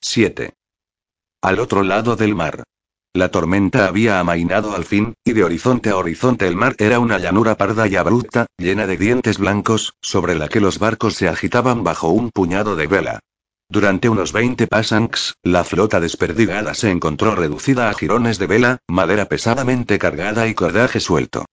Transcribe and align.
7. 0.00 0.52
Al 1.42 1.58
otro 1.58 1.82
lado 1.82 2.16
del 2.16 2.34
mar. 2.34 2.64
La 3.14 3.30
tormenta 3.30 3.86
había 3.86 4.20
amainado 4.20 4.74
al 4.74 4.84
fin, 4.84 5.14
y 5.24 5.32
de 5.32 5.42
horizonte 5.42 5.90
a 5.90 5.96
horizonte 5.96 6.46
el 6.46 6.54
mar 6.54 6.76
era 6.78 7.00
una 7.00 7.18
llanura 7.18 7.56
parda 7.56 7.88
y 7.88 7.96
abrupta, 7.96 8.46
llena 8.58 8.86
de 8.86 8.98
dientes 8.98 9.38
blancos, 9.38 9.94
sobre 10.02 10.34
la 10.34 10.48
que 10.48 10.60
los 10.60 10.78
barcos 10.78 11.14
se 11.14 11.28
agitaban 11.28 11.82
bajo 11.82 12.08
un 12.08 12.30
puñado 12.30 12.76
de 12.76 12.86
vela. 12.86 13.20
Durante 13.68 14.08
unos 14.08 14.32
20 14.32 14.66
pasanks, 14.66 15.34
la 15.42 15.64
flota 15.64 15.98
desperdigada 15.98 16.74
se 16.74 16.90
encontró 16.90 17.34
reducida 17.34 17.88
a 17.90 17.94
jirones 17.94 18.38
de 18.38 18.46
vela, 18.46 18.78
madera 18.86 19.26
pesadamente 19.26 19.98
cargada 19.98 20.46
y 20.46 20.54
cordaje 20.54 21.00
suelto. 21.00 21.46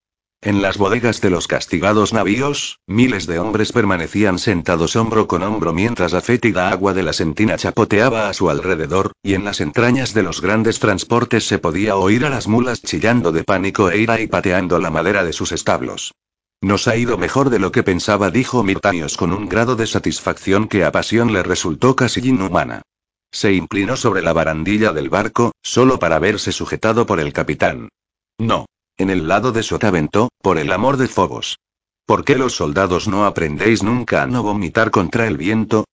En 0.46 0.62
las 0.62 0.78
bodegas 0.78 1.22
de 1.22 1.30
los 1.30 1.48
castigados 1.48 2.12
navíos, 2.12 2.80
miles 2.86 3.28
de 3.28 3.40
hombres 3.40 3.72
permanecían 3.72 4.38
sentados 4.38 4.98
hombro 4.98 5.26
con 5.26 5.42
hombro 5.42 5.72
mientras 5.72 6.12
la 6.12 6.20
fétida 6.20 6.70
agua 6.70 6.94
de 6.94 7.02
la 7.02 7.14
sentina 7.14 7.56
chapoteaba 7.56 8.28
a 8.28 8.34
su 8.34 8.50
alrededor, 8.50 9.14
y 9.24 9.36
en 9.36 9.46
las 9.46 9.62
entrañas 9.62 10.14
de 10.14 10.22
los 10.22 10.42
grandes 10.42 10.80
transportes 10.80 11.48
se 11.48 11.60
podía 11.60 11.96
oír 11.96 12.26
a 12.26 12.30
las 12.30 12.50
mulas 12.50 12.82
chillando 12.82 13.32
de 13.32 13.46
pánico 13.46 13.90
e 13.90 14.00
ira 14.00 14.20
y 14.20 14.28
pateando 14.28 14.80
la 14.80 14.92
madera 14.92 15.24
de 15.24 15.32
sus 15.32 15.54
establos. 15.54 16.14
Nos 16.60 16.90
ha 16.90 16.98
ido 16.98 17.18
mejor 17.18 17.50
de 17.50 17.60
lo 17.60 17.72
que 17.72 17.84
pensaba, 17.84 18.30
dijo 18.30 18.64
Mirtanios 18.64 19.16
con 19.16 19.32
un 19.32 19.48
grado 19.48 19.78
de 19.78 19.88
satisfacción 19.88 20.68
que 20.68 20.84
a 20.84 20.92
Pasión 20.92 21.32
le 21.32 21.44
resultó 21.44 21.96
casi 21.96 22.20
inhumana. 22.20 22.82
Se 23.32 23.54
inclinó 23.54 23.96
sobre 23.96 24.22
la 24.22 24.34
barandilla 24.34 24.92
del 24.92 25.10
barco, 25.10 25.54
solo 25.62 26.00
para 26.00 26.20
verse 26.20 26.52
sujetado 26.52 27.06
por 27.06 27.22
el 27.22 27.32
capitán. 27.32 27.88
No. 28.38 28.66
En 28.98 29.10
el 29.10 29.28
lado 29.28 29.52
de 29.52 29.64
Sotavento, 29.64 30.30
por 30.42 30.60
el 30.60 30.72
amor 30.72 30.98
de 30.98 31.08
Fobos. 31.08 31.58
¿Por 32.06 32.24
qué 32.24 32.36
los 32.36 32.54
soldados 32.54 33.08
no 33.08 33.26
aprendéis 33.26 33.82
nunca 33.82 34.22
a 34.22 34.28
no 34.28 34.44
vomitar 34.44 34.92
contra 34.92 35.26
el 35.26 35.38
viento? 35.38 35.86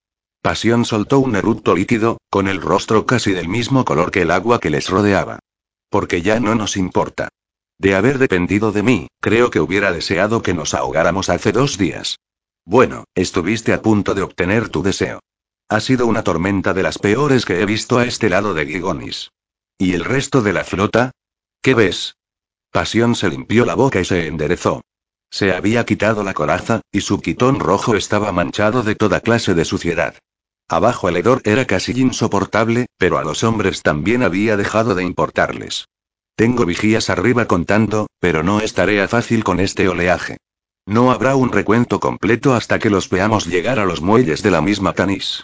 Pasión 0.42 0.84
soltó 0.84 1.18
un 1.18 1.34
eructo 1.36 1.74
líquido, 1.74 2.18
con 2.30 2.48
el 2.48 2.60
rostro 2.60 3.06
casi 3.06 3.32
del 3.32 3.48
mismo 3.48 3.84
color 3.84 4.10
que 4.10 4.22
el 4.22 4.30
agua 4.30 4.58
que 4.58 4.70
les 4.70 4.90
rodeaba. 4.90 5.38
Porque 5.88 6.20
ya 6.20 6.40
no 6.40 6.54
nos 6.54 6.76
importa. 6.76 7.28
De 7.78 7.94
haber 7.94 8.18
dependido 8.18 8.70
de 8.70 8.82
mí, 8.82 9.08
creo 9.20 9.50
que 9.50 9.60
hubiera 9.60 9.92
deseado 9.92 10.42
que 10.42 10.52
nos 10.52 10.74
ahogáramos 10.74 11.30
hace 11.30 11.52
dos 11.52 11.78
días. 11.78 12.18
Bueno, 12.66 13.04
estuviste 13.14 13.72
a 13.72 13.80
punto 13.80 14.14
de 14.14 14.22
obtener 14.22 14.68
tu 14.68 14.82
deseo. 14.82 15.20
Ha 15.68 15.80
sido 15.80 16.06
una 16.06 16.22
tormenta 16.22 16.74
de 16.74 16.82
las 16.82 16.98
peores 16.98 17.46
que 17.46 17.60
he 17.60 17.64
visto 17.64 17.98
a 17.98 18.04
este 18.04 18.28
lado 18.28 18.52
de 18.52 18.66
Gigonis. 18.66 19.30
¿Y 19.78 19.94
el 19.94 20.04
resto 20.04 20.42
de 20.42 20.52
la 20.52 20.64
flota? 20.64 21.12
¿Qué 21.62 21.74
ves? 21.74 22.16
Pasión 22.72 23.16
se 23.16 23.28
limpió 23.28 23.64
la 23.64 23.74
boca 23.74 24.00
y 24.00 24.04
se 24.04 24.28
enderezó. 24.28 24.82
Se 25.28 25.52
había 25.52 25.84
quitado 25.84 26.22
la 26.22 26.34
coraza, 26.34 26.82
y 26.92 27.00
su 27.00 27.20
quitón 27.20 27.58
rojo 27.58 27.96
estaba 27.96 28.30
manchado 28.30 28.82
de 28.82 28.94
toda 28.94 29.20
clase 29.20 29.54
de 29.54 29.64
suciedad. 29.64 30.14
Abajo 30.68 31.08
el 31.08 31.16
hedor 31.16 31.42
era 31.44 31.66
casi 31.66 32.00
insoportable, 32.00 32.86
pero 32.96 33.18
a 33.18 33.24
los 33.24 33.42
hombres 33.42 33.82
también 33.82 34.22
había 34.22 34.56
dejado 34.56 34.94
de 34.94 35.02
importarles. 35.02 35.86
Tengo 36.36 36.64
vigías 36.64 37.10
arriba 37.10 37.46
contando, 37.46 38.06
pero 38.20 38.44
no 38.44 38.60
es 38.60 38.72
tarea 38.72 39.08
fácil 39.08 39.42
con 39.42 39.58
este 39.58 39.88
oleaje. 39.88 40.36
No 40.86 41.10
habrá 41.10 41.34
un 41.34 41.50
recuento 41.50 41.98
completo 41.98 42.54
hasta 42.54 42.78
que 42.78 42.88
los 42.88 43.10
veamos 43.10 43.46
llegar 43.46 43.80
a 43.80 43.84
los 43.84 44.00
muelles 44.00 44.42
de 44.42 44.52
la 44.52 44.60
misma 44.60 44.92
Tanis. 44.92 45.42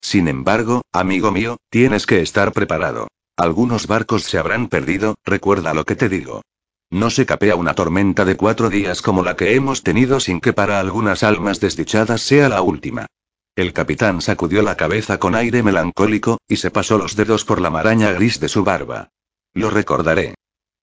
Sin 0.00 0.28
embargo, 0.28 0.82
amigo 0.92 1.32
mío, 1.32 1.56
tienes 1.70 2.06
que 2.06 2.22
estar 2.22 2.52
preparado. 2.52 3.08
Algunos 3.36 3.88
barcos 3.88 4.22
se 4.22 4.38
habrán 4.38 4.68
perdido, 4.68 5.16
recuerda 5.24 5.74
lo 5.74 5.84
que 5.84 5.96
te 5.96 6.08
digo. 6.08 6.42
No 6.90 7.10
se 7.10 7.26
capea 7.26 7.54
una 7.54 7.74
tormenta 7.74 8.24
de 8.24 8.36
cuatro 8.36 8.70
días 8.70 9.02
como 9.02 9.22
la 9.22 9.36
que 9.36 9.54
hemos 9.54 9.82
tenido 9.82 10.20
sin 10.20 10.40
que 10.40 10.54
para 10.54 10.80
algunas 10.80 11.22
almas 11.22 11.60
desdichadas 11.60 12.22
sea 12.22 12.48
la 12.48 12.62
última. 12.62 13.06
El 13.54 13.72
capitán 13.72 14.20
sacudió 14.22 14.62
la 14.62 14.76
cabeza 14.76 15.18
con 15.18 15.34
aire 15.34 15.62
melancólico, 15.62 16.38
y 16.48 16.56
se 16.56 16.70
pasó 16.70 16.96
los 16.96 17.16
dedos 17.16 17.44
por 17.44 17.60
la 17.60 17.70
maraña 17.70 18.12
gris 18.12 18.40
de 18.40 18.48
su 18.48 18.64
barba. 18.64 19.10
Lo 19.52 19.68
recordaré. 19.68 20.34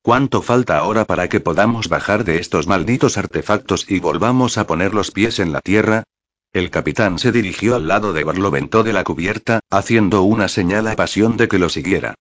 ¿Cuánto 0.01 0.43
falta 0.43 0.77
ahora 0.77 1.05
para 1.05 1.27
que 1.29 1.39
podamos 1.39 1.89
bajar 1.89 2.25
de 2.25 2.37
estos 2.37 2.67
malditos 2.67 3.17
artefactos 3.17 3.89
y 3.89 3.99
volvamos 3.99 4.59
a 4.59 4.67
poner 4.67 4.93
los 4.93 5.09
pies 5.09 5.39
en 5.39 5.51
la 5.51 5.61
tierra? 5.61 6.03
El 6.53 6.69
capitán 6.69 7.17
se 7.17 7.31
dirigió 7.31 7.75
al 7.75 7.87
lado 7.87 8.13
de 8.13 8.23
Barlovento 8.23 8.83
de 8.83 8.93
la 8.93 9.03
cubierta, 9.03 9.61
haciendo 9.71 10.21
una 10.21 10.47
señal 10.47 10.87
a 10.87 10.95
pasión 10.95 11.37
de 11.37 11.47
que 11.47 11.57
lo 11.57 11.69
siguiera. 11.69 12.13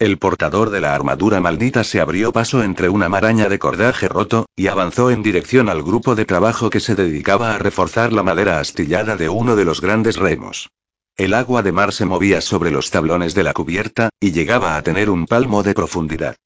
El 0.00 0.16
portador 0.16 0.70
de 0.70 0.80
la 0.80 0.94
armadura 0.94 1.42
maldita 1.42 1.84
se 1.84 2.00
abrió 2.00 2.32
paso 2.32 2.62
entre 2.62 2.88
una 2.88 3.10
maraña 3.10 3.50
de 3.50 3.58
cordaje 3.58 4.08
roto, 4.08 4.46
y 4.56 4.68
avanzó 4.68 5.10
en 5.10 5.22
dirección 5.22 5.68
al 5.68 5.82
grupo 5.82 6.14
de 6.14 6.24
trabajo 6.24 6.70
que 6.70 6.80
se 6.80 6.94
dedicaba 6.94 7.54
a 7.54 7.58
reforzar 7.58 8.10
la 8.10 8.22
madera 8.22 8.60
astillada 8.60 9.16
de 9.16 9.28
uno 9.28 9.56
de 9.56 9.66
los 9.66 9.82
grandes 9.82 10.16
remos. 10.16 10.70
El 11.18 11.34
agua 11.34 11.62
de 11.62 11.72
mar 11.72 11.92
se 11.92 12.06
movía 12.06 12.40
sobre 12.40 12.70
los 12.70 12.90
tablones 12.90 13.34
de 13.34 13.42
la 13.42 13.52
cubierta, 13.52 14.08
y 14.18 14.32
llegaba 14.32 14.76
a 14.76 14.82
tener 14.82 15.10
un 15.10 15.26
palmo 15.26 15.62
de 15.62 15.74
profundidad. 15.74 16.36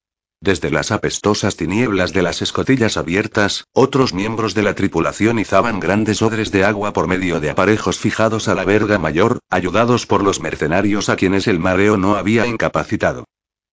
Desde 0.41 0.69
las 0.69 0.91
apestosas 0.91 1.55
tinieblas 1.55 2.11
de 2.11 2.23
las 2.23 2.41
escotillas 2.41 2.97
abiertas, 2.97 3.63
otros 3.71 4.13
miembros 4.13 4.53
de 4.53 4.63
la 4.63 4.73
tripulación 4.73 5.39
izaban 5.39 5.79
grandes 5.79 6.21
odres 6.21 6.51
de 6.51 6.65
agua 6.65 6.91
por 6.91 7.07
medio 7.07 7.39
de 7.39 7.51
aparejos 7.51 7.99
fijados 7.99 8.49
a 8.49 8.53
la 8.53 8.65
verga 8.65 8.99
mayor, 8.99 9.39
ayudados 9.49 10.05
por 10.05 10.21
los 10.21 10.41
mercenarios 10.41 11.07
a 11.07 11.15
quienes 11.15 11.47
el 11.47 11.59
mareo 11.59 11.95
no 11.95 12.17
había 12.17 12.45
incapacitado. 12.47 13.23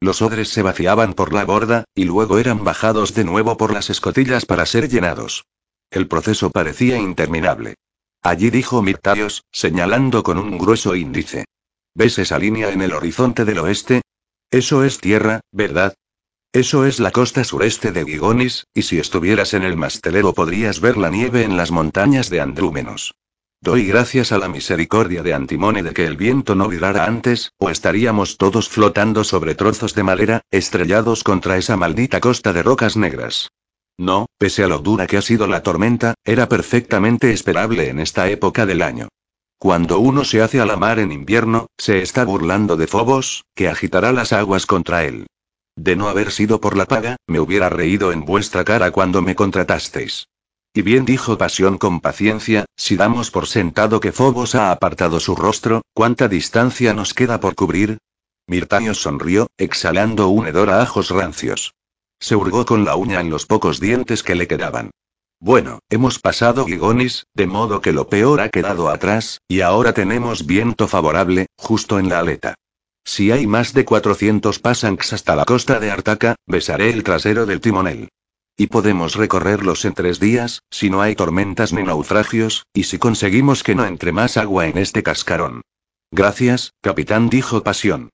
Los 0.02 0.20
odres 0.20 0.48
se 0.48 0.62
vaciaban 0.62 1.14
por 1.14 1.32
la 1.32 1.44
borda, 1.44 1.84
y 1.94 2.06
luego 2.06 2.40
eran 2.40 2.64
bajados 2.64 3.14
de 3.14 3.22
nuevo 3.22 3.56
por 3.56 3.72
las 3.72 3.88
escotillas 3.88 4.46
para 4.46 4.66
ser 4.66 4.88
llenados. 4.88 5.44
El 5.92 6.08
proceso 6.08 6.50
parecía 6.50 6.98
interminable. 6.98 7.76
Allí 8.20 8.50
dijo 8.50 8.82
Mirtarios, 8.82 9.44
señalando 9.52 10.24
con 10.24 10.38
un 10.38 10.58
grueso 10.58 10.96
índice. 10.96 11.44
¿Ves 11.94 12.18
esa 12.18 12.36
línea 12.40 12.70
en 12.70 12.82
el 12.82 12.94
horizonte 12.94 13.44
del 13.44 13.60
oeste? 13.60 14.02
Eso 14.50 14.82
es 14.82 14.98
tierra, 14.98 15.42
¿verdad? 15.52 15.94
Eso 16.52 16.84
es 16.84 16.98
la 16.98 17.12
costa 17.12 17.44
sureste 17.44 17.92
de 17.92 18.04
Gigonis, 18.04 18.66
y 18.74 18.82
si 18.82 18.98
estuvieras 18.98 19.54
en 19.54 19.62
el 19.62 19.76
mastelero 19.76 20.32
podrías 20.32 20.80
ver 20.80 20.96
la 20.96 21.10
nieve 21.10 21.44
en 21.44 21.56
las 21.56 21.70
montañas 21.70 22.28
de 22.28 22.40
Andrúmenos. 22.40 23.14
Doy 23.62 23.86
gracias 23.86 24.32
a 24.32 24.38
la 24.38 24.48
misericordia 24.48 25.22
de 25.22 25.34
Antimone 25.34 25.84
de 25.84 25.92
que 25.92 26.04
el 26.04 26.16
viento 26.16 26.56
no 26.56 26.66
virara 26.66 27.04
antes, 27.04 27.52
o 27.58 27.70
estaríamos 27.70 28.36
todos 28.36 28.68
flotando 28.68 29.22
sobre 29.22 29.54
trozos 29.54 29.94
de 29.94 30.02
madera, 30.02 30.40
estrellados 30.50 31.22
contra 31.22 31.56
esa 31.56 31.76
maldita 31.76 32.18
costa 32.18 32.52
de 32.52 32.64
rocas 32.64 32.96
negras. 32.96 33.52
No, 33.96 34.26
pese 34.36 34.64
a 34.64 34.66
lo 34.66 34.80
dura 34.80 35.06
que 35.06 35.16
ha 35.16 35.22
sido 35.22 35.46
la 35.46 35.62
tormenta, 35.62 36.14
era 36.24 36.48
perfectamente 36.48 37.30
esperable 37.30 37.88
en 37.88 38.00
esta 38.00 38.28
época 38.28 38.66
del 38.66 38.82
año. 38.82 39.06
Cuando 39.58 40.00
uno 40.00 40.24
se 40.24 40.42
hace 40.42 40.60
a 40.60 40.66
la 40.66 40.76
mar 40.76 40.98
en 40.98 41.12
invierno, 41.12 41.68
se 41.78 42.02
está 42.02 42.24
burlando 42.24 42.76
de 42.76 42.88
Fobos, 42.88 43.44
que 43.54 43.68
agitará 43.68 44.10
las 44.10 44.32
aguas 44.32 44.66
contra 44.66 45.04
él. 45.04 45.28
De 45.76 45.94
no 45.94 46.08
haber 46.08 46.32
sido 46.32 46.60
por 46.60 46.76
la 46.76 46.86
paga, 46.86 47.14
me 47.28 47.38
hubiera 47.38 47.68
reído 47.68 48.10
en 48.10 48.24
vuestra 48.24 48.64
cara 48.64 48.90
cuando 48.90 49.22
me 49.22 49.36
contratasteis. 49.36 50.26
Y 50.74 50.80
bien 50.80 51.04
dijo 51.04 51.36
Pasión 51.36 51.76
con 51.76 52.00
paciencia, 52.00 52.64
si 52.76 52.96
damos 52.96 53.30
por 53.30 53.46
sentado 53.46 54.00
que 54.00 54.10
Fobos 54.10 54.54
ha 54.54 54.72
apartado 54.72 55.20
su 55.20 55.36
rostro, 55.36 55.82
¿cuánta 55.92 56.28
distancia 56.28 56.94
nos 56.94 57.12
queda 57.12 57.40
por 57.40 57.54
cubrir? 57.54 57.98
Mirtanio 58.46 58.94
sonrió, 58.94 59.48
exhalando 59.58 60.28
un 60.28 60.46
hedor 60.46 60.70
a 60.70 60.80
ajos 60.80 61.10
rancios. 61.10 61.74
Se 62.18 62.36
hurgó 62.36 62.64
con 62.64 62.84
la 62.84 62.96
uña 62.96 63.20
en 63.20 63.28
los 63.28 63.44
pocos 63.44 63.80
dientes 63.80 64.22
que 64.22 64.34
le 64.34 64.48
quedaban. 64.48 64.90
Bueno, 65.40 65.80
hemos 65.90 66.18
pasado 66.18 66.64
Gigonis, 66.64 67.26
de 67.34 67.46
modo 67.46 67.80
que 67.80 67.92
lo 67.92 68.08
peor 68.08 68.40
ha 68.40 68.48
quedado 68.48 68.88
atrás, 68.88 69.40
y 69.48 69.60
ahora 69.60 69.92
tenemos 69.92 70.46
viento 70.46 70.88
favorable, 70.88 71.48
justo 71.58 71.98
en 71.98 72.08
la 72.08 72.20
aleta. 72.20 72.54
Si 73.04 73.30
hay 73.30 73.46
más 73.46 73.74
de 73.74 73.84
400 73.84 74.58
pasanks 74.60 75.12
hasta 75.12 75.36
la 75.36 75.44
costa 75.44 75.80
de 75.80 75.90
Artaca, 75.90 76.36
besaré 76.46 76.90
el 76.90 77.02
trasero 77.02 77.44
del 77.44 77.60
timonel. 77.60 78.08
Y 78.56 78.66
podemos 78.66 79.14
recorrerlos 79.14 79.84
en 79.84 79.94
tres 79.94 80.20
días, 80.20 80.62
si 80.70 80.90
no 80.90 81.00
hay 81.00 81.14
tormentas 81.14 81.72
ni 81.72 81.82
naufragios, 81.82 82.66
y 82.74 82.84
si 82.84 82.98
conseguimos 82.98 83.62
que 83.62 83.74
no 83.74 83.84
entre 83.86 84.12
más 84.12 84.36
agua 84.36 84.66
en 84.66 84.78
este 84.78 85.02
cascarón. 85.02 85.62
Gracias, 86.10 86.74
capitán, 86.82 87.30
dijo 87.30 87.62
Pasión. 87.62 88.10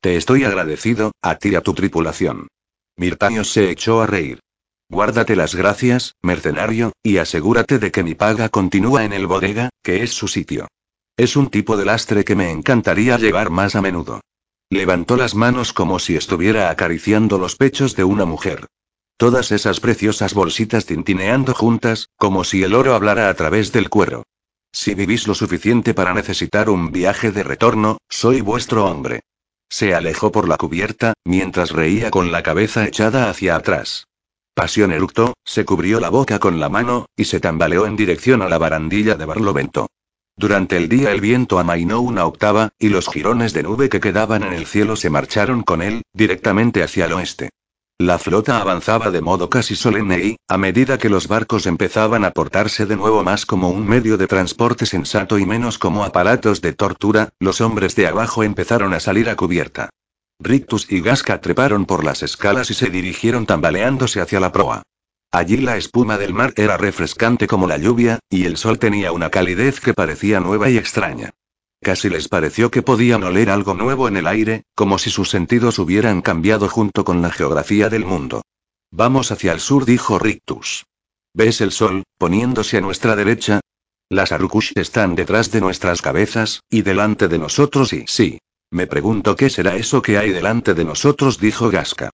Te 0.00 0.16
estoy 0.16 0.44
agradecido, 0.44 1.12
a 1.22 1.36
ti 1.36 1.50
y 1.50 1.54
a 1.54 1.60
tu 1.60 1.74
tripulación. 1.74 2.48
Mirtanios 2.96 3.52
se 3.52 3.70
echó 3.70 4.00
a 4.00 4.06
reír. 4.06 4.40
Guárdate 4.88 5.36
las 5.36 5.54
gracias, 5.54 6.16
mercenario, 6.22 6.92
y 7.02 7.18
asegúrate 7.18 7.78
de 7.78 7.90
que 7.90 8.02
mi 8.02 8.14
paga 8.14 8.48
continúa 8.48 9.04
en 9.04 9.12
el 9.12 9.26
bodega, 9.26 9.70
que 9.82 10.02
es 10.02 10.12
su 10.12 10.28
sitio. 10.28 10.68
Es 11.16 11.36
un 11.36 11.50
tipo 11.50 11.76
de 11.76 11.84
lastre 11.84 12.24
que 12.24 12.34
me 12.34 12.50
encantaría 12.50 13.16
llevar 13.18 13.50
más 13.50 13.76
a 13.76 13.82
menudo. 13.82 14.20
levantó 14.70 15.16
las 15.16 15.34
manos 15.34 15.74
como 15.74 15.98
si 15.98 16.16
estuviera 16.16 16.70
acariciando 16.70 17.38
los 17.38 17.56
pechos 17.56 17.94
de 17.94 18.04
una 18.04 18.24
mujer. 18.24 18.66
Todas 19.22 19.52
esas 19.52 19.78
preciosas 19.78 20.34
bolsitas 20.34 20.84
tintineando 20.84 21.54
juntas, 21.54 22.08
como 22.16 22.42
si 22.42 22.64
el 22.64 22.74
oro 22.74 22.92
hablara 22.92 23.28
a 23.28 23.34
través 23.34 23.70
del 23.70 23.88
cuero. 23.88 24.24
Si 24.72 24.96
vivís 24.96 25.28
lo 25.28 25.36
suficiente 25.36 25.94
para 25.94 26.12
necesitar 26.12 26.68
un 26.68 26.90
viaje 26.90 27.30
de 27.30 27.44
retorno, 27.44 27.98
soy 28.08 28.40
vuestro 28.40 28.84
hombre. 28.84 29.20
Se 29.70 29.94
alejó 29.94 30.32
por 30.32 30.48
la 30.48 30.56
cubierta, 30.56 31.14
mientras 31.24 31.70
reía 31.70 32.10
con 32.10 32.32
la 32.32 32.42
cabeza 32.42 32.84
echada 32.84 33.30
hacia 33.30 33.54
atrás. 33.54 34.08
Pasión 34.54 34.90
eructó, 34.90 35.34
se 35.44 35.64
cubrió 35.64 36.00
la 36.00 36.08
boca 36.08 36.40
con 36.40 36.58
la 36.58 36.68
mano, 36.68 37.06
y 37.16 37.26
se 37.26 37.38
tambaleó 37.38 37.86
en 37.86 37.94
dirección 37.94 38.42
a 38.42 38.48
la 38.48 38.58
barandilla 38.58 39.14
de 39.14 39.24
Barlovento. 39.24 39.86
Durante 40.36 40.76
el 40.76 40.88
día 40.88 41.12
el 41.12 41.20
viento 41.20 41.60
amainó 41.60 42.00
una 42.00 42.26
octava, 42.26 42.70
y 42.76 42.88
los 42.88 43.08
jirones 43.08 43.52
de 43.52 43.62
nube 43.62 43.88
que 43.88 44.00
quedaban 44.00 44.42
en 44.42 44.52
el 44.52 44.66
cielo 44.66 44.96
se 44.96 45.10
marcharon 45.10 45.62
con 45.62 45.80
él, 45.80 46.02
directamente 46.12 46.82
hacia 46.82 47.04
el 47.04 47.12
oeste. 47.12 47.50
La 48.02 48.18
flota 48.18 48.60
avanzaba 48.60 49.12
de 49.12 49.20
modo 49.20 49.48
casi 49.48 49.76
solemne 49.76 50.18
y, 50.18 50.36
a 50.48 50.58
medida 50.58 50.98
que 50.98 51.08
los 51.08 51.28
barcos 51.28 51.66
empezaban 51.66 52.24
a 52.24 52.32
portarse 52.32 52.84
de 52.84 52.96
nuevo 52.96 53.22
más 53.22 53.46
como 53.46 53.70
un 53.70 53.86
medio 53.86 54.16
de 54.16 54.26
transporte 54.26 54.86
sensato 54.86 55.38
y 55.38 55.46
menos 55.46 55.78
como 55.78 56.02
aparatos 56.02 56.60
de 56.60 56.72
tortura, 56.72 57.28
los 57.38 57.60
hombres 57.60 57.94
de 57.94 58.08
abajo 58.08 58.42
empezaron 58.42 58.92
a 58.92 58.98
salir 58.98 59.30
a 59.30 59.36
cubierta. 59.36 59.90
Rictus 60.40 60.90
y 60.90 61.00
Gasca 61.00 61.40
treparon 61.40 61.86
por 61.86 62.02
las 62.02 62.24
escalas 62.24 62.72
y 62.72 62.74
se 62.74 62.90
dirigieron 62.90 63.46
tambaleándose 63.46 64.20
hacia 64.20 64.40
la 64.40 64.50
proa. 64.50 64.82
Allí 65.30 65.58
la 65.58 65.76
espuma 65.76 66.18
del 66.18 66.34
mar 66.34 66.54
era 66.56 66.76
refrescante 66.76 67.46
como 67.46 67.68
la 67.68 67.78
lluvia, 67.78 68.18
y 68.28 68.46
el 68.46 68.56
sol 68.56 68.80
tenía 68.80 69.12
una 69.12 69.30
calidez 69.30 69.78
que 69.78 69.94
parecía 69.94 70.40
nueva 70.40 70.68
y 70.70 70.76
extraña. 70.76 71.30
Casi 71.82 72.08
les 72.08 72.28
pareció 72.28 72.70
que 72.70 72.82
podían 72.82 73.24
oler 73.24 73.50
algo 73.50 73.74
nuevo 73.74 74.06
en 74.06 74.16
el 74.16 74.28
aire, 74.28 74.62
como 74.76 74.98
si 74.98 75.10
sus 75.10 75.28
sentidos 75.28 75.80
hubieran 75.80 76.22
cambiado 76.22 76.68
junto 76.68 77.04
con 77.04 77.22
la 77.22 77.30
geografía 77.30 77.88
del 77.88 78.04
mundo. 78.04 78.42
Vamos 78.92 79.32
hacia 79.32 79.52
el 79.52 79.58
sur, 79.58 79.84
dijo 79.84 80.20
Rictus. 80.20 80.86
¿Ves 81.34 81.60
el 81.60 81.72
sol, 81.72 82.04
poniéndose 82.18 82.76
a 82.76 82.80
nuestra 82.80 83.16
derecha? 83.16 83.60
Las 84.08 84.30
Arukush 84.30 84.72
están 84.76 85.16
detrás 85.16 85.50
de 85.50 85.60
nuestras 85.60 86.02
cabezas, 86.02 86.62
y 86.70 86.82
delante 86.82 87.26
de 87.26 87.38
nosotros 87.38 87.92
y 87.92 88.04
sí. 88.06 88.38
Me 88.70 88.86
pregunto 88.86 89.34
qué 89.34 89.50
será 89.50 89.74
eso 89.74 90.02
que 90.02 90.18
hay 90.18 90.30
delante 90.30 90.74
de 90.74 90.84
nosotros, 90.84 91.40
dijo 91.40 91.68
Gasca. 91.68 92.10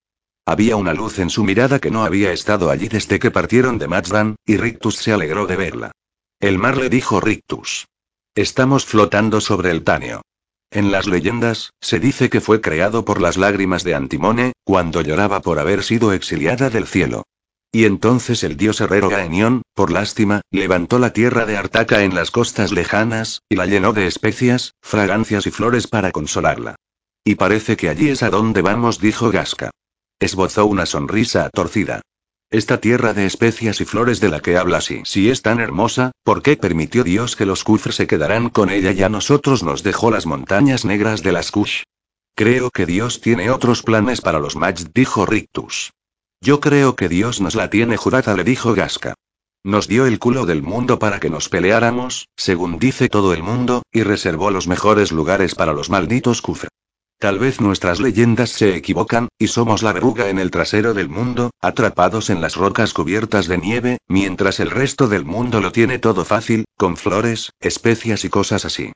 Había 0.46 0.76
una 0.76 0.94
luz 0.94 1.18
en 1.18 1.28
su 1.28 1.44
mirada 1.44 1.78
que 1.78 1.90
no 1.90 2.04
había 2.04 2.32
estado 2.32 2.70
allí 2.70 2.88
desde 2.88 3.18
que 3.18 3.30
partieron 3.30 3.76
de 3.76 3.86
Matsdan, 3.86 4.36
y 4.46 4.56
Rictus 4.56 4.96
se 4.96 5.12
alegró 5.12 5.46
de 5.46 5.56
verla. 5.56 5.92
El 6.40 6.56
mar 6.56 6.78
le 6.78 6.88
dijo 6.88 7.20
Rictus. 7.20 7.86
Estamos 8.38 8.86
flotando 8.86 9.40
sobre 9.40 9.72
el 9.72 9.82
Tanio. 9.82 10.22
En 10.70 10.92
las 10.92 11.08
leyendas, 11.08 11.72
se 11.80 11.98
dice 11.98 12.30
que 12.30 12.40
fue 12.40 12.60
creado 12.60 13.04
por 13.04 13.20
las 13.20 13.36
lágrimas 13.36 13.82
de 13.82 13.96
Antimone, 13.96 14.52
cuando 14.62 15.00
lloraba 15.00 15.40
por 15.42 15.58
haber 15.58 15.82
sido 15.82 16.12
exiliada 16.12 16.70
del 16.70 16.86
cielo. 16.86 17.24
Y 17.72 17.84
entonces 17.84 18.44
el 18.44 18.56
dios 18.56 18.80
herrero 18.80 19.08
Gaenion, 19.08 19.62
por 19.74 19.90
lástima, 19.90 20.42
levantó 20.52 21.00
la 21.00 21.12
tierra 21.12 21.46
de 21.46 21.56
Artaca 21.56 22.04
en 22.04 22.14
las 22.14 22.30
costas 22.30 22.70
lejanas, 22.70 23.42
y 23.48 23.56
la 23.56 23.66
llenó 23.66 23.92
de 23.92 24.06
especias, 24.06 24.74
fragancias 24.82 25.48
y 25.48 25.50
flores 25.50 25.88
para 25.88 26.12
consolarla. 26.12 26.76
Y 27.24 27.34
parece 27.34 27.76
que 27.76 27.88
allí 27.88 28.08
es 28.08 28.22
a 28.22 28.30
donde 28.30 28.62
vamos, 28.62 29.00
dijo 29.00 29.32
Gasca. 29.32 29.72
Esbozó 30.20 30.64
una 30.66 30.86
sonrisa 30.86 31.50
torcida. 31.50 32.02
Esta 32.50 32.80
tierra 32.80 33.12
de 33.12 33.26
especias 33.26 33.82
y 33.82 33.84
flores 33.84 34.20
de 34.20 34.30
la 34.30 34.40
que 34.40 34.56
hablas 34.56 34.90
y 34.90 35.02
si 35.04 35.28
es 35.28 35.42
tan 35.42 35.60
hermosa, 35.60 36.12
¿por 36.24 36.40
qué 36.40 36.56
permitió 36.56 37.04
Dios 37.04 37.36
que 37.36 37.44
los 37.44 37.62
Kufr 37.62 37.92
se 37.92 38.06
quedaran 38.06 38.48
con 38.48 38.70
ella 38.70 38.92
y 38.92 39.02
a 39.02 39.10
nosotros 39.10 39.62
nos 39.62 39.82
dejó 39.82 40.10
las 40.10 40.24
montañas 40.24 40.86
negras 40.86 41.22
de 41.22 41.32
las 41.32 41.50
Kush? 41.50 41.82
Creo 42.34 42.70
que 42.70 42.86
Dios 42.86 43.20
tiene 43.20 43.50
otros 43.50 43.82
planes 43.82 44.22
para 44.22 44.38
los 44.38 44.56
Majd, 44.56 44.88
dijo 44.94 45.26
Rictus. 45.26 45.92
Yo 46.40 46.58
creo 46.58 46.96
que 46.96 47.10
Dios 47.10 47.42
nos 47.42 47.54
la 47.54 47.68
tiene 47.68 47.98
jurada, 47.98 48.34
le 48.34 48.44
dijo 48.44 48.74
Gasca. 48.74 49.12
Nos 49.62 49.86
dio 49.86 50.06
el 50.06 50.18
culo 50.18 50.46
del 50.46 50.62
mundo 50.62 50.98
para 50.98 51.20
que 51.20 51.28
nos 51.28 51.50
peleáramos, 51.50 52.28
según 52.34 52.78
dice 52.78 53.10
todo 53.10 53.34
el 53.34 53.42
mundo, 53.42 53.82
y 53.92 54.04
reservó 54.04 54.50
los 54.50 54.68
mejores 54.68 55.12
lugares 55.12 55.54
para 55.54 55.74
los 55.74 55.90
malditos 55.90 56.40
Kufr. 56.40 56.68
Tal 57.18 57.40
vez 57.40 57.60
nuestras 57.60 57.98
leyendas 57.98 58.50
se 58.50 58.76
equivocan, 58.76 59.26
y 59.38 59.48
somos 59.48 59.82
la 59.82 59.92
verruga 59.92 60.28
en 60.28 60.38
el 60.38 60.52
trasero 60.52 60.94
del 60.94 61.08
mundo, 61.08 61.50
atrapados 61.60 62.30
en 62.30 62.40
las 62.40 62.54
rocas 62.54 62.94
cubiertas 62.94 63.48
de 63.48 63.58
nieve, 63.58 63.98
mientras 64.06 64.60
el 64.60 64.70
resto 64.70 65.08
del 65.08 65.24
mundo 65.24 65.60
lo 65.60 65.72
tiene 65.72 65.98
todo 65.98 66.24
fácil, 66.24 66.64
con 66.76 66.96
flores, 66.96 67.50
especias 67.58 68.24
y 68.24 68.28
cosas 68.28 68.64
así. 68.64 68.92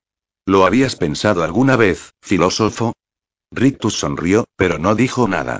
¿Lo 0.46 0.64
habías 0.64 0.94
pensado 0.94 1.42
alguna 1.42 1.74
vez, 1.74 2.12
filósofo? 2.22 2.92
Rictus 3.50 3.94
sonrió, 3.94 4.44
pero 4.56 4.78
no 4.78 4.94
dijo 4.94 5.26
nada. 5.26 5.58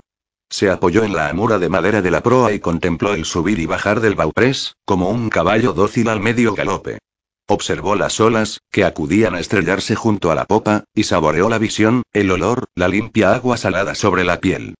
Se 0.49 0.71
apoyó 0.71 1.03
en 1.03 1.15
la 1.15 1.29
amura 1.29 1.59
de 1.59 1.69
madera 1.69 2.01
de 2.01 2.13
la 2.13 2.23
proa 2.23 2.53
y 2.53 2.61
contempló 2.61 3.15
el 3.15 3.25
subir 3.25 3.59
y 3.59 3.67
bajar 3.67 4.01
del 4.01 4.15
bauprés, 4.15 4.77
como 4.85 5.11
un 5.11 5.31
caballo 5.31 5.73
dócil 5.73 6.09
al 6.09 6.21
medio 6.21 6.55
galope. 6.55 6.99
Observó 7.47 7.97
las 7.97 8.21
olas, 8.21 8.61
que 8.71 8.85
acudían 8.85 9.35
a 9.35 9.41
estrellarse 9.41 9.95
junto 9.95 10.31
a 10.31 10.35
la 10.35 10.45
popa, 10.45 10.85
y 10.95 11.05
saboreó 11.05 11.49
la 11.49 11.59
visión, 11.59 12.03
el 12.13 12.31
olor, 12.31 12.67
la 12.75 12.89
limpia 12.89 13.35
agua 13.35 13.57
salada 13.57 13.95
sobre 13.95 14.25
la 14.25 14.41
piel. 14.41 14.75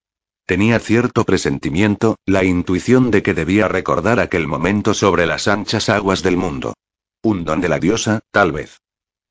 Tenía 0.45 0.79
cierto 0.79 1.23
presentimiento, 1.23 2.17
la 2.25 2.43
intuición 2.43 3.11
de 3.11 3.23
que 3.23 3.33
debía 3.33 3.67
recordar 3.67 4.19
aquel 4.19 4.47
momento 4.47 4.93
sobre 4.93 5.25
las 5.25 5.47
anchas 5.47 5.89
aguas 5.89 6.21
del 6.21 6.37
mundo. 6.37 6.73
Un 7.21 7.45
don 7.45 7.61
de 7.61 7.69
la 7.69 7.79
diosa, 7.79 8.19
tal 8.31 8.51
vez. 8.51 8.81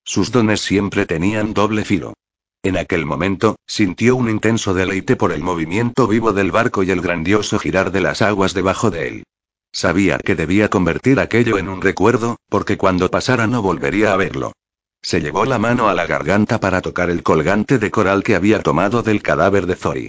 Sus 0.05 0.33
dones 0.33 0.61
siempre 0.61 1.05
tenían 1.05 1.53
doble 1.53 1.85
filo. 1.85 2.15
En 2.63 2.77
aquel 2.77 3.05
momento, 3.05 3.57
sintió 3.67 4.17
un 4.17 4.31
intenso 4.31 4.73
deleite 4.73 5.17
por 5.17 5.33
el 5.33 5.43
movimiento 5.43 6.07
vivo 6.07 6.33
del 6.33 6.51
barco 6.51 6.83
y 6.83 6.91
el 6.91 7.01
grandioso 7.01 7.59
girar 7.59 7.93
de 7.93 8.01
las 8.01 8.23
aguas 8.23 8.55
debajo 8.55 8.91
de 8.91 9.09
él. 9.09 9.25
Sabía 9.73 10.19
que 10.19 10.35
debía 10.35 10.69
convertir 10.69 11.19
aquello 11.19 11.57
en 11.57 11.69
un 11.69 11.81
recuerdo, 11.81 12.37
porque 12.49 12.77
cuando 12.77 13.11
pasara 13.11 13.47
no 13.47 13.63
volvería 13.63 14.13
a 14.13 14.17
verlo. 14.17 14.53
Se 15.01 15.21
llevó 15.21 15.47
la 15.47 15.59
mano 15.59 15.89
a 15.89 15.95
la 15.95 16.07
garganta 16.07 16.61
para 16.61 16.83
tocar 16.83 17.11
el 17.11 17.23
colgante 17.23 17.79
de 17.79 17.91
coral 17.91 18.23
que 18.23 18.37
había 18.37 18.63
tomado 18.63 19.03
del 19.03 19.23
cadáver 19.23 19.67
de 19.67 19.75
Zori. 19.75 20.09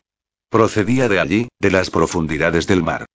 Procedía 0.50 1.08
de 1.08 1.20
allí, 1.20 1.48
de 1.60 1.72
las 1.72 1.90
profundidades 1.90 2.68
del 2.68 2.84
mar. 2.84 3.06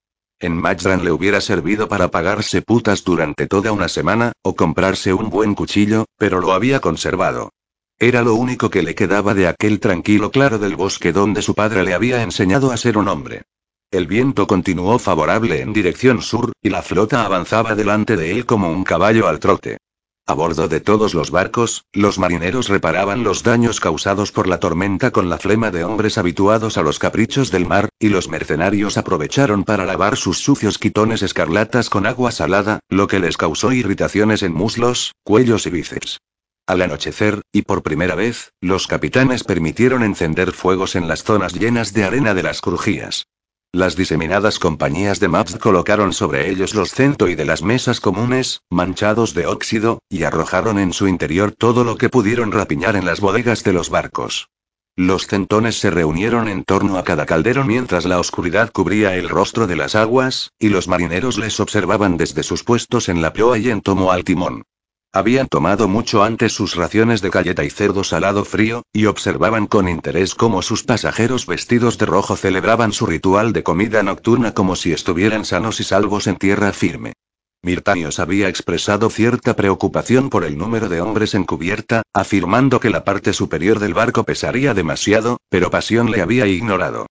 En 0.40 0.56
Majran 0.56 1.04
le 1.04 1.12
hubiera 1.12 1.40
servido 1.40 1.88
para 1.88 2.08
pagarse 2.08 2.62
putas 2.62 3.04
durante 3.04 3.46
toda 3.46 3.70
una 3.70 3.88
semana, 3.88 4.32
o 4.42 4.56
comprarse 4.56 5.12
un 5.12 5.30
buen 5.30 5.54
cuchillo, 5.54 6.06
pero 6.16 6.40
lo 6.40 6.52
había 6.52 6.80
conservado. 6.80 7.50
Era 7.98 8.22
lo 8.22 8.34
único 8.34 8.70
que 8.70 8.82
le 8.82 8.94
quedaba 8.94 9.34
de 9.34 9.48
aquel 9.48 9.80
tranquilo 9.80 10.30
claro 10.30 10.58
del 10.58 10.76
bosque 10.76 11.12
donde 11.12 11.42
su 11.42 11.54
padre 11.54 11.84
le 11.84 11.94
había 11.94 12.22
enseñado 12.22 12.70
a 12.70 12.76
ser 12.76 12.96
un 12.96 13.08
hombre. 13.08 13.42
El 13.90 14.06
viento 14.06 14.46
continuó 14.46 14.98
favorable 14.98 15.62
en 15.62 15.72
dirección 15.72 16.20
sur, 16.20 16.52
y 16.60 16.68
la 16.68 16.82
flota 16.82 17.24
avanzaba 17.24 17.74
delante 17.74 18.18
de 18.18 18.32
él 18.32 18.44
como 18.44 18.70
un 18.70 18.84
caballo 18.84 19.28
al 19.28 19.40
trote. 19.40 19.78
A 20.26 20.34
bordo 20.34 20.68
de 20.68 20.80
todos 20.80 21.14
los 21.14 21.30
barcos, 21.30 21.86
los 21.94 22.18
marineros 22.18 22.68
reparaban 22.68 23.24
los 23.24 23.42
daños 23.42 23.80
causados 23.80 24.30
por 24.30 24.46
la 24.46 24.60
tormenta 24.60 25.10
con 25.10 25.30
la 25.30 25.38
flema 25.38 25.70
de 25.70 25.84
hombres 25.84 26.18
habituados 26.18 26.76
a 26.76 26.82
los 26.82 26.98
caprichos 26.98 27.50
del 27.50 27.64
mar, 27.64 27.88
y 27.98 28.10
los 28.10 28.28
mercenarios 28.28 28.98
aprovecharon 28.98 29.64
para 29.64 29.86
lavar 29.86 30.18
sus 30.18 30.36
sucios 30.36 30.76
quitones 30.76 31.22
escarlatas 31.22 31.88
con 31.88 32.04
agua 32.04 32.30
salada, 32.30 32.80
lo 32.90 33.06
que 33.06 33.20
les 33.20 33.38
causó 33.38 33.72
irritaciones 33.72 34.42
en 34.42 34.52
muslos, 34.52 35.14
cuellos 35.22 35.64
y 35.64 35.70
bíceps. 35.70 36.18
Al 36.66 36.82
anochecer, 36.82 37.40
y 37.52 37.62
por 37.62 37.82
primera 37.82 38.14
vez, 38.14 38.52
los 38.60 38.86
capitanes 38.86 39.44
permitieron 39.44 40.02
encender 40.02 40.52
fuegos 40.52 40.94
en 40.94 41.08
las 41.08 41.24
zonas 41.24 41.54
llenas 41.54 41.94
de 41.94 42.04
arena 42.04 42.34
de 42.34 42.42
las 42.42 42.60
crujías. 42.60 43.24
Las 43.72 43.96
diseminadas 43.96 44.58
compañías 44.58 45.20
de 45.20 45.28
maps 45.28 45.56
colocaron 45.56 46.14
sobre 46.14 46.48
ellos 46.48 46.74
los 46.74 46.90
cento 46.90 47.28
y 47.28 47.34
de 47.34 47.44
las 47.44 47.62
mesas 47.62 48.00
comunes, 48.00 48.62
manchados 48.70 49.34
de 49.34 49.44
óxido, 49.44 50.00
y 50.08 50.22
arrojaron 50.22 50.78
en 50.78 50.94
su 50.94 51.06
interior 51.06 51.52
todo 51.52 51.84
lo 51.84 51.98
que 51.98 52.08
pudieron 52.08 52.50
rapiñar 52.50 52.96
en 52.96 53.04
las 53.04 53.20
bodegas 53.20 53.64
de 53.64 53.74
los 53.74 53.90
barcos. 53.90 54.48
Los 54.96 55.26
centones 55.26 55.78
se 55.78 55.90
reunieron 55.90 56.48
en 56.48 56.64
torno 56.64 56.96
a 56.96 57.04
cada 57.04 57.26
caldero 57.26 57.62
mientras 57.62 58.06
la 58.06 58.18
oscuridad 58.18 58.72
cubría 58.72 59.16
el 59.16 59.28
rostro 59.28 59.66
de 59.66 59.76
las 59.76 59.94
aguas, 59.94 60.50
y 60.58 60.70
los 60.70 60.88
marineros 60.88 61.36
les 61.36 61.60
observaban 61.60 62.16
desde 62.16 62.44
sus 62.44 62.64
puestos 62.64 63.10
en 63.10 63.20
la 63.20 63.34
proa 63.34 63.58
y 63.58 63.68
en 63.68 63.82
tomo 63.82 64.12
al 64.12 64.24
timón. 64.24 64.64
Habían 65.12 65.48
tomado 65.48 65.88
mucho 65.88 66.22
antes 66.22 66.52
sus 66.52 66.74
raciones 66.74 67.22
de 67.22 67.30
galleta 67.30 67.64
y 67.64 67.70
cerdo 67.70 68.04
salado 68.04 68.44
frío, 68.44 68.82
y 68.92 69.06
observaban 69.06 69.66
con 69.66 69.88
interés 69.88 70.34
cómo 70.34 70.60
sus 70.60 70.84
pasajeros 70.84 71.46
vestidos 71.46 71.96
de 71.96 72.04
rojo 72.04 72.36
celebraban 72.36 72.92
su 72.92 73.06
ritual 73.06 73.54
de 73.54 73.62
comida 73.62 74.02
nocturna 74.02 74.52
como 74.52 74.76
si 74.76 74.92
estuvieran 74.92 75.46
sanos 75.46 75.80
y 75.80 75.84
salvos 75.84 76.26
en 76.26 76.36
tierra 76.36 76.72
firme. 76.72 77.14
Mirtanios 77.62 78.20
había 78.20 78.48
expresado 78.48 79.08
cierta 79.08 79.56
preocupación 79.56 80.28
por 80.28 80.44
el 80.44 80.58
número 80.58 80.88
de 80.88 81.00
hombres 81.00 81.34
en 81.34 81.44
cubierta, 81.44 82.02
afirmando 82.12 82.78
que 82.78 82.90
la 82.90 83.02
parte 83.02 83.32
superior 83.32 83.78
del 83.78 83.94
barco 83.94 84.24
pesaría 84.24 84.74
demasiado, 84.74 85.38
pero 85.48 85.70
Pasión 85.70 86.10
le 86.10 86.20
había 86.20 86.46
ignorado. 86.46 87.06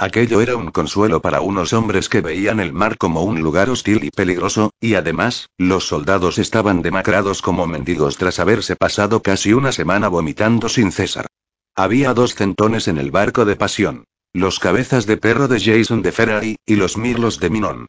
Aquello 0.00 0.40
era 0.40 0.54
un 0.54 0.70
consuelo 0.70 1.20
para 1.20 1.40
unos 1.40 1.72
hombres 1.72 2.08
que 2.08 2.20
veían 2.20 2.60
el 2.60 2.72
mar 2.72 2.96
como 2.98 3.24
un 3.24 3.40
lugar 3.40 3.68
hostil 3.68 4.04
y 4.04 4.10
peligroso, 4.10 4.70
y 4.80 4.94
además, 4.94 5.50
los 5.58 5.88
soldados 5.88 6.38
estaban 6.38 6.82
demacrados 6.82 7.42
como 7.42 7.66
mendigos 7.66 8.16
tras 8.16 8.38
haberse 8.38 8.76
pasado 8.76 9.22
casi 9.22 9.52
una 9.52 9.72
semana 9.72 10.06
vomitando 10.06 10.68
sin 10.68 10.92
cesar. 10.92 11.26
Había 11.74 12.14
dos 12.14 12.36
centones 12.36 12.86
en 12.86 12.98
el 12.98 13.10
barco 13.10 13.44
de 13.44 13.56
pasión. 13.56 14.04
Los 14.32 14.60
cabezas 14.60 15.04
de 15.06 15.16
perro 15.16 15.48
de 15.48 15.58
Jason 15.58 16.02
de 16.02 16.12
Ferrari, 16.12 16.56
y 16.64 16.76
los 16.76 16.96
mirlos 16.96 17.40
de 17.40 17.50
Minon. 17.50 17.86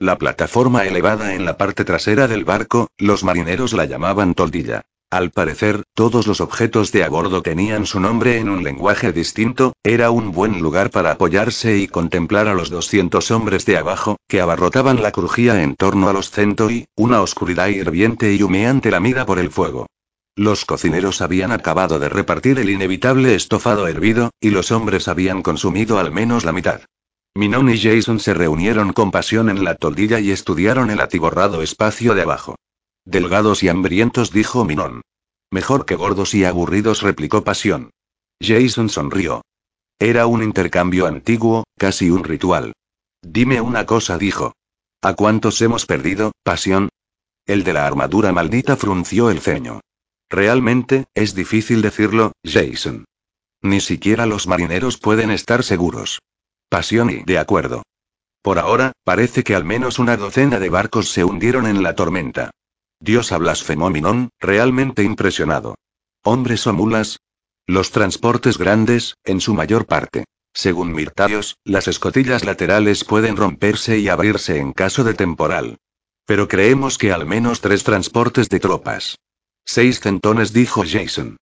La 0.00 0.18
plataforma 0.18 0.84
elevada 0.84 1.34
en 1.34 1.44
la 1.44 1.56
parte 1.56 1.84
trasera 1.84 2.26
del 2.26 2.44
barco, 2.44 2.88
los 2.98 3.22
marineros 3.22 3.72
la 3.72 3.84
llamaban 3.84 4.34
toldilla. 4.34 4.82
Al 5.12 5.30
parecer, 5.30 5.82
todos 5.92 6.26
los 6.26 6.40
objetos 6.40 6.90
de 6.90 7.04
a 7.04 7.10
bordo 7.10 7.42
tenían 7.42 7.84
su 7.84 8.00
nombre 8.00 8.38
en 8.38 8.48
un 8.48 8.64
lenguaje 8.64 9.12
distinto, 9.12 9.74
era 9.84 10.10
un 10.10 10.32
buen 10.32 10.62
lugar 10.62 10.88
para 10.88 11.10
apoyarse 11.10 11.76
y 11.76 11.86
contemplar 11.86 12.48
a 12.48 12.54
los 12.54 12.70
200 12.70 13.30
hombres 13.30 13.66
de 13.66 13.76
abajo, 13.76 14.16
que 14.26 14.40
abarrotaban 14.40 15.02
la 15.02 15.12
crujía 15.12 15.62
en 15.62 15.76
torno 15.76 16.08
a 16.08 16.14
los 16.14 16.30
centoi, 16.30 16.86
una 16.96 17.20
oscuridad 17.20 17.68
hirviente 17.68 18.32
y 18.32 18.42
humeante 18.42 18.90
lamida 18.90 19.26
por 19.26 19.38
el 19.38 19.50
fuego. 19.50 19.84
Los 20.34 20.64
cocineros 20.64 21.20
habían 21.20 21.52
acabado 21.52 21.98
de 21.98 22.08
repartir 22.08 22.58
el 22.58 22.70
inevitable 22.70 23.34
estofado 23.34 23.88
hervido, 23.88 24.30
y 24.40 24.48
los 24.48 24.72
hombres 24.72 25.08
habían 25.08 25.42
consumido 25.42 25.98
al 25.98 26.10
menos 26.10 26.46
la 26.46 26.52
mitad. 26.52 26.80
Minon 27.34 27.68
y 27.68 27.78
Jason 27.78 28.18
se 28.18 28.32
reunieron 28.32 28.94
con 28.94 29.10
pasión 29.10 29.50
en 29.50 29.62
la 29.62 29.74
toldilla 29.74 30.20
y 30.20 30.30
estudiaron 30.30 30.90
el 30.90 31.02
atiborrado 31.02 31.60
espacio 31.60 32.14
de 32.14 32.22
abajo. 32.22 32.56
Delgados 33.04 33.62
y 33.62 33.68
hambrientos, 33.68 34.30
dijo 34.32 34.64
Minon. 34.64 35.02
Mejor 35.50 35.84
que 35.86 35.96
gordos 35.96 36.34
y 36.34 36.44
aburridos, 36.44 37.02
replicó 37.02 37.44
Pasión. 37.44 37.90
Jason 38.40 38.88
sonrió. 38.88 39.42
Era 39.98 40.26
un 40.26 40.42
intercambio 40.42 41.06
antiguo, 41.06 41.64
casi 41.76 42.10
un 42.10 42.24
ritual. 42.24 42.72
Dime 43.22 43.60
una 43.60 43.86
cosa, 43.86 44.18
dijo. 44.18 44.52
¿A 45.00 45.14
cuántos 45.14 45.60
hemos 45.62 45.86
perdido, 45.86 46.32
Pasión? 46.42 46.88
El 47.46 47.64
de 47.64 47.72
la 47.72 47.86
armadura 47.86 48.32
maldita 48.32 48.76
frunció 48.76 49.30
el 49.30 49.40
ceño. 49.40 49.80
Realmente, 50.30 51.04
es 51.14 51.34
difícil 51.34 51.82
decirlo, 51.82 52.32
Jason. 52.44 53.04
Ni 53.60 53.80
siquiera 53.80 54.26
los 54.26 54.46
marineros 54.46 54.98
pueden 54.98 55.30
estar 55.30 55.62
seguros. 55.62 56.20
Pasión 56.68 57.10
y 57.10 57.22
de 57.24 57.38
acuerdo. 57.38 57.82
Por 58.42 58.58
ahora, 58.58 58.92
parece 59.04 59.44
que 59.44 59.54
al 59.54 59.64
menos 59.64 59.98
una 59.98 60.16
docena 60.16 60.58
de 60.58 60.68
barcos 60.68 61.10
se 61.10 61.22
hundieron 61.22 61.66
en 61.66 61.82
la 61.82 61.94
tormenta. 61.94 62.50
Dios 63.02 63.36
blasfemó 63.36 63.90
Minón, 63.90 64.30
realmente 64.38 65.02
impresionado. 65.02 65.74
¿Hombres 66.22 66.68
o 66.68 66.72
mulas? 66.72 67.18
Los 67.66 67.90
transportes 67.90 68.58
grandes, 68.58 69.16
en 69.24 69.40
su 69.40 69.54
mayor 69.54 69.86
parte. 69.86 70.24
Según 70.54 70.92
Mirtarios, 70.92 71.56
las 71.64 71.88
escotillas 71.88 72.44
laterales 72.44 73.02
pueden 73.02 73.36
romperse 73.36 73.98
y 73.98 74.08
abrirse 74.08 74.58
en 74.58 74.72
caso 74.72 75.02
de 75.02 75.14
temporal. 75.14 75.78
Pero 76.26 76.46
creemos 76.46 76.96
que 76.96 77.10
al 77.10 77.26
menos 77.26 77.60
tres 77.60 77.82
transportes 77.82 78.48
de 78.48 78.60
tropas. 78.60 79.18
Seis 79.64 79.98
centones, 79.98 80.52
dijo 80.52 80.84
Jason. 80.86 81.38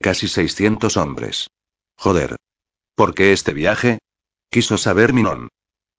Casi 0.00 0.26
600 0.26 0.96
hombres. 0.96 1.46
Joder. 1.96 2.34
¿Por 2.96 3.14
qué 3.14 3.32
este 3.32 3.52
viaje? 3.52 4.00
Quiso 4.50 4.78
saber 4.78 5.12
Minón. 5.12 5.48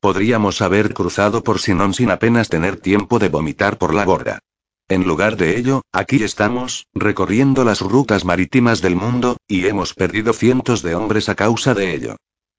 Podríamos 0.01 0.61
haber 0.61 0.93
cruzado 0.93 1.41
por 1.41 1.59
Sinón 1.59 1.93
sin 1.93 2.11
apenas 2.11 2.49
tener 2.49 2.81
tiempo 2.81 3.17
de 3.17 3.29
vomitar 3.29 3.77
por 3.77 3.93
la 3.93 4.03
borda. 4.03 4.39
En 4.87 5.03
lugar 5.07 5.35
de 5.35 5.57
ello, 5.57 5.81
aquí 5.91 6.23
estamos, 6.23 6.85
recorriendo 6.93 7.63
las 7.63 7.81
rutas 7.81 8.23
marítimas 8.23 8.81
del 8.81 8.95
mundo, 8.95 9.37
y 9.47 9.65
hemos 9.65 9.95
perdido 9.95 10.31
cientos 10.31 10.83
de 10.83 10.93
hombres 10.93 11.27
a 11.27 11.33
causa 11.33 11.73
de 11.73 11.95
ello. 11.95 12.17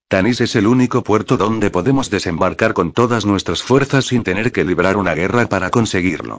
Tanis 0.09 0.41
es 0.41 0.57
el 0.57 0.67
único 0.67 1.03
puerto 1.05 1.37
donde 1.37 1.71
podemos 1.71 2.11
desembarcar 2.11 2.75
con 2.75 2.93
todas 2.93 3.27
nuestras 3.27 3.63
fuerzas 3.63 4.07
sin 4.07 4.25
tener 4.25 4.51
que 4.51 4.65
librar 4.65 4.97
una 4.97 5.15
guerra 5.15 5.47
para 5.49 5.71
conseguirlo. 5.71 6.39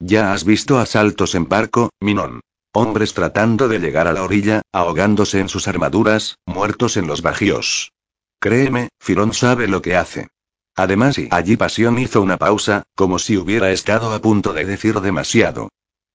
Ya 0.00 0.32
has 0.32 0.44
visto 0.44 0.78
asaltos 0.78 1.36
en 1.36 1.48
barco, 1.48 1.90
Minón. 2.00 2.40
Hombres 2.72 3.14
tratando 3.14 3.68
de 3.68 3.78
llegar 3.78 4.08
a 4.08 4.12
la 4.12 4.22
orilla, 4.22 4.62
ahogándose 4.72 5.40
en 5.40 5.48
sus 5.48 5.68
armaduras, 5.68 6.36
muertos 6.46 6.96
en 6.96 7.06
los 7.06 7.22
bajíos. 7.22 7.92
Créeme, 8.40 8.88
Firón 9.00 9.32
sabe 9.34 9.66
lo 9.68 9.82
que 9.82 9.96
hace. 9.96 10.28
Además, 10.78 11.18
y 11.18 11.26
allí 11.32 11.56
Pasión 11.56 11.98
hizo 11.98 12.22
una 12.22 12.36
pausa, 12.36 12.84
como 12.94 13.18
si 13.18 13.36
hubiera 13.36 13.72
estado 13.72 14.12
a 14.12 14.20
punto 14.20 14.52
de 14.52 14.64
decir 14.64 15.00
demasiado. 15.00 15.70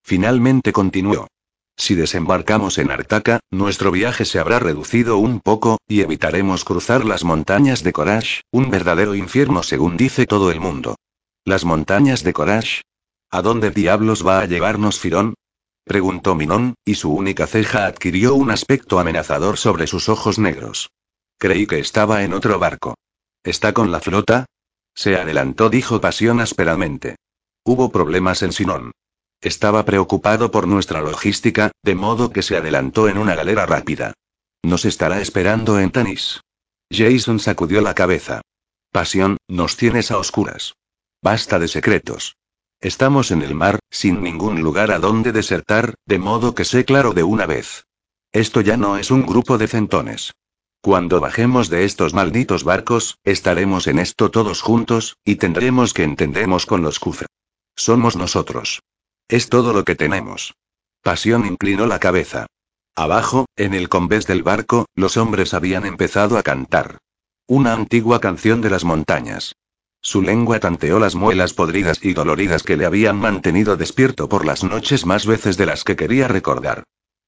Finalmente 0.05 0.72
continuó. 0.72 1.27
Si 1.75 1.96
desembarcamos 1.96 2.77
en 2.77 2.89
Artaca, 2.89 3.41
nuestro 3.51 3.91
viaje 3.91 4.24
se 4.24 4.39
habrá 4.39 4.60
reducido 4.60 5.17
un 5.17 5.41
poco, 5.41 5.79
y 5.86 6.00
evitaremos 6.00 6.63
cruzar 6.63 7.03
las 7.03 7.25
montañas 7.25 7.84
de 7.84 7.91
Corash, 7.91 8.39
un 8.53 8.72
verdadero 8.72 9.15
infierno 9.15 9.63
según 9.63 9.98
dice 9.98 10.25
todo 10.25 10.50
el 10.50 10.62
mundo. 10.62 10.96
¿Las 11.43 11.65
montañas 11.65 12.24
de 12.24 12.32
Corash? 12.32 12.79
¿A 13.32 13.41
dónde 13.41 13.70
diablos 13.70 14.25
va 14.25 14.39
a 14.39 14.46
llevarnos 14.46 14.98
Firón? 14.98 15.34
preguntó 15.84 16.36
Minón, 16.36 16.75
y 16.86 16.96
su 16.96 17.13
única 17.13 17.48
ceja 17.48 17.86
adquirió 17.86 18.34
un 18.34 18.50
aspecto 18.50 18.98
amenazador 18.98 19.58
sobre 19.58 19.88
sus 19.88 20.08
ojos 20.08 20.39
negros. 20.39 20.89
Creí 21.38 21.67
que 21.67 21.79
estaba 21.79 22.24
en 22.24 22.34
otro 22.34 22.60
barco. 22.60 22.96
¿Está 23.43 23.74
con 23.74 23.91
la 23.91 24.00
flota? 24.00 24.46
Se 24.95 25.15
adelantó, 25.15 25.69
dijo 25.69 26.01
Pasión 26.01 26.39
ásperamente. 26.39 27.15
Hubo 27.65 27.91
problemas 27.91 28.43
en 28.43 28.51
Sinón. 28.51 28.91
Estaba 29.41 29.83
preocupado 29.85 30.51
por 30.51 30.67
nuestra 30.67 31.01
logística, 31.01 31.71
de 31.83 31.95
modo 31.95 32.31
que 32.31 32.41
se 32.41 32.55
adelantó 32.55 33.09
en 33.09 33.17
una 33.17 33.35
galera 33.35 33.65
rápida. 33.65 34.13
Nos 34.63 34.85
estará 34.85 35.19
esperando 35.19 35.79
en 35.79 35.91
Tanis. 35.91 36.41
Jason 36.91 37.39
sacudió 37.39 37.81
la 37.81 37.93
cabeza. 37.93 38.41
Pasión, 38.91 39.38
nos 39.47 39.75
tienes 39.75 40.12
a 40.12 40.17
oscuras. 40.17 40.75
Basta 41.21 41.59
de 41.59 41.67
secretos. 41.67 42.38
Estamos 42.79 43.31
en 43.31 43.41
el 43.41 43.55
mar, 43.55 43.79
sin 43.89 44.21
ningún 44.21 44.62
lugar 44.62 44.91
a 44.91 45.00
donde 45.00 45.31
desertar, 45.31 45.95
de 46.05 46.19
modo 46.19 46.53
que 46.53 46.65
sé 46.65 46.85
claro 46.85 47.13
de 47.13 47.23
una 47.23 47.45
vez. 47.45 47.85
Esto 48.31 48.62
ya 48.62 48.77
no 48.77 48.97
es 48.97 49.09
un 49.09 49.25
grupo 49.25 49.57
de 49.57 49.67
centones. 49.67 50.33
Cuando 50.84 51.22
bajemos 51.22 51.70
de 51.70 51.86
estos 51.86 52.13
malditos 52.13 52.66
barcos, 52.66 53.18
estaremos 53.24 53.88
en 53.88 54.00
esto 54.00 54.32
todos 54.32 54.62
juntos, 54.62 55.16
y 55.24 55.38
tendremos 55.38 55.94
que 55.94 56.04
entendemos 56.04 56.66
con 56.66 56.82
los 56.82 57.00
Kufra. 57.00 57.28
Somos 57.78 58.18
nosotros. 58.18 58.82
Es 59.30 59.48
todo 59.48 59.72
lo 59.72 59.86
que 59.86 59.96
tenemos. 59.96 60.56
Pasión 61.02 61.46
inclinó 61.46 61.88
la 61.88 62.00
cabeza. 62.00 62.48
Abajo, 62.98 63.46
en 63.56 63.74
el 63.74 63.88
convés 63.88 64.28
del 64.28 64.44
barco, 64.44 64.86
los 64.94 65.16
hombres 65.16 65.54
habían 65.54 65.86
empezado 65.86 66.38
a 66.38 66.44
cantar. 66.44 66.98
Una 67.48 67.72
antigua 67.72 68.20
canción 68.20 68.60
de 68.60 68.70
las 68.70 68.84
montañas. 68.84 69.56
Su 70.02 70.22
lengua 70.22 70.60
tanteó 70.60 71.00
las 71.00 71.16
muelas 71.16 71.54
podridas 71.54 72.04
y 72.04 72.13
doloridas 72.13 72.62
que 72.62 72.75
le 72.75 72.86
habían 72.86 73.16
mantenido 73.16 73.78
despierto 73.78 74.28
por 74.28 74.44
las 74.46 74.66
noches 74.66 75.06
más 75.06 75.25
veces 75.25 75.56
de 75.56 75.66
las 75.66 75.86
que 75.86 75.96
quería 75.96 76.28
recordar. 76.28 76.84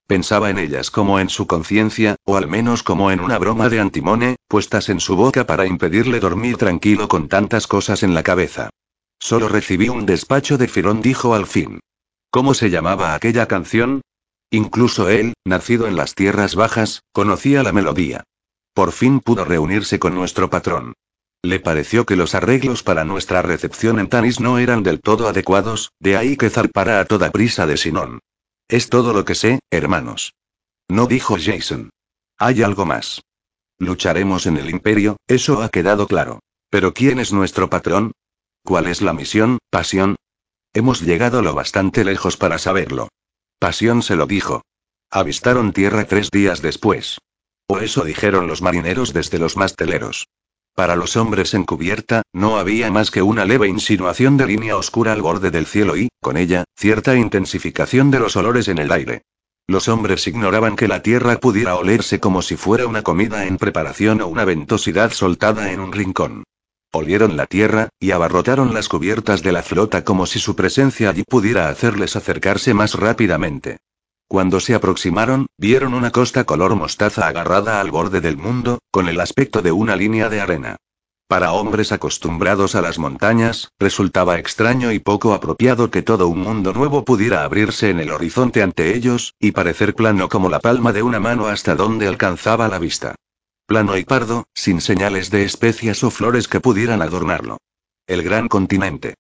Pensaba 0.08 0.52
en 0.52 0.60
ellas 0.60 0.92
como 0.92 1.20
en 1.20 1.30
su 1.30 1.48
conciencia, 1.48 2.16
o 2.26 2.38
al 2.38 2.48
menos 2.48 2.84
como 2.84 3.10
en 3.10 3.20
una 3.20 3.40
broma 3.40 3.70
de 3.70 3.80
antimone, 3.80 4.36
puestas 4.48 4.90
en 4.90 5.00
su 5.00 5.16
boca 5.16 5.48
para 5.48 5.66
impedirle 5.66 6.20
dormir 6.20 6.58
tranquilo 6.58 7.08
con 7.08 7.28
tantas 7.28 7.66
cosas 7.66 8.04
en 8.04 8.14
la 8.14 8.22
cabeza. 8.22 8.70
Solo 9.20 9.50
recibí 9.50 9.90
un 9.90 10.06
despacho 10.06 10.60
de 10.60 10.68
Firón, 10.68 11.02
dijo 11.02 11.34
al 11.34 11.48
fin. 11.48 11.80
¿Cómo 12.30 12.54
se 12.54 12.70
llamaba 12.70 13.16
aquella 13.16 13.48
canción? 13.48 14.02
Incluso 14.52 15.10
él, 15.10 15.34
nacido 15.44 15.88
en 15.88 15.96
las 15.96 16.14
tierras 16.14 16.54
bajas, 16.54 17.02
conocía 17.12 17.64
la 17.64 17.72
melodía. 17.72 18.24
Por 18.76 18.92
fin 18.92 19.22
pudo 19.22 19.44
reunirse 19.44 19.98
con 19.98 20.14
nuestro 20.14 20.52
patrón. 20.52 20.94
Le 21.42 21.60
pareció 21.60 22.06
que 22.06 22.16
los 22.16 22.36
arreglos 22.36 22.84
para 22.84 23.06
nuestra 23.06 23.42
recepción 23.42 24.00
en 24.00 24.10
Tanis 24.10 24.40
no 24.40 24.60
eran 24.60 24.84
del 24.84 25.00
todo 25.00 25.28
adecuados, 25.28 25.92
de 26.00 26.18
ahí 26.18 26.38
que 26.38 26.50
zarpara 26.50 27.00
a 27.00 27.06
toda 27.06 27.32
prisa 27.32 27.66
de 27.66 27.78
Sinón. 27.78 28.20
Es 28.68 28.90
todo 28.90 29.14
lo 29.14 29.26
que 29.26 29.36
sé, 29.36 29.60
hermanos. 29.70 30.34
No 30.88 31.06
dijo 31.06 31.38
Jason. 31.40 31.92
Hay 32.38 32.64
algo 32.64 32.86
más. 32.86 33.22
Lucharemos 33.78 34.46
en 34.46 34.58
el 34.58 34.70
imperio, 34.70 35.18
eso 35.28 35.62
ha 35.62 35.70
quedado 35.70 36.08
claro. 36.08 36.40
Pero 36.70 36.94
¿quién 36.94 37.20
es 37.20 37.32
nuestro 37.32 37.70
patrón? 37.70 38.12
¿Cuál 38.64 38.88
es 38.88 39.02
la 39.02 39.14
misión, 39.14 39.60
Pasión? 39.70 40.16
Hemos 40.74 41.02
llegado 41.02 41.42
lo 41.42 41.54
bastante 41.54 42.04
lejos 42.04 42.38
para 42.38 42.58
saberlo. 42.58 43.10
Pasión 43.60 44.02
se 44.02 44.16
lo 44.16 44.26
dijo. 44.26 44.64
Avistaron 45.12 45.72
tierra 45.72 46.06
tres 46.06 46.32
días 46.32 46.62
después. 46.62 47.20
O 47.68 47.80
eso 47.80 48.04
dijeron 48.04 48.48
los 48.48 48.62
marineros 48.62 49.14
desde 49.14 49.40
los 49.40 49.56
masteleros. 49.56 50.28
Para 50.76 50.98
los 50.98 51.16
hombres 51.16 51.54
en 51.54 51.64
cubierta, 51.64 52.24
no 52.34 52.58
había 52.58 52.92
más 52.92 53.10
que 53.10 53.22
una 53.22 53.46
leve 53.46 53.70
insinuación 53.70 54.36
de 54.36 54.46
línea 54.46 54.76
oscura 54.76 55.14
al 55.14 55.22
borde 55.22 55.50
del 55.50 55.66
cielo 55.66 55.96
y, 55.96 56.10
con 56.22 56.36
ella, 56.36 56.66
cierta 56.76 57.16
intensificación 57.16 58.12
de 58.12 58.20
los 58.20 58.36
olores 58.36 58.68
en 58.68 58.80
el 58.80 58.92
aire. 58.92 59.22
Los 59.68 59.88
hombres 59.88 60.28
ignoraban 60.28 60.76
que 60.76 60.90
la 60.90 61.02
tierra 61.02 61.38
pudiera 61.38 61.76
olerse 61.76 62.20
como 62.20 62.42
si 62.42 62.58
fuera 62.58 62.88
una 62.88 63.04
comida 63.04 63.46
en 63.46 63.58
preparación 63.58 64.20
o 64.20 64.28
una 64.28 64.44
ventosidad 64.44 65.14
soltada 65.14 65.72
en 65.72 65.80
un 65.80 65.94
rincón. 65.94 66.44
Olieron 66.92 67.38
la 67.38 67.46
tierra, 67.46 67.88
y 67.98 68.12
abarrotaron 68.12 68.74
las 68.74 68.90
cubiertas 68.90 69.44
de 69.44 69.54
la 69.54 69.64
flota 69.64 70.04
como 70.04 70.26
si 70.26 70.40
su 70.40 70.58
presencia 70.58 71.10
allí 71.10 71.24
pudiera 71.24 71.70
hacerles 71.70 72.18
acercarse 72.18 72.74
más 72.74 72.96
rápidamente. 72.96 73.78
Cuando 74.28 74.60
se 74.60 74.74
aproximaron, 74.74 75.46
vieron 75.58 75.94
una 75.94 76.12
costa 76.12 76.46
color 76.46 76.76
mostaza 76.76 77.28
agarrada 77.28 77.80
al 77.80 77.92
borde 77.92 78.22
del 78.22 78.38
mundo, 78.38 78.80
con 78.92 79.08
el 79.08 79.20
aspecto 79.20 79.62
de 79.62 79.72
una 79.72 79.96
línea 79.96 80.30
de 80.30 80.42
arena. 80.42 80.78
Para 81.28 81.54
hombres 81.54 81.92
acostumbrados 81.92 82.76
a 82.76 82.82
las 82.82 83.00
montañas, 83.00 83.72
resultaba 83.80 84.38
extraño 84.38 84.92
y 84.92 85.00
poco 85.00 85.34
apropiado 85.34 85.90
que 85.90 86.04
todo 86.04 86.28
un 86.28 86.40
mundo 86.40 86.72
nuevo 86.72 87.04
pudiera 87.04 87.44
abrirse 87.44 87.90
en 87.90 88.00
el 88.00 88.12
horizonte 88.12 88.62
ante 88.62 88.96
ellos, 88.96 89.34
y 89.40 89.52
parecer 89.52 89.96
plano 89.96 90.30
como 90.30 90.50
la 90.50 90.60
palma 90.60 90.94
de 90.94 91.02
una 91.02 91.20
mano 91.20 91.48
hasta 91.48 91.76
donde 91.76 92.08
alcanzaba 92.08 92.68
la 92.68 92.78
vista. 92.78 93.16
Plano 93.66 93.98
y 93.98 94.06
pardo, 94.06 94.46
sin 94.54 94.82
señales 94.82 95.32
de 95.32 95.44
especias 95.44 96.04
o 96.04 96.12
flores 96.12 96.48
que 96.48 96.60
pudieran 96.60 97.02
adornarlo. 97.02 97.58
El 98.06 98.22
gran 98.22 98.48
continente. 98.48 99.16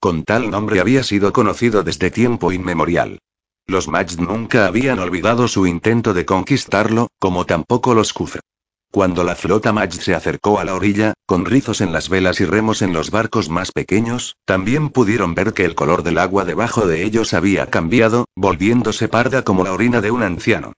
Con 0.00 0.24
tal 0.24 0.50
nombre 0.50 0.80
había 0.80 1.02
sido 1.02 1.34
conocido 1.34 1.82
desde 1.82 2.10
tiempo 2.10 2.52
inmemorial. 2.52 3.18
Los 3.70 3.86
Majds 3.86 4.18
nunca 4.18 4.66
habían 4.66 4.98
olvidado 4.98 5.46
su 5.46 5.64
intento 5.64 6.12
de 6.12 6.26
conquistarlo, 6.26 7.06
como 7.20 7.46
tampoco 7.46 7.94
los 7.94 8.12
Kufr. 8.12 8.40
Cuando 8.90 9.22
la 9.22 9.36
flota 9.36 9.72
Majd 9.72 9.92
se 9.92 10.12
acercó 10.12 10.58
a 10.58 10.64
la 10.64 10.74
orilla, 10.74 11.14
con 11.24 11.44
rizos 11.44 11.80
en 11.80 11.92
las 11.92 12.08
velas 12.08 12.40
y 12.40 12.46
remos 12.46 12.82
en 12.82 12.92
los 12.92 13.12
barcos 13.12 13.48
más 13.48 13.70
pequeños, 13.70 14.34
también 14.44 14.88
pudieron 14.88 15.36
ver 15.36 15.52
que 15.52 15.64
el 15.64 15.76
color 15.76 16.02
del 16.02 16.18
agua 16.18 16.44
debajo 16.44 16.88
de 16.88 17.04
ellos 17.04 17.32
había 17.32 17.70
cambiado, 17.70 18.24
volviéndose 18.34 19.06
parda 19.06 19.44
como 19.44 19.62
la 19.62 19.72
orina 19.72 20.00
de 20.00 20.10
un 20.10 20.24
anciano. 20.24 20.72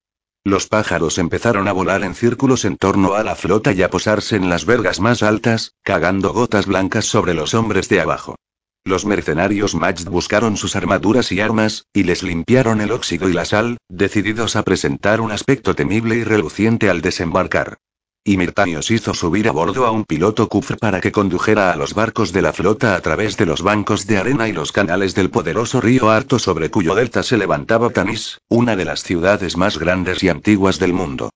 Los 0.45 0.67
pájaros 0.67 1.17
empezaron 1.17 1.69
a 1.69 1.73
volar 1.73 2.05
en 2.05 2.15
círculos 2.15 2.67
en 2.67 2.77
torno 2.77 3.15
a 3.15 3.23
la 3.23 3.37
flota 3.37 3.73
y 3.73 3.81
a 3.81 3.89
posarse 3.89 4.37
en 4.37 4.51
las 4.51 4.67
vergas 4.67 5.01
más 5.01 5.23
altas, 5.23 5.73
cagando 5.83 6.35
gotas 6.35 6.67
blancas 6.67 7.07
sobre 7.07 7.33
los 7.33 7.55
hombres 7.55 7.89
de 7.89 8.03
abajo. 8.03 8.37
Los 8.85 9.07
mercenarios 9.07 9.77
Majd 9.77 10.09
buscaron 10.09 10.57
sus 10.57 10.75
armaduras 10.75 11.31
y 11.31 11.41
armas, 11.41 11.87
y 11.93 12.03
les 12.03 12.25
limpiaron 12.25 12.81
el 12.81 12.91
óxido 12.91 13.29
y 13.29 13.33
la 13.33 13.45
sal, 13.45 13.79
decididos 13.89 14.57
a 14.57 14.65
presentar 14.65 15.21
un 15.21 15.31
aspecto 15.31 15.77
temible 15.77 16.17
y 16.17 16.25
reluciente 16.25 16.91
al 16.91 17.01
desembarcar. 17.01 17.79
Y 18.25 18.37
Mirtanios 18.37 18.91
hizo 18.91 19.15
subir 19.15 19.49
a 19.49 19.53
bordo 19.53 19.87
a 19.87 19.93
un 19.93 20.05
piloto 20.05 20.49
Kufr 20.49 20.79
para 20.79 21.01
que 21.01 21.13
condujera 21.13 21.73
a 21.73 21.77
los 21.77 21.95
barcos 21.95 22.33
de 22.33 22.43
la 22.43 22.53
flota 22.53 22.97
a 22.97 23.01
través 23.01 23.37
de 23.37 23.47
los 23.47 23.63
bancos 23.63 24.07
de 24.07 24.19
arena 24.19 24.49
y 24.49 24.53
los 24.53 24.73
canales 24.73 25.15
del 25.15 25.31
poderoso 25.31 25.81
río 25.81 26.11
Harto 26.11 26.41
sobre 26.41 26.71
cuyo 26.71 26.97
delta 26.97 27.23
se 27.23 27.39
levantaba 27.39 27.91
Tanis, 27.91 28.41
una 28.49 28.75
de 28.75 28.85
las 28.85 29.05
ciudades 29.05 29.57
más 29.57 29.79
grandes 29.79 30.25
y 30.25 30.29
antiguas 30.29 30.81
del 30.81 30.93
mundo. 30.93 31.31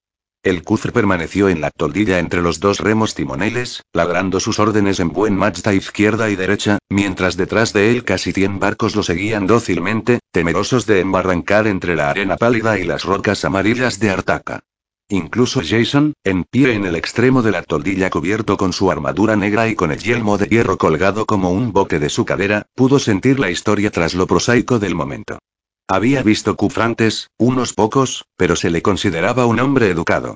El 0.46 0.62
Kufr 0.62 0.92
permaneció 0.92 1.48
en 1.48 1.60
la 1.60 1.72
toldilla 1.72 2.20
entre 2.20 2.40
los 2.40 2.60
dos 2.60 2.78
remos 2.78 3.16
timoneles, 3.16 3.82
lagrando 3.92 4.38
sus 4.38 4.60
órdenes 4.60 5.00
en 5.00 5.08
buen 5.08 5.34
majta 5.34 5.74
izquierda 5.74 6.30
y 6.30 6.36
derecha, 6.36 6.78
mientras 6.88 7.36
detrás 7.36 7.72
de 7.72 7.90
él 7.90 8.04
casi 8.04 8.32
cien 8.32 8.60
barcos 8.60 8.94
lo 8.94 9.02
seguían 9.02 9.48
dócilmente, 9.48 10.20
temerosos 10.30 10.86
de 10.86 11.00
embarrancar 11.00 11.66
entre 11.66 11.96
la 11.96 12.10
arena 12.10 12.36
pálida 12.36 12.78
y 12.78 12.84
las 12.84 13.02
rocas 13.02 13.44
amarillas 13.44 13.98
de 13.98 14.10
Artaca. 14.10 14.60
Incluso 15.08 15.62
Jason, 15.68 16.12
en 16.22 16.44
pie 16.44 16.74
en 16.74 16.86
el 16.86 16.94
extremo 16.94 17.42
de 17.42 17.50
la 17.50 17.64
toldilla 17.64 18.08
cubierto 18.08 18.56
con 18.56 18.72
su 18.72 18.88
armadura 18.92 19.34
negra 19.34 19.66
y 19.66 19.74
con 19.74 19.90
el 19.90 19.98
yelmo 19.98 20.38
de 20.38 20.46
hierro 20.46 20.78
colgado 20.78 21.26
como 21.26 21.50
un 21.50 21.72
bote 21.72 21.98
de 21.98 22.08
su 22.08 22.24
cadera, 22.24 22.66
pudo 22.76 23.00
sentir 23.00 23.40
la 23.40 23.50
historia 23.50 23.90
tras 23.90 24.14
lo 24.14 24.28
prosaico 24.28 24.78
del 24.78 24.94
momento. 24.94 25.40
Había 25.88 26.22
visto 26.24 26.56
cufrantes, 26.56 27.30
unos 27.38 27.72
pocos, 27.72 28.24
pero 28.36 28.56
se 28.56 28.70
le 28.70 28.82
consideraba 28.82 29.46
un 29.46 29.60
hombre 29.60 29.88
educado. 29.88 30.34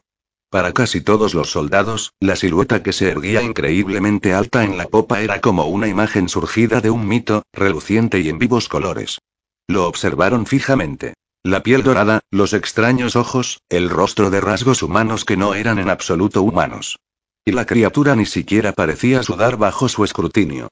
Para 0.48 0.72
casi 0.72 1.00
todos 1.00 1.34
los 1.34 1.50
soldados, 1.50 2.12
la 2.20 2.36
silueta 2.36 2.82
que 2.84 2.92
se 2.92 3.08
erguía 3.08 3.42
increíblemente 3.42 4.32
alta 4.32 4.62
en 4.64 4.78
la 4.78 4.86
popa 4.86 5.22
era 5.22 5.40
como 5.40 5.66
una 5.66 5.88
imagen 5.88 6.28
surgida 6.28 6.80
de 6.80 6.90
un 6.90 7.06
mito, 7.06 7.42
reluciente 7.52 8.20
y 8.20 8.28
en 8.28 8.38
vivos 8.38 8.68
colores. 8.68 9.18
Lo 9.66 9.86
observaron 9.88 10.46
fijamente. 10.46 11.14
La 11.42 11.62
piel 11.62 11.82
dorada, 11.82 12.20
los 12.30 12.52
extraños 12.52 13.16
ojos, 13.16 13.62
el 13.68 13.90
rostro 13.90 14.30
de 14.30 14.40
rasgos 14.40 14.82
humanos 14.82 15.24
que 15.24 15.36
no 15.36 15.54
eran 15.54 15.78
en 15.78 15.90
absoluto 15.90 16.42
humanos. 16.42 16.98
Y 17.44 17.52
la 17.52 17.66
criatura 17.66 18.14
ni 18.14 18.26
siquiera 18.26 18.72
parecía 18.72 19.22
sudar 19.22 19.56
bajo 19.56 19.88
su 19.88 20.04
escrutinio. 20.04 20.68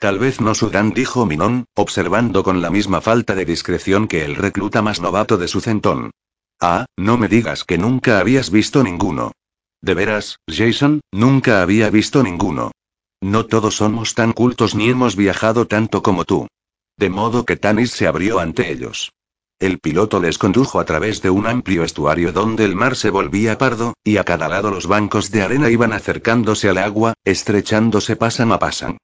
Tal 0.00 0.18
vez 0.18 0.40
no 0.40 0.54
sudan, 0.54 0.94
dijo 0.94 1.26
Minón, 1.26 1.66
observando 1.74 2.42
con 2.42 2.62
la 2.62 2.70
misma 2.70 3.02
falta 3.02 3.34
de 3.34 3.44
discreción 3.44 4.08
que 4.08 4.24
el 4.24 4.34
recluta 4.34 4.80
más 4.80 4.98
novato 4.98 5.36
de 5.36 5.46
su 5.46 5.60
centón. 5.60 6.10
Ah, 6.58 6.86
no 6.96 7.18
me 7.18 7.28
digas 7.28 7.64
que 7.64 7.76
nunca 7.76 8.18
habías 8.18 8.50
visto 8.50 8.82
ninguno. 8.82 9.32
De 9.82 9.92
veras, 9.92 10.38
Jason, 10.48 11.02
nunca 11.12 11.60
había 11.60 11.90
visto 11.90 12.22
ninguno. 12.22 12.70
No 13.20 13.44
todos 13.44 13.76
somos 13.76 14.14
tan 14.14 14.32
cultos 14.32 14.74
ni 14.74 14.88
hemos 14.88 15.16
viajado 15.16 15.66
tanto 15.66 16.02
como 16.02 16.24
tú. 16.24 16.46
De 16.96 17.10
modo 17.10 17.44
que 17.44 17.56
Tanis 17.56 17.90
se 17.90 18.06
abrió 18.06 18.40
ante 18.40 18.72
ellos. 18.72 19.12
El 19.58 19.80
piloto 19.80 20.18
les 20.18 20.38
condujo 20.38 20.80
a 20.80 20.86
través 20.86 21.20
de 21.20 21.28
un 21.28 21.46
amplio 21.46 21.84
estuario 21.84 22.32
donde 22.32 22.64
el 22.64 22.74
mar 22.74 22.96
se 22.96 23.10
volvía 23.10 23.58
pardo, 23.58 23.92
y 24.02 24.16
a 24.16 24.24
cada 24.24 24.48
lado 24.48 24.70
los 24.70 24.86
bancos 24.86 25.30
de 25.30 25.42
arena 25.42 25.68
iban 25.68 25.92
acercándose 25.92 26.70
al 26.70 26.78
agua, 26.78 27.12
estrechándose 27.22 28.16
pasan 28.16 28.50
a 28.52 28.58
pasan. 28.58 28.96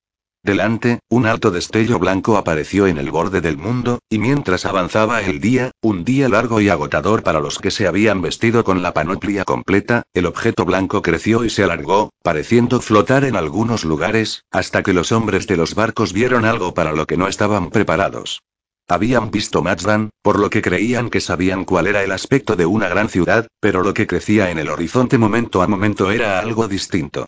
Delante, 0.46 1.00
un 1.08 1.26
alto 1.26 1.50
destello 1.50 1.98
blanco 1.98 2.36
apareció 2.36 2.86
en 2.86 2.98
el 2.98 3.10
borde 3.10 3.40
del 3.40 3.56
mundo, 3.56 3.98
y 4.08 4.20
mientras 4.20 4.64
avanzaba 4.64 5.20
el 5.20 5.40
día, 5.40 5.72
un 5.82 6.04
día 6.04 6.28
largo 6.28 6.60
y 6.60 6.68
agotador 6.68 7.24
para 7.24 7.40
los 7.40 7.58
que 7.58 7.72
se 7.72 7.88
habían 7.88 8.22
vestido 8.22 8.62
con 8.62 8.80
la 8.80 8.94
panoplia 8.94 9.44
completa, 9.44 10.04
el 10.14 10.24
objeto 10.24 10.64
blanco 10.64 11.02
creció 11.02 11.44
y 11.44 11.50
se 11.50 11.64
alargó, 11.64 12.10
pareciendo 12.22 12.80
flotar 12.80 13.24
en 13.24 13.34
algunos 13.34 13.84
lugares, 13.84 14.44
hasta 14.52 14.84
que 14.84 14.92
los 14.92 15.10
hombres 15.10 15.48
de 15.48 15.56
los 15.56 15.74
barcos 15.74 16.12
vieron 16.12 16.44
algo 16.44 16.74
para 16.74 16.92
lo 16.92 17.06
que 17.06 17.16
no 17.16 17.26
estaban 17.26 17.70
preparados. 17.70 18.40
Habían 18.86 19.32
visto 19.32 19.62
Mazdan, 19.62 20.10
por 20.22 20.38
lo 20.38 20.48
que 20.48 20.62
creían 20.62 21.10
que 21.10 21.20
sabían 21.20 21.64
cuál 21.64 21.88
era 21.88 22.04
el 22.04 22.12
aspecto 22.12 22.54
de 22.54 22.66
una 22.66 22.88
gran 22.88 23.08
ciudad, 23.08 23.48
pero 23.58 23.82
lo 23.82 23.94
que 23.94 24.06
crecía 24.06 24.52
en 24.52 24.60
el 24.60 24.68
horizonte 24.68 25.18
momento 25.18 25.60
a 25.60 25.66
momento 25.66 26.12
era 26.12 26.38
algo 26.38 26.68
distinto. 26.68 27.26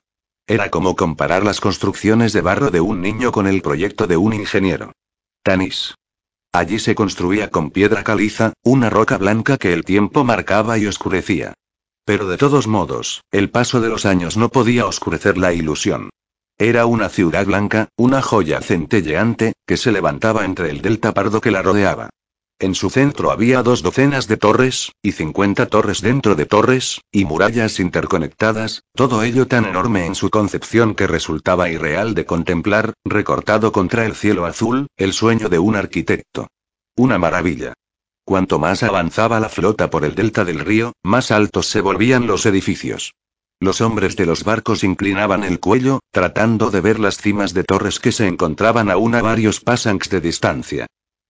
Era 0.49 0.71
como 0.71 0.97
comparar 0.97 1.45
las 1.45 1.61
construcciones 1.61 2.33
de 2.33 2.41
barro 2.41 2.71
de 2.71 2.81
un 2.81 3.03
niño 3.03 3.33
con 3.33 3.47
el 3.47 3.61
proyecto 3.61 4.07
de 4.07 4.17
un 4.17 4.33
ingeniero. 4.33 4.93
Tanis. 5.43 5.95
Allí 6.53 6.79
se 6.79 6.95
construía 6.95 7.51
con 7.51 7.71
piedra 7.71 8.03
caliza, 8.03 8.55
una 8.63 8.89
roca 8.89 9.19
blanca 9.19 9.59
que 9.59 9.75
el 9.75 9.85
tiempo 9.85 10.25
marcaba 10.25 10.79
y 10.79 10.87
oscurecía. 10.87 11.53
Pero 12.07 12.27
de 12.27 12.39
todos 12.39 12.67
modos, 12.67 13.25
el 13.31 13.51
paso 13.51 13.83
de 13.83 13.91
los 13.91 14.07
años 14.07 14.39
no 14.39 14.49
podía 14.49 14.87
oscurecer 14.87 15.37
la 15.37 15.53
ilusión. 15.53 16.09
Era 16.57 16.87
una 16.87 17.11
ciudad 17.11 17.45
blanca, 17.45 17.89
una 17.99 18.23
joya 18.23 18.63
centelleante, 18.63 19.53
que 19.67 19.77
se 19.77 19.93
levantaba 19.93 20.47
entre 20.47 20.71
el 20.71 20.81
delta 20.81 21.13
pardo 21.13 21.43
que 21.43 21.51
la 21.51 21.61
rodeaba. 21.61 22.09
En 22.61 22.75
su 22.75 22.91
centro 22.91 23.31
había 23.31 23.63
dos 23.63 23.83
docenas 23.83 24.27
de 24.27 24.37
torres, 24.37 24.91
y 25.01 25.13
cincuenta 25.13 25.67
torres 25.67 26.01
dentro 26.01 26.35
de 26.35 26.45
torres, 26.45 27.01
y 27.13 27.25
murallas 27.25 27.79
interconectadas, 27.79 28.83
todo 28.97 29.23
ello 29.23 29.47
tan 29.47 29.65
enorme 29.65 30.07
en 30.07 30.17
su 30.17 30.29
concepción 30.29 30.97
que 30.97 31.07
resultaba 31.07 31.69
irreal 31.69 32.15
de 32.15 32.27
contemplar, 32.27 32.95
recortado 33.05 33.71
contra 33.71 34.07
el 34.07 34.17
cielo 34.17 34.45
azul, 34.45 34.89
el 34.97 35.13
sueño 35.13 35.49
de 35.49 35.61
un 35.61 35.77
arquitecto. 35.77 36.49
Una 36.97 37.17
maravilla. 37.17 37.75
Cuanto 38.25 38.59
más 38.59 38.83
avanzaba 38.83 39.39
la 39.39 39.49
flota 39.49 39.89
por 39.89 40.05
el 40.05 40.17
delta 40.17 40.45
del 40.45 40.59
río, 40.59 40.95
más 41.05 41.31
altos 41.31 41.69
se 41.69 41.81
volvían 41.81 42.27
los 42.27 42.45
edificios. 42.45 43.15
Los 43.61 43.81
hombres 43.81 44.17
de 44.17 44.27
los 44.27 44.43
barcos 44.43 44.83
inclinaban 44.83 45.45
el 45.45 45.61
cuello, 45.61 46.01
tratando 46.11 46.73
de 46.73 46.81
ver 46.81 46.99
las 46.99 47.19
cimas 47.19 47.55
de 47.55 47.63
torres 47.63 48.01
que 48.01 48.11
se 48.11 48.27
encontraban 48.27 48.91
aún 48.91 49.15
a 49.15 49.23
varios 49.23 49.61
pasangs 49.61 50.11
de 50.11 50.21
distancia. 50.21 50.87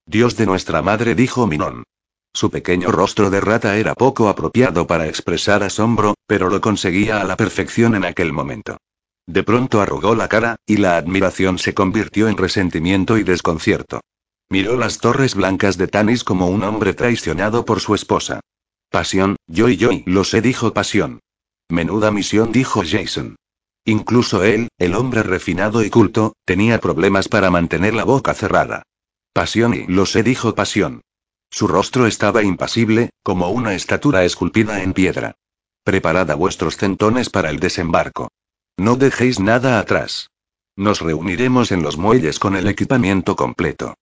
Dios 0.09 0.37
de 0.39 0.47
nuestra 0.47 0.81
madre, 0.81 1.15
dijo 1.15 1.47
Minón. 1.47 1.85
Su 2.33 2.51
pequeño 2.51 2.91
rostro 2.91 3.29
de 3.29 3.43
rata 3.43 3.77
era 3.77 3.95
poco 3.95 4.31
apropiado 4.31 4.87
para 4.87 5.07
expresar 5.07 5.63
asombro, 5.63 6.15
pero 6.27 6.49
lo 6.49 6.63
conseguía 6.63 7.21
a 7.21 7.25
la 7.25 7.37
perfección 7.37 7.95
en 7.95 8.07
aquel 8.07 8.33
momento. 8.33 8.79
De 9.27 9.43
pronto 9.43 9.83
arrugó 9.83 10.15
la 10.15 10.27
cara, 10.27 10.57
y 10.65 10.79
la 10.79 10.97
admiración 10.97 11.59
se 11.59 11.75
convirtió 11.75 12.27
en 12.29 12.39
resentimiento 12.39 13.19
y 13.19 13.23
desconcierto. 13.23 14.01
Miró 14.49 14.79
las 14.79 14.97
torres 14.97 15.35
blancas 15.35 15.77
de 15.77 15.89
Tanis 15.89 16.25
como 16.25 16.47
un 16.47 16.63
hombre 16.65 16.95
traicionado 16.95 17.67
por 17.67 17.81
su 17.81 17.95
esposa. 17.95 18.41
Pasión, 18.89 19.37
yo 19.47 19.69
y 19.69 19.77
yo, 19.77 19.91
lo 20.07 20.25
sé, 20.25 20.41
dijo 20.41 20.73
Pasión. 20.73 21.21
Menuda 21.69 22.11
misión, 22.11 22.51
dijo 22.51 22.81
Jason. 22.83 23.37
Incluso 23.85 24.43
él, 24.43 24.69
el 24.79 24.95
hombre 24.95 25.23
refinado 25.23 25.85
y 25.85 25.91
culto, 25.91 26.33
tenía 26.47 26.81
problemas 26.81 27.29
para 27.29 27.51
mantener 27.51 27.93
la 27.93 28.05
boca 28.05 28.33
cerrada. 28.33 28.85
Pasión 29.33 29.75
y 29.75 29.87
lo 29.87 30.07
sé, 30.07 30.23
dijo 30.23 30.55
Pasión. 30.55 31.03
Su 31.51 31.67
rostro 31.67 32.07
estaba 32.07 32.43
impasible, 32.43 33.11
como 33.23 33.51
una 33.51 33.75
estatura 33.75 34.25
esculpida 34.25 34.83
en 34.83 34.93
piedra. 34.93 35.37
Preparad 35.85 36.37
vuestros 36.37 36.77
centones 36.77 37.31
para 37.31 37.51
el 37.51 37.59
desembarco. 37.59 38.29
No 38.77 38.97
dejéis 38.97 39.41
nada 39.41 39.79
atrás. 39.79 40.31
Nos 40.77 41.01
reuniremos 41.01 41.73
en 41.73 41.83
los 41.83 41.97
muelles 41.97 42.39
con 42.39 42.55
el 42.55 42.69
equipamiento 42.69 43.35
completo. 43.35 43.95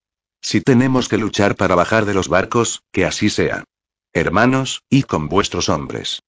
Si 0.43 0.61
tenemos 0.61 1.09
que 1.09 1.19
luchar 1.19 1.57
para 1.57 1.75
bajar 1.75 2.05
de 2.05 2.15
los 2.15 2.29
barcos, 2.29 2.83
que 2.93 3.05
así 3.05 3.31
sea. 3.31 3.65
Hermanos, 4.13 4.83
y 4.91 5.05
con 5.05 5.29
vuestros 5.29 5.69
hombres. 5.69 6.21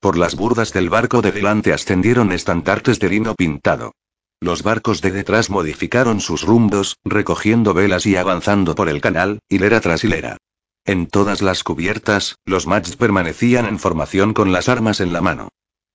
Por 0.00 0.18
las 0.18 0.36
burdas 0.36 0.72
del 0.72 0.90
barco 0.90 1.22
de 1.22 1.32
delante 1.32 1.72
ascendieron 1.72 2.32
estandartes 2.32 3.00
de 3.00 3.08
lino 3.08 3.34
pintado. 3.34 3.92
Los 4.40 4.62
barcos 4.62 5.00
de 5.00 5.10
detrás 5.12 5.48
modificaron 5.48 6.20
sus 6.20 6.42
rumbos, 6.42 6.96
recogiendo 7.04 7.72
velas 7.72 8.04
y 8.06 8.16
avanzando 8.16 8.74
por 8.74 8.88
el 8.88 9.00
canal, 9.00 9.40
hilera 9.48 9.80
tras 9.80 10.04
hilera. 10.04 10.36
En 10.84 11.06
todas 11.06 11.42
las 11.42 11.64
cubiertas, 11.64 12.36
los 12.44 12.66
machs 12.66 12.96
permanecían 12.96 13.66
en 13.66 13.78
formación 13.78 14.34
con 14.34 14.52
las 14.52 14.68
armas 14.68 15.00
en 15.00 15.12
la 15.12 15.20
mano. 15.20 15.48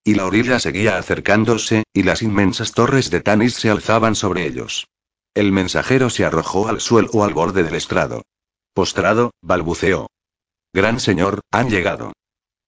Y 0.04 0.14
la 0.14 0.26
orilla 0.26 0.58
seguía 0.58 0.98
acercándose, 0.98 1.84
y 1.92 2.02
las 2.02 2.22
inmensas 2.22 2.72
torres 2.72 3.10
de 3.10 3.20
Tanis 3.20 3.54
se 3.54 3.70
alzaban 3.70 4.16
sobre 4.16 4.46
ellos. 4.46 4.88
El 5.34 5.52
mensajero 5.52 6.10
se 6.10 6.24
arrojó 6.24 6.68
al 6.68 6.80
suelo 6.80 7.08
o 7.12 7.24
al 7.24 7.32
borde 7.32 7.62
del 7.62 7.76
estrado. 7.76 8.22
Postrado, 8.74 9.30
balbuceó. 9.40 10.08
Gran 10.74 10.98
señor, 10.98 11.40
han 11.52 11.70
llegado. 11.70 12.12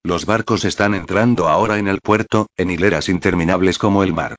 Los 0.03 0.25
barcos 0.25 0.65
están 0.65 0.95
entrando 0.95 1.47
ahora 1.49 1.77
en 1.77 1.87
el 1.87 1.99
puerto, 1.99 2.47
en 2.55 2.71
hileras 2.71 3.09
interminables 3.09 3.77
como 3.77 4.03
el 4.03 4.13
mar. 4.13 4.35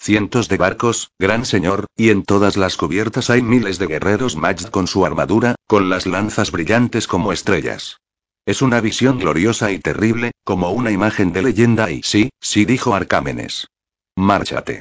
Cientos 0.00 0.48
de 0.48 0.56
barcos, 0.56 1.10
gran 1.18 1.44
señor, 1.44 1.86
y 1.96 2.10
en 2.10 2.22
todas 2.22 2.56
las 2.56 2.76
cubiertas 2.76 3.30
hay 3.30 3.42
miles 3.42 3.78
de 3.78 3.86
guerreros 3.86 4.36
Majd 4.36 4.70
con 4.70 4.86
su 4.86 5.04
armadura, 5.04 5.56
con 5.66 5.90
las 5.90 6.06
lanzas 6.06 6.52
brillantes 6.52 7.06
como 7.08 7.32
estrellas. 7.32 7.98
Es 8.46 8.62
una 8.62 8.80
visión 8.80 9.18
gloriosa 9.18 9.72
y 9.72 9.78
terrible, 9.80 10.30
como 10.44 10.70
una 10.70 10.90
imagen 10.90 11.32
de 11.32 11.42
leyenda 11.42 11.90
y 11.90 12.02
sí, 12.02 12.30
sí 12.40 12.64
dijo 12.64 12.94
Arcámenes. 12.94 13.66
Márchate. 14.16 14.80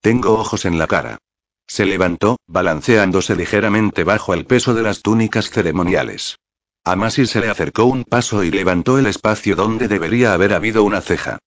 Tengo 0.00 0.34
ojos 0.34 0.64
en 0.64 0.78
la 0.78 0.86
cara. 0.86 1.18
Se 1.66 1.86
levantó, 1.86 2.36
balanceándose 2.46 3.34
ligeramente 3.36 4.04
bajo 4.04 4.34
el 4.34 4.44
peso 4.46 4.74
de 4.74 4.82
las 4.82 5.02
túnicas 5.02 5.50
ceremoniales. 5.50 6.36
Amasis 6.84 7.30
se 7.30 7.40
le 7.40 7.48
acercó 7.48 7.84
un 7.84 8.04
paso 8.04 8.44
y 8.44 8.50
levantó 8.50 8.98
el 8.98 9.06
espacio 9.06 9.56
donde 9.56 9.88
debería 9.88 10.32
haber 10.32 10.52
habido 10.52 10.84
una 10.84 11.00
ceja. 11.00 11.38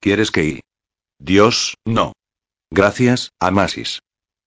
¿Quieres 0.00 0.30
que 0.30 0.44
y? 0.44 0.60
Dios, 1.18 1.74
no. 1.84 2.12
Gracias, 2.74 3.32
Amasis. 3.38 4.00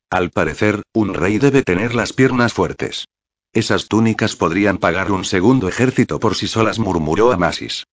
Al 0.09 0.31
parecer, 0.31 0.81
un 0.95 1.13
rey 1.13 1.38
debe 1.38 1.61
tener 1.61 1.93
las 1.93 2.11
piernas 2.11 2.53
fuertes. 2.53 3.05
Esas 3.53 3.88
túnicas 3.88 4.35
podrían 4.35 4.79
pagar 4.79 5.11
un 5.11 5.25
segundo 5.25 5.67
ejército 5.67 6.19
por 6.19 6.33
sí 6.33 6.47
solas, 6.47 6.79
murmuró 6.79 7.31
Amasis. 7.31 7.83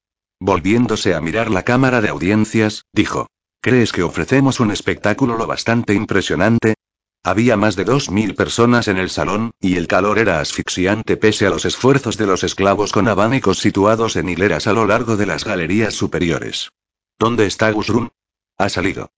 Volviéndose 0.40 1.14
a 1.14 1.20
mirar 1.20 1.50
la 1.50 1.64
cámara 1.64 2.00
de 2.00 2.08
audiencias, 2.08 2.86
dijo. 2.94 3.26
¿Crees 3.60 3.92
que 3.92 4.02
ofrecemos 4.02 4.58
un 4.58 4.70
espectáculo 4.70 5.36
lo 5.36 5.46
bastante 5.46 5.92
impresionante? 5.92 6.76
Había 7.22 7.58
más 7.58 7.76
de 7.76 7.84
dos 7.84 8.10
mil 8.10 8.34
personas 8.34 8.88
en 8.88 8.96
el 8.96 9.10
salón, 9.10 9.50
y 9.60 9.76
el 9.76 9.86
calor 9.86 10.18
era 10.18 10.40
asfixiante 10.40 11.18
pese 11.18 11.46
a 11.46 11.50
los 11.50 11.66
esfuerzos 11.66 12.16
de 12.16 12.26
los 12.26 12.42
esclavos 12.42 12.90
con 12.90 13.06
abanicos 13.06 13.58
situados 13.58 14.16
en 14.16 14.30
hileras 14.30 14.66
a 14.66 14.72
lo 14.72 14.86
largo 14.86 15.18
de 15.18 15.26
las 15.26 15.44
galerías 15.44 15.92
superiores. 15.92 16.70
¿Dónde 17.18 17.44
está 17.44 17.70
Gusrun? 17.70 18.10
Ha 18.56 18.70
salido. 18.70 19.10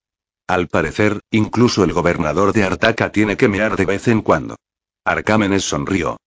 Al 0.47 0.67
parecer, 0.67 1.21
incluso 1.31 1.83
el 1.83 1.91
gobernador 1.91 2.53
de 2.53 2.63
Artaca 2.63 3.11
tiene 3.11 3.35
que 3.35 3.47
mirar 3.47 3.75
de 3.75 3.85
vez 3.85 4.07
en 4.07 4.21
cuando. 4.21 4.55
Arcámenes 5.03 5.63
sonrió. 5.63 6.17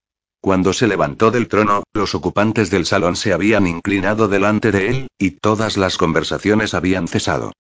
Cuando 0.41 0.73
se 0.73 0.89
levantó 0.89 1.31
del 1.31 1.47
trono, 1.47 1.85
los 1.93 2.17
ocupantes 2.17 2.69
del 2.71 2.85
salón 2.85 3.15
se 3.15 3.33
habían 3.33 3.69
inclinado 3.69 4.27
delante 4.27 4.73
de 4.73 4.89
él, 4.89 5.09
y 5.19 5.33
todas 5.33 5.77
las 5.77 5.97
conversaciones 5.97 6.75
habían 6.75 7.07
cesado. 7.07 7.53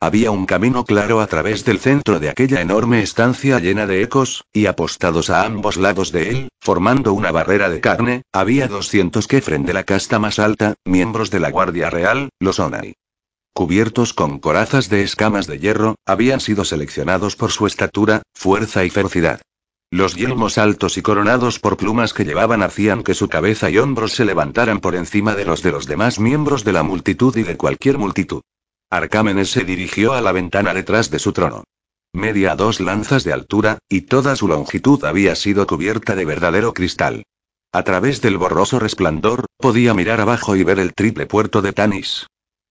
Había 0.00 0.30
un 0.30 0.46
camino 0.46 0.84
claro 0.84 1.20
a 1.20 1.26
través 1.26 1.64
del 1.66 1.80
centro 1.80 2.18
de 2.18 2.30
aquella 2.30 2.62
enorme 2.62 3.02
estancia 3.02 3.58
llena 3.58 3.86
de 3.86 4.02
ecos, 4.02 4.44
y 4.54 4.66
apostados 4.66 5.28
a 5.28 5.44
ambos 5.44 5.76
lados 5.76 6.12
de 6.12 6.30
él, 6.30 6.48
formando 6.60 7.12
una 7.12 7.30
barrera 7.30 7.68
de 7.68 7.80
carne, 7.80 8.22
había 8.32 8.68
200 8.68 9.26
Kefren 9.26 9.66
de 9.66 9.74
la 9.74 9.84
casta 9.84 10.18
más 10.18 10.38
alta, 10.38 10.74
miembros 10.86 11.30
de 11.30 11.40
la 11.40 11.50
Guardia 11.50 11.90
Real, 11.90 12.30
los 12.40 12.58
Onai 12.58 12.94
cubiertos 13.56 14.12
con 14.12 14.38
corazas 14.38 14.90
de 14.90 15.02
escamas 15.02 15.46
de 15.46 15.58
hierro, 15.58 15.94
habían 16.04 16.40
sido 16.40 16.62
seleccionados 16.66 17.36
por 17.36 17.50
su 17.50 17.66
estatura, 17.66 18.20
fuerza 18.34 18.84
y 18.84 18.90
ferocidad. 18.90 19.40
Los 19.90 20.14
yelmos 20.14 20.58
altos 20.58 20.98
y 20.98 21.02
coronados 21.02 21.58
por 21.58 21.78
plumas 21.78 22.12
que 22.12 22.26
llevaban 22.26 22.62
hacían 22.62 23.02
que 23.02 23.14
su 23.14 23.30
cabeza 23.30 23.70
y 23.70 23.78
hombros 23.78 24.12
se 24.12 24.26
levantaran 24.26 24.80
por 24.80 24.94
encima 24.94 25.34
de 25.34 25.46
los 25.46 25.62
de 25.62 25.72
los 25.72 25.86
demás 25.86 26.20
miembros 26.20 26.64
de 26.64 26.74
la 26.74 26.82
multitud 26.82 27.34
y 27.34 27.44
de 27.44 27.56
cualquier 27.56 27.96
multitud. 27.96 28.42
Arcámenes 28.90 29.52
se 29.52 29.64
dirigió 29.64 30.12
a 30.12 30.20
la 30.20 30.32
ventana 30.32 30.74
detrás 30.74 31.10
de 31.10 31.18
su 31.18 31.32
trono. 31.32 31.64
Media 32.12 32.52
a 32.52 32.56
dos 32.56 32.78
lanzas 32.80 33.24
de 33.24 33.32
altura, 33.32 33.78
y 33.88 34.02
toda 34.02 34.36
su 34.36 34.48
longitud 34.48 35.02
había 35.02 35.34
sido 35.34 35.66
cubierta 35.66 36.14
de 36.14 36.26
verdadero 36.26 36.74
cristal. 36.74 37.22
A 37.72 37.84
través 37.84 38.20
del 38.20 38.36
borroso 38.36 38.78
resplandor, 38.78 39.46
podía 39.56 39.94
mirar 39.94 40.20
abajo 40.20 40.56
y 40.56 40.62
ver 40.62 40.78
el 40.78 40.92
triple 40.92 41.24
puerto 41.24 41.62
de 41.62 41.72
Tanis. 41.72 42.26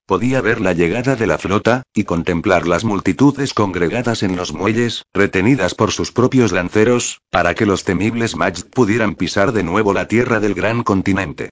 Podía 0.06 0.40
ver 0.40 0.62
la 0.62 0.74
llegada 0.74 1.16
de 1.16 1.26
la 1.26 1.40
flota, 1.40 1.82
y 1.92 2.04
contemplar 2.04 2.68
las 2.68 2.84
multitudes 2.84 3.56
congregadas 3.56 4.22
en 4.22 4.36
los 4.36 4.54
muelles, 4.54 5.04
retenidas 5.16 5.74
por 5.74 5.92
sus 5.92 6.12
propios 6.12 6.52
lanceros, 6.52 7.22
para 7.32 7.56
que 7.56 7.66
los 7.66 7.84
temibles 7.84 8.36
Majd 8.36 8.70
pudieran 8.70 9.16
pisar 9.16 9.52
de 9.52 9.64
nuevo 9.64 9.94
la 9.94 10.08
tierra 10.08 10.40
del 10.40 10.54
gran 10.54 10.84
continente. 10.84 11.50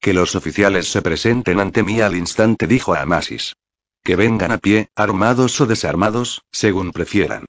Que 0.00 0.14
los 0.14 0.36
oficiales 0.36 0.86
se 0.86 1.02
presenten 1.02 1.58
ante 1.58 1.82
mí 1.82 2.00
al 2.00 2.14
instante, 2.14 2.68
dijo 2.68 2.94
Amasis. 2.94 3.56
Que 4.04 4.14
vengan 4.14 4.52
a 4.52 4.58
pie, 4.58 4.88
armados 4.94 5.60
o 5.60 5.66
desarmados, 5.66 6.42
según 6.52 6.92
prefieran. 6.92 7.44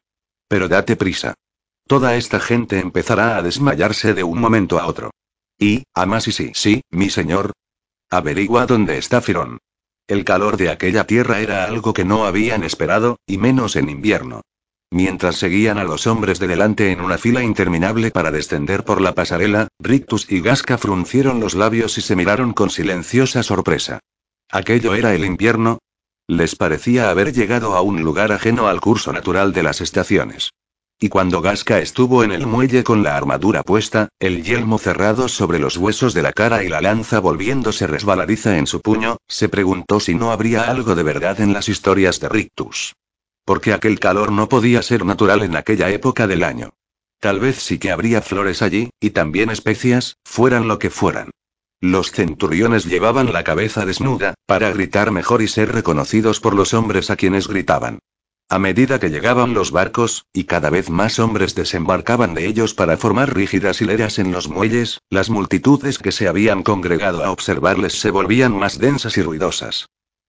Pero 0.48 0.68
date 0.68 0.96
prisa. 0.96 1.36
Toda 1.86 2.16
esta 2.16 2.40
gente 2.40 2.80
empezará 2.80 3.38
a 3.38 3.44
desmayarse 3.44 4.16
de 4.16 4.24
un 4.24 4.40
momento 4.40 4.80
a 4.80 4.88
otro. 4.88 5.12
Y, 5.60 5.84
Amasis 5.94 6.36
sí, 6.36 6.52
sí, 6.56 6.82
mi 6.90 7.12
señor. 7.12 7.52
Averigua 8.10 8.66
dónde 8.66 8.98
está 8.98 9.22
Firón. 9.22 9.60
El 10.08 10.24
calor 10.24 10.56
de 10.56 10.70
aquella 10.70 11.06
tierra 11.06 11.42
era 11.42 11.66
algo 11.66 11.92
que 11.92 12.06
no 12.06 12.26
habían 12.26 12.64
esperado, 12.64 13.18
y 13.28 13.38
menos 13.38 13.76
en 13.76 13.90
invierno. 13.90 14.42
Mientras 14.90 15.36
seguían 15.36 15.78
a 15.78 15.84
los 15.84 16.08
hombres 16.08 16.40
de 16.40 16.48
delante 16.48 16.92
en 16.92 17.02
una 17.02 17.18
fila 17.18 17.44
interminable 17.44 18.10
para 18.10 18.32
descender 18.32 18.86
por 18.86 19.02
la 19.02 19.14
pasarela, 19.14 19.68
Rictus 19.80 20.32
y 20.32 20.40
Gasca 20.40 20.78
fruncieron 20.78 21.42
los 21.42 21.56
labios 21.56 21.98
y 21.98 22.02
se 22.02 22.16
miraron 22.16 22.54
con 22.54 22.70
silenciosa 22.70 23.44
sorpresa. 23.44 24.00
¿Aquello 24.50 24.96
era 24.96 25.14
el 25.14 25.26
invierno? 25.26 25.80
Les 26.26 26.56
parecía 26.56 27.10
haber 27.10 27.34
llegado 27.34 27.76
a 27.76 27.82
un 27.82 28.02
lugar 28.02 28.32
ajeno 28.32 28.68
al 28.68 28.80
curso 28.80 29.12
natural 29.12 29.52
de 29.52 29.64
las 29.64 29.82
estaciones. 29.82 30.52
Y 31.00 31.10
cuando 31.10 31.42
Gasca 31.42 31.78
estuvo 31.78 32.24
en 32.24 32.32
el 32.32 32.48
muelle 32.48 32.84
con 32.84 33.04
la 33.04 33.16
armadura 33.16 33.62
puesta, 33.62 34.10
el 34.20 34.44
yelmo 34.44 34.80
cerrado 34.80 35.28
sobre 35.28 35.60
los 35.60 35.78
huesos 35.78 36.16
de 36.16 36.24
la 36.24 36.34
cara 36.34 36.64
y 36.64 36.70
la 36.70 36.82
lanza 36.82 37.20
volviéndose 37.20 37.86
resbaladiza 37.86 38.58
en 38.58 38.66
su 38.66 38.82
puño, 38.82 39.18
se 39.28 39.48
preguntó 39.48 40.00
si 40.00 40.16
no 40.16 40.32
habría 40.32 40.64
algo 40.64 40.96
de 40.96 41.04
verdad 41.04 41.40
en 41.40 41.54
las 41.54 41.70
historias 41.70 42.20
de 42.20 42.30
Rictus. 42.30 42.96
Porque 43.46 43.74
aquel 43.74 44.00
calor 44.00 44.32
no 44.32 44.50
podía 44.50 44.82
ser 44.82 45.06
natural 45.06 45.44
en 45.44 45.56
aquella 45.56 45.92
época 45.92 46.26
del 46.26 46.44
año. 46.44 46.72
Tal 47.20 47.40
vez 47.40 47.58
sí 47.58 47.78
que 47.78 47.92
habría 47.92 48.24
flores 48.24 48.64
allí, 48.64 48.90
y 49.00 49.12
también 49.12 49.52
especias, 49.52 50.18
fueran 50.26 50.68
lo 50.68 50.80
que 50.80 50.90
fueran. 50.90 51.30
Los 51.80 52.12
centuriones 52.12 52.86
llevaban 52.86 53.32
la 53.34 53.44
cabeza 53.44 53.86
desnuda, 53.86 54.34
para 54.48 54.72
gritar 54.72 55.12
mejor 55.12 55.44
y 55.44 55.48
ser 55.48 55.72
reconocidos 55.74 56.40
por 56.40 56.56
los 56.56 56.74
hombres 56.74 57.12
a 57.12 57.16
quienes 57.18 57.48
gritaban. 57.48 58.00
A 58.50 58.60
medida 58.60 58.98
que 58.98 59.10
llegaban 59.10 59.54
los 59.54 59.72
barcos, 59.72 60.26
y 60.32 60.46
cada 60.46 60.70
vez 60.70 60.90
más 60.90 61.20
hombres 61.20 61.54
desembarcaban 61.54 62.34
de 62.34 62.46
ellos 62.46 62.74
para 62.74 62.96
formar 62.96 63.36
rígidas 63.36 63.82
hileras 63.82 64.20
en 64.20 64.32
los 64.32 64.48
muelles, 64.48 65.02
las 65.10 65.30
multitudes 65.30 66.00
que 66.00 66.14
se 66.14 66.30
habían 66.30 66.64
congregado 66.64 67.26
a 67.26 67.32
observarles 67.32 68.00
se 68.00 68.10
volvían 68.10 68.58
más 68.58 68.80
densas 68.80 69.18
y 69.18 69.22
ruidosas. 69.22 69.88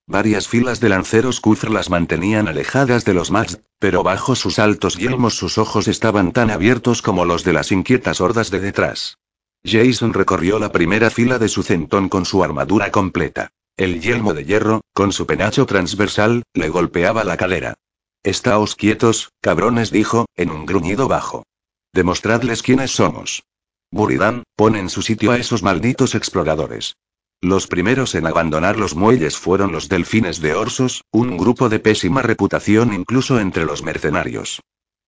Varias 0.08 0.48
filas 0.48 0.80
de 0.80 0.88
lanceros 0.88 1.40
Kufr 1.40 1.70
las 1.70 1.90
mantenían 1.90 2.48
alejadas 2.48 3.04
de 3.04 3.14
los 3.14 3.30
más, 3.30 3.60
pero 3.78 4.02
bajo 4.02 4.34
sus 4.34 4.58
altos 4.58 4.96
yelmos 4.96 5.34
sus 5.34 5.56
ojos 5.56 5.86
estaban 5.86 6.32
tan 6.32 6.50
abiertos 6.50 7.02
como 7.02 7.24
los 7.24 7.44
de 7.44 7.52
las 7.52 7.70
inquietas 7.70 8.20
hordas 8.20 8.50
de 8.50 8.58
detrás. 8.58 9.18
Jason 9.64 10.12
recorrió 10.12 10.58
la 10.58 10.72
primera 10.72 11.10
fila 11.10 11.38
de 11.38 11.48
su 11.48 11.62
centón 11.62 12.08
con 12.08 12.24
su 12.24 12.42
armadura 12.42 12.90
completa. 12.90 13.52
El 13.76 14.00
yelmo 14.00 14.34
de 14.34 14.44
hierro, 14.44 14.80
con 14.92 15.12
su 15.12 15.24
penacho 15.24 15.66
transversal, 15.66 16.42
le 16.52 16.68
golpeaba 16.68 17.22
la 17.22 17.36
cadera. 17.36 17.76
Estáos 18.22 18.74
quietos, 18.74 19.30
cabrones, 19.40 19.90
dijo, 19.90 20.26
en 20.36 20.50
un 20.50 20.66
gruñido 20.66 21.08
bajo. 21.08 21.44
Demostradles 21.92 22.62
quiénes 22.62 22.90
somos. 22.90 23.44
Buridan, 23.90 24.42
pon 24.56 24.76
en 24.76 24.90
su 24.90 25.02
sitio 25.02 25.30
a 25.30 25.38
esos 25.38 25.62
malditos 25.62 26.14
exploradores. 26.14 26.96
Los 27.40 27.68
primeros 27.68 28.14
en 28.14 28.26
abandonar 28.26 28.76
los 28.76 28.96
muelles 28.96 29.38
fueron 29.38 29.70
los 29.70 29.88
delfines 29.88 30.40
de 30.40 30.54
Orsos, 30.54 31.04
un 31.12 31.36
grupo 31.36 31.68
de 31.68 31.78
pésima 31.78 32.20
reputación 32.20 32.92
incluso 32.92 33.38
entre 33.38 33.64
los 33.64 33.82
mercenarios. 33.82 34.60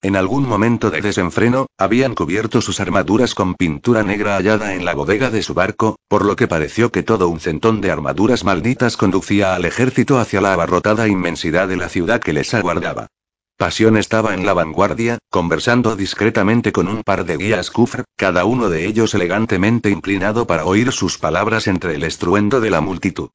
En 0.03 0.17
algún 0.17 0.49
momento 0.49 0.91
de 0.91 1.03
desenfreno, 1.03 1.67
habían 1.77 2.15
cubierto 2.15 2.63
sus 2.63 2.81
armaduras 2.81 3.35
con 3.35 3.55
pintura 3.55 4.03
negra 4.03 4.37
hallada 4.37 4.75
en 4.75 4.87
la 4.87 4.95
bodega 4.95 5.29
de 5.29 5.43
su 5.43 5.53
barco, 5.53 5.99
por 6.09 6.25
lo 6.25 6.37
que 6.37 6.49
pareció 6.49 6.91
que 6.91 7.03
todo 7.03 7.29
un 7.29 7.39
centón 7.39 7.83
de 7.83 7.91
armaduras 7.91 8.43
malditas 8.43 8.97
conducía 8.97 9.55
al 9.55 9.67
ejército 9.67 10.19
hacia 10.19 10.41
la 10.41 10.55
abarrotada 10.55 11.07
inmensidad 11.07 11.69
de 11.69 11.77
la 11.77 11.91
ciudad 11.91 12.19
que 12.19 12.33
les 12.33 12.55
aguardaba. 12.55 13.09
Pasión 13.59 13.99
estaba 13.99 14.33
en 14.33 14.47
la 14.47 14.55
vanguardia, 14.55 15.19
conversando 15.29 15.95
discretamente 15.97 16.73
con 16.73 16.89
un 16.89 17.03
par 17.03 17.27
de 17.27 17.37
guías 17.37 17.71
Kufr, 17.71 18.05
cada 18.17 18.47
uno 18.47 18.71
de 18.71 18.87
ellos 18.87 19.13
elegantemente 19.13 19.91
inclinado 19.91 20.47
para 20.47 20.65
oír 20.65 20.93
sus 20.93 21.19
palabras 21.19 21.67
entre 21.67 21.97
el 21.97 22.05
estruendo 22.05 22.63
de 22.63 22.71
la 22.71 22.81
multitud. 22.81 23.29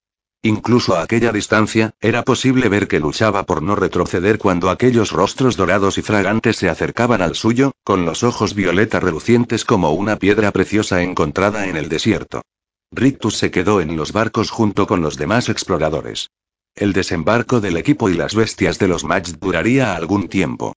Incluso 0.45 0.95
a 0.95 1.01
aquella 1.01 1.31
distancia, 1.31 1.95
era 1.99 2.21
posible 2.21 2.69
ver 2.69 2.88
que 2.88 2.99
luchaba 2.99 3.47
por 3.47 3.63
no 3.63 3.75
retroceder 3.75 4.38
cuando 4.38 4.69
aquellos 4.69 5.12
rostros 5.12 5.58
dorados 5.58 5.97
y 5.97 6.03
fragantes 6.03 6.58
se 6.58 6.69
acercaban 6.69 7.23
al 7.23 7.34
suyo, 7.34 7.71
con 7.84 8.05
los 8.05 8.21
ojos 8.21 8.53
violeta 8.53 8.99
relucientes 8.99 9.65
como 9.65 9.93
una 9.93 10.17
piedra 10.17 10.51
preciosa 10.51 11.01
encontrada 11.01 11.65
en 11.65 11.77
el 11.77 11.89
desierto. 11.89 12.43
Rictus 12.91 13.38
se 13.38 13.49
quedó 13.49 13.81
en 13.81 13.97
los 13.97 14.12
barcos 14.12 14.51
junto 14.51 14.86
con 14.86 15.01
los 15.01 15.17
demás 15.17 15.49
exploradores. 15.49 16.29
El 16.75 16.93
desembarco 16.93 17.60
del 17.60 17.77
equipo 17.77 18.12
y 18.12 18.13
las 18.13 18.36
bestias 18.36 18.77
de 18.77 18.88
los 18.88 19.03
Match 19.03 19.29
duraría 19.39 19.95
algún 19.95 20.27
tiempo. 20.27 20.75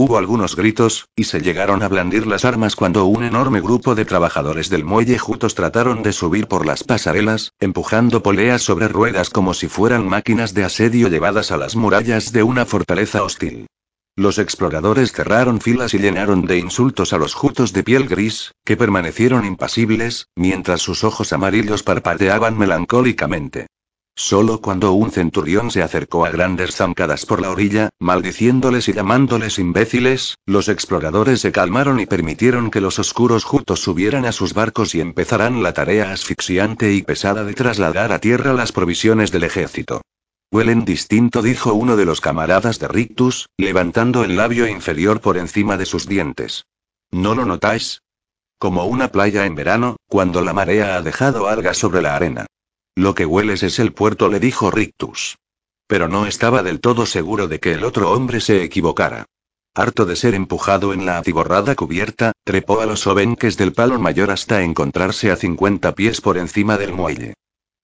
Hubo 0.00 0.16
algunos 0.16 0.54
gritos, 0.54 1.08
y 1.16 1.24
se 1.24 1.40
llegaron 1.40 1.82
a 1.82 1.88
blandir 1.88 2.24
las 2.24 2.44
armas 2.44 2.76
cuando 2.76 3.06
un 3.06 3.24
enorme 3.24 3.60
grupo 3.60 3.96
de 3.96 4.04
trabajadores 4.04 4.70
del 4.70 4.84
muelle 4.84 5.18
juntos 5.18 5.56
trataron 5.56 6.04
de 6.04 6.12
subir 6.12 6.46
por 6.46 6.64
las 6.64 6.84
pasarelas, 6.84 7.50
empujando 7.58 8.22
poleas 8.22 8.62
sobre 8.62 8.86
ruedas 8.86 9.28
como 9.28 9.54
si 9.54 9.66
fueran 9.66 10.06
máquinas 10.08 10.54
de 10.54 10.62
asedio 10.62 11.08
llevadas 11.08 11.50
a 11.50 11.56
las 11.56 11.74
murallas 11.74 12.30
de 12.30 12.44
una 12.44 12.64
fortaleza 12.64 13.24
hostil. 13.24 13.66
Los 14.14 14.38
exploradores 14.38 15.10
cerraron 15.10 15.60
filas 15.60 15.92
y 15.94 15.98
llenaron 15.98 16.42
de 16.42 16.58
insultos 16.58 17.12
a 17.12 17.18
los 17.18 17.34
jutos 17.34 17.72
de 17.72 17.82
piel 17.82 18.06
gris, 18.06 18.52
que 18.64 18.76
permanecieron 18.76 19.44
impasibles, 19.44 20.28
mientras 20.36 20.80
sus 20.80 21.02
ojos 21.02 21.32
amarillos 21.32 21.82
parpadeaban 21.82 22.56
melancólicamente. 22.56 23.66
Solo 24.20 24.60
cuando 24.60 24.94
un 24.94 25.12
centurión 25.12 25.70
se 25.70 25.80
acercó 25.80 26.26
a 26.26 26.30
grandes 26.30 26.74
zancadas 26.74 27.24
por 27.24 27.40
la 27.40 27.52
orilla, 27.52 27.90
maldiciéndoles 28.00 28.88
y 28.88 28.92
llamándoles 28.92 29.60
imbéciles, 29.60 30.34
los 30.44 30.68
exploradores 30.68 31.40
se 31.40 31.52
calmaron 31.52 32.00
y 32.00 32.06
permitieron 32.06 32.72
que 32.72 32.80
los 32.80 32.98
oscuros 32.98 33.44
jutos 33.44 33.78
subieran 33.78 34.26
a 34.26 34.32
sus 34.32 34.54
barcos 34.54 34.96
y 34.96 35.00
empezaran 35.00 35.62
la 35.62 35.72
tarea 35.72 36.10
asfixiante 36.10 36.92
y 36.94 37.02
pesada 37.02 37.44
de 37.44 37.54
trasladar 37.54 38.10
a 38.10 38.18
tierra 38.18 38.54
las 38.54 38.72
provisiones 38.72 39.30
del 39.30 39.44
ejército. 39.44 40.02
Huelen 40.50 40.84
distinto, 40.84 41.40
dijo 41.40 41.72
uno 41.74 41.96
de 41.96 42.04
los 42.04 42.20
camaradas 42.20 42.80
de 42.80 42.88
Rictus, 42.88 43.46
levantando 43.56 44.24
el 44.24 44.36
labio 44.36 44.66
inferior 44.66 45.20
por 45.20 45.38
encima 45.38 45.76
de 45.76 45.86
sus 45.86 46.08
dientes. 46.08 46.64
¿No 47.12 47.36
lo 47.36 47.44
notáis? 47.44 48.02
Como 48.58 48.84
una 48.86 49.12
playa 49.12 49.46
en 49.46 49.54
verano, 49.54 49.94
cuando 50.08 50.40
la 50.40 50.52
marea 50.52 50.96
ha 50.96 51.02
dejado 51.02 51.46
algas 51.46 51.78
sobre 51.78 52.02
la 52.02 52.16
arena. 52.16 52.46
Lo 52.98 53.14
que 53.14 53.26
hueles 53.26 53.62
es 53.62 53.78
el 53.78 53.92
puerto, 53.92 54.28
le 54.28 54.40
dijo 54.40 54.72
Rictus. 54.72 55.38
Pero 55.86 56.08
no 56.08 56.26
estaba 56.26 56.64
del 56.64 56.80
todo 56.80 57.06
seguro 57.06 57.46
de 57.46 57.60
que 57.60 57.70
el 57.74 57.84
otro 57.84 58.10
hombre 58.10 58.40
se 58.40 58.64
equivocara. 58.64 59.26
Harto 59.72 60.04
de 60.04 60.16
ser 60.16 60.34
empujado 60.34 60.92
en 60.92 61.06
la 61.06 61.18
atiborrada 61.18 61.76
cubierta, 61.76 62.32
trepó 62.42 62.80
a 62.80 62.86
los 62.86 63.06
obenques 63.06 63.56
del 63.56 63.72
palo 63.72 64.00
mayor 64.00 64.32
hasta 64.32 64.64
encontrarse 64.64 65.30
a 65.30 65.36
50 65.36 65.94
pies 65.94 66.20
por 66.20 66.38
encima 66.38 66.76
del 66.76 66.92
muelle. 66.92 67.34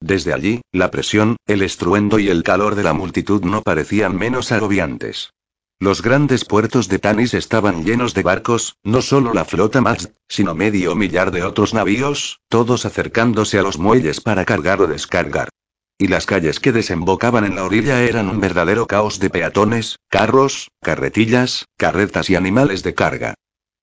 Desde 0.01 0.33
allí, 0.33 0.59
la 0.73 0.91
presión, 0.91 1.37
el 1.47 1.61
estruendo 1.61 2.19
y 2.19 2.27
el 2.27 2.43
calor 2.43 2.75
de 2.75 2.83
la 2.83 2.91
multitud 2.91 3.41
no 3.45 3.61
parecían 3.61 4.17
menos 4.17 4.51
agobiantes. 4.51 5.29
Los 5.79 6.01
grandes 6.01 6.45
puertos 6.45 6.87
de 6.87 6.99
Tanis 6.99 7.33
estaban 7.33 7.83
llenos 7.83 8.13
de 8.13 8.23
barcos, 8.23 8.77
no 8.83 9.01
solo 9.01 9.33
la 9.33 9.43
flota 9.43 9.81
Mazd, 9.81 10.11
sino 10.29 10.55
medio 10.55 10.95
millar 10.95 11.31
de 11.31 11.43
otros 11.43 11.73
navíos, 11.73 12.39
todos 12.47 12.85
acercándose 12.85 13.59
a 13.59 13.61
los 13.61 13.77
muelles 13.77 14.21
para 14.21 14.45
cargar 14.45 14.81
o 14.81 14.87
descargar. 14.87 15.49
Y 15.97 16.07
las 16.07 16.25
calles 16.25 16.61
que 16.61 16.71
desembocaban 16.71 17.43
en 17.43 17.55
la 17.55 17.65
orilla 17.65 18.01
eran 18.03 18.29
un 18.29 18.39
verdadero 18.39 18.85
caos 18.87 19.19
de 19.19 19.29
peatones, 19.29 19.97
carros, 20.09 20.69
carretillas, 20.81 21.65
carretas 21.77 22.29
y 22.29 22.35
animales 22.35 22.81
de 22.81 22.93
carga. 22.93 23.35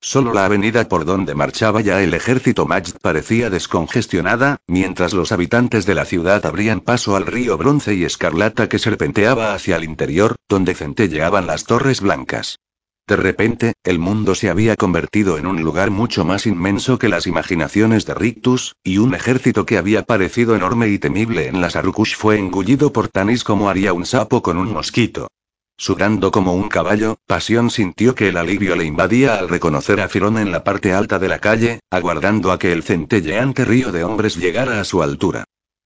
Solo 0.04 0.34
la 0.34 0.44
avenida 0.44 0.88
por 0.88 1.04
donde 1.04 1.36
marchaba 1.36 1.80
ya 1.80 2.02
el 2.02 2.12
ejército 2.12 2.66
Majd 2.66 2.96
parecía 3.00 3.50
descongestionada, 3.50 4.58
mientras 4.66 5.14
los 5.14 5.30
habitantes 5.30 5.86
de 5.86 5.94
la 5.94 6.04
ciudad 6.04 6.44
abrían 6.44 6.80
paso 6.80 7.14
al 7.14 7.24
río 7.24 7.56
bronce 7.56 7.94
y 7.94 8.02
escarlata 8.02 8.68
que 8.68 8.80
serpenteaba 8.80 9.54
hacia 9.54 9.76
el 9.76 9.84
interior, 9.84 10.34
donde 10.48 10.74
centelleaban 10.74 11.46
las 11.46 11.64
torres 11.64 12.00
blancas. 12.00 12.58
De 13.06 13.14
repente, 13.14 13.74
el 13.84 14.00
mundo 14.00 14.34
se 14.34 14.50
había 14.50 14.74
convertido 14.74 15.38
en 15.38 15.46
un 15.46 15.62
lugar 15.62 15.92
mucho 15.92 16.24
más 16.24 16.46
inmenso 16.46 16.98
que 16.98 17.08
las 17.08 17.28
imaginaciones 17.28 18.04
de 18.04 18.14
Rictus, 18.14 18.74
y 18.82 18.98
un 18.98 19.14
ejército 19.14 19.66
que 19.66 19.78
había 19.78 20.02
parecido 20.02 20.56
enorme 20.56 20.88
y 20.88 20.98
temible 20.98 21.46
en 21.46 21.60
las 21.60 21.76
Arukush 21.76 22.16
fue 22.16 22.38
engullido 22.38 22.92
por 22.92 23.06
Tanis 23.06 23.44
como 23.44 23.70
haría 23.70 23.92
un 23.92 24.04
sapo 24.04 24.42
con 24.42 24.58
un 24.58 24.72
mosquito. 24.72 25.28
Sudando 25.76 26.30
como 26.30 26.54
un 26.54 26.68
caballo, 26.68 27.18
Pasión 27.26 27.70
sintió 27.70 28.14
que 28.14 28.28
el 28.28 28.36
alivio 28.36 28.76
le 28.76 28.84
invadía 28.84 29.34
al 29.34 29.48
reconocer 29.48 30.00
a 30.00 30.08
Firón 30.08 30.38
en 30.38 30.52
la 30.52 30.64
parte 30.64 30.92
alta 30.92 31.18
de 31.18 31.28
la 31.28 31.38
calle, 31.38 31.80
aguardando 31.90 32.52
a 32.52 32.58
que 32.58 32.72
el 32.72 32.82
centelleante 32.82 33.64
río 33.64 33.90
de 33.90 34.04
hombres 34.04 34.36
llegara 34.36 34.80
a 34.80 34.84
su 34.84 35.02
altura. 35.02 35.44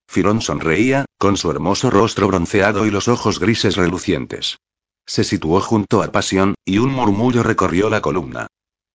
Firón 0.08 0.40
sonreía, 0.40 1.06
con 1.18 1.36
su 1.36 1.50
hermoso 1.50 1.90
rostro 1.90 2.28
bronceado 2.28 2.86
y 2.86 2.90
los 2.90 3.08
ojos 3.08 3.40
grises 3.40 3.76
relucientes. 3.76 4.58
Se 5.06 5.24
situó 5.24 5.60
junto 5.60 6.02
a 6.02 6.12
Pasión, 6.12 6.54
y 6.64 6.78
un 6.78 6.90
murmullo 6.90 7.42
recorrió 7.42 7.88
la 7.88 8.00
columna. 8.00 8.48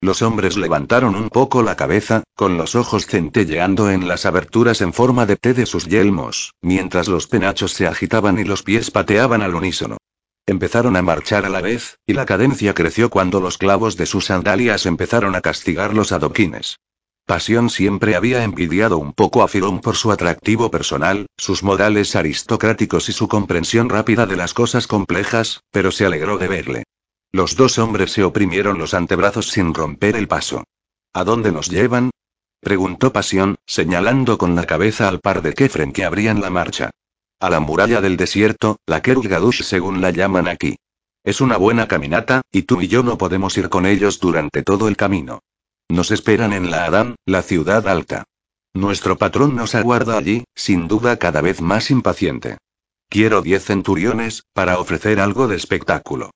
Los 0.04 0.24
hombres 0.24 0.58
levantaron 0.58 1.16
un 1.16 1.30
poco 1.30 1.62
la 1.62 1.76
cabeza, 1.76 2.24
con 2.36 2.58
los 2.58 2.76
ojos 2.76 3.06
centelleando 3.06 3.92
en 3.92 4.08
las 4.08 4.26
aberturas 4.26 4.82
en 4.82 4.94
forma 4.94 5.28
de 5.28 5.36
T 5.36 5.54
de 5.54 5.68
sus 5.68 5.86
yelmos, 5.86 6.54
mientras 6.62 7.08
los 7.08 7.28
penachos 7.28 7.74
se 7.74 7.86
agitaban 7.86 8.40
y 8.40 8.44
los 8.44 8.64
pies 8.64 8.90
pateaban 8.90 9.44
al 9.44 9.54
unísono. 9.54 9.98
Empezaron 10.46 10.96
a 10.96 11.02
marchar 11.02 11.46
a 11.46 11.50
la 11.50 11.62
vez, 11.62 12.00
y 12.06 12.14
la 12.14 12.26
cadencia 12.26 12.74
creció 12.74 13.10
cuando 13.10 13.40
los 13.40 13.58
clavos 13.58 13.98
de 13.98 14.06
sus 14.06 14.26
sandalias 14.26 14.86
empezaron 14.86 15.36
a 15.36 15.42
castigar 15.42 15.94
los 15.94 16.12
adoquines. 16.12 16.78
Pasión 17.26 17.70
siempre 17.70 18.16
había 18.16 18.44
envidiado 18.44 18.98
un 18.98 19.14
poco 19.14 19.44
a 19.44 19.48
Firón 19.48 19.80
por 19.80 19.96
su 19.96 20.12
atractivo 20.12 20.72
personal, 20.72 21.28
sus 21.38 21.64
modales 21.64 22.16
aristocráticos 22.16 23.08
y 23.10 23.14
su 23.14 23.28
comprensión 23.28 23.90
rápida 23.90 24.26
de 24.26 24.36
las 24.36 24.54
cosas 24.54 24.88
complejas, 24.88 25.62
pero 25.72 25.92
se 25.92 26.06
alegró 26.06 26.38
de 26.38 26.48
verle. 26.48 26.84
Los 27.32 27.56
dos 27.56 27.78
hombres 27.78 28.12
se 28.12 28.24
oprimieron 28.24 28.78
los 28.78 28.94
antebrazos 28.94 29.50
sin 29.50 29.74
romper 29.74 30.18
el 30.18 30.28
paso. 30.28 30.64
¿A 31.14 31.24
dónde 31.24 31.52
nos 31.52 31.70
llevan? 31.70 32.10
preguntó 32.60 33.14
Pasión, 33.14 33.56
señalando 33.66 34.38
con 34.38 34.56
la 34.56 34.66
cabeza 34.66 35.08
al 35.08 35.20
par 35.20 35.42
de 35.42 35.54
Kefren 35.54 35.94
que 35.94 36.04
abrían 36.04 36.42
la 36.42 36.50
marcha. 36.50 36.92
A 37.42 37.50
la 37.50 37.60
muralla 37.60 38.02
del 38.02 38.18
desierto, 38.18 38.78
la 38.86 39.02
Kerulgadush 39.02 39.64
según 39.64 40.00
la 40.00 40.12
llaman 40.12 40.48
aquí. 40.48 40.76
Es 41.24 41.42
una 41.42 41.58
buena 41.58 41.88
caminata, 41.88 42.44
y 42.52 42.62
tú 42.62 42.84
y 42.84 42.88
yo 42.88 43.02
no 43.02 43.18
podemos 43.18 43.58
ir 43.58 43.68
con 43.68 43.88
ellos 43.88 44.20
durante 44.20 44.62
todo 44.62 44.88
el 44.88 44.96
camino. 44.96 45.40
Nos 45.90 46.12
esperan 46.12 46.54
en 46.54 46.70
la 46.70 46.86
Adán, 46.86 47.16
la 47.26 47.42
ciudad 47.42 47.88
alta. 47.88 48.26
Nuestro 48.76 49.18
patrón 49.18 49.56
nos 49.56 49.74
aguarda 49.74 50.20
allí, 50.20 50.44
sin 50.54 50.88
duda 50.88 51.18
cada 51.18 51.42
vez 51.42 51.62
más 51.62 51.90
impaciente. 51.90 52.60
Quiero 53.10 53.42
diez 53.42 53.66
centuriones, 53.66 54.44
para 54.54 54.78
ofrecer 54.78 55.20
algo 55.20 55.48
de 55.48 55.56
espectáculo. 55.56 56.30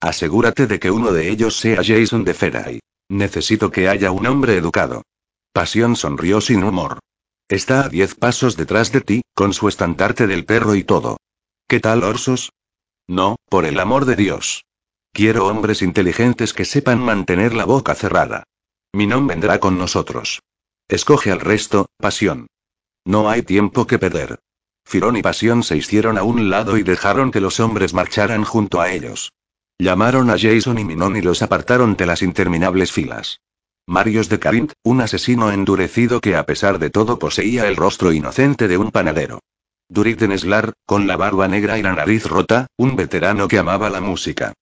Asegúrate 0.00 0.68
de 0.68 0.78
que 0.78 0.92
uno 0.92 1.12
de 1.12 1.28
ellos 1.28 1.56
sea 1.56 1.82
Jason 1.84 2.22
de 2.22 2.34
Feray. 2.34 2.80
Necesito 3.08 3.72
que 3.72 3.88
haya 3.88 4.12
un 4.12 4.28
hombre 4.28 4.56
educado. 4.56 5.02
Pasión 5.52 5.96
sonrió 5.96 6.40
sin 6.40 6.62
humor. 6.62 7.00
Está 7.48 7.84
a 7.84 7.88
diez 7.88 8.14
pasos 8.14 8.56
detrás 8.56 8.92
de 8.92 9.00
ti, 9.00 9.22
con 9.34 9.52
su 9.52 9.68
estandarte 9.68 10.26
del 10.26 10.44
perro 10.44 10.74
y 10.74 10.84
todo. 10.84 11.18
¿Qué 11.68 11.80
tal, 11.80 12.02
Orsos? 12.02 12.52
No, 13.08 13.36
por 13.48 13.64
el 13.66 13.78
amor 13.78 14.04
de 14.04 14.16
Dios. 14.16 14.64
Quiero 15.12 15.46
hombres 15.46 15.82
inteligentes 15.82 16.54
que 16.54 16.64
sepan 16.64 17.00
mantener 17.00 17.52
la 17.54 17.64
boca 17.64 17.94
cerrada. 17.94 18.44
Mi 18.92 19.06
nombre 19.06 19.34
vendrá 19.34 19.58
con 19.60 19.78
nosotros. 19.78 20.40
Escoge 20.88 21.30
al 21.30 21.40
resto, 21.40 21.86
Pasión. 21.98 22.46
No 23.04 23.28
hay 23.28 23.42
tiempo 23.42 23.86
que 23.86 23.98
perder. 23.98 24.38
Firón 24.84 25.16
y 25.16 25.22
Pasión 25.22 25.62
se 25.62 25.76
hicieron 25.76 26.18
a 26.18 26.22
un 26.22 26.50
lado 26.50 26.76
y 26.76 26.82
dejaron 26.82 27.30
que 27.30 27.40
los 27.40 27.60
hombres 27.60 27.94
marcharan 27.94 28.44
junto 28.44 28.80
a 28.80 28.92
ellos. 28.92 29.32
Llamaron 29.78 30.30
a 30.30 30.38
Jason 30.38 30.78
y 30.78 30.84
Minon 30.84 31.16
y 31.16 31.22
los 31.22 31.42
apartaron 31.42 31.96
de 31.96 32.06
las 32.06 32.22
interminables 32.22 32.92
filas. 32.92 33.40
Marius 33.86 34.28
de 34.28 34.38
Carint, 34.38 34.72
un 34.84 35.00
asesino 35.00 35.50
endurecido 35.50 36.20
que 36.20 36.36
a 36.36 36.46
pesar 36.46 36.78
de 36.78 36.90
todo 36.90 37.18
poseía 37.18 37.66
el 37.66 37.74
rostro 37.74 38.12
inocente 38.12 38.68
de 38.68 38.78
un 38.78 38.92
panadero. 38.92 39.40
Durit 39.88 40.22
Slar, 40.38 40.72
con 40.86 41.06
la 41.06 41.16
barba 41.16 41.48
negra 41.48 41.78
y 41.78 41.82
la 41.82 41.92
nariz 41.92 42.26
rota, 42.26 42.68
un 42.76 42.94
veterano 42.94 43.48
que 43.48 43.58
amaba 43.58 43.90
la 43.90 44.00
música. 44.00 44.52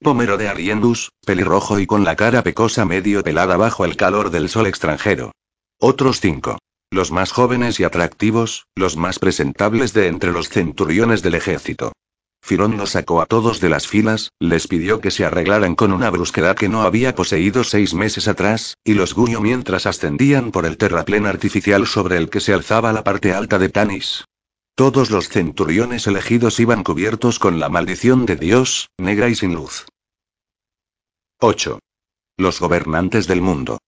Pomero 0.00 0.36
de 0.36 0.48
Ariendus, 0.48 1.10
pelirrojo 1.26 1.80
y 1.80 1.86
con 1.86 2.04
la 2.04 2.14
cara 2.14 2.42
pecosa 2.44 2.84
medio 2.84 3.24
pelada 3.24 3.56
bajo 3.56 3.84
el 3.84 3.96
calor 3.96 4.30
del 4.30 4.48
sol 4.48 4.68
extranjero. 4.68 5.32
Otros 5.80 6.20
cinco. 6.20 6.58
Los 6.90 7.10
más 7.10 7.32
jóvenes 7.32 7.80
y 7.80 7.84
atractivos, 7.84 8.66
los 8.76 8.96
más 8.96 9.18
presentables 9.18 9.92
de 9.92 10.06
entre 10.06 10.30
los 10.30 10.48
centuriones 10.48 11.22
del 11.22 11.34
ejército. 11.34 11.92
Firón 12.40 12.76
los 12.76 12.90
sacó 12.90 13.20
a 13.20 13.26
todos 13.26 13.60
de 13.60 13.68
las 13.68 13.86
filas, 13.86 14.30
les 14.38 14.68
pidió 14.68 15.00
que 15.00 15.10
se 15.10 15.24
arreglaran 15.24 15.74
con 15.74 15.92
una 15.92 16.10
brusquedad 16.10 16.56
que 16.56 16.68
no 16.68 16.82
había 16.82 17.14
poseído 17.14 17.64
seis 17.64 17.94
meses 17.94 18.28
atrás, 18.28 18.76
y 18.84 18.94
los 18.94 19.14
guió 19.14 19.40
mientras 19.40 19.86
ascendían 19.86 20.50
por 20.50 20.64
el 20.64 20.76
terraplén 20.76 21.26
artificial 21.26 21.86
sobre 21.86 22.16
el 22.16 22.30
que 22.30 22.40
se 22.40 22.54
alzaba 22.54 22.92
la 22.92 23.04
parte 23.04 23.32
alta 23.32 23.58
de 23.58 23.68
Tanis. 23.68 24.24
Todos 24.74 25.10
los 25.10 25.28
centuriones 25.28 26.06
elegidos 26.06 26.60
iban 26.60 26.84
cubiertos 26.84 27.38
con 27.38 27.58
la 27.58 27.68
maldición 27.68 28.26
de 28.26 28.36
Dios, 28.36 28.88
negra 28.96 29.28
y 29.28 29.34
sin 29.34 29.54
luz. 29.54 29.86
8. 31.40 31.80
Los 32.36 32.60
gobernantes 32.60 33.26
del 33.26 33.40
mundo. 33.40 33.78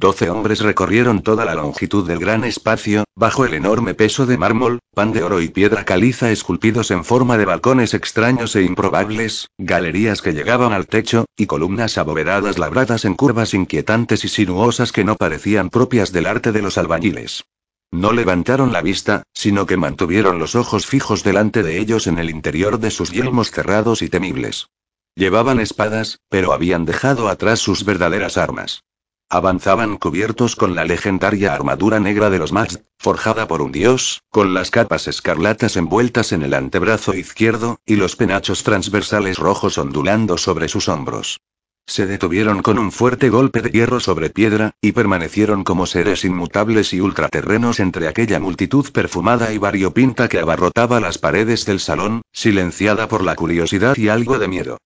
Doce 0.00 0.30
hombres 0.30 0.60
recorrieron 0.60 1.24
toda 1.24 1.44
la 1.44 1.56
longitud 1.56 2.06
del 2.06 2.20
gran 2.20 2.44
espacio, 2.44 3.02
bajo 3.16 3.44
el 3.44 3.52
enorme 3.52 3.94
peso 3.94 4.26
de 4.26 4.38
mármol, 4.38 4.78
pan 4.94 5.12
de 5.12 5.24
oro 5.24 5.40
y 5.40 5.48
piedra 5.48 5.84
caliza 5.84 6.30
esculpidos 6.30 6.92
en 6.92 7.04
forma 7.04 7.36
de 7.36 7.44
balcones 7.44 7.94
extraños 7.94 8.54
e 8.54 8.62
improbables, 8.62 9.48
galerías 9.58 10.22
que 10.22 10.34
llegaban 10.34 10.72
al 10.72 10.86
techo, 10.86 11.24
y 11.36 11.46
columnas 11.46 11.98
abovedadas 11.98 12.58
labradas 12.58 13.04
en 13.04 13.14
curvas 13.14 13.54
inquietantes 13.54 14.24
y 14.24 14.28
sinuosas 14.28 14.92
que 14.92 15.02
no 15.02 15.16
parecían 15.16 15.68
propias 15.68 16.12
del 16.12 16.26
arte 16.26 16.52
de 16.52 16.62
los 16.62 16.78
albañiles. 16.78 17.42
No 17.90 18.12
levantaron 18.12 18.72
la 18.72 18.82
vista, 18.82 19.24
sino 19.32 19.66
que 19.66 19.76
mantuvieron 19.76 20.38
los 20.38 20.54
ojos 20.54 20.86
fijos 20.86 21.24
delante 21.24 21.64
de 21.64 21.80
ellos 21.80 22.06
en 22.06 22.20
el 22.20 22.30
interior 22.30 22.78
de 22.78 22.92
sus 22.92 23.10
yelmos 23.10 23.50
cerrados 23.50 24.02
y 24.02 24.08
temibles. 24.08 24.68
Llevaban 25.16 25.58
espadas, 25.58 26.20
pero 26.28 26.52
habían 26.52 26.84
dejado 26.84 27.28
atrás 27.28 27.58
sus 27.58 27.84
verdaderas 27.84 28.38
armas. 28.38 28.84
Avanzaban 29.30 29.98
cubiertos 29.98 30.56
con 30.56 30.74
la 30.74 30.86
legendaria 30.86 31.52
armadura 31.52 32.00
negra 32.00 32.30
de 32.30 32.38
los 32.38 32.50
Max, 32.50 32.80
forjada 32.98 33.46
por 33.46 33.60
un 33.60 33.72
dios, 33.72 34.22
con 34.30 34.54
las 34.54 34.70
capas 34.70 35.06
escarlatas 35.06 35.76
envueltas 35.76 36.32
en 36.32 36.42
el 36.42 36.54
antebrazo 36.54 37.12
izquierdo, 37.12 37.78
y 37.84 37.96
los 37.96 38.16
penachos 38.16 38.62
transversales 38.62 39.36
rojos 39.36 39.76
ondulando 39.76 40.38
sobre 40.38 40.68
sus 40.68 40.88
hombros. 40.88 41.40
Se 41.86 42.06
detuvieron 42.06 42.62
con 42.62 42.78
un 42.78 42.90
fuerte 42.90 43.28
golpe 43.28 43.60
de 43.60 43.70
hierro 43.70 44.00
sobre 44.00 44.30
piedra, 44.30 44.70
y 44.80 44.92
permanecieron 44.92 45.62
como 45.62 45.84
seres 45.84 46.24
inmutables 46.24 46.94
y 46.94 47.02
ultraterrenos 47.02 47.80
entre 47.80 48.08
aquella 48.08 48.40
multitud 48.40 48.90
perfumada 48.92 49.52
y 49.52 49.58
variopinta 49.58 50.28
que 50.28 50.38
abarrotaba 50.38 51.00
las 51.00 51.18
paredes 51.18 51.66
del 51.66 51.80
salón, 51.80 52.22
silenciada 52.32 53.08
por 53.08 53.22
la 53.22 53.36
curiosidad 53.36 53.94
y 53.98 54.08
algo 54.08 54.38
de 54.38 54.48
miedo. 54.48 54.78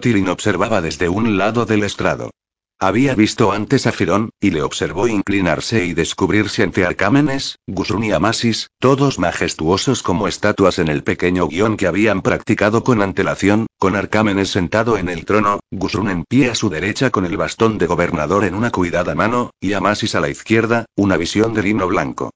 Tirin 0.00 0.28
observaba 0.28 0.80
desde 0.80 1.08
un 1.08 1.36
lado 1.36 1.66
del 1.66 1.82
estrado. 1.82 2.30
Había 2.80 3.16
visto 3.16 3.50
antes 3.50 3.88
a 3.88 3.92
Firón, 3.92 4.30
y 4.40 4.52
le 4.52 4.62
observó 4.62 5.08
inclinarse 5.08 5.84
y 5.84 5.94
descubrirse 5.94 6.62
ante 6.62 6.86
Arcámenes, 6.86 7.58
Gusun 7.66 8.04
y 8.04 8.12
Amasis, 8.12 8.70
todos 8.78 9.18
majestuosos 9.18 10.04
como 10.04 10.28
estatuas 10.28 10.78
en 10.78 10.86
el 10.86 11.02
pequeño 11.02 11.48
guion 11.48 11.76
que 11.76 11.88
habían 11.88 12.22
practicado 12.22 12.84
con 12.84 13.02
antelación, 13.02 13.66
con 13.78 13.96
Arcámenes 13.96 14.50
sentado 14.50 14.96
en 14.96 15.08
el 15.08 15.24
trono, 15.24 15.58
Gusun 15.72 16.08
en 16.08 16.22
pie 16.22 16.50
a 16.50 16.54
su 16.54 16.70
derecha 16.70 17.10
con 17.10 17.26
el 17.26 17.36
bastón 17.36 17.78
de 17.78 17.88
gobernador 17.88 18.44
en 18.44 18.54
una 18.54 18.70
cuidada 18.70 19.16
mano, 19.16 19.50
y 19.58 19.72
Amasis 19.72 20.14
a 20.14 20.20
la 20.20 20.28
izquierda, 20.28 20.84
una 20.94 21.16
visión 21.16 21.54
de 21.54 21.64
lino 21.64 21.88
blanco. 21.88 22.30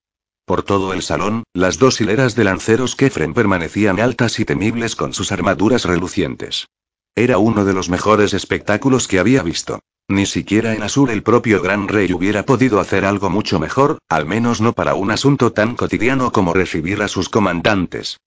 Por 0.45 0.65
todo 0.65 0.93
el 0.93 1.03
salón, 1.03 1.45
las 1.55 1.79
dos 1.79 2.01
hileras 2.01 2.35
de 2.35 2.43
lanceros 2.43 2.97
Kefren 2.97 3.33
permanecían 3.33 4.01
altas 4.01 4.41
y 4.41 4.45
temibles 4.45 4.97
con 4.97 5.15
sus 5.15 5.31
armaduras 5.31 5.85
relucientes. 5.85 6.67
Era 7.15 7.39
uno 7.39 7.65
de 7.65 7.75
los 7.75 7.89
mejores 7.89 8.35
espectáculos 8.35 9.07
que 9.07 9.21
había 9.21 9.45
visto. 9.45 9.79
Ni 10.13 10.27
siquiera 10.27 10.75
en 10.75 10.83
Asur 10.83 11.11
el 11.11 11.23
propio 11.23 11.63
gran 11.63 11.89
rey 11.89 12.13
hubiera 12.13 12.45
podido 12.45 12.81
hacer 12.81 13.07
algo 13.07 13.31
mucho 13.31 13.59
mejor, 13.59 13.97
al 14.11 14.27
menos 14.27 14.61
no 14.61 14.75
para 14.75 14.95
un 14.95 15.11
asunto 15.11 15.55
tan 15.55 15.75
cotidiano 15.75 16.33
como 16.33 16.53
recibir 16.53 17.01
a 17.01 17.09
sus 17.09 17.31
comandantes. 17.31 18.19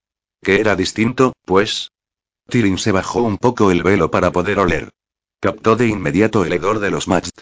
¿Qué 0.41 0.59
era 0.59 0.75
distinto, 0.75 1.33
pues? 1.45 1.91
Tirin 2.49 2.79
se 2.79 2.91
bajó 2.91 3.21
un 3.21 3.37
poco 3.37 3.69
el 3.69 3.83
velo 3.83 4.09
para 4.09 4.31
poder 4.31 4.57
oler. 4.57 4.89
Captó 5.39 5.75
de 5.75 5.87
inmediato 5.87 6.43
el 6.43 6.53
hedor 6.53 6.79
de 6.79 6.89
los 6.89 7.07
Majt. 7.07 7.41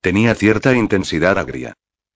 Tenía 0.00 0.34
cierta 0.34 0.74
intensidad 0.74 1.38
agria. 1.38 1.74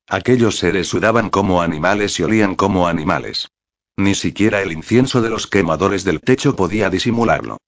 Aquellos 0.08 0.58
seres 0.58 0.88
sudaban 0.88 1.30
como 1.30 1.62
animales 1.62 2.18
y 2.18 2.24
olían 2.24 2.56
como 2.56 2.88
animales. 2.88 3.50
Ni 3.96 4.16
siquiera 4.16 4.62
el 4.62 4.72
incienso 4.72 5.22
de 5.22 5.30
los 5.30 5.46
quemadores 5.46 6.02
del 6.02 6.22
techo 6.22 6.56
podía 6.56 6.90
disimularlo. 6.90 7.58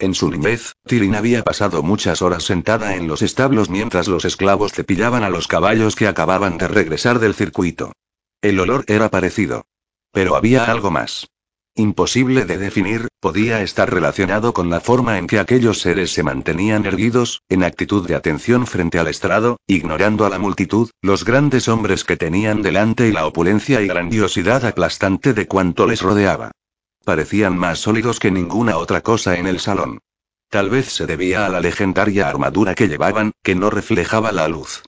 En 0.00 0.14
su 0.14 0.30
niñez, 0.30 0.72
Tirin 0.86 1.14
había 1.14 1.44
pasado 1.44 1.82
muchas 1.82 2.22
horas 2.22 2.44
sentada 2.44 2.96
en 2.96 3.06
los 3.06 3.20
establos 3.20 3.68
mientras 3.68 4.08
los 4.08 4.24
esclavos 4.24 4.72
cepillaban 4.72 5.24
a 5.24 5.28
los 5.28 5.46
caballos 5.46 5.94
que 5.94 6.08
acababan 6.08 6.56
de 6.56 6.68
regresar 6.68 7.18
del 7.18 7.34
circuito. 7.34 7.92
El 8.40 8.58
olor 8.60 8.84
era 8.86 9.10
parecido. 9.10 9.66
Pero 10.10 10.36
había 10.36 10.64
algo 10.64 10.90
más. 10.90 11.28
Imposible 11.74 12.46
de 12.46 12.56
definir, 12.56 13.08
podía 13.20 13.60
estar 13.60 13.92
relacionado 13.92 14.54
con 14.54 14.70
la 14.70 14.80
forma 14.80 15.18
en 15.18 15.26
que 15.26 15.38
aquellos 15.38 15.82
seres 15.82 16.14
se 16.14 16.22
mantenían 16.22 16.86
erguidos, 16.86 17.42
en 17.50 17.62
actitud 17.62 18.08
de 18.08 18.14
atención 18.14 18.66
frente 18.66 18.98
al 18.98 19.08
estrado, 19.08 19.58
ignorando 19.66 20.24
a 20.24 20.30
la 20.30 20.38
multitud, 20.38 20.88
los 21.02 21.26
grandes 21.26 21.68
hombres 21.68 22.04
que 22.04 22.16
tenían 22.16 22.62
delante 22.62 23.06
y 23.06 23.12
la 23.12 23.26
opulencia 23.26 23.82
y 23.82 23.86
grandiosidad 23.86 24.64
aplastante 24.64 25.34
de 25.34 25.46
cuanto 25.46 25.86
les 25.86 26.00
rodeaba. 26.00 26.52
Parecían 27.04 27.56
más 27.58 27.78
sólidos 27.78 28.18
que 28.20 28.30
ninguna 28.30 28.76
otra 28.76 29.00
cosa 29.00 29.36
en 29.36 29.46
el 29.46 29.60
salón. 29.60 30.00
Tal 30.48 30.68
vez 30.68 30.92
se 30.92 31.06
debía 31.06 31.46
a 31.46 31.48
la 31.48 31.60
legendaria 31.60 32.28
armadura 32.28 32.74
que 32.74 32.88
llevaban, 32.88 33.32
que 33.42 33.54
no 33.54 33.70
reflejaba 33.70 34.32
la 34.32 34.48
luz. 34.48 34.82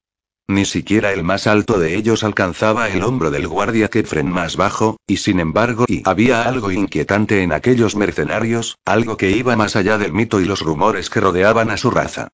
Ni 0.48 0.64
siquiera 0.64 1.12
el 1.12 1.22
más 1.22 1.46
alto 1.46 1.78
de 1.78 1.94
ellos 1.94 2.24
alcanzaba 2.24 2.88
el 2.88 3.04
hombro 3.04 3.30
del 3.30 3.46
guardia 3.46 3.88
Kefren 3.88 4.28
más 4.28 4.56
bajo, 4.56 4.96
y 5.06 5.18
sin 5.18 5.40
embargo 5.40 5.84
y 5.88 6.02
había 6.04 6.42
algo 6.42 6.72
inquietante 6.72 7.42
en 7.42 7.52
aquellos 7.52 7.96
mercenarios, 7.96 8.76
algo 8.84 9.16
que 9.16 9.30
iba 9.30 9.56
más 9.56 9.76
allá 9.76 9.98
del 9.98 10.12
mito 10.12 10.40
y 10.40 10.44
los 10.44 10.60
rumores 10.60 11.10
que 11.10 11.20
rodeaban 11.20 11.70
a 11.70 11.76
su 11.76 11.90
raza. 11.90 12.28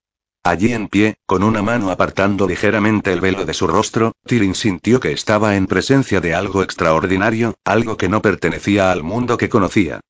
Allí 0.44 0.72
en 0.72 0.88
pie, 0.88 1.16
con 1.26 1.42
una 1.42 1.62
mano 1.62 1.90
apartando 1.90 2.46
ligeramente 2.46 3.12
el 3.12 3.20
velo 3.20 3.44
de 3.44 3.54
su 3.54 3.66
rostro, 3.66 4.12
Tyrin 4.24 4.54
sintió 4.54 5.00
que 5.00 5.12
estaba 5.12 5.56
en 5.56 5.66
presencia 5.66 6.20
de 6.20 6.34
algo 6.34 6.62
extraordinario, 6.62 7.54
algo 7.64 7.96
que 7.96 8.08
no 8.08 8.22
pertenecía 8.22 8.90
al 8.90 9.02
mundo 9.02 9.36
que 9.36 9.48
conocía. 9.48 10.00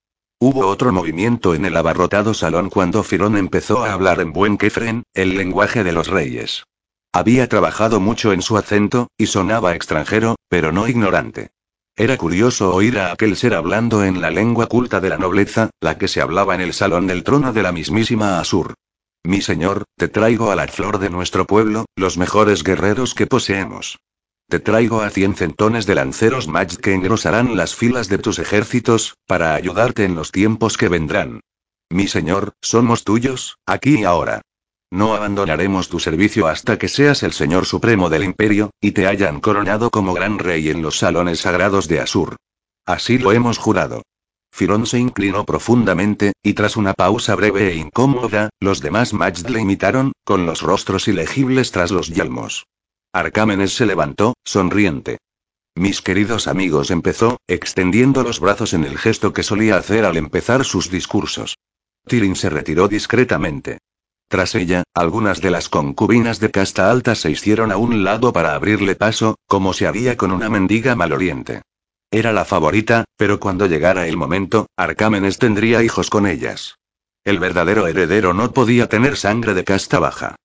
Hubo 0.40 0.68
otro 0.68 0.92
movimiento 0.92 1.54
en 1.54 1.64
el 1.64 1.76
abarrotado 1.76 2.34
salón 2.34 2.70
cuando 2.70 3.02
Firón 3.02 3.36
empezó 3.36 3.84
a 3.84 3.92
hablar 3.92 4.20
en 4.20 4.32
buen 4.32 4.56
Kefren, 4.56 5.02
el 5.12 5.36
lenguaje 5.36 5.82
de 5.82 5.90
los 5.92 6.06
reyes. 6.06 6.62
Había 7.12 7.48
trabajado 7.48 7.98
mucho 7.98 8.32
en 8.32 8.42
su 8.42 8.56
acento, 8.56 9.08
y 9.16 9.26
sonaba 9.26 9.74
extranjero, 9.74 10.36
pero 10.48 10.70
no 10.70 10.86
ignorante. 10.86 11.50
Era 11.96 12.16
curioso 12.16 12.72
oír 12.72 13.00
a 13.00 13.10
aquel 13.10 13.34
ser 13.34 13.54
hablando 13.54 14.04
en 14.04 14.20
la 14.20 14.30
lengua 14.30 14.66
culta 14.66 15.00
de 15.00 15.08
la 15.08 15.18
nobleza, 15.18 15.70
la 15.80 15.98
que 15.98 16.06
se 16.06 16.20
hablaba 16.20 16.54
en 16.54 16.60
el 16.60 16.72
salón 16.72 17.08
del 17.08 17.24
trono 17.24 17.52
de 17.52 17.64
la 17.64 17.72
mismísima 17.72 18.38
Asur. 18.38 18.74
Mi 19.24 19.42
señor, 19.42 19.84
te 19.96 20.08
traigo 20.08 20.50
a 20.50 20.56
la 20.56 20.66
flor 20.68 20.98
de 20.98 21.10
nuestro 21.10 21.46
pueblo, 21.46 21.84
los 21.96 22.16
mejores 22.16 22.62
guerreros 22.62 23.14
que 23.14 23.26
poseemos. 23.26 23.98
Te 24.48 24.60
traigo 24.60 25.02
a 25.02 25.10
cien 25.10 25.34
centones 25.34 25.84
de 25.84 25.94
lanceros 25.94 26.48
Maj 26.48 26.76
que 26.76 26.94
engrosarán 26.94 27.56
las 27.56 27.74
filas 27.74 28.08
de 28.08 28.16
tus 28.16 28.38
ejércitos, 28.38 29.16
para 29.26 29.54
ayudarte 29.54 30.04
en 30.04 30.14
los 30.14 30.32
tiempos 30.32 30.78
que 30.78 30.88
vendrán. 30.88 31.40
Mi 31.90 32.08
señor, 32.08 32.54
somos 32.62 33.04
tuyos, 33.04 33.58
aquí 33.66 34.00
y 34.00 34.04
ahora. 34.04 34.40
No 34.90 35.14
abandonaremos 35.14 35.90
tu 35.90 36.00
servicio 36.00 36.46
hasta 36.46 36.78
que 36.78 36.88
seas 36.88 37.22
el 37.22 37.32
señor 37.32 37.66
supremo 37.66 38.08
del 38.08 38.24
imperio, 38.24 38.70
y 38.80 38.92
te 38.92 39.06
hayan 39.06 39.40
coronado 39.40 39.90
como 39.90 40.14
gran 40.14 40.38
rey 40.38 40.70
en 40.70 40.80
los 40.80 40.98
salones 40.98 41.40
sagrados 41.40 41.88
de 41.88 42.00
Asur. 42.00 42.36
Así 42.86 43.18
lo 43.18 43.32
hemos 43.32 43.58
jurado. 43.58 44.02
Firón 44.58 44.86
se 44.86 44.98
inclinó 44.98 45.44
profundamente, 45.44 46.32
y 46.42 46.54
tras 46.54 46.76
una 46.76 46.92
pausa 46.92 47.36
breve 47.36 47.68
e 47.70 47.76
incómoda, 47.76 48.50
los 48.58 48.80
demás 48.80 49.14
Majd 49.14 49.48
le 49.50 49.60
imitaron, 49.60 50.10
con 50.24 50.46
los 50.46 50.62
rostros 50.62 51.06
ilegibles 51.06 51.70
tras 51.70 51.92
los 51.92 52.08
yelmos. 52.08 52.66
Arcámenes 53.12 53.76
se 53.76 53.86
levantó, 53.86 54.34
sonriente. 54.44 55.18
Mis 55.76 56.02
queridos 56.02 56.48
amigos 56.48 56.90
empezó, 56.90 57.36
extendiendo 57.46 58.24
los 58.24 58.40
brazos 58.40 58.74
en 58.74 58.82
el 58.82 58.98
gesto 58.98 59.32
que 59.32 59.44
solía 59.44 59.76
hacer 59.76 60.04
al 60.04 60.16
empezar 60.16 60.64
sus 60.64 60.90
discursos. 60.90 61.56
Tirin 62.08 62.34
se 62.34 62.50
retiró 62.50 62.88
discretamente. 62.88 63.78
Tras 64.26 64.56
ella, 64.56 64.82
algunas 64.92 65.40
de 65.40 65.52
las 65.52 65.68
concubinas 65.68 66.40
de 66.40 66.50
casta 66.50 66.90
alta 66.90 67.14
se 67.14 67.30
hicieron 67.30 67.70
a 67.70 67.76
un 67.76 68.02
lado 68.02 68.32
para 68.32 68.56
abrirle 68.56 68.96
paso, 68.96 69.36
como 69.46 69.72
se 69.72 69.86
haría 69.86 70.16
con 70.16 70.32
una 70.32 70.48
mendiga 70.48 70.96
maloriente. 70.96 71.62
Era 72.10 72.32
la 72.32 72.46
favorita, 72.46 73.04
pero 73.16 73.38
cuando 73.38 73.66
llegara 73.66 74.06
el 74.06 74.16
momento, 74.16 74.66
Arcámenes 74.76 75.38
tendría 75.38 75.82
hijos 75.82 76.08
con 76.08 76.26
ellas. 76.26 76.78
El 77.22 77.38
verdadero 77.38 77.86
heredero 77.86 78.32
no 78.32 78.52
podía 78.52 78.88
tener 78.88 79.16
sangre 79.16 79.52
de 79.52 79.64
casta 79.64 79.98
baja. 79.98 80.36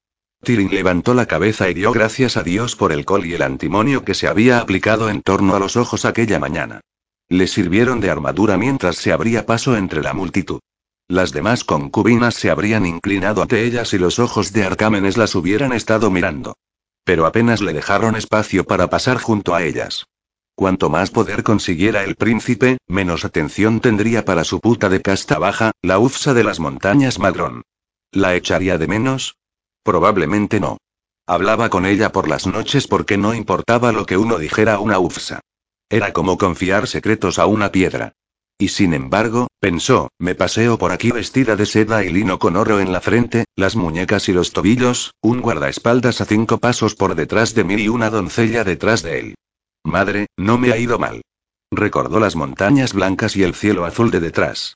Tirin 0.43 0.69
levantó 0.69 1.13
la 1.13 1.26
cabeza 1.26 1.69
y 1.69 1.73
dio 1.73 1.93
gracias 1.93 2.36
a 2.36 2.43
Dios 2.43 2.76
por 2.76 2.91
el 2.91 3.06
col 3.06 3.26
y 3.26 3.34
el 3.34 3.41
antimonio 3.41 4.04
que 4.04 4.13
se 4.13 4.28
había 4.28 4.60
aplicado 4.60 5.10
en 5.10 5.21
torno 5.21 5.56
a 5.56 5.60
los 5.60 5.78
ojos 5.78 6.04
aquella 6.04 6.38
mañana. 6.38 6.82
Le 7.30 7.47
sirvieron 7.47 8.02
de 8.02 8.10
armadura 8.10 8.58
mientras 8.58 8.97
se 8.97 9.13
abría 9.13 9.45
paso 9.45 9.78
entre 9.78 10.04
la 10.04 10.13
multitud. 10.13 10.60
Las 11.08 11.32
demás 11.32 11.63
concubinas 11.63 12.36
se 12.36 12.49
habrían 12.49 12.86
inclinado 12.86 13.41
ante 13.41 13.63
ellas 13.63 13.93
y 13.93 13.97
los 13.97 14.19
ojos 14.19 14.52
de 14.52 14.65
Arcámenes 14.65 15.15
las 15.15 15.34
hubieran 15.36 15.71
estado 15.71 16.12
mirando. 16.12 16.58
Pero 17.06 17.26
apenas 17.26 17.62
le 17.62 17.71
dejaron 17.71 18.17
espacio 18.17 18.65
para 18.65 18.89
pasar 18.89 19.17
junto 19.17 19.56
a 19.56 19.63
ellas. 19.63 20.06
Cuanto 20.55 20.89
más 20.89 21.09
poder 21.09 21.41
consiguiera 21.43 22.03
el 22.03 22.15
príncipe, 22.15 22.77
menos 22.87 23.25
atención 23.25 23.79
tendría 23.79 24.23
para 24.23 24.43
su 24.43 24.59
puta 24.59 24.87
de 24.87 25.01
casta 25.01 25.39
baja, 25.39 25.71
la 25.81 25.97
ufsa 25.97 26.35
de 26.35 26.43
las 26.43 26.59
montañas 26.59 27.17
Madrón. 27.17 27.63
¿La 28.11 28.35
echaría 28.35 28.77
de 28.77 28.87
menos? 28.87 29.35
Probablemente 29.81 30.59
no. 30.59 30.77
Hablaba 31.25 31.69
con 31.69 31.87
ella 31.87 32.11
por 32.11 32.27
las 32.27 32.45
noches 32.45 32.87
porque 32.87 33.17
no 33.17 33.33
importaba 33.33 33.91
lo 33.91 34.05
que 34.05 34.17
uno 34.17 34.37
dijera 34.37 34.75
a 34.75 34.79
una 34.79 34.99
ufsa. 34.99 35.39
Era 35.89 36.13
como 36.13 36.37
confiar 36.37 36.87
secretos 36.87 37.39
a 37.39 37.47
una 37.47 37.71
piedra. 37.71 38.13
Y 38.60 38.67
sin 38.69 38.93
embargo, 38.93 39.47
pensó, 39.60 40.10
me 40.19 40.35
paseo 40.35 40.77
por 40.77 40.91
aquí 40.91 41.12
vestida 41.12 41.56
de 41.56 41.65
seda 41.65 42.04
y 42.04 42.10
lino 42.10 42.37
con 42.37 42.56
oro 42.56 42.79
en 42.79 42.91
la 42.91 43.01
frente, 43.01 43.45
las 43.56 43.75
muñecas 43.75 44.29
y 44.29 44.33
los 44.33 44.54
tobillos, 44.54 45.15
un 45.21 45.41
guardaespaldas 45.41 46.21
a 46.21 46.25
cinco 46.25 46.60
pasos 46.60 46.93
por 46.93 47.15
detrás 47.15 47.56
de 47.56 47.63
mí 47.63 47.75
y 47.75 47.87
una 47.87 48.12
doncella 48.12 48.63
detrás 48.63 49.01
de 49.01 49.19
él. 49.19 49.35
Madre, 49.84 50.27
no 50.38 50.58
me 50.58 50.71
ha 50.71 50.77
ido 50.77 50.98
mal. 50.98 51.21
Recordó 51.71 52.19
las 52.19 52.36
montañas 52.36 52.94
blancas 52.94 53.36
y 53.36 53.44
el 53.44 53.54
cielo 53.54 53.86
azul 53.86 54.12
de 54.12 54.19
detrás. 54.19 54.75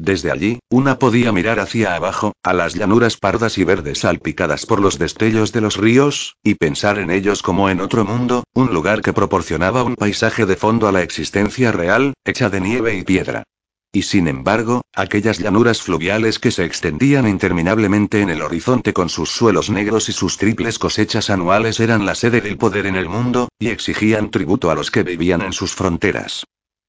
Desde 0.00 0.30
allí, 0.30 0.60
una 0.70 0.98
podía 0.98 1.32
mirar 1.32 1.58
hacia 1.58 1.96
abajo, 1.96 2.32
a 2.44 2.52
las 2.52 2.74
llanuras 2.74 3.16
pardas 3.16 3.58
y 3.58 3.64
verdes 3.64 4.00
salpicadas 4.00 4.64
por 4.64 4.80
los 4.80 4.98
destellos 4.98 5.52
de 5.52 5.60
los 5.60 5.76
ríos, 5.76 6.36
y 6.44 6.54
pensar 6.54 6.98
en 6.98 7.10
ellos 7.10 7.42
como 7.42 7.68
en 7.68 7.80
otro 7.80 8.04
mundo, 8.04 8.44
un 8.54 8.72
lugar 8.72 9.02
que 9.02 9.12
proporcionaba 9.12 9.82
un 9.82 9.96
paisaje 9.96 10.46
de 10.46 10.54
fondo 10.54 10.86
a 10.86 10.92
la 10.92 11.02
existencia 11.02 11.72
real, 11.72 12.14
hecha 12.24 12.48
de 12.48 12.60
nieve 12.60 12.94
y 12.94 13.02
piedra. 13.02 13.42
Y 13.90 14.02
sin 14.02 14.28
embargo, 14.28 14.82
aquellas 14.94 15.38
llanuras 15.38 15.80
fluviales 15.80 16.38
que 16.38 16.50
se 16.50 16.64
extendían 16.64 17.26
interminablemente 17.26 18.20
en 18.20 18.28
el 18.28 18.42
horizonte 18.42 18.92
con 18.92 19.08
sus 19.08 19.30
suelos 19.30 19.70
negros 19.70 20.10
y 20.10 20.12
sus 20.12 20.36
triples 20.36 20.78
cosechas 20.78 21.30
anuales 21.30 21.80
eran 21.80 22.04
la 22.04 22.14
sede 22.14 22.42
del 22.42 22.58
poder 22.58 22.84
en 22.86 22.96
el 22.96 23.08
mundo, 23.08 23.48
y 23.58 23.68
exigían 23.68 24.30
tributo 24.30 24.70
a 24.70 24.74
los 24.74 24.90
que 24.90 25.02
vivían 25.02 25.40
en 25.40 25.54
sus 25.54 25.74
fronteras. 25.74 26.44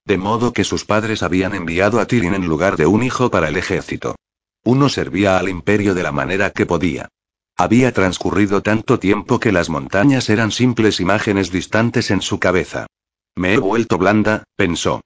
De 0.05 0.17
modo 0.17 0.51
que 0.51 0.65
sus 0.65 0.83
padres 0.83 1.23
habían 1.23 1.55
enviado 1.55 2.01
a 2.01 2.05
Tyrion 2.05 2.35
en 2.35 2.47
lugar 2.47 2.75
de 2.75 2.85
un 2.85 3.03
hijo 3.03 3.31
para 3.31 3.47
el 3.47 3.55
ejército. 3.55 4.15
Uno 4.65 4.89
servía 4.89 5.37
al 5.37 5.47
imperio 5.47 5.95
de 5.95 6.03
la 6.03 6.11
manera 6.11 6.49
que 6.51 6.65
podía. 6.65 7.07
Había 7.55 7.93
transcurrido 7.93 8.61
tanto 8.61 8.99
tiempo 8.99 9.39
que 9.39 9.51
las 9.51 9.69
montañas 9.69 10.29
eran 10.29 10.51
simples 10.51 10.99
imágenes 10.99 11.51
distantes 11.51 12.11
en 12.11 12.21
su 12.21 12.39
cabeza. 12.39 12.87
Me 13.35 13.53
he 13.53 13.57
vuelto 13.57 13.97
blanda, 13.97 14.43
pensó. 14.55 15.01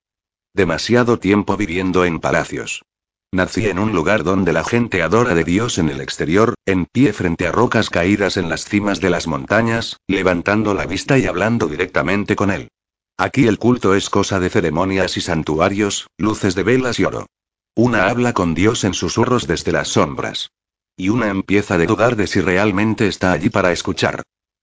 Demasiado 0.55 1.17
tiempo 1.17 1.57
viviendo 1.57 2.05
en 2.05 2.19
palacios. 2.19 2.83
Nací 3.31 3.65
en 3.65 3.79
un 3.79 3.93
lugar 3.93 4.23
donde 4.23 4.53
la 4.53 4.63
gente 4.63 5.01
adora 5.01 5.33
de 5.33 5.43
Dios 5.43 5.79
en 5.79 5.89
el 5.89 5.99
exterior, 5.99 6.53
en 6.67 6.85
pie 6.85 7.11
frente 7.13 7.47
a 7.47 7.51
rocas 7.51 7.89
caídas 7.89 8.37
en 8.37 8.49
las 8.49 8.65
cimas 8.65 8.99
de 9.01 9.09
las 9.09 9.25
montañas, 9.25 9.97
levantando 10.07 10.75
la 10.75 10.85
vista 10.85 11.17
y 11.17 11.25
hablando 11.25 11.65
directamente 11.65 12.35
con 12.35 12.51
él. 12.51 12.69
Aquí 13.17 13.47
el 13.47 13.57
culto 13.57 13.95
es 13.95 14.11
cosa 14.11 14.39
de 14.39 14.51
ceremonias 14.51 15.17
y 15.17 15.21
santuarios, 15.21 16.05
luces 16.17 16.53
de 16.53 16.61
velas 16.61 16.99
y 16.99 17.05
oro. 17.05 17.25
Una 17.73 18.07
habla 18.09 18.33
con 18.33 18.53
Dios 18.53 18.83
en 18.83 18.93
susurros 18.93 19.47
desde 19.47 19.71
las 19.71 19.87
sombras. 19.87 20.51
Y 20.95 21.09
una 21.09 21.29
empieza 21.29 21.73
a 21.73 21.79
dudar 21.79 22.15
de 22.15 22.27
si 22.27 22.41
realmente 22.41 23.07
está 23.07 23.31
allí 23.31 23.49
para 23.49 23.71
escuchar. 23.71 24.21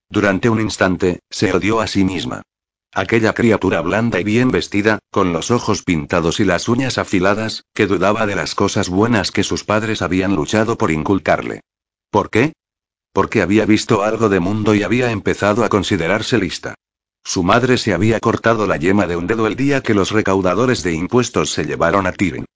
Durante 0.09 0.49
un 0.49 0.61
instante, 0.61 1.18
se 1.28 1.53
odió 1.53 1.80
a 1.80 1.88
sí 1.88 2.05
misma. 2.05 2.43
Aquella 2.93 3.34
criatura 3.34 3.82
blanda 3.82 4.18
y 4.18 4.24
bien 4.24 4.51
vestida, 4.51 4.99
con 5.12 5.32
los 5.32 5.53
ojos 5.53 5.84
pintados 5.84 6.41
y 6.41 6.45
las 6.45 6.68
uñas 6.68 6.99
afiladas, 6.99 7.62
que 7.72 7.86
dudaba 7.86 8.26
de 8.26 8.34
las 8.34 8.57
cosas 8.57 8.88
buenas 8.88 9.30
que 9.30 9.45
sus 9.45 9.62
padres 9.62 10.03
habían 10.03 10.34
luchado 10.34 10.76
por 10.76 10.91
inculcarle. 10.91 11.61
¿Por 12.11 12.30
qué? 12.30 12.53
Porque 13.12 13.43
había 13.43 13.64
visto 13.64 14.03
algo 14.03 14.28
de 14.28 14.41
mundo 14.41 14.74
y 14.74 14.82
había 14.82 15.12
empezado 15.12 15.62
a 15.62 15.68
considerarse 15.68 16.38
lista. 16.38 16.74
Su 17.22 17.45
madre 17.45 17.78
se 17.78 17.93
había 17.95 18.18
cortado 18.18 18.66
la 18.66 18.76
yema 18.76 19.07
de 19.07 19.14
un 19.14 19.28
dedo 19.28 19.47
el 19.47 19.55
día 19.55 19.82
que 19.82 19.95
los 19.95 20.11
recaudadores 20.11 20.82
de 20.82 20.93
impuestos 20.93 21.53
se 21.53 21.66
llevaron 21.66 22.09
a 22.09 22.12
Tyrion. 22.12 22.47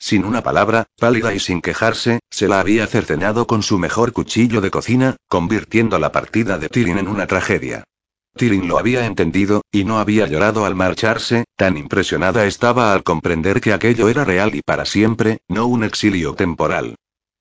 Sin 0.00 0.24
una 0.24 0.42
palabra, 0.42 0.86
pálida 0.98 1.32
y 1.34 1.38
sin 1.38 1.62
quejarse, 1.62 2.18
se 2.30 2.48
la 2.48 2.58
había 2.58 2.88
cercenado 2.88 3.46
con 3.46 3.62
su 3.62 3.78
mejor 3.78 4.12
cuchillo 4.12 4.60
de 4.60 4.72
cocina, 4.72 5.16
convirtiendo 5.28 6.00
la 6.00 6.10
partida 6.10 6.58
de 6.58 6.68
Tyrion 6.68 6.98
en 6.98 7.06
una 7.06 7.28
tragedia. 7.28 7.84
Tyrion 8.36 8.66
lo 8.66 8.78
había 8.78 9.06
entendido, 9.06 9.62
y 9.70 9.84
no 9.84 9.98
había 9.98 10.26
llorado 10.26 10.64
al 10.64 10.74
marcharse, 10.74 11.44
tan 11.56 11.76
impresionada 11.76 12.46
estaba 12.46 12.92
al 12.92 13.04
comprender 13.04 13.60
que 13.60 13.72
aquello 13.72 14.08
era 14.08 14.24
real 14.24 14.54
y 14.54 14.62
para 14.62 14.84
siempre, 14.84 15.38
no 15.48 15.66
un 15.66 15.84
exilio 15.84 16.34
temporal. 16.34 16.96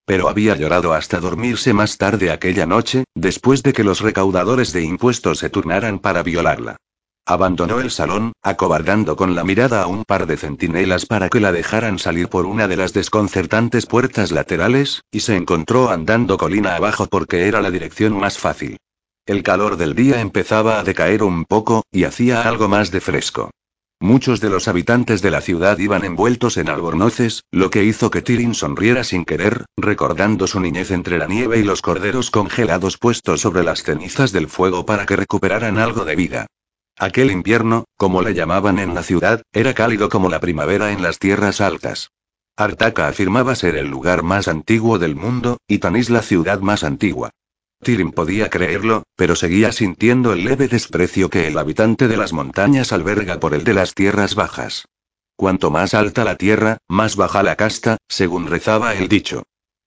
Pero 0.05 0.29
había 0.29 0.55
llorado 0.55 0.93
hasta 0.93 1.19
dormirse 1.19 1.73
más 1.73 1.97
tarde 1.97 2.29
aquella 2.29 2.65
noche, 2.65 3.05
después 3.15 3.63
de 3.63 3.73
que 3.73 3.83
los 3.83 4.01
recaudadores 4.01 4.71
de 4.71 4.83
impuestos 4.83 5.39
se 5.39 5.49
turnaran 5.49 5.97
para 5.99 6.21
violarla. 6.21 6.77
Abandonó 7.25 7.79
el 7.79 7.89
salón, 7.89 8.33
acobardando 8.43 9.15
con 9.15 9.33
la 9.33 9.45
mirada 9.45 9.81
a 9.81 9.87
un 9.87 10.03
par 10.03 10.27
de 10.27 10.35
centinelas 10.35 11.05
para 11.05 11.29
que 11.29 11.39
la 11.39 11.53
dejaran 11.53 11.97
salir 11.97 12.27
por 12.27 12.45
una 12.45 12.67
de 12.67 12.75
las 12.75 12.91
desconcertantes 12.91 13.85
puertas 13.85 14.31
laterales, 14.31 15.03
y 15.09 15.21
se 15.21 15.37
encontró 15.37 15.89
andando 15.89 16.37
colina 16.37 16.75
abajo 16.75 17.07
porque 17.07 17.47
era 17.47 17.61
la 17.61 17.71
dirección 17.71 18.19
más 18.19 18.37
fácil. 18.37 18.77
El 19.25 19.41
calor 19.41 19.77
del 19.77 19.95
día 19.95 20.19
empezaba 20.19 20.79
a 20.79 20.83
decaer 20.83 21.23
un 21.23 21.45
poco, 21.45 21.83
y 21.93 22.03
hacía 22.03 22.41
algo 22.41 22.67
más 22.67 22.91
de 22.91 22.99
fresco. 22.99 23.51
Muchos 24.01 24.41
de 24.41 24.49
los 24.49 24.67
habitantes 24.67 25.21
de 25.21 25.31
la 25.31 25.39
ciudad 25.39 25.77
iban 25.77 26.03
envueltos 26.03 26.57
en 26.57 26.67
albornoces, 26.67 27.43
lo 27.49 27.69
que 27.69 27.85
hizo 27.85 28.11
que 28.11 28.21
Tyrion 28.21 28.53
sonriera 28.53 29.05
sin 29.05 29.23
querer, 29.23 29.63
recordando 29.77 30.45
su 30.45 30.59
niñez 30.59 30.91
entre 30.91 31.17
la 31.17 31.27
nieve 31.27 31.57
y 31.57 31.63
los 31.63 31.81
corderos 31.81 32.31
congelados 32.31 32.97
puestos 32.97 33.39
sobre 33.39 33.63
las 33.63 33.83
cenizas 33.83 34.33
del 34.33 34.49
fuego 34.49 34.85
para 34.85 35.05
que 35.05 35.15
recuperaran 35.15 35.77
algo 35.77 36.03
de 36.03 36.17
vida. 36.17 36.47
Aquel 36.99 37.31
invierno, 37.31 37.85
como 37.95 38.23
le 38.23 38.33
llamaban 38.33 38.77
en 38.77 38.93
la 38.93 39.03
ciudad, 39.03 39.41
era 39.53 39.73
cálido 39.73 40.09
como 40.09 40.27
la 40.27 40.41
primavera 40.41 40.91
en 40.91 41.01
las 41.01 41.17
tierras 41.17 41.61
altas. 41.61 42.09
Artaca 42.57 43.07
afirmaba 43.07 43.55
ser 43.55 43.77
el 43.77 43.87
lugar 43.87 44.21
más 44.21 44.49
antiguo 44.49 44.99
del 44.99 45.15
mundo, 45.15 45.59
y 45.65 45.77
Tanis 45.77 46.09
la 46.09 46.23
ciudad 46.23 46.59
más 46.59 46.83
antigua. 46.83 47.31
Tyrion 47.83 48.11
podía 48.11 48.49
creerlo, 48.49 49.03
pero 49.15 49.35
seguía 49.35 49.71
sintiendo 49.71 50.33
el 50.33 50.43
leve 50.45 50.67
desprecio 50.67 51.29
que 51.29 51.47
el 51.47 51.57
habitante 51.57 52.07
de 52.07 52.17
las 52.17 52.33
montañas 52.33 52.91
alberga 52.91 53.39
por 53.39 53.53
el 53.53 53.63
de 53.63 53.73
las 53.73 53.93
tierras 53.93 54.35
bajas. 54.35 54.85
Cuanto 55.35 55.69
más 55.69 55.93
alta 55.93 56.23
la 56.23 56.37
tierra, 56.37 56.77
más 56.87 57.15
baja 57.15 57.43
la 57.43 57.55
casta, 57.55 57.97
según 58.07 58.47
rezaba 58.47 58.95
el 58.95 59.07
dicho. 59.07 59.43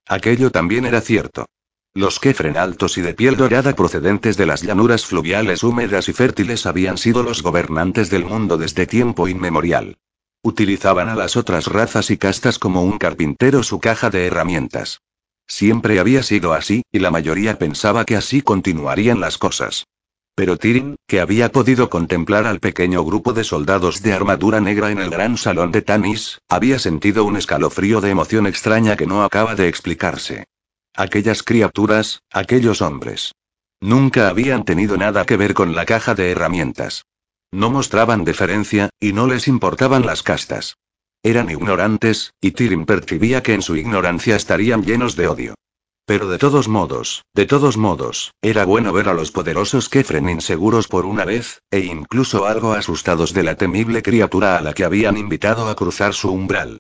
Aquello 0.07 0.51
también 0.51 0.87
era 0.87 1.01
cierto. 1.01 1.47
Los 1.95 2.21
Kefren 2.21 2.59
altos 2.59 2.99
y 2.99 3.01
de 3.01 3.15
piel 3.15 3.37
dorada 3.37 3.75
procedentes 3.75 4.37
de 4.37 4.45
las 4.45 4.63
llanuras 4.63 5.07
fluviales 5.07 5.65
húmedas 5.65 6.09
y 6.11 6.13
fértiles 6.13 6.67
habían 6.67 6.99
sido 6.99 7.23
los 7.23 7.43
gobernantes 7.43 8.11
del 8.11 8.27
mundo 8.27 8.59
desde 8.59 8.87
tiempo 8.87 9.29
inmemorial. 9.29 9.97
Utilizaban 10.43 11.09
a 11.09 11.15
las 11.15 11.37
otras 11.37 11.67
razas 11.67 12.11
y 12.11 12.19
castas 12.19 12.59
como 12.59 12.83
un 12.83 12.99
carpintero 12.99 13.63
su 13.63 13.81
caja 13.81 14.11
de 14.11 14.27
herramientas. 14.27 15.01
Siempre 15.47 16.01
había 16.01 16.23
sido 16.23 16.53
así, 16.53 16.83
y 16.91 16.99
la 16.99 17.11
mayoría 17.11 17.59
pensaba 17.59 18.05
que 18.05 18.17
así 18.17 18.43
continuarían 18.43 19.21
las 19.21 19.39
cosas. 19.39 19.87
Pero 20.35 20.59
Tyrion, 20.59 20.97
que 21.07 21.21
había 21.21 21.51
podido 21.51 21.89
contemplar 21.89 22.47
al 22.47 22.61
pequeño 22.61 23.03
grupo 23.05 23.33
de 23.33 23.43
soldados 23.43 24.03
de 24.03 24.13
armadura 24.13 24.61
negra 24.61 24.91
en 24.91 24.99
el 24.99 25.09
gran 25.09 25.39
salón 25.39 25.73
de 25.73 25.81
Tanis, 25.81 26.41
había 26.49 26.79
sentido 26.79 27.25
un 27.25 27.39
escalofrío 27.39 28.03
de 28.03 28.11
emoción 28.11 28.47
extraña 28.47 28.97
que 28.97 29.07
no 29.07 29.25
acaba 29.25 29.55
de 29.55 29.69
explicarse. 29.69 30.45
Aquellas 30.95 31.43
criaturas, 31.43 32.23
aquellos 32.31 32.83
hombres. 32.83 33.33
Nunca 33.81 34.29
habían 34.29 34.65
tenido 34.65 34.97
nada 34.97 35.25
que 35.25 35.37
ver 35.37 35.55
con 35.55 35.75
la 35.75 35.87
caja 35.87 36.15
de 36.15 36.31
herramientas. 36.31 37.07
No 37.51 37.71
mostraban 37.71 38.25
deferencia, 38.25 38.91
y 39.01 39.13
no 39.15 39.27
les 39.27 39.49
importaban 39.49 40.05
las 40.05 40.23
castas. 40.23 40.77
Eran 41.23 41.51
ignorantes, 41.51 42.33
y 42.41 42.53
Tyrion 42.53 42.87
percibía 42.87 43.43
que 43.43 43.55
en 43.55 43.63
su 43.63 43.77
ignorancia 43.77 44.37
estarían 44.37 44.85
llenos 44.85 45.17
de 45.17 45.29
odio. 45.29 45.55
Pero 46.07 46.29
de 46.29 46.39
todos 46.39 46.69
modos, 46.69 47.25
de 47.35 47.47
todos 47.47 47.77
modos, 47.77 48.33
era 48.41 48.65
bueno 48.65 48.93
ver 48.93 49.09
a 49.09 49.15
los 49.15 49.33
poderosos 49.33 49.89
Kefren 49.89 50.29
inseguros 50.29 50.87
por 50.87 51.05
una 51.05 51.25
vez, 51.25 51.63
e 51.73 51.81
incluso 51.81 52.47
algo 52.47 52.75
asustados 52.75 53.33
de 53.35 53.43
la 53.43 53.57
temible 53.57 54.03
criatura 54.03 54.57
a 54.57 54.61
la 54.61 54.73
que 54.73 54.85
habían 54.85 55.17
invitado 55.17 55.69
a 55.69 55.75
cruzar 55.75 56.15
su 56.15 56.31
umbral. 56.31 56.79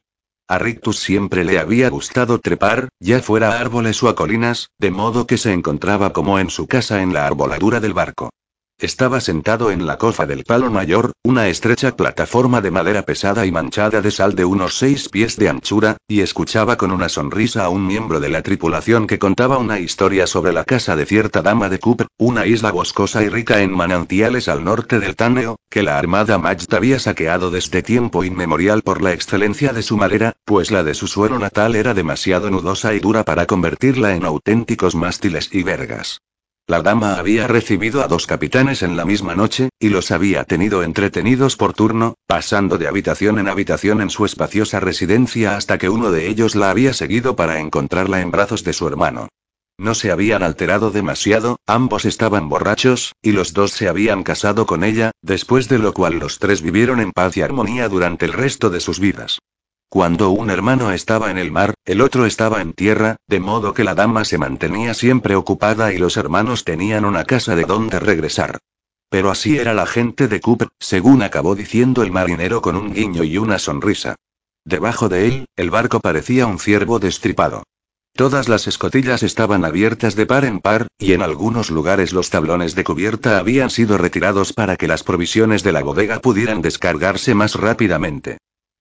A 0.49 0.59
Rictus 0.59 1.01
siempre 1.01 1.43
le 1.43 1.59
había 1.59 1.91
gustado 1.91 2.39
trepar, 2.39 2.89
ya 3.01 3.20
fuera 3.20 3.55
a 3.55 3.61
árboles 3.61 4.01
o 4.05 4.09
a 4.09 4.14
colinas, 4.14 4.70
de 4.78 4.93
modo 4.93 5.26
que 5.26 5.39
se 5.39 5.53
encontraba 5.53 6.12
como 6.12 6.39
en 6.39 6.51
su 6.51 6.68
casa 6.68 7.03
en 7.03 7.12
la 7.12 7.26
arboladura 7.26 7.80
del 7.80 7.95
barco. 7.95 8.30
Estaba 8.78 9.22
sentado 9.22 9.70
en 9.70 9.86
la 9.86 9.96
cofa 9.96 10.26
del 10.26 10.44
palo 10.44 10.70
mayor, 10.70 11.12
una 11.24 11.48
estrecha 11.48 11.96
plataforma 11.96 12.60
de 12.60 12.70
madera 12.70 13.06
pesada 13.06 13.46
y 13.46 13.50
manchada 13.50 14.02
de 14.02 14.10
sal 14.10 14.34
de 14.34 14.44
unos 14.44 14.76
seis 14.76 15.08
pies 15.08 15.38
de 15.38 15.48
anchura, 15.48 15.96
y 16.06 16.20
escuchaba 16.20 16.76
con 16.76 16.92
una 16.92 17.08
sonrisa 17.08 17.64
a 17.64 17.70
un 17.70 17.86
miembro 17.86 18.20
de 18.20 18.28
la 18.28 18.42
tripulación 18.42 19.06
que 19.06 19.18
contaba 19.18 19.56
una 19.56 19.80
historia 19.80 20.26
sobre 20.26 20.52
la 20.52 20.64
casa 20.64 20.94
de 20.94 21.06
cierta 21.06 21.40
dama 21.40 21.70
de 21.70 21.78
Cooper, 21.78 22.08
una 22.18 22.44
isla 22.44 22.70
boscosa 22.70 23.22
y 23.22 23.30
rica 23.30 23.62
en 23.62 23.74
manantiales 23.74 24.46
al 24.46 24.62
norte 24.62 25.00
del 25.00 25.16
Táneo, 25.16 25.56
que 25.70 25.82
la 25.82 25.96
armada 25.96 26.36
Majd 26.36 26.74
había 26.74 26.98
saqueado 26.98 27.50
desde 27.50 27.82
tiempo 27.82 28.24
inmemorial 28.24 28.82
por 28.82 29.00
la 29.00 29.14
excelencia 29.14 29.72
de 29.72 29.82
su 29.82 29.96
madera, 29.96 30.34
pues 30.44 30.70
la 30.70 30.82
de 30.82 30.92
su 30.92 31.06
suelo 31.06 31.38
natal 31.38 31.76
era 31.76 31.94
demasiado 31.94 32.50
nudosa 32.50 32.92
y 32.92 33.00
dura 33.00 33.24
para 33.24 33.46
convertirla 33.46 34.14
en 34.14 34.26
auténticos 34.26 34.94
mástiles 34.94 35.48
y 35.50 35.62
vergas. 35.62 36.20
La 36.68 36.82
dama 36.82 37.14
había 37.14 37.46
recibido 37.46 38.02
a 38.02 38.08
dos 38.08 38.26
capitanes 38.26 38.82
en 38.82 38.96
la 38.96 39.04
misma 39.04 39.36
noche, 39.36 39.68
y 39.78 39.88
los 39.88 40.10
había 40.10 40.42
tenido 40.42 40.82
entretenidos 40.82 41.56
por 41.56 41.74
turno, 41.74 42.16
pasando 42.26 42.76
de 42.76 42.88
habitación 42.88 43.38
en 43.38 43.46
habitación 43.46 44.00
en 44.00 44.10
su 44.10 44.24
espaciosa 44.24 44.80
residencia 44.80 45.56
hasta 45.56 45.78
que 45.78 45.88
uno 45.88 46.10
de 46.10 46.26
ellos 46.26 46.56
la 46.56 46.70
había 46.70 46.92
seguido 46.92 47.36
para 47.36 47.60
encontrarla 47.60 48.20
en 48.20 48.32
brazos 48.32 48.64
de 48.64 48.72
su 48.72 48.88
hermano. 48.88 49.28
No 49.78 49.94
se 49.94 50.10
habían 50.10 50.42
alterado 50.42 50.90
demasiado, 50.90 51.60
ambos 51.66 52.04
estaban 52.04 52.48
borrachos, 52.48 53.12
y 53.22 53.30
los 53.30 53.52
dos 53.52 53.70
se 53.70 53.88
habían 53.88 54.24
casado 54.24 54.66
con 54.66 54.82
ella, 54.82 55.12
después 55.22 55.68
de 55.68 55.78
lo 55.78 55.94
cual 55.94 56.18
los 56.18 56.40
tres 56.40 56.62
vivieron 56.62 56.98
en 56.98 57.12
paz 57.12 57.36
y 57.36 57.42
armonía 57.42 57.88
durante 57.88 58.24
el 58.24 58.32
resto 58.32 58.70
de 58.70 58.80
sus 58.80 58.98
vidas. 58.98 59.38
Cuando 59.89 60.30
un 60.30 60.51
hermano 60.51 60.91
estaba 60.91 61.30
en 61.30 61.39
el 61.39 61.53
mar, 61.53 61.74
el 61.84 62.01
otro 62.01 62.26
estaba 62.26 62.61
en 62.61 62.72
tierra, 62.72 63.16
de 63.28 63.41
modo 63.41 63.72
que 63.72 63.84
la 63.84 63.95
dama 63.95 64.24
se 64.24 64.37
mantenía 64.37 64.95
siempre 64.95 65.37
ocupada 65.37 65.93
y 65.93 65.99
los 65.99 66.16
hermanos 66.16 66.64
tenían 66.64 67.05
una 67.05 67.24
casa 67.24 67.55
de 67.55 67.64
donde 67.64 68.01
regresar. 68.01 68.59
Pero 69.09 69.30
así 69.30 69.57
era 69.57 69.74
la 69.74 69.87
gente 69.87 70.26
de 70.26 70.41
Cooper, 70.41 70.68
según 70.80 71.22
acabó 71.22 71.55
diciendo 71.55 72.03
el 72.03 72.11
marinero 72.11 72.61
con 72.61 72.76
un 72.76 72.93
guiño 72.93 73.22
y 73.22 73.39
una 73.39 73.59
sonrisa. 73.59 74.16
Debajo 74.64 75.09
de 75.09 75.28
él, 75.28 75.47
el 75.55 75.70
barco 75.70 76.01
parecía 76.01 76.47
un 76.47 76.59
ciervo 76.59 76.99
destripado. 76.99 77.62
Todas 78.16 78.49
las 78.49 78.66
escotillas 78.66 79.22
estaban 79.22 79.64
abiertas 79.64 80.16
de 80.16 80.26
par 80.26 80.45
en 80.45 80.59
par, 80.59 80.89
y 80.99 81.12
en 81.12 81.22
algunos 81.22 81.70
lugares 81.70 82.12
los 82.12 82.30
tablones 82.30 82.74
de 82.74 82.82
cubierta 82.82 83.39
habían 83.39 83.70
sido 83.70 83.97
retirados 83.99 84.53
para 84.53 84.76
que 84.76 84.89
las 84.89 85.05
provisiones 85.05 85.62
de 85.62 85.72
la 85.72 85.82
bodega 85.84 86.20
pudieran 86.20 86.62
descargarse 86.62 87.34
más 87.34 87.55
rápidamente. 87.55 88.39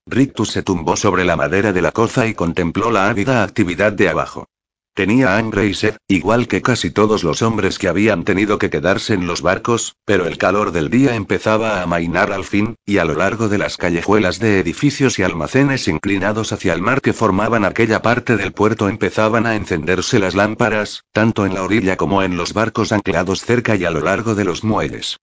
Rictus 0.07 0.51
se 0.51 0.61
tumbó 0.61 0.95
sobre 0.95 1.25
la 1.25 1.35
madera 1.35 1.73
de 1.73 1.81
la 1.81 1.91
coza 1.91 2.27
y 2.27 2.35
contempló 2.35 2.91
la 2.91 3.09
ávida 3.09 3.43
actividad 3.43 3.91
de 3.91 4.07
abajo. 4.07 4.47
Tenía 4.93 5.35
hambre 5.35 5.65
y 5.65 5.73
sed, 5.73 5.97
igual 6.07 6.47
que 6.47 6.61
casi 6.61 6.91
todos 6.91 7.23
los 7.23 7.41
hombres 7.41 7.79
que 7.79 7.87
habían 7.87 8.23
tenido 8.23 8.59
que 8.59 8.69
quedarse 8.69 9.15
en 9.15 9.25
los 9.25 9.41
barcos, 9.41 9.97
pero 10.05 10.27
el 10.27 10.37
calor 10.37 10.71
del 10.71 10.91
día 10.91 11.15
empezaba 11.15 11.79
a 11.79 11.81
amainar 11.81 12.31
al 12.31 12.45
fin, 12.45 12.75
y 12.85 12.99
a 12.99 13.05
lo 13.05 13.15
largo 13.15 13.49
de 13.49 13.57
las 13.57 13.77
callejuelas 13.77 14.39
de 14.39 14.59
edificios 14.59 15.17
y 15.17 15.23
almacenes 15.23 15.87
inclinados 15.87 16.53
hacia 16.53 16.73
el 16.73 16.81
mar 16.81 17.01
que 17.01 17.11
formaban 17.11 17.65
aquella 17.65 18.03
parte 18.03 18.37
del 18.37 18.53
puerto 18.53 18.87
empezaban 18.87 19.47
a 19.47 19.55
encenderse 19.55 20.19
las 20.19 20.35
lámparas, 20.35 21.03
tanto 21.11 21.47
en 21.47 21.55
la 21.55 21.63
orilla 21.63 21.97
como 21.97 22.21
en 22.21 22.37
los 22.37 22.53
barcos 22.53 22.91
anclados 22.91 23.41
cerca 23.41 23.75
y 23.75 23.85
a 23.85 23.91
lo 23.91 24.01
largo 24.01 24.35
de 24.35 24.45
los 24.45 24.63
muelles. 24.63 25.17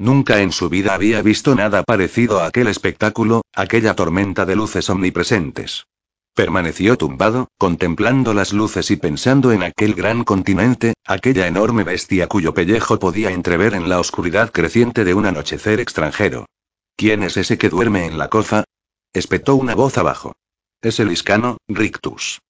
Nunca 0.00 0.40
en 0.40 0.52
su 0.52 0.68
vida 0.68 0.94
había 0.94 1.22
visto 1.22 1.56
nada 1.56 1.82
parecido 1.82 2.40
a 2.40 2.46
aquel 2.46 2.68
espectáculo, 2.68 3.42
aquella 3.52 3.96
tormenta 3.96 4.46
de 4.46 4.54
luces 4.54 4.88
omnipresentes. 4.90 5.86
Permaneció 6.34 6.96
tumbado, 6.96 7.48
contemplando 7.58 8.32
las 8.32 8.52
luces 8.52 8.92
y 8.92 8.96
pensando 8.96 9.50
en 9.50 9.64
aquel 9.64 9.94
gran 9.94 10.22
continente, 10.22 10.94
aquella 11.04 11.48
enorme 11.48 11.82
bestia 11.82 12.28
cuyo 12.28 12.54
pellejo 12.54 13.00
podía 13.00 13.32
entrever 13.32 13.74
en 13.74 13.88
la 13.88 13.98
oscuridad 13.98 14.52
creciente 14.52 15.04
de 15.04 15.14
un 15.14 15.26
anochecer 15.26 15.80
extranjero. 15.80 16.46
¿Quién 16.94 17.24
es 17.24 17.36
ese 17.36 17.58
que 17.58 17.68
duerme 17.68 18.06
en 18.06 18.18
la 18.18 18.28
coza? 18.28 18.62
espetó 19.12 19.56
una 19.56 19.74
voz 19.74 19.98
abajo. 19.98 20.36
Es 20.80 21.00
el 21.00 21.10
iscano, 21.10 21.56
Rictus. 21.66 22.40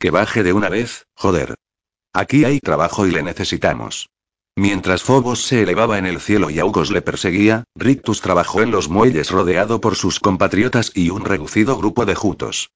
Que 0.00 0.10
baje 0.10 0.42
de 0.42 0.52
una 0.52 0.68
vez, 0.68 1.06
joder. 1.14 1.54
Aquí 2.12 2.44
hay 2.44 2.58
trabajo 2.58 3.06
y 3.06 3.12
le 3.12 3.22
necesitamos. 3.22 4.08
Mientras 4.58 5.04
Phobos 5.04 5.44
se 5.44 5.62
elevaba 5.62 5.98
en 5.98 6.06
el 6.06 6.18
cielo 6.18 6.50
y 6.50 6.58
Augos 6.58 6.90
le 6.90 7.00
perseguía, 7.00 7.62
Rictus 7.76 8.20
trabajó 8.20 8.60
en 8.60 8.72
los 8.72 8.88
muelles 8.88 9.30
rodeado 9.30 9.80
por 9.80 9.94
sus 9.94 10.18
compatriotas 10.18 10.90
y 10.96 11.10
un 11.10 11.24
reducido 11.24 11.76
grupo 11.76 12.04
de 12.06 12.16
jutos. 12.16 12.72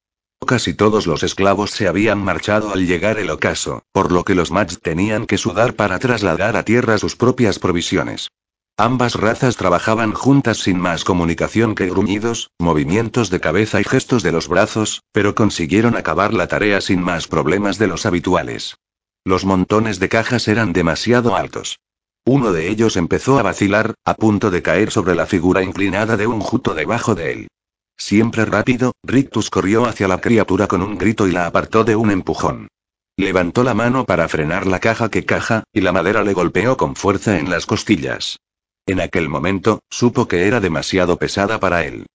Casi 0.46 0.74
todos 0.74 1.08
los 1.08 1.24
esclavos 1.24 1.72
se 1.72 1.88
habían 1.88 2.22
marchado 2.22 2.70
al 2.72 2.86
llegar 2.86 3.18
el 3.18 3.30
ocaso, 3.30 3.82
por 3.90 4.12
lo 4.12 4.22
que 4.22 4.36
los 4.36 4.52
Maj 4.52 4.76
tenían 4.80 5.26
que 5.26 5.38
sudar 5.38 5.74
para 5.74 5.98
trasladar 5.98 6.56
a 6.56 6.62
tierra 6.62 6.98
sus 6.98 7.16
propias 7.16 7.58
provisiones. 7.58 8.28
Ambas 8.76 9.16
razas 9.16 9.56
trabajaban 9.56 10.12
juntas 10.12 10.58
sin 10.58 10.78
más 10.78 11.02
comunicación 11.02 11.74
que 11.74 11.90
gruñidos, 11.90 12.52
movimientos 12.60 13.28
de 13.28 13.40
cabeza 13.40 13.80
y 13.80 13.84
gestos 13.84 14.22
de 14.22 14.30
los 14.30 14.46
brazos, 14.46 15.02
pero 15.10 15.34
consiguieron 15.34 15.96
acabar 15.96 16.32
la 16.32 16.46
tarea 16.46 16.80
sin 16.80 17.02
más 17.02 17.26
problemas 17.26 17.76
de 17.78 17.88
los 17.88 18.06
habituales. 18.06 18.76
Los 19.24 19.44
montones 19.44 20.00
de 20.00 20.08
cajas 20.08 20.48
eran 20.48 20.72
demasiado 20.72 21.36
altos. 21.36 21.78
Uno 22.24 22.52
de 22.52 22.68
ellos 22.68 22.96
empezó 22.96 23.38
a 23.38 23.42
vacilar, 23.42 23.94
a 24.04 24.14
punto 24.14 24.50
de 24.50 24.62
caer 24.62 24.90
sobre 24.90 25.14
la 25.14 25.26
figura 25.26 25.62
inclinada 25.62 26.16
de 26.16 26.26
un 26.26 26.40
juto 26.40 26.74
debajo 26.74 27.14
de 27.14 27.32
él. 27.32 27.48
Siempre 27.96 28.44
rápido, 28.44 28.92
Rictus 29.04 29.48
corrió 29.48 29.86
hacia 29.86 30.08
la 30.08 30.20
criatura 30.20 30.66
con 30.66 30.82
un 30.82 30.98
grito 30.98 31.28
y 31.28 31.32
la 31.32 31.46
apartó 31.46 31.84
de 31.84 31.94
un 31.94 32.10
empujón. 32.10 32.68
Levantó 33.16 33.62
la 33.62 33.74
mano 33.74 34.06
para 34.06 34.28
frenar 34.28 34.66
la 34.66 34.80
caja 34.80 35.08
que 35.08 35.24
caja, 35.24 35.64
y 35.72 35.82
la 35.82 35.92
madera 35.92 36.24
le 36.24 36.32
golpeó 36.32 36.76
con 36.76 36.96
fuerza 36.96 37.38
en 37.38 37.50
las 37.50 37.66
costillas. 37.66 38.38
En 38.86 39.00
aquel 39.00 39.28
momento, 39.28 39.80
supo 39.90 40.26
que 40.26 40.48
era 40.48 40.58
demasiado 40.58 41.16
pesada 41.16 41.60
para 41.60 41.84
él. 41.84 42.06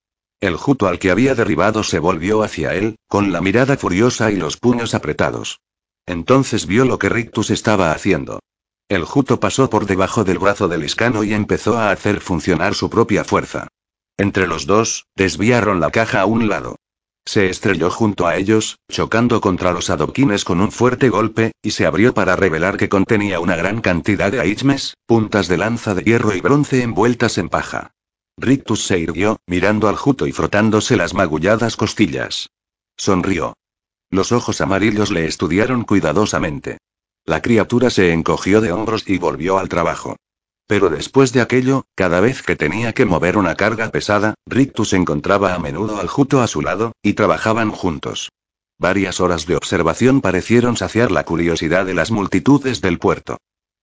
El 0.41 0.57
juto 0.57 0.87
al 0.87 0.99
que 0.99 1.11
había 1.11 1.35
derribado 1.35 1.83
se 1.83 1.99
volvió 1.99 2.43
hacia 2.43 2.75
él, 2.75 2.97
con 3.07 3.31
la 3.31 3.41
mirada 3.41 3.77
furiosa 3.77 4.31
y 4.31 4.35
los 4.35 4.57
puños 4.57 4.93
apretados. 4.93 5.59
Entonces 6.07 6.65
vio 6.65 6.85
lo 6.85 6.97
que 6.97 7.09
Rictus 7.09 7.51
estaba 7.51 7.91
haciendo. 7.91 8.39
El 8.89 9.03
juto 9.03 9.39
pasó 9.39 9.69
por 9.69 9.85
debajo 9.85 10.23
del 10.23 10.39
brazo 10.39 10.69
del 10.69 10.85
iscano 10.85 11.23
y 11.23 11.33
empezó 11.33 11.77
a 11.77 11.91
hacer 11.91 12.21
funcionar 12.21 12.73
su 12.73 12.89
propia 12.89 13.25
fuerza. 13.25 13.67
Entre 14.17 14.47
los 14.47 14.65
dos, 14.65 15.05
desviaron 15.15 15.79
la 15.79 15.91
caja 15.91 16.21
a 16.21 16.25
un 16.25 16.47
lado. 16.47 16.77
Se 17.25 17.49
estrelló 17.49 17.91
junto 17.91 18.25
a 18.25 18.37
ellos, 18.37 18.77
chocando 18.89 19.41
contra 19.41 19.73
los 19.73 19.89
adoquines 19.89 20.45
con 20.45 20.61
un 20.61 20.71
fuerte 20.71 21.09
golpe, 21.09 21.51
y 21.61 21.71
se 21.71 21.85
abrió 21.85 22.13
para 22.13 22.37
revelar 22.37 22.77
que 22.77 22.87
contenía 22.87 23.41
una 23.41 23.57
gran 23.57 23.81
cantidad 23.81 24.31
de 24.31 24.39
aichmes, 24.39 24.95
puntas 25.05 25.49
de 25.49 25.57
lanza 25.57 25.93
de 25.93 26.03
hierro 26.03 26.33
y 26.33 26.39
bronce 26.39 26.81
envueltas 26.81 27.37
en 27.37 27.49
paja. 27.49 27.91
Rictus 28.37 28.85
se 28.85 28.99
irguió, 28.99 29.41
mirando 29.45 29.89
al 29.89 29.97
juto 29.97 30.25
y 30.25 30.31
frotándose 30.31 30.95
las 30.95 31.13
magulladas 31.13 31.75
costillas. 31.75 32.49
Sonrió. 32.95 33.55
Los 34.09 34.31
ojos 34.31 34.61
amarillos 34.61 35.11
le 35.11 35.25
estudiaron 35.25 35.83
cuidadosamente. 35.83 36.77
La 37.25 37.41
criatura 37.41 37.89
se 37.89 38.13
encogió 38.13 38.61
de 38.61 38.71
hombros 38.71 39.03
y 39.07 39.17
volvió 39.17 39.57
al 39.57 39.67
trabajo. 39.67 40.15
Pero 40.67 40.89
después 40.89 41.33
de 41.33 41.41
aquello, 41.41 41.85
cada 41.95 42.19
vez 42.19 42.41
que 42.41 42.55
tenía 42.55 42.93
que 42.93 43.05
mover 43.05 43.37
una 43.37 43.55
carga 43.55 43.89
pesada, 43.89 44.35
Rictus 44.45 44.93
encontraba 44.93 45.53
a 45.53 45.59
menudo 45.59 45.99
al 45.99 46.07
Juto 46.07 46.41
a 46.41 46.47
su 46.47 46.61
lado, 46.61 46.93
y 47.01 47.13
trabajaban 47.13 47.71
juntos. 47.71 48.29
Varias 48.77 49.19
horas 49.19 49.45
de 49.45 49.55
observación 49.55 50.21
parecieron 50.21 50.77
saciar 50.77 51.11
la 51.11 51.23
curiosidad 51.23 51.85
de 51.85 51.93
las 51.93 52.11
multitudes 52.11 52.79
del 52.81 52.99
puerto. 52.99 53.37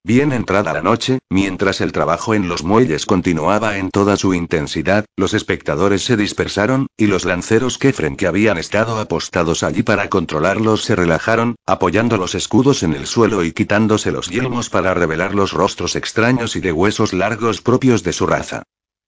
Bien 0.07 0.33
entrada 0.33 0.75
la 0.75 0.83
noche, 0.83 1.21
mientras 1.31 1.81
el 1.81 1.91
trabajo 1.91 2.35
en 2.35 2.47
los 2.47 2.63
muelles 2.63 3.07
continuaba 3.07 3.79
en 3.79 3.89
toda 3.89 4.19
su 4.19 4.35
intensidad, 4.35 5.07
los 5.17 5.33
espectadores 5.33 6.05
se 6.05 6.19
dispersaron, 6.19 6.89
y 6.99 7.07
los 7.07 7.25
lanceros 7.25 7.79
Kefren 7.79 8.15
que 8.15 8.27
habían 8.27 8.59
estado 8.59 8.99
apostados 8.99 9.63
allí 9.63 9.83
para 9.83 10.11
controlarlos 10.11 10.85
se 10.85 10.95
relajaron, 10.95 11.57
apoyando 11.65 12.19
los 12.19 12.35
escudos 12.35 12.83
en 12.83 12.93
el 12.93 13.07
suelo 13.07 13.45
y 13.45 13.53
quitándose 13.53 14.13
los 14.13 14.29
yelmos 14.29 14.69
para 14.69 14.93
revelar 14.93 15.35
los 15.35 15.53
rostros 15.53 15.97
extraños 15.97 16.55
y 16.55 16.61
de 16.61 16.73
huesos 16.73 17.15
largos 17.15 17.63
propios 17.63 18.03
de 18.03 18.13
su 18.13 18.27
raza. 18.27 18.63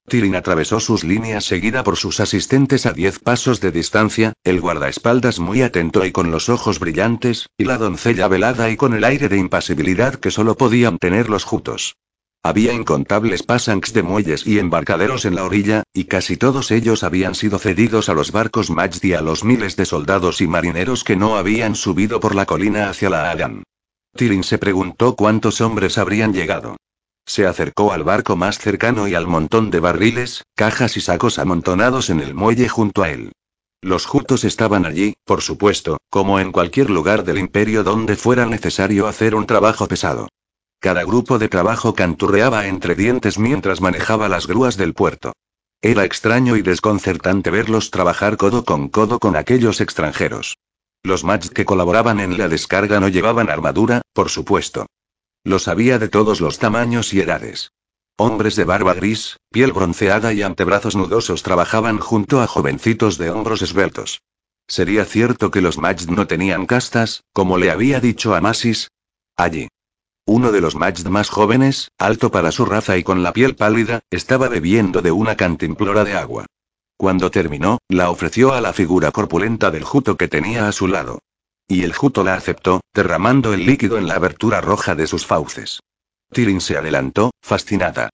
Tirin 0.09 0.37
atravesó 0.37 0.79
sus 0.79 1.03
líneas 1.03 1.45
seguida 1.45 1.83
por 1.83 1.97
sus 1.97 2.21
asistentes 2.21 2.87
a 2.87 2.93
diez 2.93 3.19
pasos 3.19 3.61
de 3.61 3.73
distancia, 3.73 4.35
el 4.45 4.61
guardaespaldas 4.61 5.41
muy 5.41 5.63
atento 5.63 6.05
y 6.07 6.13
con 6.13 6.31
los 6.31 6.49
ojos 6.49 6.79
brillantes, 6.79 7.49
y 7.59 7.65
la 7.65 7.77
doncella 7.77 8.29
velada 8.29 8.71
y 8.71 8.77
con 8.77 8.95
el 8.95 9.03
aire 9.03 9.29
de 9.29 9.37
impasibilidad 9.37 10.15
que 10.15 10.31
solo 10.31 10.57
podían 10.57 10.99
tener 10.99 11.29
los 11.29 11.43
jutos. 11.43 11.97
Había 12.45 12.73
incontables 12.73 13.43
pasanks 13.43 13.93
de 13.93 14.05
muelles 14.05 14.47
y 14.47 14.61
embarcaderos 14.61 15.25
en 15.25 15.35
la 15.35 15.43
orilla, 15.43 15.83
y 15.93 16.05
casi 16.05 16.37
todos 16.37 16.71
ellos 16.71 17.03
habían 17.03 17.35
sido 17.35 17.59
cedidos 17.59 18.09
a 18.09 18.15
los 18.15 18.31
barcos 18.31 18.71
Majdi 18.71 19.15
a 19.15 19.21
los 19.21 19.43
miles 19.43 19.75
de 19.75 19.87
soldados 19.87 20.41
y 20.41 20.47
marineros 20.47 21.03
que 21.03 21.17
no 21.17 21.37
habían 21.37 21.75
subido 21.75 22.21
por 22.21 22.37
la 22.37 22.47
colina 22.47 22.89
hacia 22.89 23.11
la 23.11 23.33
Adan. 23.33 23.65
Tirin 24.17 24.45
se 24.45 24.59
preguntó 24.59 25.17
cuántos 25.17 25.61
hombres 25.61 25.99
habrían 25.99 26.33
llegado. 26.33 26.77
Se 27.27 27.47
acercó 27.47 27.93
al 27.93 28.05
barco 28.05 28.37
más 28.37 28.59
cercano 28.59 29.09
y 29.09 29.15
al 29.15 29.27
montón 29.27 29.71
de 29.71 29.81
barriles, 29.81 30.45
cajas 30.55 30.97
y 30.97 31.01
sacos 31.01 31.39
amontonados 31.39 32.09
en 32.09 32.21
el 32.21 32.35
muelle 32.35 32.69
junto 32.69 33.03
a 33.03 33.11
él. 33.11 33.33
Los 33.83 34.07
jutos 34.07 34.45
estaban 34.45 34.87
allí, 34.87 35.15
por 35.25 35.43
supuesto, 35.43 35.99
como 36.09 36.41
en 36.41 36.53
cualquier 36.53 36.89
lugar 36.89 37.25
del 37.25 37.39
imperio 37.39 37.85
donde 37.85 38.17
fuera 38.17 38.47
necesario 38.47 39.07
hacer 39.07 39.35
un 39.35 39.47
trabajo 39.47 39.87
pesado. 39.87 40.29
Cada 40.81 41.05
grupo 41.05 41.39
de 41.39 41.49
trabajo 41.49 41.95
canturreaba 41.95 42.69
entre 42.69 42.95
dientes 42.95 43.39
mientras 43.39 43.81
manejaba 43.81 44.29
las 44.29 44.47
grúas 44.47 44.77
del 44.77 44.95
puerto. 44.95 45.33
Era 45.83 46.05
extraño 46.05 46.57
y 46.57 46.63
desconcertante 46.63 47.51
verlos 47.51 47.91
trabajar 47.91 48.37
codo 48.37 48.65
con 48.65 48.89
codo 48.89 49.19
con 49.19 49.37
aquellos 49.37 49.81
extranjeros. 49.81 50.57
Los 51.03 51.25
mats 51.25 51.51
que 51.51 51.65
colaboraban 51.65 52.21
en 52.21 52.39
la 52.39 52.49
descarga 52.49 52.99
no 53.01 53.09
llevaban 53.09 53.51
armadura, 53.51 54.03
por 54.13 54.31
supuesto. 54.31 54.87
Los 55.47 55.69
había 55.69 56.01
de 56.01 56.09
todos 56.09 56.41
los 56.41 56.59
tamaños 56.59 57.15
y 57.15 57.21
edades. 57.21 57.71
Hombres 58.17 58.57
de 58.57 58.65
barba 58.65 58.95
gris, 58.95 59.37
piel 59.53 59.73
bronceada 59.73 60.33
y 60.33 60.43
antebrazos 60.43 60.97
nudosos 60.97 61.45
trabajaban 61.45 62.01
junto 62.01 62.43
a 62.43 62.49
jovencitos 62.49 63.17
de 63.17 63.31
hombros 63.31 63.63
esbeltos. 63.63 64.23
¿Sería 64.67 65.05
cierto 65.05 65.53
que 65.53 65.61
los 65.61 65.79
Majd 65.79 66.09
no 66.09 66.27
tenían 66.27 66.67
castas, 66.67 67.23
como 67.33 67.59
le 67.59 67.71
había 67.71 68.01
dicho 68.01 68.35
a 68.35 68.41
Masis? 68.41 68.91
Allí. 69.37 69.69
Uno 70.25 70.51
de 70.51 70.61
los 70.61 70.75
Majd 70.75 71.07
más 71.07 71.29
jóvenes, 71.29 71.93
alto 71.97 72.33
para 72.33 72.51
su 72.51 72.65
raza 72.65 72.97
y 72.97 73.05
con 73.05 73.23
la 73.23 73.33
piel 73.33 73.55
pálida, 73.55 74.01
estaba 74.11 74.49
bebiendo 74.49 75.01
de 75.01 75.13
una 75.13 75.37
cantimplora 75.37 76.03
de 76.03 76.15
agua. 76.15 76.47
Cuando 76.97 77.31
terminó, 77.31 77.79
la 77.89 78.11
ofreció 78.11 78.53
a 78.53 78.61
la 78.61 78.73
figura 78.73 79.13
corpulenta 79.13 79.71
del 79.71 79.85
juto 79.85 80.17
que 80.17 80.27
tenía 80.27 80.67
a 80.67 80.73
su 80.73 80.89
lado. 80.89 81.21
Y 81.69 81.83
el 81.83 81.93
juto 81.93 82.23
la 82.23 82.35
aceptó, 82.35 82.81
derramando 82.95 83.53
el 83.53 83.67
líquido 83.67 83.99
en 83.99 84.07
la 84.07 84.15
abertura 84.15 84.61
roja 84.61 84.95
de 84.95 85.07
sus 85.07 85.27
fauces. 85.27 85.81
Tirin 86.33 86.61
se 86.61 86.77
adelantó, 86.77 87.31
fascinada. 87.43 88.11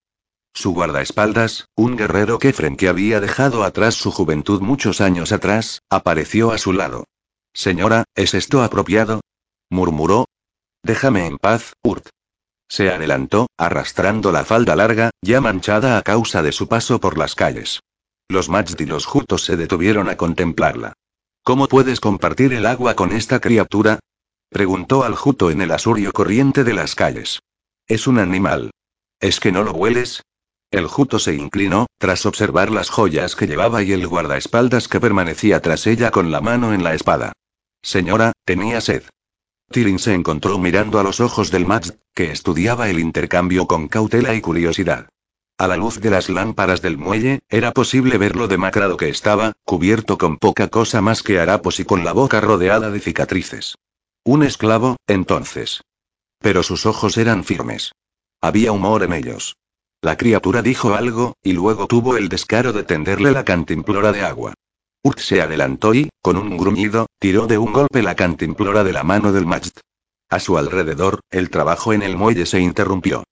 Su 0.55 0.73
guardaespaldas, 0.73 1.67
un 1.75 1.97
guerrero 1.97 2.39
Kefren 2.39 2.77
que 2.77 2.89
había 2.89 3.21
dejado 3.21 3.65
atrás 3.65 3.95
su 3.95 4.11
juventud 4.11 4.61
muchos 4.61 5.01
años 5.01 5.33
atrás, 5.33 5.81
apareció 5.89 6.53
a 6.53 6.59
su 6.59 6.73
lado. 6.73 7.05
Señora, 7.55 8.05
¿es 8.15 8.35
esto 8.35 8.63
apropiado? 8.63 9.21
murmuró. 9.71 10.27
Déjame 10.83 11.27
en 11.27 11.39
paz, 11.39 11.73
Urt. 11.83 12.09
Se 12.69 12.91
adelantó, 12.91 13.49
arrastrando 13.59 14.33
la 14.33 14.45
falda 14.45 14.77
larga, 14.77 15.11
ya 15.21 15.41
manchada 15.41 15.99
a 15.99 16.03
causa 16.03 16.43
de 16.43 16.53
su 16.53 16.69
paso 16.69 17.01
por 17.01 17.19
las 17.19 17.35
calles. 17.35 17.81
Los 18.29 18.49
Majdi 18.49 18.85
y 18.85 18.87
los 18.87 19.05
Jutos 19.05 19.45
se 19.45 19.57
detuvieron 19.57 20.09
a 20.09 20.17
contemplarla. 20.17 20.95
¿Cómo 21.45 21.67
puedes 21.67 21.99
compartir 21.99 22.53
el 22.53 22.67
agua 22.67 22.95
con 22.95 23.11
esta 23.11 23.41
criatura? 23.41 23.99
Preguntó 24.49 25.03
al 25.03 25.17
Juto 25.17 25.51
en 25.51 25.61
el 25.61 25.73
asurio 25.73 26.13
corriente 26.13 26.63
de 26.63 26.73
las 26.73 26.95
calles. 26.95 27.41
Es 27.89 28.07
un 28.07 28.21
animal. 28.21 28.71
¿Es 29.19 29.41
que 29.41 29.51
no 29.51 29.65
lo 29.65 29.73
hueles? 29.73 30.23
El 30.71 30.87
Juto 30.87 31.19
se 31.19 31.35
inclinó, 31.35 31.87
tras 31.99 32.27
observar 32.27 32.71
las 32.71 32.91
joyas 32.91 33.35
que 33.35 33.49
llevaba 33.49 33.83
y 33.83 33.91
el 33.91 34.07
guardaespaldas 34.07 34.87
que 34.87 35.01
permanecía 35.01 35.61
tras 35.61 35.89
ella 35.89 36.13
con 36.13 36.31
la 36.31 36.41
mano 36.41 36.73
en 36.73 36.85
la 36.85 36.95
espada. 36.95 37.33
Señora, 37.83 38.31
tenía 38.45 38.81
sed. 38.81 39.03
Tirin 39.69 39.99
se 39.99 40.15
encontró 40.15 40.59
mirando 40.61 41.01
a 41.01 41.03
los 41.03 41.19
ojos 41.19 41.51
del 41.51 41.67
Max, 41.67 41.99
que 42.15 42.31
estudiaba 42.31 42.89
el 42.89 43.01
intercambio 43.01 43.67
con 43.67 43.89
cautela 43.89 44.33
y 44.35 44.41
curiosidad. 44.41 45.09
A 45.59 45.69
la 45.69 45.77
luz 45.77 46.01
de 46.01 46.11
las 46.11 46.29
lámparas 46.29 46.83
del 46.83 46.99
muelle, 46.99 47.41
era 47.49 47.73
posible 47.73 48.19
ver 48.19 48.37
lo 48.37 48.49
demacrado 48.49 48.97
que 48.97 49.09
estaba, 49.09 49.53
cubierto 49.65 50.19
con 50.19 50.37
poca 50.39 50.69
cosa 50.69 51.01
más 51.01 51.23
que 51.23 51.39
harapos 51.39 51.79
y 51.79 51.85
con 51.85 52.05
la 52.05 52.13
boca 52.13 52.41
rodeada 52.41 52.91
de 52.91 53.01
cicatrices. 53.01 53.77
Un 54.25 54.43
esclavo, 54.43 54.97
entonces. 55.07 55.83
Pero 56.39 56.63
sus 56.63 56.87
ojos 56.87 57.17
eran 57.17 57.45
firmes. 57.45 57.93
Había 58.41 58.73
humor 58.73 59.03
en 59.05 59.13
ellos. 59.13 59.57
La 60.01 60.17
criatura 60.17 60.63
dijo 60.63 60.95
algo, 60.95 61.37
y 61.43 61.53
luego 61.53 61.87
tuvo 61.87 62.17
el 62.17 62.29
descaro 62.29 62.73
de 62.73 62.83
tenderle 62.83 63.31
la 63.31 63.45
cantimplora 63.45 64.11
de 64.11 64.23
agua. 64.23 64.55
Urt 65.05 65.19
se 65.19 65.43
adelantó 65.43 65.95
y, 65.95 66.09
con 66.21 66.37
un 66.37 66.57
gruñido, 66.57 67.07
tiró 67.21 67.47
de 67.47 67.59
un 67.59 67.73
golpe 67.73 68.03
la 68.03 68.17
cantimplora 68.17 68.83
de 68.83 68.93
la 68.93 69.05
mano 69.05 69.33
del 69.33 69.47
Majd. 69.47 69.73
A 70.29 70.41
su 70.41 70.57
alrededor, 70.59 71.21
el 71.31 71.51
trabajo 71.51 71.93
en 71.93 72.03
el 72.03 72.17
muelle 72.17 72.47
se 72.47 72.59
interrumpió. 72.59 73.23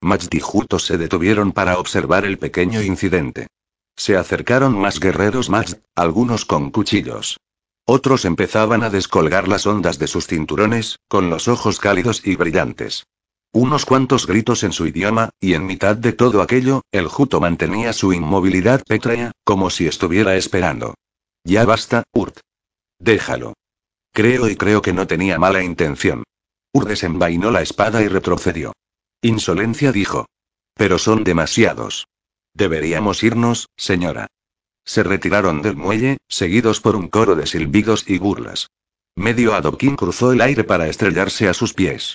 Majd 0.00 0.32
y 0.32 0.40
Juto 0.40 0.78
se 0.78 0.96
detuvieron 0.96 1.52
para 1.52 1.78
observar 1.78 2.24
el 2.24 2.38
pequeño 2.38 2.82
incidente. 2.82 3.48
Se 3.96 4.16
acercaron 4.16 4.78
más 4.78 4.98
guerreros 4.98 5.50
Majd, 5.50 5.76
algunos 5.94 6.46
con 6.46 6.70
cuchillos. 6.70 7.38
Otros 7.84 8.24
empezaban 8.24 8.82
a 8.82 8.90
descolgar 8.90 9.48
las 9.48 9.66
ondas 9.66 9.98
de 9.98 10.06
sus 10.06 10.26
cinturones, 10.26 10.98
con 11.08 11.28
los 11.28 11.48
ojos 11.48 11.80
cálidos 11.80 12.26
y 12.26 12.36
brillantes. 12.36 13.04
Unos 13.52 13.84
cuantos 13.84 14.26
gritos 14.26 14.62
en 14.62 14.72
su 14.72 14.86
idioma, 14.86 15.30
y 15.40 15.54
en 15.54 15.66
mitad 15.66 15.96
de 15.96 16.12
todo 16.12 16.40
aquello, 16.40 16.82
el 16.92 17.08
Juto 17.08 17.40
mantenía 17.40 17.92
su 17.92 18.12
inmovilidad 18.12 18.82
pétrea, 18.86 19.32
como 19.44 19.70
si 19.70 19.88
estuviera 19.88 20.36
esperando. 20.36 20.94
Ya 21.44 21.64
basta, 21.64 22.04
Urt. 22.14 22.38
Déjalo. 23.00 23.54
Creo 24.12 24.48
y 24.48 24.56
creo 24.56 24.82
que 24.82 24.92
no 24.92 25.06
tenía 25.06 25.38
mala 25.38 25.64
intención. 25.64 26.22
Urt 26.72 26.88
desenvainó 26.88 27.50
la 27.50 27.62
espada 27.62 28.02
y 28.02 28.08
retrocedió. 28.08 28.72
Insolencia 29.22 29.92
dijo. 29.92 30.26
Pero 30.74 30.98
son 30.98 31.24
demasiados. 31.24 32.06
Deberíamos 32.54 33.22
irnos, 33.22 33.68
señora. 33.76 34.28
Se 34.84 35.02
retiraron 35.02 35.60
del 35.60 35.76
muelle, 35.76 36.16
seguidos 36.28 36.80
por 36.80 36.96
un 36.96 37.08
coro 37.08 37.36
de 37.36 37.46
silbidos 37.46 38.08
y 38.08 38.18
burlas. 38.18 38.68
Medio 39.16 39.54
adoquín 39.54 39.96
cruzó 39.96 40.32
el 40.32 40.40
aire 40.40 40.64
para 40.64 40.88
estrellarse 40.88 41.48
a 41.48 41.54
sus 41.54 41.74
pies. 41.74 42.14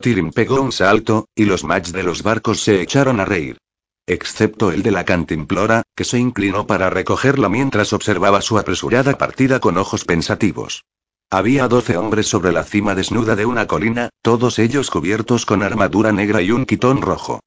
Tirin 0.00 0.30
pegó 0.30 0.60
un 0.60 0.72
salto, 0.72 1.26
y 1.34 1.46
los 1.46 1.64
match 1.64 1.88
de 1.88 2.02
los 2.02 2.22
barcos 2.22 2.60
se 2.60 2.82
echaron 2.82 3.20
a 3.20 3.24
reír. 3.24 3.56
Excepto 4.06 4.72
el 4.72 4.82
de 4.82 4.90
la 4.90 5.04
cantimplora, 5.04 5.82
que 5.96 6.04
se 6.04 6.18
inclinó 6.18 6.66
para 6.66 6.90
recogerla 6.90 7.48
mientras 7.48 7.92
observaba 7.92 8.42
su 8.42 8.58
apresurada 8.58 9.16
partida 9.16 9.60
con 9.60 9.78
ojos 9.78 10.04
pensativos. 10.04 10.84
Había 11.34 11.66
doce 11.66 11.96
hombres 11.96 12.26
sobre 12.26 12.52
la 12.52 12.62
cima 12.62 12.94
desnuda 12.94 13.36
de 13.36 13.46
una 13.46 13.66
colina, 13.66 14.10
todos 14.20 14.58
ellos 14.58 14.90
cubiertos 14.90 15.46
con 15.46 15.62
armadura 15.62 16.12
negra 16.12 16.42
y 16.42 16.50
un 16.50 16.66
quitón 16.66 17.00
rojo. 17.00 17.40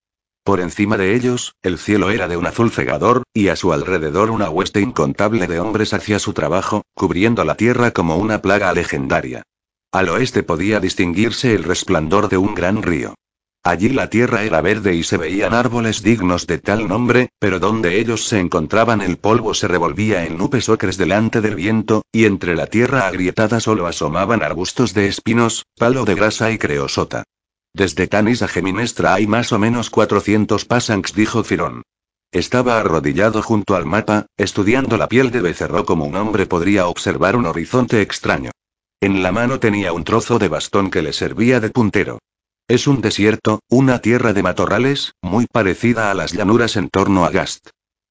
Por 0.43 0.59
encima 0.59 0.97
de 0.97 1.13
ellos, 1.13 1.53
el 1.61 1.77
cielo 1.77 2.09
era 2.09 2.27
de 2.27 2.35
un 2.35 2.47
azul 2.47 2.71
cegador, 2.71 3.21
y 3.31 3.49
a 3.49 3.55
su 3.55 3.73
alrededor 3.73 4.31
una 4.31 4.49
hueste 4.49 4.81
incontable 4.81 5.45
de 5.45 5.59
hombres 5.59 5.93
hacía 5.93 6.17
su 6.17 6.33
trabajo, 6.33 6.81
cubriendo 6.95 7.43
la 7.43 7.53
tierra 7.53 7.91
como 7.91 8.17
una 8.17 8.41
plaga 8.41 8.73
legendaria. 8.73 9.43
Al 9.91 10.09
oeste 10.09 10.41
podía 10.41 10.79
distinguirse 10.79 11.53
el 11.53 11.63
resplandor 11.63 12.27
de 12.27 12.37
un 12.37 12.55
gran 12.55 12.81
río. 12.81 13.13
Allí 13.67 13.89
la 13.89 14.11
tierra 14.11 14.43
era 14.43 14.61
verde 14.61 14.93
y 14.93 15.01
se 15.01 15.17
veían 15.17 15.55
árboles 15.55 16.03
dignos 16.03 16.45
de 16.45 16.59
tal 16.59 16.87
nombre, 16.87 17.29
pero 17.39 17.59
donde 17.59 17.99
ellos 17.99 18.27
se 18.27 18.39
encontraban 18.39 19.01
el 19.01 19.17
polvo 19.17 19.55
se 19.55 19.67
revolvía 19.67 20.23
en 20.23 20.37
nubes 20.37 20.69
ocres 20.69 20.97
delante 20.97 21.41
del 21.41 21.55
viento, 21.55 22.03
y 22.11 22.25
entre 22.25 22.55
la 22.55 22.67
tierra 22.67 23.07
agrietada 23.07 23.59
solo 23.59 23.87
asomaban 23.87 24.43
arbustos 24.43 24.93
de 24.93 25.07
espinos, 25.07 25.65
palo 25.79 26.05
de 26.05 26.13
grasa 26.13 26.51
y 26.51 26.59
creosota. 26.59 27.23
Desde 27.73 28.05
Tanis 28.05 28.43
a 28.43 28.47
Geminestra 28.47 29.15
hay 29.15 29.25
más 29.25 29.51
o 29.51 29.57
menos 29.57 29.89
400 29.89 30.63
pasanks, 30.65 31.15
dijo 31.15 31.43
Firón. 31.43 31.81
Estaba 32.31 32.79
arrodillado 32.79 33.41
junto 33.41 33.75
al 33.75 33.87
mapa, 33.87 34.27
estudiando 34.37 34.95
la 34.95 35.07
piel 35.07 35.31
de 35.31 35.41
becerro 35.41 35.85
como 35.85 36.05
un 36.05 36.15
hombre 36.17 36.45
podría 36.45 36.85
observar 36.85 37.35
un 37.35 37.47
horizonte 37.47 38.03
extraño. 38.03 38.51
En 39.01 39.23
la 39.23 39.31
mano 39.31 39.59
tenía 39.59 39.91
un 39.91 40.03
trozo 40.03 40.37
de 40.37 40.49
bastón 40.49 40.91
que 40.91 41.01
le 41.01 41.13
servía 41.13 41.59
de 41.59 41.71
puntero. 41.71 42.19
Es 42.67 42.87
un 42.87 42.99
desierto, 42.99 43.59
una 43.69 43.99
tierra 43.99 44.33
de 44.33 44.41
matorrales, 44.41 45.13
muy 45.21 45.45
parecida 45.45 46.09
a 46.09 46.15
las 46.15 46.33
llanuras 46.33 46.77
en 46.77 46.89
torno 46.89 47.23
a 47.23 47.29
Gast. 47.29 47.69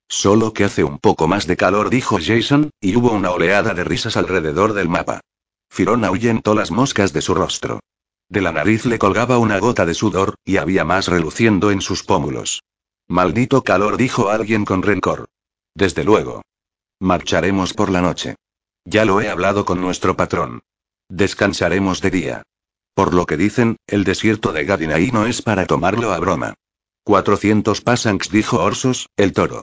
Solo 0.09 0.53
que 0.53 0.63
hace 0.63 0.85
un 0.85 1.01
poco 1.01 1.27
más 1.27 1.49
de 1.49 1.57
calor, 1.57 1.91
dijo 1.91 2.19
Jason, 2.25 2.71
y 2.81 2.95
hubo 2.95 3.11
una 3.11 3.33
oleada 3.33 3.75
de 3.75 3.83
risas 3.83 4.17
alrededor 4.17 4.73
del 4.73 4.89
mapa. 4.89 5.21
Firón 5.69 6.05
ahuyentó 6.05 6.55
las 6.55 6.71
moscas 6.71 7.13
de 7.13 7.21
su 7.21 7.35
rostro. 7.35 7.81
De 8.29 8.41
la 8.41 8.53
nariz 8.53 8.85
le 8.85 9.01
colgaba 9.01 9.39
una 9.39 9.59
gota 9.59 9.87
de 9.87 9.95
sudor, 9.95 10.37
y 10.45 10.59
había 10.59 10.85
más 10.85 11.09
reluciendo 11.09 11.73
en 11.73 11.81
sus 11.81 12.05
pómulos. 12.05 12.63
Maldito 13.09 13.63
calor, 13.65 13.97
dijo 13.97 14.31
alguien 14.31 14.65
con 14.65 14.83
rencor. 14.83 15.27
Desde 15.75 16.05
luego. 16.05 16.43
Marcharemos 17.01 17.75
por 17.75 17.91
la 17.91 18.03
noche. 18.03 18.37
Ya 18.85 19.05
lo 19.05 19.21
he 19.21 19.29
hablado 19.29 19.65
con 19.65 19.81
nuestro 19.81 20.17
patrón. 20.17 20.63
Descansaremos 21.09 22.01
de 22.01 22.11
día. 22.13 22.43
Por 22.95 23.13
lo 23.13 23.27
que 23.27 23.37
dicen, 23.37 23.77
el 23.87 24.05
desierto 24.05 24.53
de 24.53 24.65
Gadinaí 24.65 25.11
no 25.11 25.27
es 25.27 25.43
para 25.43 25.67
tomarlo 25.67 26.13
a 26.13 26.19
broma. 26.19 26.55
400 27.05 27.81
pasanks, 27.81 28.31
dijo 28.31 28.63
Orsos, 28.63 29.09
el 29.17 29.33
toro. 29.33 29.63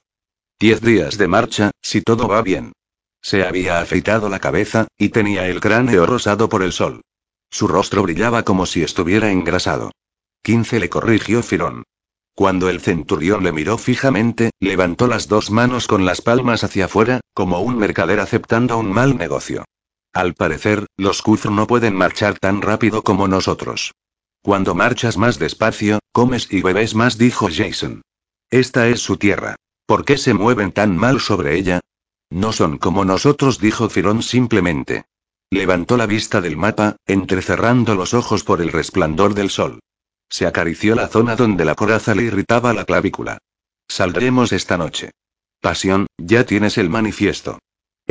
Diez 0.59 0.81
días 0.81 1.17
de 1.17 1.27
marcha, 1.27 1.71
si 1.81 2.01
todo 2.01 2.27
va 2.27 2.41
bien. 2.41 2.73
Se 3.21 3.43
había 3.43 3.79
afeitado 3.79 4.29
la 4.29 4.39
cabeza, 4.39 4.87
y 4.97 5.09
tenía 5.09 5.47
el 5.47 5.59
cráneo 5.59 6.05
rosado 6.05 6.49
por 6.49 6.61
el 6.61 6.73
sol. 6.73 7.01
Su 7.49 7.67
rostro 7.67 8.03
brillaba 8.03 8.43
como 8.43 8.65
si 8.65 8.83
estuviera 8.83 9.31
engrasado. 9.31 9.91
15 10.43 10.79
le 10.79 10.89
corrigió 10.89 11.41
Firón. 11.41 11.83
Cuando 12.33 12.69
el 12.69 12.79
centurión 12.81 13.43
le 13.43 13.51
miró 13.51 13.77
fijamente, 13.77 14.51
levantó 14.59 15.07
las 15.07 15.27
dos 15.27 15.51
manos 15.51 15.87
con 15.87 16.05
las 16.05 16.21
palmas 16.21 16.63
hacia 16.63 16.85
afuera, 16.85 17.21
como 17.33 17.61
un 17.61 17.77
mercader 17.77 18.19
aceptando 18.19 18.77
un 18.77 18.91
mal 18.91 19.17
negocio. 19.17 19.65
Al 20.13 20.33
parecer, 20.33 20.87
los 20.97 21.21
Kuzr 21.21 21.51
no 21.51 21.67
pueden 21.67 21.95
marchar 21.95 22.37
tan 22.37 22.61
rápido 22.61 23.03
como 23.03 23.27
nosotros. 23.27 23.93
Cuando 24.41 24.75
marchas 24.75 25.17
más 25.17 25.39
despacio, 25.39 25.99
comes 26.11 26.51
y 26.51 26.61
bebes 26.61 26.95
más, 26.95 27.17
dijo 27.17 27.47
Jason. 27.51 28.01
Esta 28.49 28.87
es 28.89 28.99
su 28.99 29.17
tierra. 29.17 29.55
¿Por 29.85 30.03
qué 30.03 30.17
se 30.17 30.33
mueven 30.33 30.71
tan 30.71 30.97
mal 30.97 31.21
sobre 31.21 31.57
ella? 31.57 31.79
No 32.29 32.51
son 32.51 32.77
como 32.77 33.05
nosotros, 33.05 33.59
dijo 33.59 33.89
Firón 33.89 34.23
simplemente. 34.23 35.05
Levantó 35.49 35.97
la 35.97 36.07
vista 36.07 36.41
del 36.41 36.57
mapa, 36.57 36.95
entrecerrando 37.05 37.95
los 37.95 38.13
ojos 38.13 38.43
por 38.43 38.61
el 38.61 38.71
resplandor 38.71 39.33
del 39.33 39.49
sol. 39.49 39.79
Se 40.29 40.47
acarició 40.47 40.95
la 40.95 41.07
zona 41.07 41.35
donde 41.35 41.65
la 41.65 41.75
coraza 41.75 42.15
le 42.15 42.23
irritaba 42.23 42.73
la 42.73 42.85
clavícula. 42.85 43.37
Saldremos 43.87 44.53
esta 44.53 44.77
noche. 44.77 45.11
Pasión, 45.59 46.07
ya 46.17 46.45
tienes 46.45 46.77
el 46.77 46.89
manifiesto. 46.89 47.59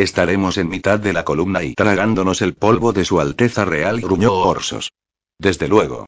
Estaremos 0.01 0.57
en 0.57 0.71
mitad 0.71 0.99
de 0.99 1.13
la 1.13 1.27
columna 1.27 1.63
y 1.63 1.75
tragándonos 1.75 2.41
el 2.41 2.55
polvo 2.55 2.95
de 2.95 3.05
su 3.05 3.21
Alteza 3.21 3.67
Real, 3.67 4.01
gruñó 4.01 4.33
Orsos. 4.33 4.93
Desde 5.39 5.69
luego. 5.69 6.07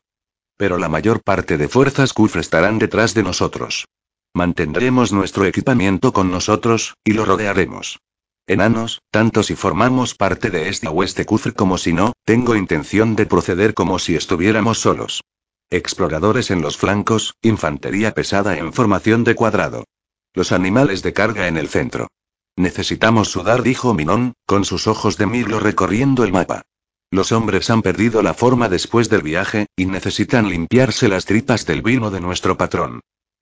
Pero 0.56 0.78
la 0.78 0.88
mayor 0.88 1.22
parte 1.22 1.58
de 1.58 1.68
fuerzas 1.68 2.14
Kufr 2.14 2.38
estarán 2.38 2.78
detrás 2.78 3.12
de 3.12 3.22
nosotros. 3.22 3.84
Mantendremos 4.32 5.12
nuestro 5.12 5.44
equipamiento 5.44 6.14
con 6.14 6.30
nosotros, 6.30 6.94
y 7.04 7.12
lo 7.12 7.26
rodearemos. 7.26 7.98
Enanos, 8.46 9.02
tanto 9.10 9.42
si 9.42 9.56
formamos 9.56 10.14
parte 10.14 10.48
de 10.48 10.70
esta 10.70 10.90
hueste 10.90 11.26
Kufr 11.26 11.52
como 11.52 11.76
si 11.76 11.92
no, 11.92 12.14
tengo 12.24 12.56
intención 12.56 13.14
de 13.14 13.26
proceder 13.26 13.74
como 13.74 13.98
si 13.98 14.16
estuviéramos 14.16 14.78
solos. 14.78 15.20
Exploradores 15.68 16.50
en 16.50 16.62
los 16.62 16.78
flancos, 16.78 17.34
infantería 17.42 18.12
pesada 18.12 18.56
en 18.56 18.72
formación 18.72 19.22
de 19.22 19.34
cuadrado. 19.34 19.84
Los 20.32 20.50
animales 20.50 21.02
de 21.02 21.12
carga 21.12 21.46
en 21.46 21.58
el 21.58 21.68
centro. 21.68 22.08
Necesitamos 22.56 23.30
sudar, 23.30 23.62
dijo 23.62 23.94
Minón, 23.94 24.34
con 24.46 24.64
sus 24.64 24.86
ojos 24.86 25.16
de 25.16 25.26
mirlo 25.26 25.58
recorriendo 25.58 26.24
el 26.24 26.32
mapa. 26.32 26.62
Los 27.10 27.32
hombres 27.32 27.68
han 27.70 27.82
perdido 27.82 28.22
la 28.22 28.34
forma 28.34 28.68
después 28.68 29.08
del 29.08 29.22
viaje, 29.22 29.66
y 29.76 29.86
necesitan 29.86 30.48
limpiarse 30.48 31.08
las 31.08 31.24
tripas 31.24 31.66
del 31.66 31.82
vino 31.82 32.10
de 32.10 32.20
nuestro 32.20 32.56
patrón. 32.56 33.00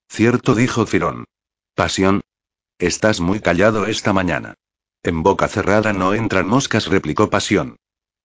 Cierto, 0.09 0.55
dijo 0.55 0.87
Firón. 0.87 1.25
Pasión. 1.75 2.21
Estás 2.79 3.21
muy 3.21 3.41
callado 3.41 3.87
esta 3.87 4.13
mañana. 4.13 4.55
En 5.03 5.23
boca 5.23 5.49
cerrada 5.49 5.93
no 5.93 6.15
entran 6.15 6.49
moscas, 6.49 6.87
replicó 6.87 7.31
Pasión. 7.31 7.77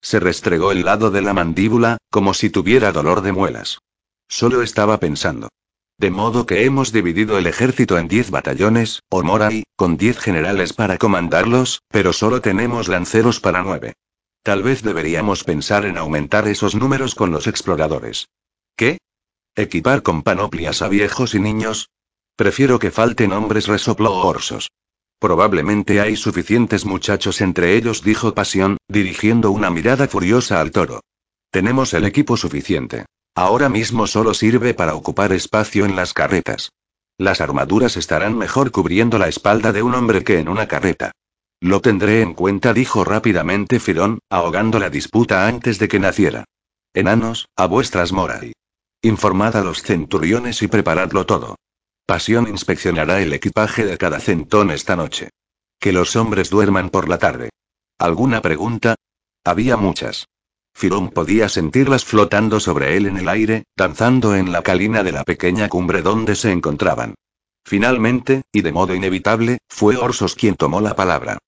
Se 0.02 0.20
restregó 0.20 0.72
el 0.72 0.84
lado 0.84 1.10
de 1.10 1.22
la 1.22 1.32
mandíbula, 1.32 1.98
como 2.10 2.34
si 2.34 2.50
tuviera 2.50 2.92
dolor 2.92 3.22
de 3.22 3.32
muelas. 3.32 3.78
Solo 4.28 4.62
estaba 4.62 4.98
pensando. 4.98 5.48
De 5.98 6.10
modo 6.10 6.44
que 6.44 6.64
hemos 6.64 6.92
dividido 6.92 7.38
el 7.38 7.46
ejército 7.46 7.96
en 7.96 8.06
10 8.06 8.30
batallones, 8.30 9.02
o 9.08 9.22
Morai, 9.22 9.64
con 9.76 9.96
10 9.96 10.18
generales 10.18 10.74
para 10.74 10.98
comandarlos, 10.98 11.82
pero 11.88 12.12
solo 12.12 12.42
tenemos 12.42 12.88
lanceros 12.88 13.40
para 13.40 13.62
9. 13.62 13.94
Tal 14.42 14.62
vez 14.62 14.82
deberíamos 14.82 15.42
pensar 15.42 15.86
en 15.86 15.96
aumentar 15.96 16.48
esos 16.48 16.74
números 16.74 17.14
con 17.14 17.30
los 17.30 17.46
exploradores. 17.46 18.28
¿Qué? 18.76 18.98
¿Equipar 19.54 20.02
con 20.02 20.22
panoplias 20.22 20.82
a 20.82 20.88
viejos 20.88 21.34
y 21.34 21.40
niños? 21.40 21.88
Prefiero 22.36 22.78
que 22.78 22.90
falten 22.90 23.32
hombres, 23.32 23.66
resopló 23.66 24.12
Orsos. 24.18 24.68
Probablemente 25.18 26.02
hay 26.02 26.14
suficientes 26.16 26.84
muchachos 26.84 27.40
entre 27.40 27.74
ellos, 27.74 28.02
dijo 28.02 28.34
Pasión, 28.34 28.76
dirigiendo 28.86 29.50
una 29.50 29.70
mirada 29.70 30.06
furiosa 30.08 30.60
al 30.60 30.72
toro. 30.72 31.00
Tenemos 31.50 31.94
el 31.94 32.04
equipo 32.04 32.36
suficiente. 32.36 33.06
Ahora 33.36 33.68
mismo 33.68 34.06
solo 34.06 34.32
sirve 34.32 34.72
para 34.72 34.94
ocupar 34.94 35.30
espacio 35.34 35.84
en 35.84 35.94
las 35.94 36.14
carretas. 36.14 36.72
Las 37.18 37.42
armaduras 37.42 37.98
estarán 37.98 38.36
mejor 38.36 38.70
cubriendo 38.70 39.18
la 39.18 39.28
espalda 39.28 39.72
de 39.72 39.82
un 39.82 39.94
hombre 39.94 40.24
que 40.24 40.38
en 40.38 40.48
una 40.48 40.66
carreta. 40.66 41.12
Lo 41.60 41.82
tendré 41.82 42.22
en 42.22 42.32
cuenta, 42.32 42.72
dijo 42.72 43.04
rápidamente 43.04 43.78
Firón, 43.78 44.20
ahogando 44.30 44.78
la 44.78 44.88
disputa 44.88 45.46
antes 45.46 45.78
de 45.78 45.86
que 45.86 46.00
naciera. 46.00 46.44
Enanos, 46.94 47.48
a 47.56 47.66
vuestras 47.66 48.10
morai. 48.10 48.52
Informad 49.02 49.56
a 49.56 49.62
los 49.62 49.82
centuriones 49.82 50.62
y 50.62 50.68
preparadlo 50.68 51.26
todo. 51.26 51.56
Pasión 52.06 52.48
inspeccionará 52.48 53.20
el 53.20 53.34
equipaje 53.34 53.84
de 53.84 53.98
cada 53.98 54.18
centón 54.18 54.70
esta 54.70 54.96
noche. 54.96 55.28
Que 55.78 55.92
los 55.92 56.16
hombres 56.16 56.48
duerman 56.48 56.88
por 56.88 57.06
la 57.06 57.18
tarde. 57.18 57.50
¿Alguna 57.98 58.40
pregunta? 58.40 58.94
Había 59.44 59.76
muchas. 59.76 60.26
Firón 60.76 61.08
podía 61.08 61.48
sentirlas 61.48 62.04
flotando 62.04 62.60
sobre 62.60 62.98
él 62.98 63.06
en 63.06 63.16
el 63.16 63.30
aire, 63.30 63.64
danzando 63.78 64.34
en 64.34 64.52
la 64.52 64.60
calina 64.60 65.02
de 65.02 65.10
la 65.10 65.24
pequeña 65.24 65.70
cumbre 65.70 66.02
donde 66.02 66.34
se 66.36 66.52
encontraban. 66.52 67.14
Finalmente, 67.64 68.42
y 68.52 68.60
de 68.60 68.72
modo 68.72 68.94
inevitable, 68.94 69.56
fue 69.70 69.96
Orsos 69.96 70.34
quien 70.34 70.54
tomó 70.54 70.82
la 70.82 70.94
palabra. 70.94 71.38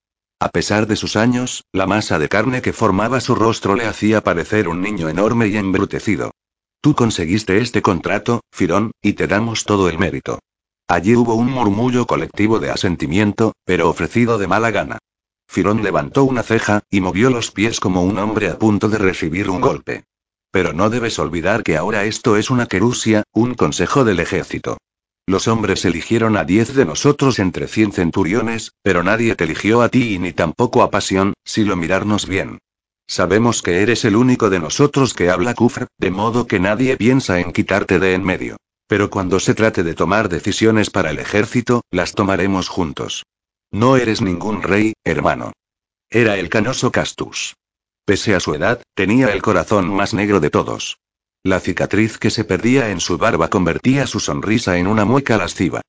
A 0.41 0.49
pesar 0.49 0.87
de 0.87 0.97
sus 0.97 1.14
años, 1.14 1.64
la 1.74 1.87
masa 1.87 2.18
de 2.18 2.31
carne 2.31 2.62
que 2.62 2.72
formaba 2.72 3.20
su 3.20 3.35
rostro 3.35 3.74
le 3.74 3.85
hacía 3.85 4.24
parecer 4.24 4.66
un 4.66 4.81
niño 4.81 5.11
enorme 5.11 5.49
y 5.49 5.59
embrutecido. 5.59 6.31
Tú 6.81 6.95
conseguiste 6.95 7.59
este 7.59 7.83
contrato, 7.83 8.41
Firón, 8.51 8.93
y 9.03 9.12
te 9.12 9.26
damos 9.26 9.64
todo 9.64 9.91
el 9.91 9.99
mérito. 9.99 10.39
Allí 10.89 11.14
hubo 11.14 11.35
un 11.35 11.51
murmullo 11.51 12.07
colectivo 12.07 12.61
de 12.61 12.70
asentimiento, 12.70 13.53
pero 13.66 13.91
ofrecido 13.91 14.39
de 14.39 14.47
mala 14.47 14.70
gana. 14.70 14.99
Firón 15.49 15.83
levantó 15.83 16.25
una 16.25 16.43
ceja, 16.43 16.83
y 16.91 17.01
movió 17.01 17.31
los 17.31 17.51
pies 17.51 17.81
como 17.81 18.05
un 18.05 18.19
hombre 18.19 18.51
a 18.51 18.59
punto 18.59 18.89
de 18.89 18.99
recibir 18.99 19.49
un 19.49 19.61
golpe. 19.61 20.05
Pero 20.51 20.73
no 20.73 20.91
debes 20.91 21.19
olvidar 21.19 21.63
que 21.63 21.77
ahora 21.77 22.05
esto 22.05 22.37
es 22.37 22.51
una 22.51 22.67
querusia, 22.67 23.25
un 23.33 23.55
consejo 23.55 24.05
del 24.05 24.21
ejército. 24.21 24.77
Los 25.27 25.49
hombres 25.49 25.85
eligieron 25.85 26.37
a 26.37 26.45
diez 26.45 26.75
de 26.75 26.85
nosotros 26.85 27.39
entre 27.39 27.67
cien 27.67 27.93
centuriones, 27.93 28.73
pero 28.83 29.03
nadie 29.03 29.35
te 29.35 29.45
eligió 29.45 29.83
a 29.83 29.89
ti 29.89 30.15
y 30.15 30.19
ni 30.19 30.33
tampoco 30.33 30.83
a 30.83 30.91
Pasión, 30.91 31.35
si 31.45 31.65
lo 31.65 31.77
mirarnos 31.77 32.27
bien. 32.27 32.59
Sabemos 33.07 33.63
que 33.63 33.83
eres 33.83 34.05
el 34.05 34.17
único 34.17 34.51
de 34.51 34.59
nosotros 34.59 35.15
que 35.15 35.31
habla 35.31 35.55
Kufr, 35.55 35.87
de 35.99 36.11
modo 36.11 36.47
que 36.47 36.61
nadie 36.61 36.97
piensa 36.97 37.41
en 37.41 37.53
quitarte 37.53 37.99
de 37.99 38.15
en 38.15 38.23
medio. 38.23 38.57
Pero 38.87 39.11
cuando 39.11 39.41
se 39.41 39.55
trate 39.55 39.83
de 39.83 39.95
tomar 39.95 40.29
decisiones 40.29 40.91
para 40.91 41.11
el 41.11 41.19
ejército, 41.19 41.83
las 41.91 42.13
tomaremos 42.15 42.69
juntos. 42.69 43.25
No 43.71 43.97
eres 43.97 44.23
ningún 44.23 44.62
rey, 44.62 44.95
hermano. 45.05 45.53
Era 46.09 46.37
el 46.39 46.49
canoso 46.49 46.91
Castus. 46.91 47.55
Pese 48.07 48.35
a 48.35 48.41
su 48.41 48.55
edad, 48.55 48.83
tenía 48.95 49.31
el 49.33 49.43
corazón 49.43 49.89
más 49.95 50.14
negro 50.14 50.41
de 50.41 50.49
todos. 50.49 50.99
La 51.45 51.61
cicatriz 51.61 52.16
que 52.16 52.31
se 52.31 52.45
perdía 52.45 52.91
en 52.91 53.01
su 53.01 53.19
barba 53.19 53.49
convertía 53.49 54.07
su 54.07 54.21
sonrisa 54.21 54.79
en 54.79 54.87
una 54.87 55.05
mueca 55.05 55.37
lasciva. 55.37 55.83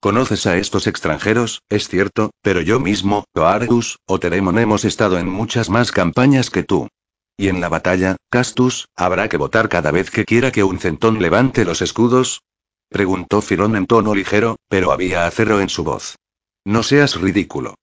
Conoces 0.00 0.46
a 0.46 0.56
estos 0.56 0.86
extranjeros, 0.86 1.62
es 1.68 1.88
cierto, 1.88 2.30
pero 2.40 2.62
yo 2.62 2.80
mismo, 2.80 3.24
Argus, 3.34 3.98
o 4.06 4.18
Teremon 4.18 4.58
hemos 4.58 4.86
estado 4.86 5.18
en 5.18 5.28
muchas 5.28 5.68
más 5.68 5.92
campañas 5.92 6.48
que 6.48 6.62
tú. 6.62 6.88
Y 7.36 7.48
en 7.48 7.60
la 7.60 7.68
batalla, 7.68 8.16
Castus, 8.30 8.88
¿habrá 8.96 9.28
que 9.28 9.36
votar 9.36 9.68
cada 9.68 9.90
vez 9.90 10.10
que 10.10 10.24
quiera 10.24 10.52
que 10.52 10.64
un 10.64 10.78
centón 10.78 11.20
levante 11.20 11.66
los 11.66 11.82
escudos? 11.82 12.40
Preguntó 12.88 13.42
Firón 13.42 13.76
en 13.76 13.86
tono 13.86 14.14
ligero, 14.14 14.56
pero 14.68 14.90
había 14.90 15.26
acero 15.26 15.60
en 15.60 15.68
su 15.68 15.84
voz. 15.84 16.16
No 16.66 16.82
seas 16.82 17.14
ridículo. 17.14 17.76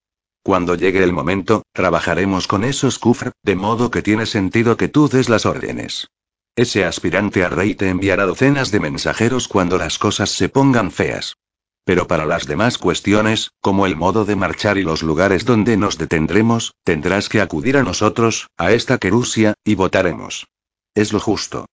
Cuando 0.43 0.75
llegue 0.75 1.01
el 1.05 1.13
momento, 1.13 1.63
trabajaremos 1.71 2.47
con 2.47 2.65
esos 2.65 2.99
kufr, 2.99 3.31
de 3.41 3.55
modo 3.55 3.89
que 3.89 4.01
tiene 4.01 4.25
sentido 4.25 4.75
que 4.75 4.89
tú 4.89 5.07
des 5.07 5.29
las 5.29 5.45
órdenes. 5.45 6.09
Ese 6.57 6.83
aspirante 6.83 7.45
a 7.45 7.49
rey 7.49 7.75
te 7.75 7.87
enviará 7.87 8.25
docenas 8.25 8.71
de 8.71 8.81
mensajeros 8.81 9.47
cuando 9.47 9.77
las 9.77 9.97
cosas 9.97 10.31
se 10.31 10.49
pongan 10.49 10.91
feas. 10.91 11.37
Pero 11.85 12.07
para 12.07 12.25
las 12.25 12.45
demás 12.45 12.77
cuestiones, 12.77 13.51
como 13.61 13.85
el 13.85 13.95
modo 13.95 14.25
de 14.25 14.35
marchar 14.35 14.77
y 14.77 14.83
los 14.83 15.01
lugares 15.01 15.45
donde 15.45 15.77
nos 15.77 15.97
detendremos, 15.97 16.73
tendrás 16.83 17.29
que 17.29 17.39
acudir 17.39 17.77
a 17.77 17.83
nosotros, 17.83 18.49
a 18.57 18.73
esta 18.73 18.97
querusia, 18.97 19.53
y 19.63 19.75
votaremos. 19.75 20.47
Es 20.93 21.13
lo 21.13 21.21
justo. 21.21 21.67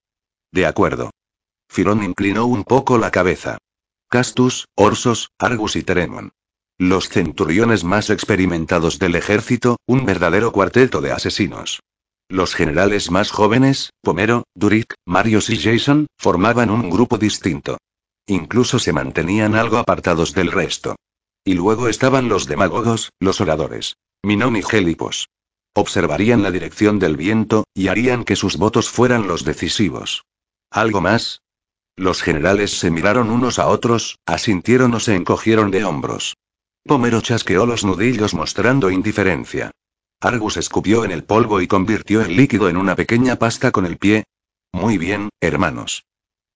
De 0.53 0.65
acuerdo. 0.65 1.11
Firón 1.69 2.05
inclinó 2.05 2.47
un 2.47 2.63
poco 2.63 2.99
la 2.99 3.11
cabeza. 3.11 3.59
Castus, 4.09 4.69
Orsos, 4.77 5.31
Argus 5.41 5.75
y 5.75 5.83
Teremon. 5.83 6.31
Los 6.81 7.11
centuriones 7.11 7.85
más 7.85 8.09
experimentados 8.09 8.99
del 8.99 9.14
ejército, 9.14 9.76
un 9.87 10.07
verdadero 10.07 10.51
cuarteto 10.51 11.03
de 11.03 11.12
asesinos. 11.12 11.81
Los 12.26 12.55
generales 12.55 13.11
más 13.11 13.31
jóvenes, 13.31 13.91
Pomero, 14.01 14.45
Durik, 14.55 14.95
Marius 15.05 15.51
y 15.51 15.59
Jason, 15.59 16.07
formaban 16.16 16.70
un 16.70 16.89
grupo 16.89 17.18
distinto. 17.18 17.76
Incluso 18.26 18.78
se 18.78 18.95
mantenían 18.95 19.57
algo 19.57 19.76
apartados 19.76 20.33
del 20.33 20.51
resto. 20.51 20.97
Y 21.45 21.53
luego 21.53 21.87
estaban 21.87 22.31
los 22.31 22.47
demagogos, 22.47 23.11
los 23.20 23.43
oradores. 23.43 23.97
Minón 24.22 24.57
y 24.57 24.62
Gélipos. 24.62 25.28
Observarían 25.74 26.43
la 26.43 26.51
dirección 26.51 26.99
del 26.99 27.18
viento, 27.18 27.64
y 27.74 27.89
harían 27.89 28.24
que 28.24 28.37
sus 28.37 28.57
votos 28.57 28.89
fueran 28.89 29.28
los 29.28 29.45
decisivos. 29.45 30.24
¿Algo 30.70 31.03
más? 31.03 31.43
Los 31.95 32.22
generales 32.22 32.78
se 32.78 32.91
miraron 32.91 33.28
unos 33.28 33.59
a 33.59 33.66
otros, 33.66 34.16
asintieron 34.24 34.95
o 34.95 35.01
se 35.01 35.14
encogieron 35.14 35.70
de 35.70 35.85
hombros. 35.85 36.37
Pomero 36.91 37.20
chasqueó 37.20 37.66
los 37.66 37.84
nudillos 37.84 38.34
mostrando 38.34 38.91
indiferencia. 38.91 39.70
Argus 40.20 40.57
escupió 40.57 41.05
en 41.05 41.12
el 41.12 41.22
polvo 41.22 41.61
y 41.61 41.68
convirtió 41.68 42.20
el 42.20 42.34
líquido 42.34 42.68
en 42.68 42.76
una 42.76 42.97
pequeña 42.97 43.36
pasta 43.36 43.70
con 43.70 43.86
el 43.86 43.97
pie. 43.97 44.24
Muy 44.72 44.99
bien, 44.99 45.28
hermanos. 45.41 46.03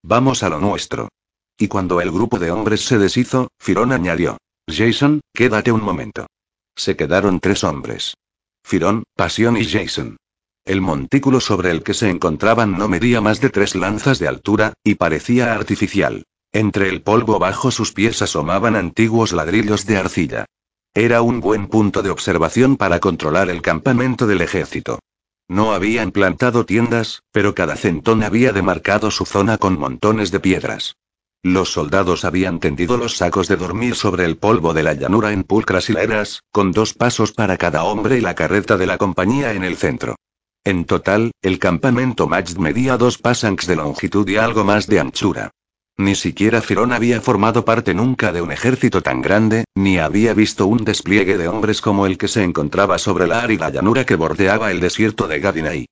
Vamos 0.02 0.42
a 0.42 0.48
lo 0.48 0.58
nuestro. 0.58 1.08
Y 1.56 1.68
cuando 1.68 2.00
el 2.00 2.10
grupo 2.10 2.40
de 2.40 2.50
hombres 2.50 2.84
se 2.84 2.98
deshizo, 2.98 3.46
Firón 3.60 3.92
añadió. 3.92 4.38
Jason, 4.66 5.20
quédate 5.32 5.70
un 5.70 5.84
momento. 5.84 6.26
Se 6.74 6.96
quedaron 6.96 7.38
tres 7.38 7.62
hombres. 7.62 8.16
Firón, 8.64 9.04
Pasión 9.14 9.56
y 9.56 9.64
Jason. 9.64 10.16
El 10.64 10.80
montículo 10.80 11.38
sobre 11.40 11.70
el 11.70 11.84
que 11.84 11.94
se 11.94 12.10
encontraban 12.10 12.76
no 12.76 12.88
medía 12.88 13.20
más 13.20 13.40
de 13.40 13.50
tres 13.50 13.76
lanzas 13.76 14.18
de 14.18 14.26
altura, 14.26 14.72
y 14.82 14.96
parecía 14.96 15.54
artificial. 15.54 16.24
Entre 16.54 16.88
el 16.88 17.02
polvo 17.02 17.40
bajo 17.40 17.72
sus 17.72 17.92
pies 17.92 18.22
asomaban 18.22 18.76
antiguos 18.76 19.32
ladrillos 19.32 19.86
de 19.86 19.96
arcilla. 19.96 20.44
Era 20.94 21.20
un 21.20 21.40
buen 21.40 21.66
punto 21.66 22.00
de 22.00 22.10
observación 22.10 22.76
para 22.76 23.00
controlar 23.00 23.50
el 23.50 23.60
campamento 23.60 24.28
del 24.28 24.40
ejército. 24.40 25.00
No 25.48 25.74
habían 25.74 26.12
plantado 26.12 26.64
tiendas, 26.64 27.24
pero 27.32 27.56
cada 27.56 27.74
centón 27.74 28.22
había 28.22 28.52
demarcado 28.52 29.10
su 29.10 29.26
zona 29.26 29.58
con 29.58 29.76
montones 29.80 30.30
de 30.30 30.38
piedras. 30.38 30.94
Los 31.42 31.72
soldados 31.72 32.24
habían 32.24 32.60
tendido 32.60 32.98
los 32.98 33.16
sacos 33.16 33.48
de 33.48 33.56
dormir 33.56 33.96
sobre 33.96 34.24
el 34.24 34.36
polvo 34.36 34.74
de 34.74 34.84
la 34.84 34.94
llanura 34.94 35.32
en 35.32 35.42
pulcras 35.42 35.90
hileras, 35.90 36.44
con 36.52 36.70
dos 36.70 36.94
pasos 36.94 37.32
para 37.32 37.56
cada 37.56 37.82
hombre 37.82 38.18
y 38.18 38.20
la 38.20 38.36
carreta 38.36 38.76
de 38.76 38.86
la 38.86 38.96
compañía 38.96 39.54
en 39.54 39.64
el 39.64 39.76
centro. 39.76 40.14
En 40.62 40.84
total, 40.84 41.32
el 41.42 41.58
campamento 41.58 42.28
Majd 42.28 42.58
medía 42.58 42.96
dos 42.96 43.18
pasanks 43.18 43.66
de 43.66 43.74
longitud 43.74 44.28
y 44.28 44.36
algo 44.36 44.62
más 44.62 44.86
de 44.86 45.00
anchura. 45.00 45.50
Ni 45.96 46.16
siquiera 46.16 46.60
Firón 46.60 46.92
había 46.92 47.20
formado 47.20 47.64
parte 47.64 47.94
nunca 47.94 48.32
de 48.32 48.42
un 48.42 48.50
ejército 48.50 49.00
tan 49.00 49.22
grande, 49.22 49.64
ni 49.76 49.98
había 49.98 50.34
visto 50.34 50.66
un 50.66 50.84
despliegue 50.84 51.38
de 51.38 51.46
hombres 51.46 51.80
como 51.80 52.06
el 52.06 52.18
que 52.18 52.26
se 52.26 52.42
encontraba 52.42 52.98
sobre 52.98 53.28
la 53.28 53.42
árida 53.42 53.70
llanura 53.70 54.04
que 54.04 54.16
bordeaba 54.16 54.72
el 54.72 54.80
desierto 54.80 55.28
de 55.28 55.38
Gadinei. 55.38 55.86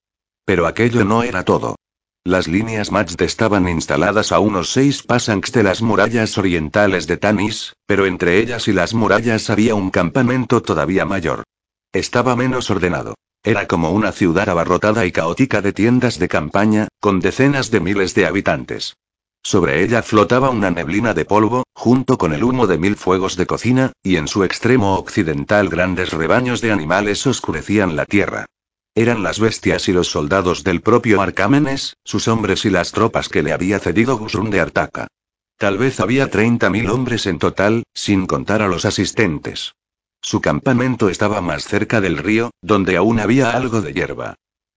Pero 0.45 0.67
aquello 0.67 1.05
no 1.05 1.23
era 1.23 1.45
todo. 1.45 1.77
Las 2.25 2.49
líneas 2.49 2.91
Majd 2.91 3.21
estaban 3.21 3.69
instaladas 3.69 4.33
a 4.33 4.41
unos 4.41 4.71
seis 4.71 5.03
pasanks 5.05 5.53
de 5.53 5.63
las 5.63 5.83
murallas 5.83 6.37
orientales 6.37 7.07
de 7.07 7.17
Tanis, 7.17 7.75
pero 7.87 8.07
entre 8.07 8.39
ellas 8.39 8.67
y 8.67 8.73
las 8.73 8.95
murallas 8.95 9.51
había 9.51 9.77
un 9.77 9.91
campamento 9.91 10.63
todavía 10.63 11.05
mayor. 11.05 11.45
Estaba 11.93 12.35
menos 12.35 12.71
ordenado. 12.71 13.15
Era 13.45 13.67
como 13.67 13.91
una 13.91 14.13
ciudad 14.13 14.49
abarrotada 14.49 15.05
y 15.07 15.13
caótica 15.13 15.63
de 15.63 15.73
tiendas 15.73 16.19
de 16.19 16.29
campaña, 16.29 16.89
con 17.01 17.21
decenas 17.21 17.71
de 17.71 17.81
miles 17.81 18.15
de 18.15 18.27
habitantes. 18.27 18.95
Sobre 19.43 19.83
ella 19.83 20.03
flotaba 20.03 20.51
una 20.51 20.71
neblina 20.71 21.15
de 21.15 21.25
polvo, 21.25 21.65
junto 21.75 22.17
con 22.17 22.33
el 22.33 22.45
humo 22.45 22.67
de 22.67 22.79
mil 22.79 22.97
fuegos 22.97 23.37
de 23.37 23.47
cocina, 23.47 23.93
y 24.03 24.17
en 24.17 24.29
su 24.29 24.45
extremo 24.45 24.97
occidental 24.97 25.69
grandes 25.69 26.13
rebaños 26.13 26.61
de 26.61 26.73
animales 26.73 27.27
oscurecían 27.27 27.97
la 27.97 28.07
tierra. 28.07 28.47
Eran 28.95 29.23
las 29.23 29.41
bestias 29.41 29.89
y 29.89 29.93
los 29.93 30.09
soldados 30.09 30.65
del 30.65 30.81
propio 30.81 31.21
Arcámenes, 31.23 31.97
sus 32.05 32.29
hombres 32.29 32.65
y 32.67 32.71
las 32.71 32.93
tropas 32.93 33.29
que 33.29 33.43
le 33.43 33.53
había 33.53 33.79
cedido 33.79 34.19
Gusrun 34.19 34.51
de 34.51 34.61
Artaca. 34.61 35.09
Tal 35.57 35.79
vez 35.79 35.99
había 36.01 36.31
30.000 36.31 36.91
hombres 36.91 37.27
en 37.27 37.39
total, 37.39 37.85
sin 37.95 38.27
contar 38.27 38.63
a 38.63 38.69
los 38.69 38.85
asistentes. 38.85 39.75
Su 40.21 40.41
campamento 40.41 41.09
estaba 41.09 41.41
más 41.41 41.65
cerca 41.65 42.01
del 42.01 42.19
río, 42.19 42.51
donde 42.61 42.97
aún 42.97 43.19
había 43.19 43.51
algo 43.51 43.81
de 43.81 43.93
hierba. 43.93 44.35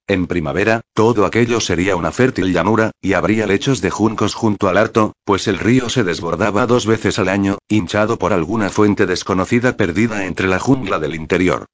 En 0.07 0.27
primavera, 0.27 0.81
todo 0.93 1.25
aquello 1.25 1.59
sería 1.59 1.95
una 1.95 2.11
fértil 2.11 2.53
llanura, 2.53 2.91
y 3.01 3.13
habría 3.13 3.47
lechos 3.47 3.81
de 3.81 3.89
juncos 3.89 4.35
junto 4.35 4.67
al 4.67 4.77
harto, 4.77 5.13
pues 5.23 5.47
el 5.47 5.57
río 5.57 5.89
se 5.89 6.03
desbordaba 6.03 6.67
dos 6.67 6.85
veces 6.85 7.17
al 7.17 7.27
año, 7.27 7.57
hinchado 7.67 8.19
por 8.19 8.31
alguna 8.31 8.69
fuente 8.69 9.07
desconocida 9.07 9.77
perdida 9.77 10.25
entre 10.25 10.47
la 10.47 10.59
jungla 10.59 10.99
del 10.99 11.15
interior. 11.15 11.65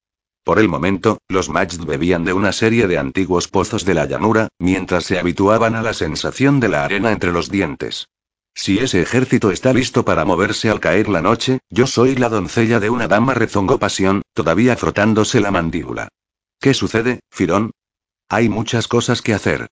Por 0.44 0.58
el 0.58 0.68
momento, 0.68 1.18
los 1.28 1.50
Majd 1.50 1.84
bebían 1.84 2.24
de 2.24 2.32
una 2.32 2.52
serie 2.52 2.86
de 2.88 2.96
antiguos 2.96 3.48
pozos 3.48 3.84
de 3.84 3.94
la 3.94 4.06
llanura, 4.06 4.48
mientras 4.58 5.04
se 5.04 5.18
habituaban 5.18 5.74
a 5.74 5.82
la 5.82 5.92
sensación 5.92 6.58
de 6.58 6.68
la 6.68 6.84
arena 6.84 7.12
entre 7.12 7.32
los 7.32 7.50
dientes. 7.50 8.08
Si 8.54 8.78
ese 8.78 9.02
ejército 9.02 9.50
está 9.50 9.74
listo 9.74 10.04
para 10.04 10.24
moverse 10.24 10.70
al 10.70 10.80
caer 10.80 11.08
la 11.08 11.20
noche, 11.20 11.60
yo 11.68 11.86
soy 11.86 12.16
la 12.16 12.30
doncella 12.30 12.80
de 12.80 12.90
una 12.90 13.08
dama, 13.08 13.34
rezongó 13.34 13.78
Pasión, 13.78 14.22
todavía 14.32 14.74
frotándose 14.76 15.40
la 15.40 15.50
mandíbula. 15.50 16.08
¿Qué 16.60 16.74
sucede, 16.74 17.20
Firón? 17.30 17.72
Hay 18.32 18.48
muchas 18.48 18.88
cosas 18.88 19.20
que 19.20 19.34
hacer. 19.34 19.66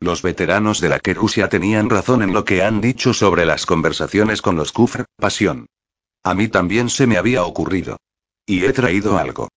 Los 0.00 0.22
veteranos 0.22 0.80
de 0.80 0.88
la 0.88 1.00
Querusia 1.00 1.50
tenían 1.50 1.90
razón 1.90 2.22
en 2.22 2.32
lo 2.32 2.46
que 2.46 2.62
han 2.62 2.80
dicho 2.80 3.12
sobre 3.12 3.44
las 3.44 3.66
conversaciones 3.66 4.40
con 4.40 4.56
los 4.56 4.72
Kufr, 4.72 5.04
Pasión. 5.16 5.66
A 6.24 6.32
mí 6.32 6.48
también 6.48 6.88
se 6.88 7.06
me 7.06 7.18
había 7.18 7.44
ocurrido. 7.44 7.98
Y 8.46 8.64
he 8.64 8.72
traído 8.72 9.18
algo. 9.18 9.48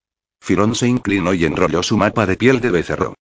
Firón 0.41 0.75
se 0.75 0.89
inclinó 0.89 1.33
y 1.33 1.45
enrolló 1.45 1.83
su 1.83 1.95
mapa 1.95 2.25
de 2.25 2.35
piel 2.35 2.59
de 2.59 2.71
becerro. 2.71 3.13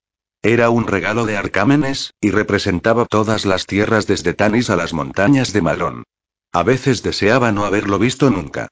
Era 0.42 0.70
un 0.70 0.88
regalo 0.88 1.24
de 1.24 1.36
Arcámenes, 1.36 2.14
y 2.20 2.32
representaba 2.32 3.06
todas 3.06 3.46
las 3.46 3.64
tierras 3.64 4.08
desde 4.08 4.34
Tanis 4.34 4.70
a 4.70 4.76
las 4.76 4.92
montañas 4.92 5.52
de 5.52 5.62
Malón. 5.62 6.02
A 6.50 6.64
veces 6.64 7.04
deseaba 7.04 7.52
no 7.52 7.64
haberlo 7.64 8.00
visto 8.00 8.28
nunca. 8.28 8.66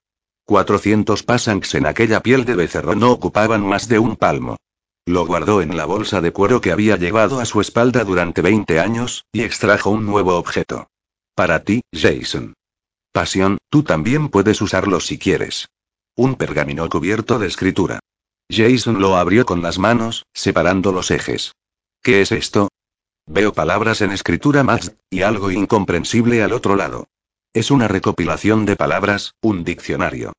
400 0.46 1.22
pasangs 1.22 1.76
en 1.76 1.86
aquella 1.86 2.24
piel 2.24 2.44
de 2.44 2.56
becerro 2.56 2.96
no 2.96 3.12
ocupaban 3.12 3.64
más 3.64 3.86
de 3.86 4.00
un 4.00 4.16
palmo. 4.16 4.56
Lo 5.06 5.24
guardó 5.24 5.62
en 5.62 5.76
la 5.76 5.86
bolsa 5.86 6.20
de 6.20 6.32
cuero 6.32 6.60
que 6.60 6.72
había 6.72 6.96
llevado 6.96 7.38
a 7.38 7.44
su 7.44 7.60
espalda 7.60 8.02
durante 8.02 8.42
20 8.42 8.80
años, 8.80 9.24
y 9.32 9.42
extrajo 9.42 9.90
un 9.90 10.04
nuevo 10.04 10.34
objeto. 10.34 10.88
Para 11.36 11.62
ti, 11.62 11.82
Jason. 11.94 12.54
Pasión, 13.12 13.58
tú 13.70 13.84
también 13.84 14.28
puedes 14.28 14.60
usarlo 14.60 14.98
si 14.98 15.16
quieres. 15.16 15.68
Un 16.16 16.34
pergamino 16.34 16.88
cubierto 16.88 17.38
de 17.38 17.46
escritura. 17.46 18.00
Jason 18.50 19.00
lo 19.00 19.16
abrió 19.16 19.46
con 19.46 19.62
las 19.62 19.78
manos, 19.78 20.26
separando 20.34 20.90
los 20.90 21.12
ejes. 21.12 21.52
¿Qué 22.02 22.20
es 22.20 22.32
esto? 22.32 22.68
Veo 23.26 23.52
palabras 23.52 24.02
en 24.02 24.10
escritura 24.10 24.64
más, 24.64 24.96
y 25.08 25.22
algo 25.22 25.52
incomprensible 25.52 26.42
al 26.42 26.52
otro 26.52 26.74
lado. 26.74 27.06
Es 27.52 27.70
una 27.70 27.86
recopilación 27.86 28.66
de 28.66 28.74
palabras, 28.74 29.34
un 29.40 29.62
diccionario. 29.62 30.32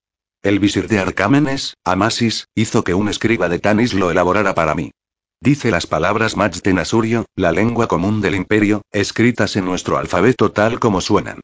El 0.43 0.59
visir 0.59 0.87
de 0.87 0.99
Arcámenes, 0.99 1.75
Amasis, 1.83 2.47
hizo 2.55 2.83
que 2.83 2.93
un 2.93 3.09
escriba 3.09 3.49
de 3.49 3.59
Tanis 3.59 3.93
lo 3.93 4.11
elaborara 4.11 4.53
para 4.53 4.75
mí. 4.75 4.91
Dice 5.41 5.71
las 5.71 5.87
palabras 5.87 6.37
Majten 6.37 6.79
Asurio, 6.79 7.25
la 7.35 7.51
lengua 7.51 7.87
común 7.87 8.21
del 8.21 8.35
imperio, 8.35 8.81
escritas 8.91 9.55
en 9.55 9.65
nuestro 9.65 9.97
alfabeto 9.97 10.51
tal 10.51 10.79
como 10.79 11.01
suenan. 11.01 11.41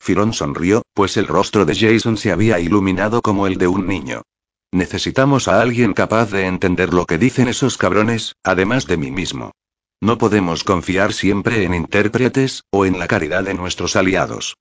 Firón 0.00 0.32
sonrió, 0.32 0.82
pues 0.94 1.16
el 1.16 1.26
rostro 1.26 1.64
de 1.64 1.74
Jason 1.74 2.16
se 2.16 2.32
había 2.32 2.60
iluminado 2.60 3.22
como 3.22 3.46
el 3.46 3.56
de 3.56 3.66
un 3.66 3.86
niño. 3.86 4.22
Necesitamos 4.72 5.48
a 5.48 5.60
alguien 5.60 5.92
capaz 5.92 6.30
de 6.30 6.46
entender 6.46 6.92
lo 6.92 7.06
que 7.06 7.18
dicen 7.18 7.48
esos 7.48 7.76
cabrones, 7.78 8.34
además 8.44 8.86
de 8.86 8.96
mí 8.96 9.10
mismo. 9.10 9.52
No 10.00 10.18
podemos 10.18 10.64
confiar 10.64 11.12
siempre 11.12 11.64
en 11.64 11.74
intérpretes, 11.74 12.62
o 12.70 12.84
en 12.84 12.98
la 12.98 13.06
caridad 13.06 13.44
de 13.44 13.54
nuestros 13.54 13.96
aliados. 13.96 14.56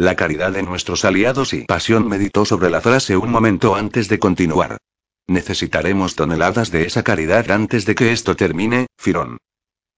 La 0.00 0.16
caridad 0.16 0.52
de 0.52 0.62
nuestros 0.62 1.04
aliados 1.04 1.52
y 1.52 1.66
Pasión 1.66 2.08
meditó 2.08 2.46
sobre 2.46 2.70
la 2.70 2.80
frase 2.80 3.18
un 3.18 3.30
momento 3.30 3.74
antes 3.74 4.08
de 4.08 4.18
continuar. 4.18 4.78
Necesitaremos 5.26 6.16
toneladas 6.16 6.70
de 6.70 6.86
esa 6.86 7.02
caridad 7.02 7.50
antes 7.50 7.84
de 7.84 7.94
que 7.94 8.10
esto 8.10 8.34
termine, 8.34 8.86
Firón. 8.96 9.36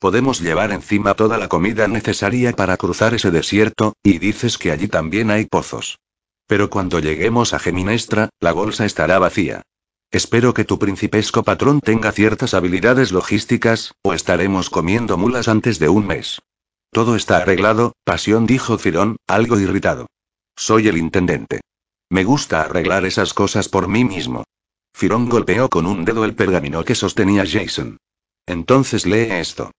Podemos 0.01 0.41
llevar 0.41 0.73
encima 0.73 1.15
toda 1.15 1.39
la 1.39 1.47
comida 1.47 1.87
necesaria 1.87 2.53
para 2.53 2.77
cruzar 2.79 3.15
ese 3.15 3.31
desierto, 3.31 3.95
y 4.03 4.19
dices 4.19 4.59
que 4.59 4.73
allí 4.73 4.89
también 4.89 5.31
hay 5.31 5.47
pozos. 5.47 6.01
Pero 6.49 6.69
cuando 6.69 6.99
lleguemos 6.99 7.55
a 7.55 7.61
Geminestra, 7.61 8.31
la 8.41 8.51
bolsa 8.51 8.85
estará 8.85 9.21
vacía. 9.21 9.63
Espero 10.11 10.53
que 10.53 10.65
tu 10.65 10.81
principesco 10.81 11.45
patrón 11.45 11.81
tenga 11.81 12.11
ciertas 12.11 12.55
habilidades 12.55 13.13
logísticas, 13.13 13.95
o 14.03 14.15
estaremos 14.15 14.69
comiendo 14.69 15.17
mulas 15.17 15.47
antes 15.47 15.79
de 15.79 15.89
un 15.89 16.09
mes. 16.09 16.41
Todo 16.93 17.17
está 17.17 17.39
arreglado, 17.39 17.95
Pasión 18.05 18.47
dijo 18.47 18.77
Firón, 18.77 19.17
algo 19.27 19.59
irritado. 19.59 20.09
Soy 20.55 20.89
el 20.89 20.99
intendente. 20.99 21.63
Me 22.11 22.23
gusta 22.23 22.61
arreglar 22.61 23.07
esas 23.07 23.33
cosas 23.33 23.71
por 23.71 23.89
mí 23.89 24.05
mismo. 24.05 24.45
Firón 24.93 25.31
golpeó 25.31 25.71
con 25.71 25.87
un 25.87 26.05
dedo 26.05 26.27
el 26.27 26.35
pergamino 26.35 26.85
que 26.85 26.95
sostenía 26.95 27.45
Jason. 27.47 27.97
Entonces 28.47 29.07
lee 29.07 29.29
esto. 29.31 29.71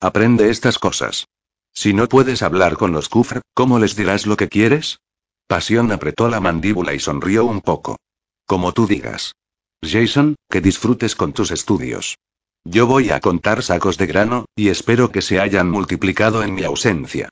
Aprende 0.00 0.48
estas 0.48 0.78
cosas. 0.78 1.26
Si 1.74 1.92
no 1.92 2.08
puedes 2.08 2.42
hablar 2.42 2.78
con 2.78 2.92
los 2.92 3.10
Kufr, 3.10 3.42
¿cómo 3.52 3.78
les 3.78 3.94
dirás 3.94 4.26
lo 4.26 4.38
que 4.38 4.48
quieres? 4.48 4.98
Pasión 5.46 5.92
apretó 5.92 6.30
la 6.30 6.40
mandíbula 6.40 6.94
y 6.94 7.00
sonrió 7.00 7.44
un 7.44 7.60
poco. 7.60 7.98
Como 8.46 8.72
tú 8.72 8.86
digas. 8.86 9.34
Jason, 9.82 10.36
que 10.48 10.62
disfrutes 10.62 11.16
con 11.16 11.34
tus 11.34 11.50
estudios. 11.50 12.16
Yo 12.64 12.86
voy 12.86 13.10
a 13.10 13.20
contar 13.20 13.62
sacos 13.62 13.98
de 13.98 14.06
grano, 14.06 14.46
y 14.54 14.68
espero 14.68 15.10
que 15.10 15.22
se 15.22 15.40
hayan 15.40 15.68
multiplicado 15.68 16.42
en 16.44 16.54
mi 16.54 16.62
ausencia. 16.62 17.28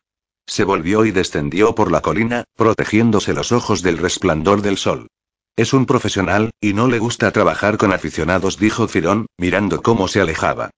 Se 0.46 0.64
volvió 0.64 1.04
y 1.04 1.12
descendió 1.12 1.74
por 1.74 1.92
la 1.92 2.00
colina, 2.00 2.44
protegiéndose 2.56 3.32
los 3.32 3.52
ojos 3.52 3.82
del 3.82 3.98
resplandor 3.98 4.62
del 4.62 4.76
sol. 4.76 5.06
Es 5.56 5.72
un 5.72 5.86
profesional, 5.86 6.50
y 6.60 6.72
no 6.72 6.88
le 6.88 6.98
gusta 6.98 7.30
trabajar 7.30 7.76
con 7.76 7.92
aficionados, 7.92 8.58
dijo 8.58 8.88
Firón, 8.88 9.26
mirando 9.38 9.82
cómo 9.82 10.08
se 10.08 10.20
alejaba. 10.20 10.70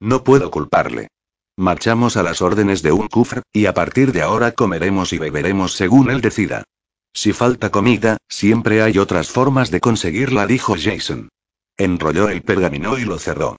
No 0.00 0.24
puedo 0.24 0.50
culparle. 0.50 1.08
Marchamos 1.56 2.16
a 2.16 2.22
las 2.22 2.42
órdenes 2.42 2.82
de 2.82 2.90
un 2.90 3.06
kufr, 3.06 3.42
y 3.52 3.66
a 3.66 3.74
partir 3.74 4.12
de 4.12 4.22
ahora 4.22 4.52
comeremos 4.52 5.12
y 5.12 5.18
beberemos 5.18 5.74
según 5.74 6.10
él 6.10 6.20
decida. 6.20 6.64
Si 7.12 7.32
falta 7.32 7.70
comida, 7.70 8.16
siempre 8.28 8.82
hay 8.82 8.98
otras 8.98 9.28
formas 9.28 9.70
de 9.70 9.80
conseguirla, 9.80 10.46
dijo 10.46 10.74
Jason. 10.76 11.28
Enrolló 11.76 12.28
el 12.28 12.42
pergamino 12.42 12.98
y 12.98 13.04
lo 13.04 13.18
cerró. 13.18 13.56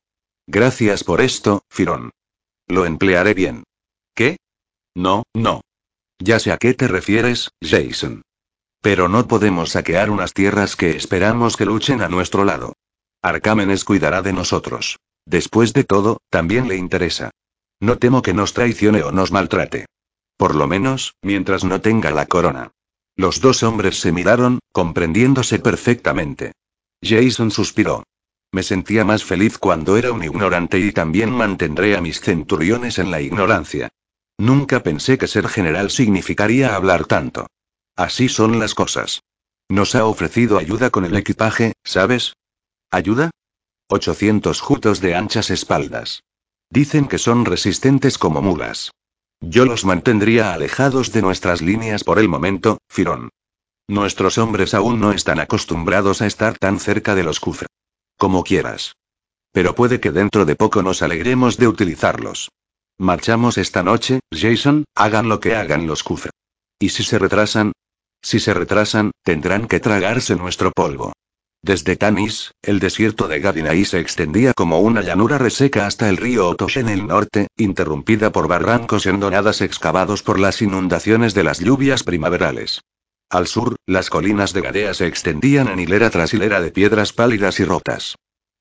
Gracias 0.54 1.06
por 1.06 1.22
esto, 1.22 1.64
Firón. 1.70 2.12
Lo 2.68 2.86
emplearé 2.86 3.34
bien. 3.34 3.64
¿Qué? 4.14 4.36
No, 4.94 5.24
no. 5.34 5.62
Ya 6.20 6.40
sé 6.40 6.52
a 6.52 6.58
qué 6.58 6.74
te 6.74 6.90
refieres, 6.90 7.52
Jason. 7.62 8.24
Pero 8.82 9.08
no 9.08 9.30
podemos 9.30 9.70
saquear 9.70 10.10
unas 10.10 10.34
tierras 10.34 10.76
que 10.76 10.90
esperamos 10.90 11.56
que 11.56 11.66
luchen 11.66 12.02
a 12.02 12.10
nuestro 12.10 12.44
lado. 12.44 12.74
Arcámenes 13.22 13.86
cuidará 13.86 14.22
de 14.22 14.34
nosotros. 14.34 15.00
Después 15.26 15.72
de 15.72 15.86
todo, 15.86 16.18
también 16.30 16.68
le 16.68 16.76
interesa. 16.76 17.32
No 17.80 17.98
temo 17.98 18.22
que 18.22 18.34
nos 18.34 18.52
traicione 18.52 19.04
o 19.04 19.14
nos 19.14 19.32
maltrate. 19.32 19.86
Por 20.36 20.56
lo 20.56 20.68
menos, 20.68 21.16
mientras 21.22 21.64
no 21.64 21.80
tenga 21.80 22.12
la 22.12 22.26
corona. 22.26 22.74
Los 23.16 23.40
dos 23.40 23.64
hombres 23.64 24.02
se 24.02 24.12
miraron, 24.12 24.60
comprendiéndose 24.74 25.60
perfectamente. 25.60 26.52
Jason 27.02 27.52
suspiró. 27.52 28.04
Me 28.54 28.64
sentía 28.64 29.06
más 29.06 29.24
feliz 29.24 29.58
cuando 29.58 29.96
era 29.96 30.12
un 30.12 30.24
ignorante 30.24 30.78
y 30.78 30.92
también 30.92 31.32
mantendré 31.32 31.96
a 31.96 32.02
mis 32.02 32.20
centuriones 32.20 33.00
en 33.00 33.10
la 33.10 33.22
ignorancia. 33.22 33.90
Nunca 34.38 34.84
pensé 34.84 35.18
que 35.18 35.28
ser 35.28 35.48
general 35.48 35.90
significaría 35.90 36.76
hablar 36.76 37.06
tanto. 37.06 37.48
Así 37.96 38.28
son 38.28 38.60
las 38.60 38.76
cosas. 38.76 39.22
Nos 39.70 39.96
ha 39.96 40.06
ofrecido 40.06 40.58
ayuda 40.58 40.90
con 40.90 41.06
el 41.06 41.16
equipaje, 41.16 41.74
¿sabes? 41.86 42.34
¿Ayuda? 42.90 43.32
800 43.88 44.60
jutos 44.60 45.00
de 45.00 45.16
anchas 45.16 45.50
espaldas. 45.50 46.24
Dicen 46.70 47.08
que 47.08 47.20
son 47.20 47.46
resistentes 47.46 48.18
como 48.18 48.42
mulas. 48.42 48.92
Yo 49.40 49.66
los 49.66 49.86
mantendría 49.86 50.54
alejados 50.54 51.14
de 51.14 51.22
nuestras 51.22 51.62
líneas 51.62 52.04
por 52.04 52.20
el 52.20 52.28
momento, 52.28 52.80
Firón. 52.90 53.30
Nuestros 53.88 54.38
hombres 54.38 54.74
aún 54.74 55.00
no 55.00 55.14
están 55.14 55.40
acostumbrados 55.40 56.22
a 56.22 56.28
estar 56.28 56.58
tan 56.58 56.80
cerca 56.80 57.16
de 57.16 57.24
los 57.24 57.40
Kufr. 57.40 57.68
Como 58.22 58.44
quieras. 58.44 58.94
Pero 59.52 59.74
puede 59.74 60.00
que 60.00 60.12
dentro 60.12 60.46
de 60.46 60.56
poco 60.56 60.84
nos 60.84 61.02
alegremos 61.02 61.58
de 61.58 61.68
utilizarlos. 61.68 62.52
Marchamos 63.00 63.58
esta 63.58 63.82
noche, 63.82 64.20
Jason, 64.32 64.86
hagan 64.94 65.28
lo 65.28 65.40
que 65.40 65.56
hagan 65.56 65.88
los 65.88 66.04
Kufr. 66.04 66.30
¿Y 66.78 66.90
si 66.90 67.02
se 67.02 67.18
retrasan? 67.18 67.72
Si 68.22 68.40
se 68.40 68.54
retrasan, 68.54 69.10
tendrán 69.24 69.68
que 69.68 69.80
tragarse 69.80 70.36
nuestro 70.36 70.72
polvo. 70.72 71.14
Desde 71.64 71.96
Tanis, 71.96 72.52
el 72.62 72.78
desierto 72.78 73.28
de 73.28 73.40
Gadinaí 73.40 73.86
se 73.86 74.00
extendía 74.00 74.54
como 74.54 74.82
una 74.82 75.02
llanura 75.02 75.40
reseca 75.40 75.88
hasta 75.88 76.08
el 76.08 76.18
río 76.18 76.48
Otosh 76.48 76.78
en 76.78 76.90
el 76.90 77.08
norte, 77.08 77.48
interrumpida 77.58 78.32
por 78.32 78.48
barrancos 78.48 79.08
endonadas 79.08 79.62
excavados 79.62 80.22
por 80.22 80.40
las 80.40 80.62
inundaciones 80.62 81.34
de 81.34 81.44
las 81.44 81.58
lluvias 81.58 82.04
primaverales. 82.04 82.82
Al 83.32 83.48
sur, 83.48 83.78
las 83.86 84.10
colinas 84.10 84.52
de 84.52 84.60
Gadea 84.60 84.94
se 84.94 85.08
extendían 85.08 85.70
en 85.70 85.80
hilera 85.80 86.10
tras 86.10 86.34
hilera 86.34 86.60
de 86.60 86.70
piedras 86.70 87.14
pálidas 87.14 87.62
y 87.62 87.64
rotas. 87.64 88.16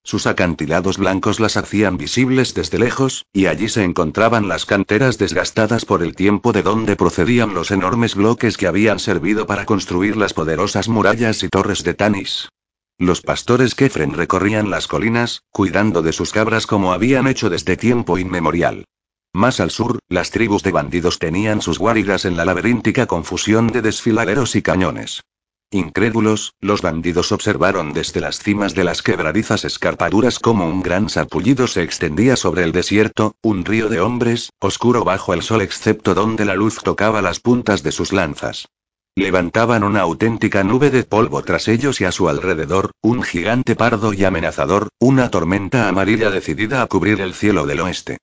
Sus 0.04 0.28
acantilados 0.28 0.96
blancos 0.96 1.40
las 1.40 1.56
hacían 1.56 1.96
visibles 1.96 2.54
desde 2.54 2.78
lejos, 2.78 3.26
y 3.32 3.46
allí 3.46 3.68
se 3.68 3.82
encontraban 3.82 4.46
las 4.46 4.66
canteras 4.66 5.18
desgastadas 5.18 5.84
por 5.84 6.04
el 6.04 6.14
tiempo 6.14 6.52
de 6.52 6.62
donde 6.62 6.94
procedían 6.94 7.52
los 7.52 7.72
enormes 7.72 8.14
bloques 8.14 8.56
que 8.56 8.68
habían 8.68 9.00
servido 9.00 9.44
para 9.44 9.66
construir 9.66 10.16
las 10.16 10.34
poderosas 10.34 10.88
murallas 10.88 11.42
y 11.42 11.48
torres 11.48 11.82
de 11.82 11.94
Tanis. 11.94 12.48
Los 12.96 13.22
pastores 13.22 13.74
Kefren 13.74 14.14
recorrían 14.14 14.70
las 14.70 14.86
colinas, 14.86 15.42
cuidando 15.50 16.00
de 16.00 16.12
sus 16.12 16.30
cabras 16.30 16.68
como 16.68 16.92
habían 16.92 17.26
hecho 17.26 17.50
desde 17.50 17.76
tiempo 17.76 18.18
inmemorial. 18.18 18.84
Más 19.32 19.60
al 19.60 19.70
sur, 19.70 20.00
las 20.08 20.32
tribus 20.32 20.64
de 20.64 20.72
bandidos 20.72 21.20
tenían 21.20 21.62
sus 21.62 21.78
guaridas 21.78 22.24
en 22.24 22.36
la 22.36 22.44
laberíntica 22.44 23.06
confusión 23.06 23.68
de 23.68 23.80
desfiladeros 23.80 24.56
y 24.56 24.62
cañones. 24.62 25.22
Incrédulos, 25.70 26.54
los 26.60 26.82
bandidos 26.82 27.30
observaron 27.30 27.92
desde 27.92 28.20
las 28.20 28.40
cimas 28.40 28.74
de 28.74 28.82
las 28.82 29.02
quebradizas 29.02 29.64
escarpaduras 29.64 30.40
como 30.40 30.66
un 30.66 30.82
gran 30.82 31.08
sarpullido 31.08 31.68
se 31.68 31.84
extendía 31.84 32.34
sobre 32.34 32.64
el 32.64 32.72
desierto, 32.72 33.36
un 33.40 33.64
río 33.64 33.88
de 33.88 34.00
hombres, 34.00 34.50
oscuro 34.58 35.04
bajo 35.04 35.32
el 35.32 35.42
sol 35.42 35.62
excepto 35.62 36.12
donde 36.12 36.44
la 36.44 36.56
luz 36.56 36.78
tocaba 36.82 37.22
las 37.22 37.38
puntas 37.38 37.84
de 37.84 37.92
sus 37.92 38.12
lanzas. 38.12 38.66
Levantaban 39.14 39.84
una 39.84 40.00
auténtica 40.00 40.64
nube 40.64 40.90
de 40.90 41.04
polvo 41.04 41.42
tras 41.42 41.68
ellos 41.68 42.00
y 42.00 42.04
a 42.04 42.10
su 42.10 42.28
alrededor, 42.28 42.90
un 43.00 43.22
gigante 43.22 43.76
pardo 43.76 44.12
y 44.12 44.24
amenazador, 44.24 44.88
una 44.98 45.30
tormenta 45.30 45.88
amarilla 45.88 46.30
decidida 46.30 46.82
a 46.82 46.88
cubrir 46.88 47.20
el 47.20 47.34
cielo 47.34 47.64
del 47.66 47.80
oeste. 47.80 48.18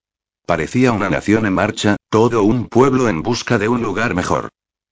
Parecía 0.47 0.93
una 0.93 1.09
nación 1.09 1.45
en 1.45 1.51
marcha, 1.51 1.97
todo 2.09 2.41
un 2.41 2.69
pueblo 2.69 3.09
en 3.09 3.21
busca 3.21 3.57
de 3.57 3.67
un 3.67 3.81
lugar 3.81 4.15
mejor. 4.15 4.47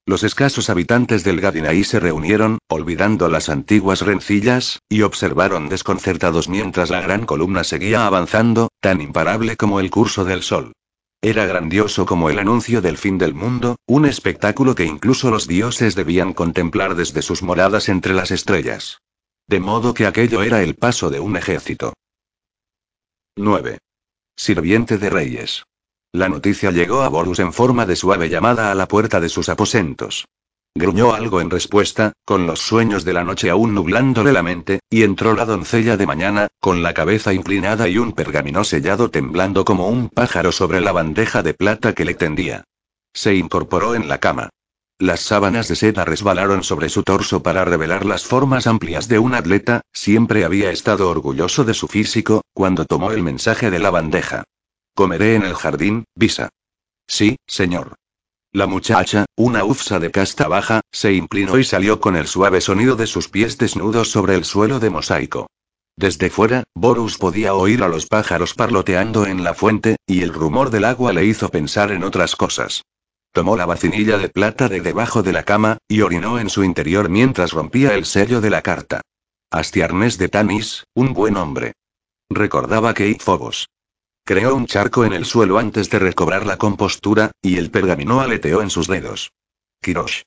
Los 0.05 0.23
escasos 0.23 0.69
habitantes 0.69 1.23
del 1.23 1.39
Gadinaí 1.39 1.85
se 1.85 2.01
reunieron, 2.01 2.57
olvidando 2.67 3.29
las 3.29 3.47
antiguas 3.47 4.01
rencillas, 4.01 4.81
y 4.89 5.03
observaron 5.03 5.69
desconcertados 5.69 6.49
mientras 6.49 6.89
la 6.89 6.99
gran 6.99 7.25
columna 7.25 7.63
seguía 7.63 8.05
avanzando, 8.05 8.67
tan 8.81 8.99
imparable 8.99 9.55
como 9.55 9.79
el 9.79 9.89
curso 9.89 10.25
del 10.25 10.43
sol. 10.43 10.73
Era 11.21 11.45
grandioso 11.45 12.05
como 12.05 12.29
el 12.29 12.39
anuncio 12.39 12.81
del 12.81 12.97
fin 12.97 13.17
del 13.17 13.33
mundo, 13.33 13.77
un 13.87 14.05
espectáculo 14.05 14.75
que 14.75 14.83
incluso 14.83 15.31
los 15.31 15.47
dioses 15.47 15.95
debían 15.95 16.33
contemplar 16.33 16.95
desde 16.95 17.21
sus 17.21 17.43
moradas 17.43 17.87
entre 17.87 18.13
las 18.13 18.29
estrellas. 18.29 18.99
De 19.47 19.61
modo 19.61 19.93
que 19.93 20.05
aquello 20.05 20.43
era 20.43 20.61
el 20.61 20.75
paso 20.75 21.09
de 21.09 21.21
un 21.21 21.37
ejército. 21.37 21.93
9. 23.37 23.77
Sirviente 24.37 24.97
de 24.97 25.09
reyes. 25.09 25.63
La 26.11 26.27
noticia 26.27 26.71
llegó 26.71 27.01
a 27.01 27.09
Borus 27.09 27.39
en 27.39 27.53
forma 27.53 27.85
de 27.85 27.95
suave 27.95 28.29
llamada 28.29 28.71
a 28.71 28.75
la 28.75 28.87
puerta 28.87 29.19
de 29.19 29.29
sus 29.29 29.49
aposentos. 29.49 30.25
Gruñó 30.75 31.13
algo 31.13 31.39
en 31.39 31.49
respuesta, 31.49 32.11
con 32.25 32.45
los 32.45 32.59
sueños 32.59 33.05
de 33.05 33.13
la 33.13 33.23
noche 33.23 33.49
aún 33.49 33.73
nublándole 33.73 34.33
la 34.33 34.43
mente, 34.43 34.79
y 34.89 35.03
entró 35.03 35.33
la 35.33 35.45
doncella 35.45 35.95
de 35.95 36.05
mañana, 36.05 36.47
con 36.59 36.83
la 36.83 36.93
cabeza 36.93 37.33
inclinada 37.33 37.87
y 37.87 37.97
un 37.97 38.11
pergamino 38.11 38.65
sellado 38.65 39.09
temblando 39.09 39.63
como 39.63 39.87
un 39.87 40.09
pájaro 40.09 40.51
sobre 40.51 40.81
la 40.81 40.91
bandeja 40.91 41.41
de 41.41 41.53
plata 41.53 41.93
que 41.93 42.03
le 42.03 42.13
tendía. 42.13 42.65
Se 43.13 43.35
incorporó 43.35 43.95
en 43.95 44.09
la 44.09 44.19
cama. 44.19 44.49
Las 44.97 45.19
sábanas 45.19 45.67
de 45.67 45.75
seda 45.75 46.05
resbalaron 46.05 46.63
sobre 46.63 46.87
su 46.87 47.03
torso 47.03 47.43
para 47.43 47.65
revelar 47.65 48.05
las 48.05 48.23
formas 48.23 48.65
amplias 48.65 49.09
de 49.09 49.19
un 49.19 49.33
atleta, 49.33 49.81
siempre 49.91 50.45
había 50.45 50.71
estado 50.71 51.09
orgulloso 51.09 51.65
de 51.65 51.73
su 51.73 51.89
físico, 51.89 52.43
cuando 52.53 52.85
tomó 52.85 53.11
el 53.11 53.21
mensaje 53.21 53.69
de 53.71 53.79
la 53.79 53.89
bandeja. 53.89 54.45
Comeré 54.95 55.35
en 55.35 55.43
el 55.43 55.53
jardín, 55.53 56.05
Visa. 56.15 56.47
Sí, 57.07 57.35
señor. 57.45 57.95
La 58.53 58.67
muchacha, 58.67 59.25
una 59.35 59.65
ufsa 59.65 59.99
de 59.99 60.11
casta 60.11 60.47
baja, 60.47 60.79
se 60.93 61.11
inclinó 61.11 61.59
y 61.59 61.65
salió 61.65 61.99
con 61.99 62.15
el 62.15 62.25
suave 62.25 62.61
sonido 62.61 62.95
de 62.95 63.05
sus 63.05 63.27
pies 63.27 63.57
desnudos 63.57 64.09
sobre 64.09 64.35
el 64.35 64.45
suelo 64.45 64.79
de 64.79 64.91
mosaico. 64.91 65.47
Desde 65.97 66.29
fuera, 66.29 66.63
Borus 66.73 67.17
podía 67.17 67.53
oír 67.53 67.83
a 67.83 67.89
los 67.89 68.05
pájaros 68.05 68.53
parloteando 68.53 69.25
en 69.25 69.43
la 69.43 69.55
fuente, 69.55 69.97
y 70.07 70.21
el 70.21 70.33
rumor 70.33 70.69
del 70.69 70.85
agua 70.85 71.11
le 71.11 71.25
hizo 71.25 71.49
pensar 71.49 71.91
en 71.91 72.05
otras 72.05 72.37
cosas. 72.37 72.83
Tomó 73.35 73.57
la 73.57 73.65
vacinilla 73.65 74.17
de 74.17 74.29
plata 74.29 74.69
de 74.69 74.79
debajo 74.79 75.21
de 75.21 75.33
la 75.33 75.43
cama, 75.43 75.77
y 75.89 75.99
orinó 75.99 76.39
en 76.39 76.49
su 76.49 76.63
interior 76.63 77.09
mientras 77.09 77.51
rompía 77.51 77.93
el 77.93 78.05
sello 78.05 78.39
de 78.39 78.49
la 78.49 78.61
carta. 78.61 79.01
Astiarnés 79.51 80.17
de 80.17 80.29
Tanis, 80.29 80.85
un 80.93 81.13
buen 81.13 81.35
hombre. 81.35 81.73
Recordaba 82.29 82.93
que 82.93 83.09
Ifobos 83.09 83.67
Creó 84.23 84.55
un 84.55 84.67
charco 84.67 85.03
en 85.03 85.11
el 85.11 85.25
suelo 85.25 85.57
antes 85.57 85.89
de 85.89 85.99
recobrar 85.99 86.45
la 86.45 86.55
compostura, 86.55 87.31
y 87.41 87.57
el 87.57 87.71
pergamino 87.71 88.21
aleteó 88.21 88.61
en 88.61 88.69
sus 88.69 88.87
dedos. 88.87 89.33
Kirosh. 89.81 90.21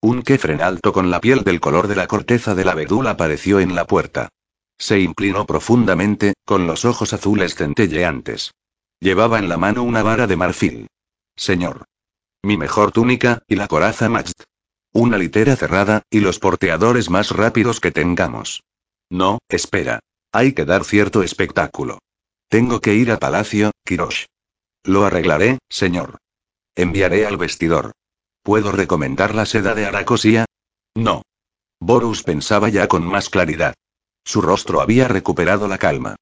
Un 0.00 0.22
kefren 0.22 0.62
alto 0.62 0.94
con 0.94 1.10
la 1.10 1.20
piel 1.20 1.44
del 1.44 1.60
color 1.60 1.88
de 1.88 1.96
la 1.96 2.06
corteza 2.06 2.54
del 2.54 2.70
abedul 2.70 3.06
apareció 3.06 3.60
en 3.60 3.74
la 3.74 3.86
puerta. 3.86 4.30
Se 4.78 4.98
inclinó 4.98 5.44
profundamente, 5.44 6.32
con 6.46 6.66
los 6.66 6.86
ojos 6.86 7.12
azules 7.12 7.54
centelleantes. 7.54 8.52
Llevaba 8.98 9.38
en 9.40 9.50
la 9.50 9.58
mano 9.58 9.82
una 9.82 10.02
vara 10.02 10.26
de 10.26 10.36
marfil. 10.36 10.86
Señor. 11.36 11.84
Mi 12.46 12.56
mejor 12.56 12.92
túnica, 12.92 13.42
y 13.48 13.56
la 13.56 13.66
coraza 13.66 14.08
Majd. 14.08 14.30
Una 14.92 15.18
litera 15.18 15.56
cerrada, 15.56 16.02
y 16.08 16.20
los 16.20 16.38
porteadores 16.38 17.10
más 17.10 17.32
rápidos 17.32 17.80
que 17.80 17.90
tengamos. 17.90 18.62
No, 19.10 19.40
espera. 19.48 19.98
Hay 20.30 20.52
que 20.52 20.64
dar 20.64 20.84
cierto 20.84 21.24
espectáculo. 21.24 21.98
Tengo 22.48 22.80
que 22.80 22.94
ir 22.94 23.10
a 23.10 23.18
palacio, 23.18 23.72
Kirosh. 23.84 24.26
Lo 24.84 25.04
arreglaré, 25.04 25.58
señor. 25.68 26.18
Enviaré 26.76 27.26
al 27.26 27.36
vestidor. 27.36 27.90
¿Puedo 28.44 28.70
recomendar 28.70 29.34
la 29.34 29.44
seda 29.44 29.74
de 29.74 29.86
Aracosía? 29.86 30.44
No. 30.94 31.22
Borus 31.80 32.22
pensaba 32.22 32.68
ya 32.68 32.86
con 32.86 33.04
más 33.04 33.28
claridad. 33.28 33.74
Su 34.24 34.40
rostro 34.40 34.80
había 34.80 35.08
recuperado 35.08 35.66
la 35.66 35.78
calma. 35.78 36.14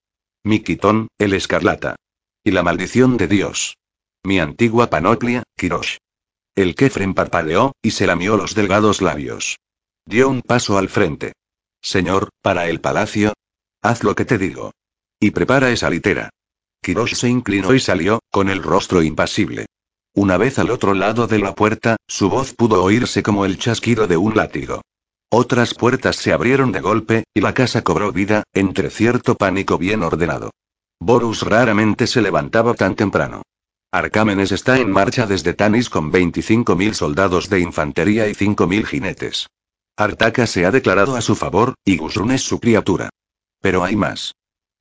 Mi 0.42 0.60
quitón, 0.60 1.08
el 1.18 1.34
escarlata. 1.34 1.96
Y 2.42 2.52
la 2.52 2.62
maldición 2.62 3.18
de 3.18 3.28
Dios. 3.28 3.76
Mi 4.22 4.40
antigua 4.40 4.88
panoplia, 4.88 5.42
Kirosh. 5.58 5.98
El 6.56 6.76
Kefren 6.76 7.14
parpadeó, 7.14 7.72
y 7.82 7.90
se 7.90 8.06
lamió 8.06 8.36
los 8.36 8.54
delgados 8.54 9.02
labios. 9.02 9.58
Dio 10.06 10.28
un 10.28 10.40
paso 10.40 10.78
al 10.78 10.88
frente. 10.88 11.32
Señor, 11.82 12.28
para 12.42 12.68
el 12.68 12.80
palacio. 12.80 13.32
Haz 13.82 14.04
lo 14.04 14.14
que 14.14 14.24
te 14.24 14.38
digo. 14.38 14.70
Y 15.18 15.32
prepara 15.32 15.70
esa 15.70 15.90
litera. 15.90 16.30
Kirosh 16.82 17.14
se 17.14 17.28
inclinó 17.28 17.74
y 17.74 17.80
salió, 17.80 18.20
con 18.30 18.48
el 18.48 18.62
rostro 18.62 19.02
impasible. 19.02 19.66
Una 20.14 20.36
vez 20.36 20.60
al 20.60 20.70
otro 20.70 20.94
lado 20.94 21.26
de 21.26 21.40
la 21.40 21.54
puerta, 21.54 21.96
su 22.06 22.30
voz 22.30 22.54
pudo 22.54 22.84
oírse 22.84 23.22
como 23.22 23.44
el 23.44 23.58
chasquido 23.58 24.06
de 24.06 24.16
un 24.16 24.36
látigo. 24.36 24.82
Otras 25.30 25.74
puertas 25.74 26.16
se 26.16 26.32
abrieron 26.32 26.70
de 26.70 26.80
golpe, 26.80 27.24
y 27.34 27.40
la 27.40 27.52
casa 27.52 27.82
cobró 27.82 28.12
vida, 28.12 28.44
entre 28.52 28.90
cierto 28.90 29.34
pánico 29.34 29.76
bien 29.76 30.04
ordenado. 30.04 30.50
Borus 31.00 31.42
raramente 31.42 32.06
se 32.06 32.22
levantaba 32.22 32.74
tan 32.74 32.94
temprano. 32.94 33.42
Arcámenes 33.94 34.50
está 34.50 34.80
en 34.80 34.90
marcha 34.90 35.24
desde 35.24 35.54
Tanis 35.54 35.88
con 35.88 36.10
25.000 36.10 36.94
soldados 36.94 37.48
de 37.48 37.60
infantería 37.60 38.26
y 38.26 38.32
5.000 38.32 38.84
jinetes. 38.86 39.46
Artaca 39.96 40.48
se 40.48 40.66
ha 40.66 40.72
declarado 40.72 41.14
a 41.14 41.20
su 41.20 41.36
favor, 41.36 41.74
y 41.84 41.96
Gusrun 41.98 42.32
es 42.32 42.42
su 42.42 42.58
criatura. 42.58 43.10
Pero 43.60 43.84
hay 43.84 43.94
más. 43.94 44.34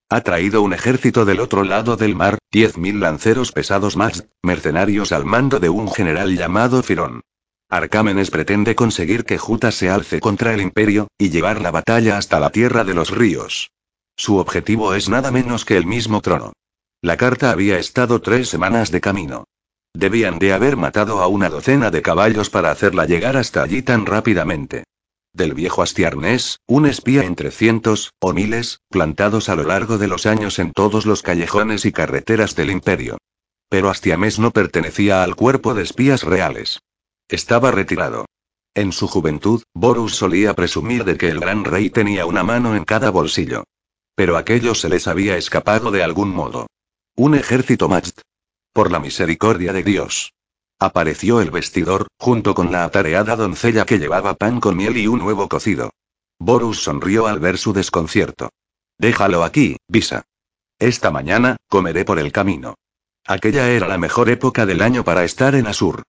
Ha 0.10 0.22
traído 0.22 0.64
un 0.64 0.74
ejército 0.74 1.26
del 1.26 1.42
otro 1.42 1.64
lado 1.64 1.96
del 1.96 2.16
mar, 2.16 2.40
10.000 2.52 2.98
lanceros 2.98 3.52
pesados 3.52 3.96
más, 3.96 4.26
mercenarios 4.42 5.12
al 5.12 5.26
mando 5.26 5.60
de 5.60 5.70
un 5.70 5.92
general 5.92 6.36
llamado 6.36 6.82
Firón. 6.82 7.22
Arcámenes 7.70 8.32
pretende 8.32 8.74
conseguir 8.74 9.26
que 9.26 9.38
Juta 9.38 9.72
se 9.72 9.92
alce 9.92 10.20
contra 10.20 10.56
el 10.56 10.62
imperio, 10.62 11.10
y 11.20 11.30
llevar 11.30 11.62
la 11.62 11.70
batalla 11.70 12.18
hasta 12.18 12.40
la 12.40 12.50
tierra 12.50 12.84
de 12.84 12.96
los 12.96 13.12
ríos. 13.12 13.70
Su 14.16 14.38
objetivo 14.38 14.96
es 14.96 15.08
nada 15.08 15.30
menos 15.30 15.66
que 15.66 15.78
el 15.78 15.86
mismo 15.86 16.20
trono. 16.22 16.54
La 17.04 17.18
carta 17.18 17.52
había 17.52 17.80
estado 17.80 18.22
tres 18.22 18.48
semanas 18.48 18.90
de 18.90 19.02
camino. 19.02 19.44
Debían 19.94 20.40
de 20.40 20.54
haber 20.54 20.78
matado 20.78 21.20
a 21.20 21.28
una 21.28 21.50
docena 21.50 21.92
de 21.92 22.02
caballos 22.02 22.50
para 22.50 22.72
hacerla 22.72 23.06
llegar 23.06 23.36
hasta 23.36 23.62
allí 23.62 23.82
tan 23.82 24.06
rápidamente 24.06 24.86
del 25.34 25.54
viejo 25.54 25.82
Astiarnés, 25.82 26.60
un 26.66 26.86
espía 26.86 27.26
entre 27.26 27.52
cientos, 27.52 28.14
o 28.22 28.32
miles, 28.32 28.80
plantados 28.90 29.50
a 29.50 29.56
lo 29.56 29.64
largo 29.64 29.98
de 29.98 30.08
los 30.08 30.26
años 30.26 30.60
en 30.60 30.72
todos 30.72 31.06
los 31.06 31.24
callejones 31.24 31.86
y 31.86 31.92
carreteras 31.92 32.56
del 32.56 32.70
imperio. 32.70 33.18
Pero 33.68 33.90
Astiamés 33.90 34.40
no 34.40 34.52
pertenecía 34.52 35.24
al 35.24 35.36
cuerpo 35.36 35.74
de 35.74 35.84
espías 35.84 36.24
reales. 36.24 36.80
Estaba 37.28 37.72
retirado. 37.72 38.28
En 38.76 38.94
su 38.94 39.08
juventud, 39.08 39.64
Borus 39.74 40.16
solía 40.16 40.54
presumir 40.54 41.04
de 41.04 41.18
que 41.18 41.30
el 41.30 41.40
gran 41.42 41.66
rey 41.66 41.90
tenía 41.90 42.26
una 42.26 42.44
mano 42.44 42.78
en 42.78 42.86
cada 42.86 43.10
bolsillo. 43.10 43.66
Pero 44.16 44.38
aquello 44.38 44.74
se 44.74 44.88
les 44.88 45.08
había 45.08 45.36
escapado 45.36 45.92
de 45.92 46.04
algún 46.04 46.30
modo. 46.30 46.68
Un 47.16 47.36
ejército 47.36 47.88
Majd. 47.88 48.22
Por 48.74 48.92
la 48.92 49.00
misericordia 49.00 49.72
de 49.72 49.84
Dios. 49.84 50.34
Apareció 50.80 51.42
el 51.42 51.52
vestidor, 51.52 52.08
junto 52.18 52.56
con 52.56 52.72
la 52.72 52.86
atareada 52.86 53.36
doncella 53.36 53.86
que 53.86 54.00
llevaba 54.00 54.34
pan 54.34 54.60
con 54.60 54.76
miel 54.76 54.98
y 54.98 55.06
un 55.06 55.22
huevo 55.22 55.48
cocido. 55.48 55.92
Borus 56.40 56.82
sonrió 56.82 57.28
al 57.28 57.40
ver 57.40 57.60
su 57.60 57.72
desconcierto. 57.72 58.50
Déjalo 58.98 59.44
aquí, 59.44 59.78
Visa. 59.88 60.24
Esta 60.80 61.12
mañana, 61.12 61.58
comeré 61.70 62.04
por 62.04 62.18
el 62.18 62.32
camino. 62.32 62.74
Aquella 63.28 63.70
era 63.70 63.88
la 63.88 64.00
mejor 64.00 64.32
época 64.32 64.66
del 64.66 64.82
año 64.82 65.04
para 65.04 65.24
estar 65.24 65.54
en 65.54 65.68
Asur. 65.68 66.02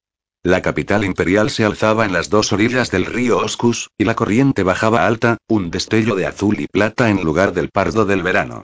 La 0.42 0.62
capital 0.62 1.04
imperial 1.04 1.50
se 1.50 1.66
alzaba 1.66 2.06
en 2.06 2.14
las 2.14 2.30
dos 2.30 2.50
orillas 2.54 2.90
del 2.90 3.04
río 3.04 3.36
Oscus, 3.36 3.90
y 3.98 4.04
la 4.04 4.14
corriente 4.14 4.62
bajaba 4.62 5.06
alta, 5.06 5.36
un 5.48 5.70
destello 5.70 6.14
de 6.14 6.24
azul 6.24 6.58
y 6.60 6.66
plata 6.66 7.10
en 7.10 7.22
lugar 7.22 7.52
del 7.52 7.68
pardo 7.68 8.06
del 8.06 8.22
verano. 8.22 8.62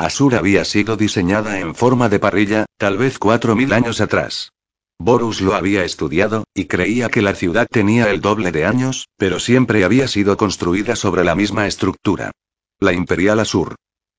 Asur 0.00 0.34
había 0.34 0.64
sido 0.64 0.96
diseñada 0.96 1.60
en 1.60 1.74
forma 1.74 2.08
de 2.08 2.18
parrilla, 2.18 2.64
tal 2.78 2.96
vez 2.96 3.18
cuatro 3.18 3.54
mil 3.54 3.70
años 3.74 4.00
atrás. 4.00 4.50
Borus 4.98 5.42
lo 5.42 5.54
había 5.54 5.84
estudiado, 5.84 6.44
y 6.54 6.64
creía 6.64 7.10
que 7.10 7.20
la 7.20 7.34
ciudad 7.34 7.66
tenía 7.70 8.10
el 8.10 8.22
doble 8.22 8.50
de 8.50 8.64
años, 8.64 9.08
pero 9.18 9.38
siempre 9.38 9.84
había 9.84 10.08
sido 10.08 10.38
construida 10.38 10.96
sobre 10.96 11.22
la 11.22 11.34
misma 11.34 11.66
estructura. 11.66 12.30
La 12.78 12.94
Imperial 12.94 13.40
Asur. 13.40 13.74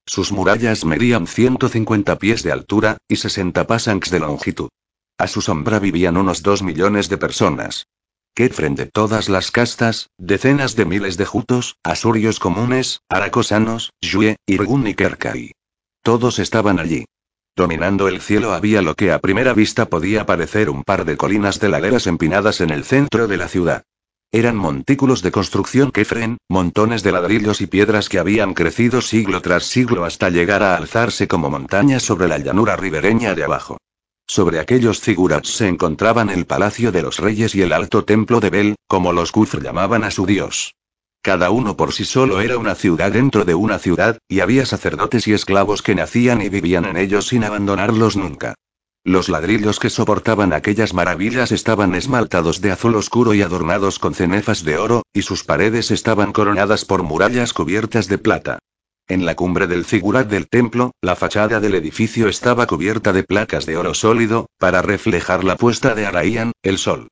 Sus 0.05 0.31
murallas 0.31 0.85
medían 0.85 1.25
150 1.25 2.15
pies 2.19 2.43
de 2.43 2.51
altura, 2.51 2.97
y 3.07 3.15
60 3.15 3.65
pasanks 3.65 4.11
de 4.11 4.19
longitud. 4.19 4.69
A 5.17 5.25
su 5.25 5.41
sombra 5.41 5.79
vivían 5.79 6.15
unos 6.15 6.43
dos 6.43 6.61
millones 6.61 7.09
de 7.09 7.17
personas. 7.17 7.87
Kefren 8.35 8.75
de 8.75 8.85
todas 8.85 9.29
las 9.29 9.49
castas, 9.49 10.11
decenas 10.19 10.75
de 10.75 10.85
miles 10.85 11.17
de 11.17 11.25
jutos, 11.25 11.77
asurios 11.83 12.39
comunes, 12.39 12.99
aracosanos, 13.09 13.89
yue, 13.99 14.35
irgun 14.45 14.85
y 14.85 14.93
kerkai. 14.93 15.53
Todos 16.03 16.39
estaban 16.39 16.79
allí. 16.79 17.05
Dominando 17.55 18.07
el 18.07 18.21
cielo 18.21 18.53
había 18.53 18.81
lo 18.81 18.95
que 18.95 19.11
a 19.11 19.19
primera 19.19 19.53
vista 19.53 19.85
podía 19.87 20.25
parecer 20.25 20.69
un 20.69 20.83
par 20.83 21.05
de 21.05 21.15
colinas 21.15 21.59
de 21.59 21.69
laderas 21.69 22.07
empinadas 22.07 22.61
en 22.61 22.71
el 22.71 22.85
centro 22.85 23.27
de 23.27 23.37
la 23.37 23.47
ciudad. 23.47 23.83
Eran 24.31 24.55
montículos 24.55 25.21
de 25.21 25.31
construcción 25.31 25.91
Kefren, 25.91 26.37
montones 26.49 27.03
de 27.03 27.11
ladrillos 27.11 27.59
y 27.59 27.67
piedras 27.67 28.07
que 28.07 28.17
habían 28.17 28.53
crecido 28.53 29.01
siglo 29.01 29.41
tras 29.41 29.65
siglo 29.65 30.05
hasta 30.05 30.29
llegar 30.29 30.63
a 30.63 30.77
alzarse 30.77 31.27
como 31.27 31.49
montañas 31.49 32.01
sobre 32.01 32.29
la 32.29 32.37
llanura 32.37 32.77
ribereña 32.77 33.35
de 33.35 33.43
abajo. 33.43 33.77
Sobre 34.25 34.59
aquellos 34.59 35.01
figurats 35.01 35.49
se 35.49 35.67
encontraban 35.67 36.29
el 36.29 36.45
palacio 36.45 36.93
de 36.93 37.01
los 37.01 37.19
reyes 37.19 37.53
y 37.53 37.61
el 37.61 37.73
alto 37.73 38.05
templo 38.05 38.39
de 38.39 38.49
Bel, 38.49 38.75
como 38.87 39.11
los 39.11 39.33
Kufr 39.33 39.61
llamaban 39.61 40.05
a 40.05 40.11
su 40.11 40.25
dios. 40.25 40.73
Cada 41.21 41.51
uno 41.51 41.77
por 41.77 41.93
sí 41.93 42.03
solo 42.03 42.41
era 42.41 42.57
una 42.57 42.73
ciudad 42.73 43.11
dentro 43.11 43.45
de 43.45 43.53
una 43.53 43.77
ciudad, 43.77 44.17
y 44.27 44.39
había 44.39 44.65
sacerdotes 44.65 45.27
y 45.27 45.33
esclavos 45.33 45.83
que 45.83 45.93
nacían 45.93 46.41
y 46.41 46.49
vivían 46.49 46.85
en 46.85 46.97
ellos 46.97 47.27
sin 47.27 47.43
abandonarlos 47.43 48.17
nunca. 48.17 48.55
Los 49.03 49.29
ladrillos 49.29 49.79
que 49.79 49.89
soportaban 49.89 50.51
aquellas 50.51 50.93
maravillas 50.93 51.51
estaban 51.51 51.95
esmaltados 51.95 52.61
de 52.61 52.71
azul 52.71 52.95
oscuro 52.95 53.33
y 53.33 53.41
adornados 53.41 53.99
con 53.99 54.15
cenefas 54.15 54.63
de 54.63 54.77
oro, 54.77 55.03
y 55.13 55.21
sus 55.21 55.43
paredes 55.43 55.91
estaban 55.91 56.31
coronadas 56.33 56.85
por 56.85 57.03
murallas 57.03 57.53
cubiertas 57.53 58.07
de 58.07 58.17
plata. 58.17 58.59
En 59.07 59.25
la 59.25 59.35
cumbre 59.35 59.67
del 59.67 59.85
figurat 59.85 60.27
del 60.27 60.47
templo, 60.47 60.91
la 61.01 61.15
fachada 61.15 61.59
del 61.59 61.75
edificio 61.75 62.29
estaba 62.29 62.65
cubierta 62.65 63.11
de 63.11 63.23
placas 63.23 63.65
de 63.65 63.77
oro 63.77 63.93
sólido, 63.93 64.47
para 64.57 64.81
reflejar 64.81 65.43
la 65.43 65.55
puesta 65.55 65.93
de 65.95 66.05
Araian, 66.05 66.51
el 66.63 66.77
sol. 66.77 67.09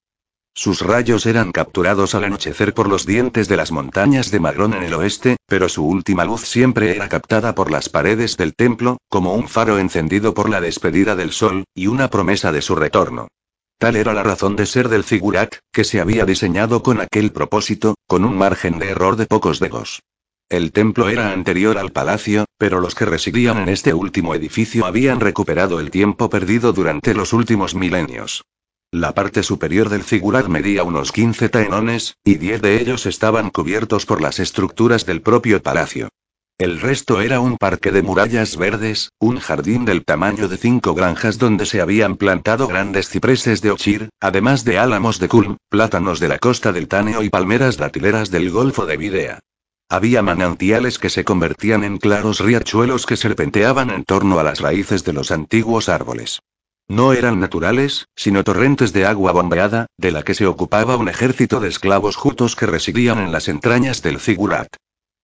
Sus 0.61 0.81
rayos 0.81 1.25
eran 1.25 1.53
capturados 1.53 2.15
al 2.15 2.25
anochecer 2.25 2.73
por 2.73 2.89
los 2.89 3.05
dientes 3.05 3.47
de 3.47 3.55
las 3.55 3.71
montañas 3.71 4.29
de 4.29 4.41
Magrón 4.41 4.73
en 4.73 4.83
el 4.83 4.93
oeste, 4.93 5.37
pero 5.47 5.69
su 5.69 5.87
última 5.87 6.25
luz 6.25 6.41
siempre 6.41 6.93
era 6.93 7.07
captada 7.07 7.55
por 7.55 7.71
las 7.71 7.87
paredes 7.87 8.35
del 8.35 8.53
templo, 8.53 8.97
como 9.07 9.35
un 9.35 9.47
faro 9.47 9.79
encendido 9.79 10.33
por 10.33 10.49
la 10.49 10.59
despedida 10.59 11.15
del 11.15 11.31
sol, 11.31 11.63
y 11.73 11.87
una 11.87 12.09
promesa 12.09 12.51
de 12.51 12.61
su 12.61 12.75
retorno. 12.75 13.29
Tal 13.77 13.95
era 13.95 14.13
la 14.13 14.21
razón 14.21 14.57
de 14.57 14.65
ser 14.65 14.89
del 14.89 15.05
figurat, 15.05 15.55
que 15.71 15.85
se 15.85 16.01
había 16.01 16.25
diseñado 16.25 16.83
con 16.83 16.99
aquel 16.99 17.31
propósito, 17.31 17.95
con 18.05 18.25
un 18.25 18.37
margen 18.37 18.79
de 18.79 18.89
error 18.89 19.15
de 19.15 19.27
pocos 19.27 19.61
dedos. 19.61 20.01
El 20.49 20.73
templo 20.73 21.07
era 21.07 21.31
anterior 21.31 21.77
al 21.77 21.93
palacio, 21.93 22.43
pero 22.57 22.81
los 22.81 22.95
que 22.95 23.05
residían 23.05 23.59
en 23.59 23.69
este 23.69 23.93
último 23.93 24.35
edificio 24.35 24.85
habían 24.85 25.21
recuperado 25.21 25.79
el 25.79 25.89
tiempo 25.89 26.29
perdido 26.29 26.73
durante 26.73 27.13
los 27.13 27.31
últimos 27.31 27.75
milenios. 27.75 28.43
La 28.91 29.13
parte 29.13 29.43
superior 29.43 29.87
del 29.89 30.03
figurat 30.03 30.47
medía 30.47 30.83
unos 30.83 31.11
15 31.11 31.49
taenones, 31.49 32.17
y 32.23 32.35
10 32.35 32.59
de 32.63 32.81
ellos 32.81 33.05
estaban 33.05 33.51
cubiertos 33.51 34.07
por 34.07 34.19
las 34.19 34.39
estructuras 34.39 35.05
del 35.05 35.21
propio 35.21 35.61
palacio. 35.61 36.09
El 36.57 36.81
resto 36.81 37.21
era 37.21 37.39
un 37.39 37.57
parque 37.57 37.91
de 37.91 38.01
murallas 38.01 38.57
verdes, 38.57 39.11
un 39.19 39.39
jardín 39.39 39.85
del 39.85 40.03
tamaño 40.03 40.47
de 40.47 40.57
cinco 40.57 40.95
granjas 40.95 41.37
donde 41.37 41.67
se 41.67 41.81
habían 41.81 42.17
plantado 42.17 42.67
grandes 42.67 43.09
cipreses 43.09 43.61
de 43.61 43.69
Ochir, 43.69 44.09
además 44.19 44.65
de 44.65 44.79
álamos 44.79 45.19
de 45.19 45.27
Kulm, 45.27 45.57
plátanos 45.69 46.19
de 46.19 46.27
la 46.27 46.39
costa 46.39 46.71
del 46.71 46.87
Táneo 46.87 47.21
y 47.21 47.29
palmeras 47.29 47.77
datileras 47.77 48.31
del 48.31 48.49
Golfo 48.49 48.87
de 48.87 48.97
Videa. 48.97 49.39
Había 49.87 50.23
manantiales 50.23 50.97
que 50.97 51.11
se 51.11 51.23
convertían 51.23 51.83
en 51.83 51.99
claros 51.99 52.39
riachuelos 52.39 53.05
que 53.05 53.17
serpenteaban 53.17 53.91
en 53.91 54.03
torno 54.03 54.39
a 54.39 54.43
las 54.43 54.61
raíces 54.61 55.03
de 55.03 55.13
los 55.13 55.29
antiguos 55.29 55.89
árboles. 55.89 56.41
No 56.89 57.13
eran 57.13 57.39
naturales, 57.39 58.07
sino 58.15 58.43
torrentes 58.43 58.93
de 58.93 59.05
agua 59.05 59.31
bombeada, 59.31 59.85
de 59.97 60.11
la 60.11 60.23
que 60.23 60.33
se 60.33 60.47
ocupaba 60.47 60.97
un 60.97 61.07
ejército 61.07 61.59
de 61.59 61.69
esclavos 61.69 62.15
jutos 62.15 62.55
que 62.55 62.65
residían 62.65 63.19
en 63.19 63.31
las 63.31 63.47
entrañas 63.47 64.01
del 64.01 64.19
Zigurat. 64.19 64.75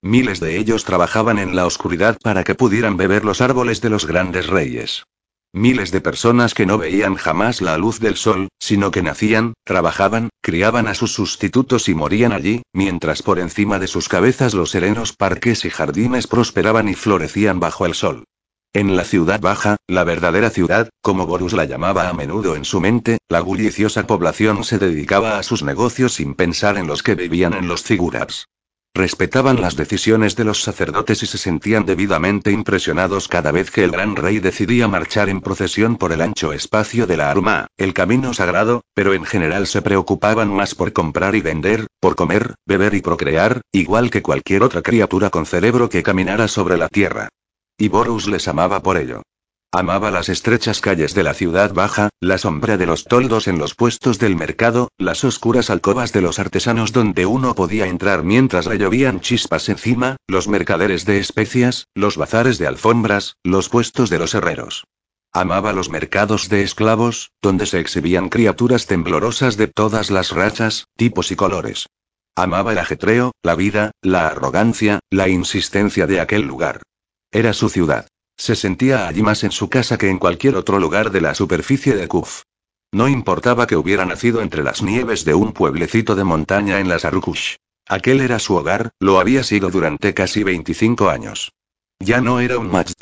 Miles 0.03 0.39
de 0.39 0.59
ellos 0.59 0.85
trabajaban 0.85 1.39
en 1.39 1.55
la 1.55 1.65
oscuridad 1.65 2.17
para 2.21 2.43
que 2.43 2.53
pudieran 2.53 2.97
beber 2.97 3.25
los 3.25 3.41
árboles 3.41 3.81
de 3.81 3.89
los 3.89 4.05
grandes 4.05 4.45
reyes. 4.45 5.05
Miles 5.53 5.89
de 5.89 6.01
personas 6.01 6.53
que 6.53 6.67
no 6.67 6.77
veían 6.77 7.15
jamás 7.15 7.61
la 7.61 7.79
luz 7.79 7.99
del 7.99 8.15
sol, 8.15 8.49
sino 8.59 8.91
que 8.91 9.01
nacían, 9.01 9.55
trabajaban, 9.63 10.29
criaban 10.41 10.87
a 10.87 10.93
sus 10.93 11.13
sustitutos 11.13 11.89
y 11.89 11.95
morían 11.95 12.31
allí, 12.31 12.61
mientras 12.73 13.23
por 13.23 13.39
encima 13.39 13.79
de 13.79 13.87
sus 13.87 14.07
cabezas 14.07 14.53
los 14.53 14.69
serenos 14.69 15.13
parques 15.13 15.65
y 15.65 15.71
jardines 15.71 16.27
prosperaban 16.27 16.89
y 16.89 16.93
florecían 16.93 17.59
bajo 17.59 17.87
el 17.87 17.95
sol. 17.95 18.25
En 18.75 18.97
la 18.97 19.05
ciudad 19.05 19.39
baja, 19.39 19.77
la 19.87 20.03
verdadera 20.03 20.49
ciudad, 20.49 20.89
como 21.01 21.25
Borus 21.25 21.53
la 21.53 21.63
llamaba 21.63 22.09
a 22.09 22.13
menudo 22.13 22.57
en 22.57 22.65
su 22.65 22.81
mente, 22.81 23.19
la 23.29 23.39
bulliciosa 23.39 24.05
población 24.05 24.65
se 24.65 24.79
dedicaba 24.79 25.39
a 25.39 25.43
sus 25.43 25.63
negocios 25.63 26.15
sin 26.15 26.35
pensar 26.35 26.77
en 26.77 26.85
los 26.85 27.01
que 27.01 27.15
vivían 27.15 27.53
en 27.53 27.69
los 27.69 27.83
figuras. 27.83 28.49
Respetaban 28.93 29.61
las 29.61 29.77
decisiones 29.77 30.35
de 30.35 30.43
los 30.43 30.61
sacerdotes 30.61 31.23
y 31.23 31.25
se 31.25 31.37
sentían 31.37 31.85
debidamente 31.85 32.51
impresionados 32.51 33.29
cada 33.29 33.53
vez 33.53 33.71
que 33.71 33.85
el 33.85 33.91
gran 33.91 34.17
rey 34.17 34.39
decidía 34.39 34.89
marchar 34.89 35.29
en 35.29 35.39
procesión 35.39 35.95
por 35.95 36.11
el 36.11 36.19
ancho 36.19 36.51
espacio 36.51 37.07
de 37.07 37.15
la 37.15 37.31
Arma, 37.31 37.67
el 37.77 37.93
camino 37.93 38.33
sagrado, 38.33 38.81
pero 38.93 39.13
en 39.13 39.23
general 39.23 39.67
se 39.67 39.81
preocupaban 39.81 40.53
más 40.53 40.75
por 40.75 40.91
comprar 40.91 41.35
y 41.35 41.39
vender, 41.39 41.87
por 42.01 42.17
comer, 42.17 42.55
beber 42.65 42.93
y 42.93 42.99
procrear, 42.99 43.61
igual 43.71 44.09
que 44.09 44.21
cualquier 44.21 44.63
otra 44.63 44.81
criatura 44.81 45.29
con 45.29 45.45
cerebro 45.45 45.87
que 45.87 46.03
caminara 46.03 46.49
sobre 46.49 46.75
la 46.75 46.89
tierra. 46.89 47.29
Y 47.77 47.89
Borus 47.89 48.27
les 48.27 48.47
amaba 48.47 48.81
por 48.81 48.97
ello. 48.97 49.21
Amaba 49.69 50.09
las 50.09 50.29
estrechas 50.29 50.79
calles 50.79 51.13
de 51.13 51.23
la 51.23 51.33
ciudad 51.33 51.73
baja, 51.73 52.07
la 52.21 52.37
sombra 52.37 52.77
de 52.77 52.85
los 52.85 53.03
toldos 53.03 53.49
en 53.49 53.57
los 53.57 53.75
puestos 53.75 54.17
del 54.19 54.37
mercado, 54.37 54.87
las 54.97 55.25
oscuras 55.25 55.69
alcobas 55.69 56.13
de 56.13 56.21
los 56.21 56.39
artesanos 56.39 56.93
donde 56.93 57.25
uno 57.25 57.55
podía 57.55 57.87
entrar 57.87 58.23
mientras 58.23 58.67
le 58.67 58.77
llovían 58.77 59.19
chispas 59.19 59.67
encima, 59.67 60.15
los 60.27 60.47
mercaderes 60.47 61.03
de 61.03 61.19
especias, 61.19 61.87
los 61.93 62.15
bazares 62.15 62.57
de 62.57 62.67
alfombras, 62.67 63.35
los 63.43 63.67
puestos 63.67 64.09
de 64.09 64.19
los 64.19 64.33
herreros. 64.33 64.85
Amaba 65.33 65.73
los 65.73 65.89
mercados 65.89 66.47
de 66.47 66.63
esclavos, 66.63 67.33
donde 67.41 67.65
se 67.65 67.81
exhibían 67.81 68.29
criaturas 68.29 68.85
temblorosas 68.85 69.57
de 69.57 69.67
todas 69.67 70.09
las 70.09 70.31
rachas, 70.31 70.85
tipos 70.95 71.29
y 71.31 71.35
colores. 71.35 71.87
Amaba 72.37 72.71
el 72.71 72.77
ajetreo, 72.77 73.33
la 73.43 73.55
vida, 73.55 73.91
la 74.01 74.27
arrogancia, 74.27 75.01
la 75.09 75.27
insistencia 75.27 76.07
de 76.07 76.21
aquel 76.21 76.43
lugar. 76.43 76.81
Era 77.35 77.51
su 77.51 77.67
ciudad. 77.67 78.07
Se 78.37 78.55
sentía 78.55 79.09
allí 79.09 79.21
más 79.21 79.43
en 79.43 79.51
su 79.51 79.67
casa 79.67 79.97
que 79.97 80.09
en 80.09 80.19
cualquier 80.19 80.55
otro 80.55 80.79
lugar 80.79 81.11
de 81.11 81.19
la 81.19 81.35
superficie 81.35 81.93
de 81.93 82.07
Kuf. 82.07 82.43
No 82.93 83.09
importaba 83.09 83.67
que 83.67 83.75
hubiera 83.75 84.05
nacido 84.05 84.41
entre 84.41 84.63
las 84.63 84.81
nieves 84.81 85.25
de 85.25 85.33
un 85.33 85.51
pueblecito 85.51 86.15
de 86.15 86.23
montaña 86.23 86.79
en 86.79 86.87
las 86.87 87.03
Arukush. 87.03 87.57
Aquel 87.89 88.21
era 88.21 88.39
su 88.39 88.55
hogar, 88.55 88.91
lo 89.01 89.19
había 89.19 89.43
sido 89.43 89.69
durante 89.69 90.13
casi 90.13 90.43
25 90.43 91.09
años. 91.09 91.51
Ya 91.99 92.21
no 92.21 92.39
era 92.39 92.57
un 92.57 92.71
majd. 92.71 92.95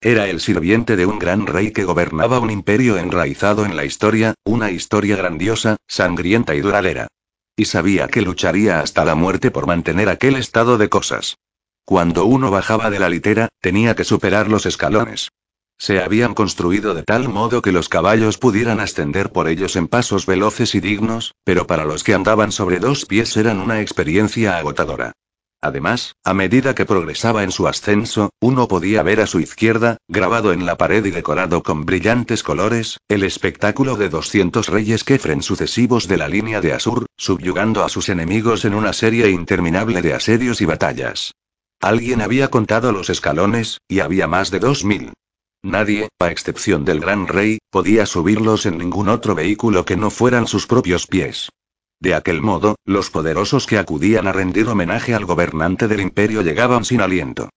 Era 0.00 0.28
el 0.28 0.38
sirviente 0.38 0.94
de 0.94 1.06
un 1.06 1.18
gran 1.18 1.48
rey 1.48 1.72
que 1.72 1.82
gobernaba 1.82 2.38
un 2.38 2.52
imperio 2.52 2.98
enraizado 2.98 3.64
en 3.64 3.74
la 3.74 3.84
historia, 3.84 4.34
una 4.44 4.70
historia 4.70 5.16
grandiosa, 5.16 5.76
sangrienta 5.88 6.54
y 6.54 6.60
duradera. 6.60 7.08
Y 7.56 7.64
sabía 7.64 8.06
que 8.06 8.22
lucharía 8.22 8.78
hasta 8.78 9.04
la 9.04 9.16
muerte 9.16 9.50
por 9.50 9.66
mantener 9.66 10.08
aquel 10.08 10.36
estado 10.36 10.78
de 10.78 10.88
cosas. 10.88 11.34
Cuando 11.84 12.26
uno 12.26 12.50
bajaba 12.50 12.90
de 12.90 13.00
la 13.00 13.08
litera, 13.08 13.48
tenía 13.60 13.94
que 13.94 14.04
superar 14.04 14.48
los 14.48 14.66
escalones. 14.66 15.30
Se 15.78 16.00
habían 16.00 16.34
construido 16.34 16.94
de 16.94 17.02
tal 17.02 17.28
modo 17.28 17.60
que 17.60 17.72
los 17.72 17.88
caballos 17.88 18.38
pudieran 18.38 18.78
ascender 18.78 19.32
por 19.32 19.48
ellos 19.48 19.74
en 19.74 19.88
pasos 19.88 20.26
veloces 20.26 20.76
y 20.76 20.80
dignos, 20.80 21.34
pero 21.44 21.66
para 21.66 21.84
los 21.84 22.04
que 22.04 22.14
andaban 22.14 22.52
sobre 22.52 22.78
dos 22.78 23.04
pies 23.04 23.36
eran 23.36 23.58
una 23.58 23.80
experiencia 23.80 24.58
agotadora. 24.58 25.12
Además, 25.60 26.14
a 26.24 26.34
medida 26.34 26.74
que 26.74 26.86
progresaba 26.86 27.44
en 27.44 27.52
su 27.52 27.68
ascenso, 27.68 28.30
uno 28.40 28.66
podía 28.68 29.02
ver 29.02 29.20
a 29.20 29.26
su 29.28 29.38
izquierda, 29.38 29.96
grabado 30.08 30.52
en 30.52 30.66
la 30.66 30.76
pared 30.76 31.04
y 31.04 31.10
decorado 31.10 31.62
con 31.62 31.84
brillantes 31.84 32.42
colores, 32.42 32.98
el 33.08 33.22
espectáculo 33.22 33.96
de 33.96 34.08
200 34.08 34.68
reyes 34.68 35.04
Kefren 35.04 35.42
sucesivos 35.42 36.08
de 36.08 36.16
la 36.16 36.26
línea 36.26 36.60
de 36.60 36.72
Asur, 36.72 37.06
subyugando 37.16 37.84
a 37.84 37.88
sus 37.88 38.08
enemigos 38.08 38.64
en 38.64 38.74
una 38.74 38.92
serie 38.92 39.30
interminable 39.30 40.02
de 40.02 40.14
asedios 40.14 40.60
y 40.60 40.64
batallas. 40.64 41.32
Alguien 41.82 42.20
había 42.22 42.48
contado 42.48 42.92
los 42.92 43.10
escalones, 43.10 43.80
y 43.88 43.98
había 43.98 44.28
más 44.28 44.52
de 44.52 44.60
dos 44.60 44.84
mil. 44.84 45.14
Nadie, 45.64 46.10
a 46.20 46.30
excepción 46.30 46.84
del 46.84 47.00
gran 47.00 47.26
rey, 47.26 47.58
podía 47.70 48.06
subirlos 48.06 48.66
en 48.66 48.78
ningún 48.78 49.08
otro 49.08 49.34
vehículo 49.34 49.84
que 49.84 49.96
no 49.96 50.10
fueran 50.10 50.46
sus 50.46 50.68
propios 50.68 51.08
pies. 51.08 51.48
De 51.98 52.14
aquel 52.14 52.40
modo, 52.40 52.76
los 52.84 53.10
poderosos 53.10 53.66
que 53.66 53.78
acudían 53.78 54.28
a 54.28 54.32
rendir 54.32 54.68
homenaje 54.68 55.12
al 55.12 55.24
gobernante 55.24 55.88
del 55.88 56.02
imperio 56.02 56.42
llegaban 56.42 56.84
sin 56.84 57.00
aliento. 57.00 57.48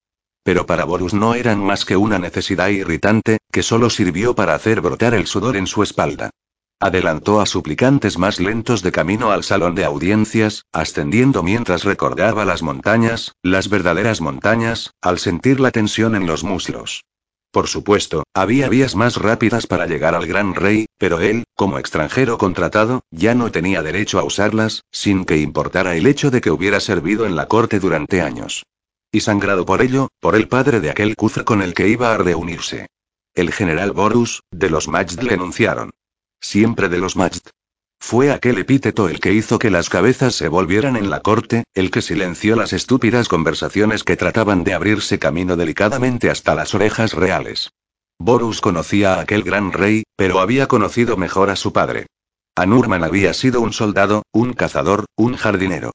Pero 0.41 0.65
para 0.65 0.85
Borus 0.85 1.13
no 1.13 1.35
eran 1.35 1.59
más 1.63 1.85
que 1.85 1.95
una 1.95 2.17
necesidad 2.17 2.69
irritante, 2.69 3.37
que 3.51 3.61
solo 3.61 3.91
sirvió 3.91 4.33
para 4.33 4.55
hacer 4.55 4.81
brotar 4.81 5.13
el 5.13 5.27
sudor 5.27 5.55
en 5.55 5.67
su 5.67 5.83
espalda. 5.83 6.31
Adelantó 6.79 7.39
a 7.39 7.45
suplicantes 7.45 8.17
más 8.17 8.39
lentos 8.39 8.83
de 8.83 8.91
camino 8.91 9.31
al 9.31 9.43
salón 9.43 9.75
de 9.75 9.85
audiencias, 9.85 10.65
ascendiendo 10.73 11.41
mientras 11.41 11.83
recordaba 11.85 12.43
las 12.43 12.61
montañas, 12.61 13.33
las 13.41 13.69
verdaderas 13.69 14.19
montañas, 14.19 14.93
al 15.01 15.19
sentir 15.19 15.59
la 15.59 15.71
tensión 15.71 16.15
en 16.15 16.27
los 16.27 16.43
muslos. 16.43 17.05
Por 17.51 17.67
supuesto, 17.67 18.25
había 18.33 18.67
vías 18.67 18.97
más 18.97 19.15
rápidas 19.15 19.65
para 19.65 19.85
llegar 19.85 20.13
al 20.13 20.27
gran 20.27 20.55
rey, 20.55 20.87
pero 20.97 21.21
él, 21.21 21.45
como 21.55 21.79
extranjero 21.79 22.37
contratado, 22.37 23.03
ya 23.11 23.33
no 23.33 23.49
tenía 23.49 23.81
derecho 23.81 24.19
a 24.19 24.25
usarlas, 24.25 24.83
sin 24.91 25.23
que 25.23 25.37
importara 25.37 25.95
el 25.95 26.05
hecho 26.05 26.31
de 26.31 26.41
que 26.41 26.51
hubiera 26.51 26.81
servido 26.81 27.25
en 27.25 27.37
la 27.37 27.47
corte 27.47 27.79
durante 27.79 28.21
años. 28.21 28.65
Y 29.09 29.21
sangrado 29.21 29.65
por 29.65 29.81
ello, 29.81 30.09
por 30.19 30.35
el 30.35 30.49
padre 30.49 30.81
de 30.81 30.89
aquel 30.89 31.15
Kuza 31.15 31.45
con 31.45 31.61
el 31.61 31.73
que 31.73 31.87
iba 31.87 32.13
a 32.13 32.17
reunirse. 32.17 32.87
El 33.33 33.53
general 33.53 33.93
Borus, 33.93 34.43
de 34.51 34.69
los 34.69 34.89
Majd 34.89 35.21
le 35.21 35.35
enunciaron. 35.35 35.91
Siempre 36.45 36.89
de 36.89 36.99
los 36.99 37.15
Majd. 37.15 37.41
Fue 37.99 38.31
aquel 38.31 38.59
epíteto 38.59 39.09
el 39.09 39.19
que 39.19 39.33
hizo 39.33 39.57
que 39.57 39.71
las 39.71 39.89
cabezas 39.89 40.35
se 40.35 40.47
volvieran 40.47 40.95
en 40.95 41.09
la 41.09 41.21
corte, 41.21 41.63
el 41.73 41.89
que 41.89 42.03
silenció 42.03 42.55
las 42.55 42.71
estúpidas 42.71 43.27
conversaciones 43.27 44.03
que 44.03 44.15
trataban 44.15 44.63
de 44.63 44.75
abrirse 44.75 45.17
camino 45.17 45.57
delicadamente 45.57 46.29
hasta 46.29 46.53
las 46.53 46.75
orejas 46.75 47.13
reales. 47.13 47.71
Borus 48.19 48.61
conocía 48.61 49.15
a 49.15 49.21
aquel 49.21 49.41
gran 49.41 49.71
rey, 49.71 50.03
pero 50.15 50.39
había 50.39 50.67
conocido 50.67 51.17
mejor 51.17 51.49
a 51.49 51.55
su 51.55 51.73
padre. 51.73 52.05
Anurman 52.55 53.03
había 53.03 53.33
sido 53.33 53.59
un 53.59 53.73
soldado, 53.73 54.21
un 54.31 54.53
cazador, 54.53 55.05
un 55.17 55.35
jardinero. 55.35 55.93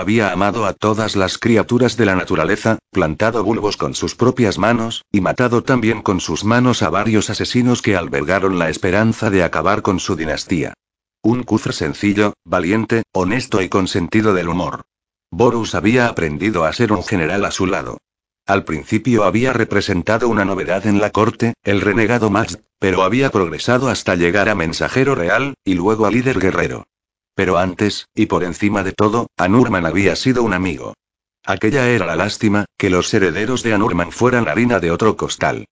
Había 0.00 0.32
amado 0.32 0.64
a 0.64 0.72
todas 0.72 1.14
las 1.14 1.36
criaturas 1.36 1.98
de 1.98 2.06
la 2.06 2.16
naturaleza, 2.16 2.78
plantado 2.90 3.44
bulbos 3.44 3.76
con 3.76 3.94
sus 3.94 4.14
propias 4.14 4.56
manos, 4.56 5.04
y 5.12 5.20
matado 5.20 5.62
también 5.62 6.00
con 6.00 6.20
sus 6.20 6.42
manos 6.42 6.82
a 6.82 6.88
varios 6.88 7.28
asesinos 7.28 7.82
que 7.82 7.96
albergaron 7.96 8.58
la 8.58 8.70
esperanza 8.70 9.28
de 9.28 9.42
acabar 9.42 9.82
con 9.82 10.00
su 10.00 10.16
dinastía. 10.16 10.72
Un 11.22 11.42
Kuzr 11.42 11.74
sencillo, 11.74 12.32
valiente, 12.46 13.02
honesto 13.12 13.60
y 13.60 13.68
con 13.68 13.88
sentido 13.88 14.32
del 14.32 14.48
humor. 14.48 14.84
Borus 15.30 15.74
había 15.74 16.06
aprendido 16.06 16.64
a 16.64 16.72
ser 16.72 16.92
un 16.92 17.04
general 17.04 17.44
a 17.44 17.50
su 17.50 17.66
lado. 17.66 17.98
Al 18.46 18.64
principio 18.64 19.24
había 19.24 19.52
representado 19.52 20.30
una 20.30 20.46
novedad 20.46 20.86
en 20.86 20.98
la 20.98 21.10
corte, 21.10 21.52
el 21.62 21.82
renegado 21.82 22.30
Max, 22.30 22.58
pero 22.78 23.02
había 23.02 23.28
progresado 23.28 23.90
hasta 23.90 24.16
llegar 24.16 24.48
a 24.48 24.54
mensajero 24.54 25.14
real, 25.14 25.52
y 25.62 25.74
luego 25.74 26.06
a 26.06 26.10
líder 26.10 26.40
guerrero. 26.40 26.86
Pero 27.34 27.58
antes, 27.58 28.06
y 28.14 28.26
por 28.26 28.44
encima 28.44 28.82
de 28.82 28.92
todo, 28.92 29.28
Anurman 29.36 29.86
había 29.86 30.16
sido 30.16 30.42
un 30.42 30.52
amigo. 30.52 30.94
Aquella 31.44 31.88
era 31.88 32.06
la 32.06 32.16
lástima, 32.16 32.66
que 32.76 32.90
los 32.90 33.12
herederos 33.14 33.62
de 33.62 33.72
Anurman 33.72 34.12
fueran 34.12 34.48
harina 34.48 34.78
de 34.78 34.90
otro 34.90 35.16
costal. 35.16 35.66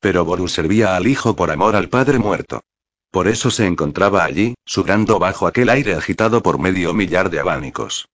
Pero 0.00 0.24
Borus 0.24 0.52
servía 0.52 0.96
al 0.96 1.06
hijo 1.06 1.34
por 1.34 1.50
amor 1.50 1.76
al 1.76 1.88
padre 1.88 2.18
muerto. 2.18 2.60
Por 3.10 3.28
eso 3.28 3.50
se 3.50 3.66
encontraba 3.66 4.24
allí, 4.24 4.54
sudando 4.66 5.18
bajo 5.18 5.46
aquel 5.46 5.70
aire 5.70 5.94
agitado 5.94 6.42
por 6.42 6.58
medio 6.58 6.92
millar 6.92 7.30
de 7.30 7.40
abanicos. 7.40 8.06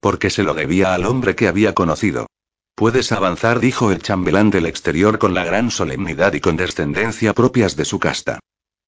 Porque 0.00 0.30
se 0.30 0.42
lo 0.42 0.52
debía 0.52 0.94
al 0.94 1.06
hombre 1.06 1.36
que 1.36 1.48
había 1.48 1.74
conocido. 1.74 2.26
Puedes 2.74 3.12
avanzar, 3.12 3.60
dijo 3.60 3.90
el 3.90 4.02
chambelán 4.02 4.50
del 4.50 4.66
exterior 4.66 5.18
con 5.18 5.34
la 5.34 5.44
gran 5.44 5.70
solemnidad 5.70 6.34
y 6.34 6.40
condescendencia 6.40 7.34
propias 7.34 7.76
de 7.76 7.84
su 7.84 7.98
casta. 7.98 8.40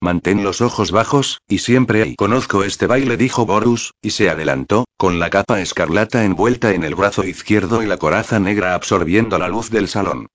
Mantén 0.02 0.42
los 0.42 0.62
ojos 0.62 0.92
bajos, 0.92 1.42
y 1.46 1.58
siempre 1.58 2.02
ahí. 2.02 2.16
Conozco 2.16 2.64
este 2.64 2.86
baile, 2.86 3.18
dijo 3.18 3.44
Borus, 3.44 3.92
y 4.00 4.10
se 4.10 4.30
adelantó, 4.30 4.86
con 4.96 5.18
la 5.18 5.28
capa 5.28 5.60
escarlata 5.60 6.24
envuelta 6.24 6.72
en 6.72 6.84
el 6.84 6.94
brazo 6.94 7.24
izquierdo 7.24 7.82
y 7.82 7.86
la 7.86 7.98
coraza 7.98 8.40
negra 8.40 8.74
absorbiendo 8.74 9.38
la 9.38 9.48
luz 9.48 9.68
del 9.68 9.88
salón. 9.88 10.28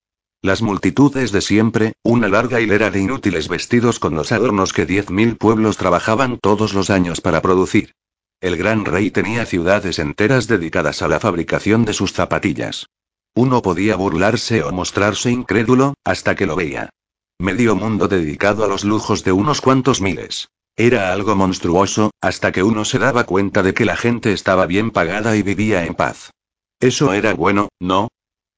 Las 0.43 0.61
multitudes 0.61 1.31
de 1.31 1.41
siempre, 1.41 1.93
una 2.03 2.27
larga 2.27 2.61
hilera 2.61 2.91
de 2.91 3.01
inútiles 3.01 3.47
vestidos 3.47 3.97
con 3.97 4.13
los 4.13 4.31
adornos 4.31 4.73
que 4.73 4.85
diez 4.85 5.09
mil 5.09 5.37
pueblos 5.37 5.77
trabajaban 5.77 6.37
todos 6.39 6.75
los 6.75 6.91
años 6.91 7.19
para 7.19 7.41
producir. 7.41 7.95
El 8.41 8.57
gran 8.57 8.85
rey 8.85 9.09
tenía 9.09 9.47
ciudades 9.47 9.97
enteras 9.97 10.47
dedicadas 10.47 11.01
a 11.01 11.07
la 11.07 11.19
fabricación 11.19 11.85
de 11.85 11.93
sus 11.93 12.13
zapatillas. 12.13 12.85
Uno 13.33 13.63
podía 13.63 13.95
burlarse 13.95 14.61
o 14.61 14.71
mostrarse 14.71 15.31
incrédulo, 15.31 15.95
hasta 16.03 16.35
que 16.35 16.45
lo 16.45 16.55
veía. 16.55 16.91
Medio 17.39 17.75
mundo 17.75 18.07
dedicado 18.07 18.63
a 18.63 18.67
los 18.67 18.85
lujos 18.85 19.25
de 19.25 19.33
unos 19.33 19.59
cuantos 19.59 19.99
miles. 19.99 20.47
Era 20.77 21.11
algo 21.11 21.35
monstruoso, 21.35 22.11
hasta 22.21 22.53
que 22.53 22.63
uno 22.63 22.85
se 22.85 22.97
daba 22.97 23.25
cuenta 23.25 23.61
de 23.61 23.73
que 23.73 23.83
la 23.83 23.97
gente 23.97 24.31
estaba 24.31 24.65
bien 24.65 24.89
pagada 24.89 25.35
y 25.35 25.41
vivía 25.41 25.85
en 25.85 25.95
paz. 25.95 26.31
Eso 26.79 27.11
era 27.11 27.33
bueno, 27.33 27.67
¿no? 27.79 28.07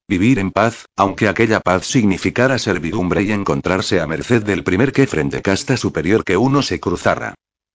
Vivir 0.07 0.37
en 0.37 0.51
paz, 0.51 0.85
aunque 0.95 1.27
aquella 1.27 1.59
paz 1.59 1.87
significara 1.87 2.59
servidumbre 2.59 3.23
y 3.23 3.31
encontrarse 3.31 3.99
a 3.99 4.05
merced 4.05 4.43
del 4.43 4.63
primer 4.63 4.93
kefren 4.93 5.29
de 5.29 5.41
casta 5.41 5.75
superior 5.75 6.23
que 6.23 6.37
uno 6.37 6.61
se 6.61 6.79
cruzara. 6.79 7.33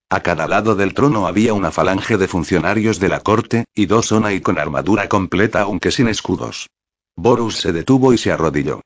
A 0.09 0.21
cada 0.21 0.47
lado 0.47 0.75
del 0.75 0.93
trono 0.93 1.27
había 1.27 1.53
una 1.53 1.71
falange 1.71 2.17
de 2.17 2.29
funcionarios 2.29 2.99
de 2.99 3.09
la 3.09 3.19
corte, 3.19 3.65
y 3.75 3.87
dos 3.87 4.13
y 4.31 4.39
con 4.39 4.57
armadura 4.57 5.09
completa 5.09 5.63
aunque 5.63 5.91
sin 5.91 6.07
escudos. 6.07 6.69
Borus 7.17 7.57
se 7.57 7.73
detuvo 7.73 8.13
y 8.13 8.17
se 8.17 8.31
arrodilló. 8.31 8.81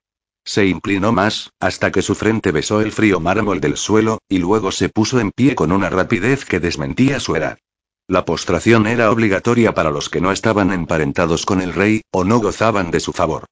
Se 0.47 0.65
inclinó 0.65 1.11
más, 1.11 1.51
hasta 1.59 1.91
que 1.91 2.01
su 2.01 2.15
frente 2.15 2.53
besó 2.53 2.79
el 2.79 2.93
frío 2.93 3.19
mármol 3.19 3.59
del 3.59 3.75
suelo, 3.75 4.19
y 4.29 4.37
luego 4.37 4.71
se 4.71 4.87
puso 4.87 5.19
en 5.19 5.31
pie 5.31 5.55
con 5.55 5.73
una 5.73 5.89
rapidez 5.89 6.45
que 6.45 6.61
desmentía 6.61 7.19
su 7.19 7.35
edad. 7.35 7.57
La 8.07 8.23
postración 8.23 8.87
era 8.87 9.11
obligatoria 9.11 9.73
para 9.73 9.91
los 9.91 10.09
que 10.09 10.21
no 10.21 10.31
estaban 10.31 10.71
emparentados 10.71 11.45
con 11.45 11.61
el 11.61 11.73
rey, 11.73 11.99
o 12.11 12.23
no 12.23 12.39
gozaban 12.39 12.91
de 12.91 13.01
su 13.01 13.11
favor. 13.11 13.43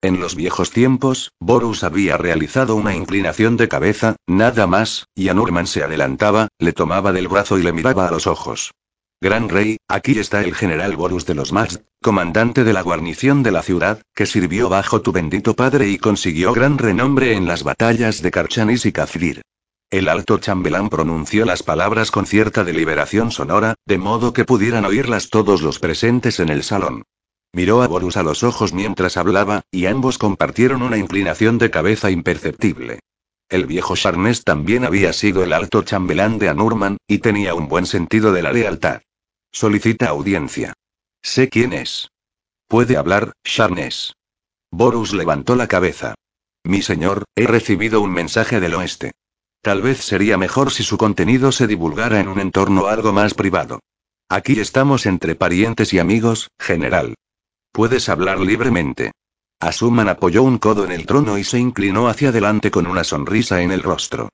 En 0.00 0.20
los 0.20 0.36
viejos 0.36 0.70
tiempos, 0.70 1.32
Borus 1.40 1.82
había 1.82 2.16
realizado 2.16 2.76
una 2.76 2.94
inclinación 2.94 3.56
de 3.56 3.66
cabeza, 3.66 4.14
nada 4.28 4.68
más, 4.68 5.06
y 5.12 5.30
Anurman 5.30 5.66
se 5.66 5.82
adelantaba, 5.82 6.46
le 6.60 6.72
tomaba 6.72 7.12
del 7.12 7.26
brazo 7.26 7.58
y 7.58 7.64
le 7.64 7.72
miraba 7.72 8.06
a 8.06 8.12
los 8.12 8.28
ojos. 8.28 8.70
Gran 9.20 9.48
rey, 9.48 9.78
aquí 9.88 10.18
está 10.18 10.42
el 10.42 10.54
general 10.54 10.96
Borus 10.96 11.24
de 11.24 11.34
los 11.34 11.52
Maz, 11.52 11.80
comandante 12.02 12.62
de 12.62 12.72
la 12.72 12.82
guarnición 12.82 13.42
de 13.42 13.52
la 13.52 13.62
ciudad, 13.62 14.02
que 14.14 14.26
sirvió 14.26 14.68
bajo 14.68 15.00
tu 15.00 15.12
bendito 15.12 15.54
padre 15.54 15.88
y 15.88 15.98
consiguió 15.98 16.52
gran 16.52 16.76
renombre 16.76 17.34
en 17.34 17.46
las 17.46 17.62
batallas 17.62 18.20
de 18.20 18.30
Karchanis 18.30 18.84
y 18.84 18.92
Kafir. 18.92 19.42
El 19.90 20.08
alto 20.08 20.38
chambelán 20.38 20.88
pronunció 20.88 21.44
las 21.44 21.62
palabras 21.62 22.10
con 22.10 22.26
cierta 22.26 22.64
deliberación 22.64 23.30
sonora, 23.30 23.76
de 23.86 23.96
modo 23.96 24.32
que 24.32 24.44
pudieran 24.44 24.84
oírlas 24.84 25.30
todos 25.30 25.62
los 25.62 25.78
presentes 25.78 26.40
en 26.40 26.48
el 26.48 26.62
salón. 26.62 27.04
Miró 27.54 27.82
a 27.82 27.86
Borus 27.86 28.16
a 28.16 28.24
los 28.24 28.42
ojos 28.42 28.72
mientras 28.72 29.16
hablaba, 29.16 29.62
y 29.70 29.86
ambos 29.86 30.18
compartieron 30.18 30.82
una 30.82 30.98
inclinación 30.98 31.58
de 31.58 31.70
cabeza 31.70 32.10
imperceptible. 32.10 32.98
El 33.48 33.66
viejo 33.66 33.94
Sharnes 33.94 34.44
también 34.44 34.84
había 34.84 35.12
sido 35.12 35.42
el 35.42 35.52
alto 35.52 35.82
chambelán 35.82 36.38
de 36.38 36.48
Anurman, 36.48 36.96
y 37.06 37.18
tenía 37.18 37.54
un 37.54 37.68
buen 37.68 37.86
sentido 37.86 38.32
de 38.32 38.42
la 38.42 38.52
lealtad. 38.52 39.02
Solicita 39.52 40.08
audiencia. 40.08 40.72
Sé 41.22 41.48
quién 41.48 41.72
es. 41.72 42.08
Puede 42.66 42.96
hablar, 42.96 43.32
Sharnes. 43.44 44.14
Borus 44.70 45.12
levantó 45.12 45.54
la 45.54 45.68
cabeza. 45.68 46.14
Mi 46.64 46.82
señor, 46.82 47.24
he 47.36 47.46
recibido 47.46 48.00
un 48.00 48.12
mensaje 48.12 48.58
del 48.58 48.74
oeste. 48.74 49.12
Tal 49.62 49.82
vez 49.82 49.98
sería 49.98 50.36
mejor 50.36 50.72
si 50.72 50.82
su 50.82 50.98
contenido 50.98 51.52
se 51.52 51.66
divulgara 51.66 52.20
en 52.20 52.28
un 52.28 52.40
entorno 52.40 52.86
algo 52.86 53.12
más 53.12 53.34
privado. 53.34 53.80
Aquí 54.28 54.58
estamos 54.58 55.06
entre 55.06 55.34
parientes 55.34 55.92
y 55.92 55.98
amigos, 55.98 56.50
general. 56.58 57.14
Puedes 57.72 58.08
hablar 58.08 58.40
libremente. 58.40 59.12
Asuman 59.60 60.08
apoyó 60.08 60.42
un 60.42 60.58
codo 60.58 60.84
en 60.84 60.92
el 60.92 61.06
trono 61.06 61.38
y 61.38 61.44
se 61.44 61.58
inclinó 61.58 62.08
hacia 62.08 62.28
adelante 62.28 62.70
con 62.70 62.86
una 62.86 63.04
sonrisa 63.04 63.62
en 63.62 63.72
el 63.72 63.82
rostro. 63.82 64.28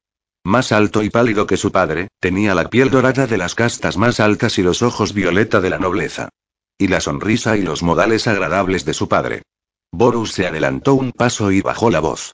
Más 0.45 0.73
alto 0.73 1.03
y 1.03 1.11
pálido 1.11 1.47
que 1.47 1.57
su 1.57 1.71
padre, 1.71 2.09
tenía 2.19 2.55
la 2.55 2.69
piel 2.69 2.91
dorada 2.91 3.27
de 3.27 3.37
las 3.37 3.55
castas 3.55 3.97
más 3.97 4.21
altas 4.21 4.59
y 4.59 4.63
los 4.63 4.83
ojos 4.83 5.13
violeta 5.13 5.61
de 5.61 5.71
la 5.71 5.79
nobleza. 5.79 6.31
Y 6.79 6.89
la 6.89 7.01
sonrisa 7.01 7.57
y 7.57 7.63
los 7.63 7.83
modales 7.83 8.27
agradables 8.27 8.85
de 8.85 8.95
su 8.95 9.09
padre. 9.09 9.43
Borus 9.93 10.33
se 10.33 10.47
adelantó 10.47 10.95
un 10.95 11.13
paso 11.13 11.53
y 11.53 11.61
bajó 11.61 11.91
la 11.91 12.01
voz. 12.01 12.33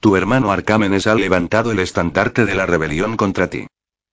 Tu 0.00 0.16
hermano 0.16 0.50
Arcámenes 0.50 1.06
ha 1.06 1.14
levantado 1.14 1.70
el 1.70 1.78
estandarte 1.78 2.44
de 2.44 2.54
la 2.54 2.66
rebelión 2.66 3.16
contra 3.16 3.48
ti. 3.48 3.66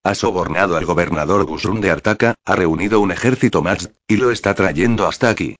Ha 0.04 0.16
sobornado 0.16 0.76
al 0.76 0.86
gobernador 0.86 1.46
Busrun 1.46 1.82
de 1.82 1.91
Artaca, 1.91 2.36
ha 2.46 2.56
reunido 2.56 3.00
un 3.00 3.12
ejército 3.12 3.62
más, 3.62 3.90
y 4.08 4.18
lo 4.18 4.32
está 4.32 4.54
trayendo 4.54 5.08
hasta 5.08 5.30
aquí. 5.30 5.56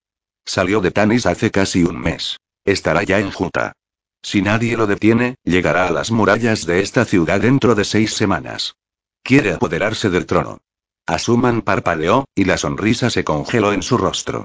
Salió 0.46 0.82
de 0.82 0.92
Tanis 0.92 1.26
hace 1.26 1.50
casi 1.50 1.84
un 1.84 2.00
mes. 2.00 2.38
Estará 2.70 3.02
ya 3.02 3.18
en 3.18 3.32
Juta. 3.32 3.74
Si 4.22 4.44
nadie 4.44 4.78
lo 4.78 4.86
detiene, 4.86 5.38
llegará 5.44 5.88
a 5.88 5.92
las 5.92 6.12
murallas 6.12 6.68
de 6.68 6.82
esta 6.82 7.04
ciudad 7.04 7.42
dentro 7.42 7.74
de 7.74 7.84
seis 7.84 8.14
semanas. 8.14 8.76
Quiere 9.24 9.54
apoderarse 9.54 10.12
del 10.12 10.28
trono. 10.28 10.60
Asuman 11.08 11.64
parpadeó, 11.64 12.26
y 12.36 12.44
la 12.46 12.60
sonrisa 12.60 13.10
se 13.10 13.24
congeló 13.24 13.74
en 13.74 13.82
su 13.82 13.98
rostro. 13.98 14.44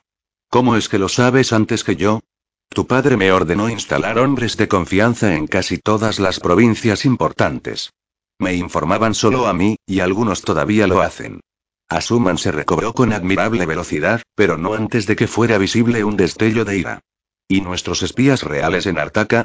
¿Cómo 0.49 0.77
es 0.77 0.89
que 0.89 0.99
lo 0.99 1.11
sabes 1.11 1.53
antes 1.53 1.85
que 1.85 1.97
yo? 1.97 2.21
Tu 2.71 2.87
padre 2.87 3.19
me 3.19 3.31
ordenó 3.31 3.69
instalar 3.69 4.19
hombres 4.19 4.57
de 4.57 4.69
confianza 4.69 5.35
en 5.35 5.47
casi 5.47 5.77
todas 5.77 6.19
las 6.19 6.41
provincias 6.41 7.05
importantes. 7.05 7.93
Me 8.39 8.55
informaban 8.55 9.13
solo 9.13 9.47
a 9.47 9.53
mí, 9.53 9.77
y 9.85 10.01
algunos 10.01 10.41
todavía 10.41 10.87
lo 10.87 11.03
hacen. 11.03 11.41
Asuman 11.91 12.39
se 12.39 12.53
recobró 12.53 12.95
con 12.95 13.13
admirable 13.13 13.67
velocidad, 13.67 14.23
pero 14.35 14.57
no 14.57 14.73
antes 14.73 15.05
de 15.07 15.15
que 15.15 15.27
fuera 15.27 15.59
visible 15.59 16.05
un 16.05 16.17
destello 16.17 16.65
de 16.65 16.79
ira. 16.79 17.01
¿Y 17.47 17.61
nuestros 17.61 18.03
espías 18.03 18.43
reales 18.43 18.87
en 18.87 18.99
Artaca? 18.99 19.45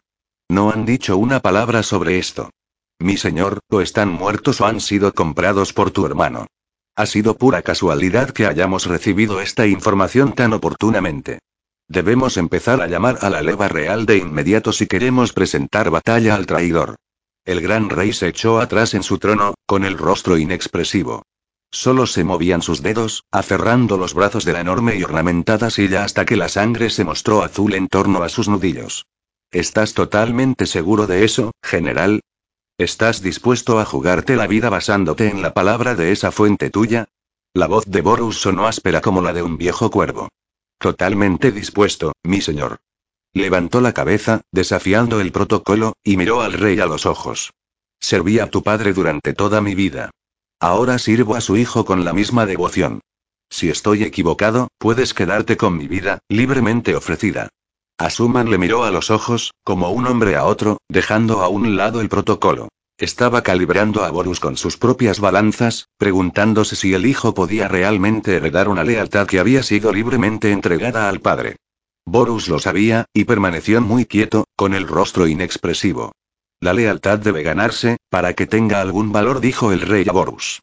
No 0.49 0.71
han 0.71 0.85
dicho 0.85 1.17
una 1.17 1.41
palabra 1.41 1.83
sobre 1.83 2.17
esto. 2.17 2.49
Mi 2.97 3.17
señor, 3.17 3.59
o 3.69 3.81
están 3.81 4.09
muertos 4.09 4.61
o 4.61 4.65
han 4.65 4.79
sido 4.79 5.13
comprados 5.13 5.73
por 5.73 5.91
tu 5.91 6.05
hermano. 6.05 6.47
Ha 6.95 7.05
sido 7.05 7.37
pura 7.37 7.61
casualidad 7.61 8.31
que 8.31 8.45
hayamos 8.45 8.85
recibido 8.85 9.41
esta 9.41 9.67
información 9.67 10.33
tan 10.33 10.53
oportunamente. 10.53 11.39
Debemos 11.87 12.37
empezar 12.37 12.81
a 12.81 12.87
llamar 12.87 13.19
a 13.21 13.29
la 13.29 13.41
leva 13.41 13.67
real 13.67 14.05
de 14.05 14.17
inmediato 14.17 14.71
si 14.71 14.87
queremos 14.87 15.33
presentar 15.33 15.89
batalla 15.89 16.35
al 16.35 16.45
traidor. 16.45 16.95
El 17.45 17.61
gran 17.61 17.89
rey 17.89 18.13
se 18.13 18.27
echó 18.27 18.59
atrás 18.59 18.93
en 18.93 19.03
su 19.03 19.17
trono, 19.17 19.55
con 19.65 19.83
el 19.83 19.97
rostro 19.97 20.37
inexpresivo. 20.37 21.23
Solo 21.71 22.07
se 22.07 22.23
movían 22.23 22.61
sus 22.61 22.81
dedos, 22.81 23.25
aferrando 23.31 23.97
los 23.97 24.13
brazos 24.13 24.43
de 24.43 24.53
la 24.53 24.61
enorme 24.61 24.95
y 24.95 25.03
ornamentada 25.03 25.69
silla 25.69 26.03
hasta 26.03 26.25
que 26.25 26.35
la 26.35 26.49
sangre 26.49 26.89
se 26.89 27.03
mostró 27.03 27.43
azul 27.43 27.75
en 27.75 27.87
torno 27.87 28.23
a 28.23 28.29
sus 28.29 28.49
nudillos. 28.49 29.05
¿Estás 29.51 29.93
totalmente 29.93 30.65
seguro 30.65 31.05
de 31.07 31.25
eso, 31.25 31.51
general? 31.63 32.21
¿Estás 32.77 33.21
dispuesto 33.21 33.79
a 33.79 33.85
jugarte 33.85 34.35
la 34.35 34.47
vida 34.47 34.69
basándote 34.69 35.27
en 35.27 35.41
la 35.41 35.53
palabra 35.53 35.95
de 35.95 36.11
esa 36.11 36.31
fuente 36.31 36.69
tuya? 36.69 37.07
La 37.53 37.67
voz 37.67 37.85
de 37.85 38.01
Borus 38.01 38.39
sonó 38.39 38.67
áspera 38.67 39.01
como 39.01 39.21
la 39.21 39.33
de 39.33 39.43
un 39.43 39.57
viejo 39.57 39.91
cuervo. 39.91 40.29
Totalmente 40.79 41.51
dispuesto, 41.51 42.13
mi 42.23 42.41
señor. 42.41 42.79
Levantó 43.33 43.81
la 43.81 43.93
cabeza, 43.93 44.41
desafiando 44.51 45.19
el 45.19 45.31
protocolo, 45.31 45.93
y 46.03 46.17
miró 46.17 46.41
al 46.41 46.53
rey 46.53 46.79
a 46.79 46.85
los 46.85 47.05
ojos. 47.05 47.51
Serví 47.99 48.39
a 48.39 48.49
tu 48.49 48.63
padre 48.63 48.93
durante 48.93 49.33
toda 49.33 49.61
mi 49.61 49.75
vida. 49.75 50.11
Ahora 50.59 50.99
sirvo 50.99 51.35
a 51.35 51.41
su 51.41 51.55
hijo 51.55 51.85
con 51.85 52.03
la 52.03 52.11
misma 52.11 52.45
devoción. 52.45 52.99
Si 53.49 53.69
estoy 53.69 54.03
equivocado, 54.03 54.67
puedes 54.77 55.13
quedarte 55.13 55.55
con 55.55 55.77
mi 55.77 55.87
vida, 55.87 56.19
libremente 56.27 56.95
ofrecida. 56.95 57.49
Asuman 57.97 58.49
le 58.49 58.57
miró 58.57 58.83
a 58.83 58.91
los 58.91 59.09
ojos, 59.09 59.53
como 59.63 59.89
un 59.91 60.05
hombre 60.05 60.35
a 60.35 60.45
otro, 60.45 60.77
dejando 60.89 61.41
a 61.41 61.47
un 61.47 61.77
lado 61.77 62.01
el 62.01 62.09
protocolo. 62.09 62.67
Estaba 62.97 63.41
calibrando 63.41 64.03
a 64.03 64.11
Borus 64.11 64.41
con 64.41 64.57
sus 64.57 64.75
propias 64.75 65.21
balanzas, 65.21 65.87
preguntándose 65.97 66.75
si 66.75 66.93
el 66.93 67.05
hijo 67.05 67.33
podía 67.33 67.69
realmente 67.69 68.35
heredar 68.35 68.67
una 68.67 68.83
lealtad 68.83 69.27
que 69.27 69.39
había 69.39 69.63
sido 69.63 69.93
libremente 69.93 70.51
entregada 70.51 71.07
al 71.07 71.21
padre. 71.21 71.55
Borus 72.05 72.49
lo 72.49 72.59
sabía, 72.59 73.05
y 73.13 73.23
permaneció 73.23 73.79
muy 73.79 74.05
quieto, 74.05 74.43
con 74.57 74.73
el 74.73 74.87
rostro 74.87 75.27
inexpresivo. 75.27 76.11
La 76.61 76.73
lealtad 76.73 77.19
debe 77.19 77.41
ganarse, 77.43 77.97
para 78.09 78.33
que 78.33 78.45
tenga 78.45 78.81
algún 78.81 79.11
valor, 79.11 79.39
dijo 79.39 79.71
el 79.71 79.81
rey 79.81 80.05
a 80.09 80.11
Borus. 80.11 80.61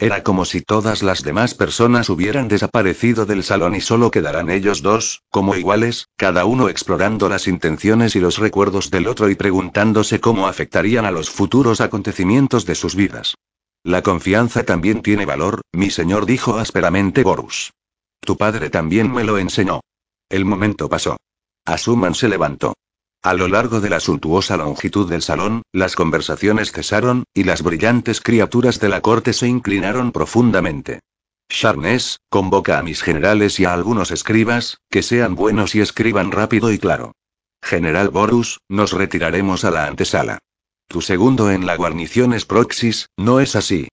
Era 0.00 0.22
como 0.22 0.44
si 0.44 0.60
todas 0.60 1.02
las 1.02 1.24
demás 1.24 1.54
personas 1.54 2.08
hubieran 2.08 2.46
desaparecido 2.46 3.26
del 3.26 3.42
salón 3.42 3.74
y 3.74 3.80
solo 3.80 4.12
quedaran 4.12 4.48
ellos 4.50 4.82
dos, 4.82 5.22
como 5.30 5.56
iguales, 5.56 6.06
cada 6.16 6.44
uno 6.44 6.68
explorando 6.68 7.28
las 7.28 7.48
intenciones 7.48 8.14
y 8.14 8.20
los 8.20 8.38
recuerdos 8.38 8.90
del 8.90 9.08
otro 9.08 9.28
y 9.28 9.34
preguntándose 9.34 10.20
cómo 10.20 10.46
afectarían 10.46 11.04
a 11.04 11.10
los 11.10 11.30
futuros 11.30 11.80
acontecimientos 11.80 12.64
de 12.64 12.76
sus 12.76 12.94
vidas. 12.94 13.34
La 13.82 14.02
confianza 14.02 14.64
también 14.64 15.02
tiene 15.02 15.24
valor, 15.24 15.62
mi 15.72 15.90
señor 15.90 16.26
dijo 16.26 16.58
ásperamente 16.58 17.24
Borus. 17.24 17.72
Tu 18.20 18.36
padre 18.36 18.70
también 18.70 19.10
me 19.10 19.24
lo 19.24 19.38
enseñó. 19.38 19.80
El 20.28 20.44
momento 20.44 20.88
pasó. 20.88 21.16
Asuman 21.64 22.14
se 22.14 22.28
levantó. 22.28 22.74
A 23.22 23.34
lo 23.34 23.48
largo 23.48 23.80
de 23.80 23.90
la 23.90 23.98
suntuosa 23.98 24.56
longitud 24.56 25.10
del 25.10 25.22
salón, 25.22 25.62
las 25.72 25.96
conversaciones 25.96 26.70
cesaron, 26.70 27.24
y 27.34 27.44
las 27.44 27.62
brillantes 27.62 28.20
criaturas 28.20 28.78
de 28.78 28.88
la 28.88 29.00
corte 29.00 29.32
se 29.32 29.48
inclinaron 29.48 30.12
profundamente. 30.12 31.00
Charnes, 31.48 32.20
convoca 32.28 32.78
a 32.78 32.82
mis 32.82 33.02
generales 33.02 33.58
y 33.58 33.64
a 33.64 33.72
algunos 33.72 34.12
escribas, 34.12 34.78
que 34.88 35.02
sean 35.02 35.34
buenos 35.34 35.74
y 35.74 35.80
escriban 35.80 36.30
rápido 36.30 36.70
y 36.70 36.78
claro. 36.78 37.12
General 37.60 38.10
Borus, 38.10 38.60
nos 38.68 38.92
retiraremos 38.92 39.64
a 39.64 39.72
la 39.72 39.86
antesala. 39.86 40.38
Tu 40.86 41.00
segundo 41.00 41.50
en 41.50 41.66
la 41.66 41.76
guarnición 41.76 42.34
es 42.34 42.44
Proxis, 42.44 43.08
¿no 43.16 43.40
es 43.40 43.56
así? 43.56 43.88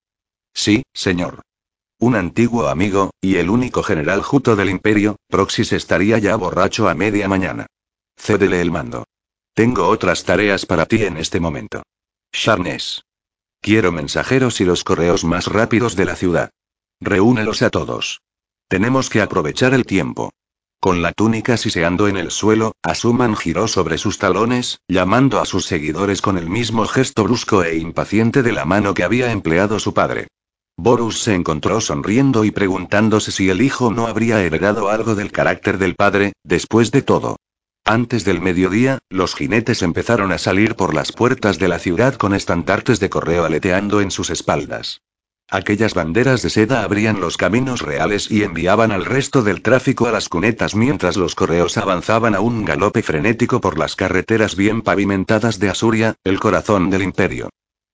Sí, 0.54 0.84
señor. 0.94 1.42
Un 1.98 2.16
antiguo 2.16 2.68
amigo, 2.68 3.10
y 3.22 3.38
el 3.38 3.50
único 3.50 3.82
general 3.82 4.22
juto 4.22 4.56
del 4.56 4.70
imperio, 4.70 5.16
Proxis 5.30 5.74
estaría 5.74 6.20
ya 6.20 6.36
borracho 6.36 6.88
a 6.88 6.94
media 6.94 7.28
mañana. 7.28 7.66
Cédele 8.18 8.62
el 8.62 8.72
mando. 8.72 9.06
Tengo 9.56 9.88
otras 9.88 10.26
tareas 10.26 10.66
para 10.66 10.86
ti 10.86 11.04
en 11.04 11.16
este 11.16 11.40
momento. 11.40 11.84
Charnes. 12.34 13.06
Quiero 13.62 13.94
mensajeros 13.94 14.60
y 14.60 14.66
los 14.66 14.84
correos 14.84 15.24
más 15.24 15.48
rápidos 15.48 15.96
de 15.96 16.04
la 16.04 16.18
ciudad. 16.18 16.50
Reúnelos 17.00 17.62
a 17.62 17.70
todos. 17.70 18.20
Tenemos 18.68 19.10
que 19.10 19.22
aprovechar 19.22 19.74
el 19.74 19.86
tiempo. 19.86 20.34
Con 20.82 21.02
la 21.02 21.14
túnica 21.14 21.56
siseando 21.56 22.10
en 22.10 22.18
el 22.18 22.32
suelo, 22.32 22.74
Asuman 22.84 23.38
giró 23.38 23.70
sobre 23.70 23.98
sus 23.98 24.18
talones, 24.18 24.82
llamando 24.90 25.40
a 25.40 25.46
sus 25.46 25.66
seguidores 25.66 26.22
con 26.22 26.38
el 26.38 26.50
mismo 26.50 26.86
gesto 26.86 27.24
brusco 27.24 27.64
e 27.64 27.78
impaciente 27.78 28.44
de 28.44 28.52
la 28.52 28.66
mano 28.66 28.94
que 28.94 29.06
había 29.06 29.32
empleado 29.32 29.80
su 29.80 29.94
padre. 29.94 30.28
Borus 30.76 31.20
se 31.22 31.34
encontró 31.34 31.80
sonriendo 31.80 32.44
y 32.44 32.52
preguntándose 32.52 33.32
si 33.32 33.50
el 33.50 33.62
hijo 33.62 33.90
no 33.90 34.08
habría 34.08 34.44
heredado 34.44 34.90
algo 34.90 35.16
del 35.16 35.32
carácter 35.32 35.78
del 35.78 35.96
padre, 35.96 36.34
después 36.44 36.92
de 36.92 37.04
todo. 37.04 37.38
Antes 37.88 38.26
del 38.26 38.42
mediodía, 38.42 38.98
los 39.12 39.36
jinetes 39.36 39.84
empezaron 39.84 40.32
a 40.32 40.40
salir 40.40 40.76
por 40.76 40.96
las 40.96 41.12
puertas 41.12 41.60
de 41.60 41.68
la 41.68 41.78
ciudad 41.78 42.16
con 42.16 42.34
estandartes 42.34 43.00
de 43.00 43.12
correo 43.12 43.46
aleteando 43.46 44.02
en 44.02 44.10
sus 44.10 44.32
espaldas. 44.32 45.04
Aquellas 45.52 45.94
banderas 45.94 46.42
de 46.42 46.50
seda 46.50 46.82
abrían 46.82 47.22
los 47.22 47.38
caminos 47.38 47.84
reales 47.84 48.32
y 48.32 48.42
enviaban 48.42 48.92
al 48.92 49.06
resto 49.06 49.44
del 49.44 49.62
tráfico 49.62 50.08
a 50.08 50.12
las 50.12 50.30
cunetas 50.30 50.74
mientras 50.74 51.16
los 51.16 51.36
correos 51.36 51.78
avanzaban 51.78 52.34
a 52.34 52.40
un 52.40 52.66
galope 52.66 53.04
frenético 53.04 53.62
por 53.62 53.78
las 53.78 53.96
carreteras 53.96 54.56
bien 54.56 54.82
pavimentadas 54.82 55.60
de 55.60 55.70
Asuria, 55.70 56.16
el 56.24 56.40
corazón 56.40 56.90
del 56.90 57.04
imperio. 57.04 57.50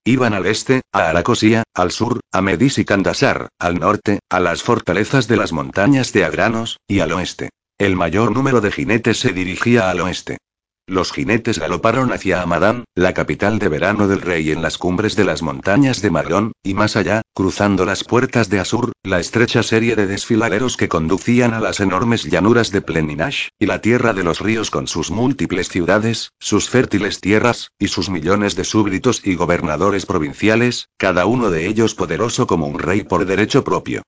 Iban 0.05 0.33
al 0.33 0.45
este, 0.45 0.83
a 0.93 1.09
Aracosía, 1.09 1.63
al 1.73 1.91
sur, 1.91 2.21
a 2.31 2.41
Medis 2.41 2.77
y 2.77 2.85
Kandasar, 2.85 3.49
al 3.59 3.77
norte, 3.77 4.19
a 4.29 4.39
las 4.39 4.63
fortalezas 4.63 5.27
de 5.27 5.35
las 5.35 5.51
montañas 5.51 6.13
de 6.13 6.23
Agranos, 6.23 6.77
y 6.87 7.01
al 7.01 7.11
oeste. 7.11 7.49
El 7.81 7.95
mayor 7.95 8.31
número 8.31 8.61
de 8.61 8.71
jinetes 8.71 9.19
se 9.19 9.33
dirigía 9.33 9.89
al 9.89 10.01
oeste. 10.01 10.37
Los 10.85 11.11
jinetes 11.11 11.57
galoparon 11.57 12.13
hacia 12.13 12.43
Amadán, 12.43 12.83
la 12.93 13.15
capital 13.15 13.57
de 13.57 13.69
verano 13.69 14.07
del 14.07 14.21
rey 14.21 14.51
en 14.51 14.61
las 14.61 14.77
cumbres 14.77 15.15
de 15.15 15.23
las 15.23 15.41
montañas 15.41 15.99
de 16.03 16.11
Marlón, 16.11 16.51
y 16.61 16.75
más 16.75 16.95
allá, 16.95 17.23
cruzando 17.33 17.83
las 17.83 18.03
puertas 18.03 18.51
de 18.51 18.59
Asur, 18.59 18.91
la 19.01 19.19
estrecha 19.19 19.63
serie 19.63 19.95
de 19.95 20.05
desfiladeros 20.05 20.77
que 20.77 20.89
conducían 20.89 21.55
a 21.55 21.59
las 21.59 21.79
enormes 21.79 22.25
llanuras 22.25 22.69
de 22.69 22.81
Pleninash, 22.81 23.47
y 23.57 23.65
la 23.65 23.81
tierra 23.81 24.13
de 24.13 24.25
los 24.25 24.41
ríos 24.41 24.69
con 24.69 24.87
sus 24.87 25.09
múltiples 25.09 25.67
ciudades, 25.67 26.33
sus 26.39 26.69
fértiles 26.69 27.19
tierras, 27.19 27.71
y 27.79 27.87
sus 27.87 28.11
millones 28.11 28.55
de 28.55 28.63
súbditos 28.63 29.25
y 29.25 29.33
gobernadores 29.33 30.05
provinciales, 30.05 30.87
cada 30.97 31.25
uno 31.25 31.49
de 31.49 31.65
ellos 31.65 31.95
poderoso 31.95 32.45
como 32.45 32.67
un 32.67 32.77
rey 32.77 33.01
por 33.03 33.25
derecho 33.25 33.63
propio. 33.63 34.03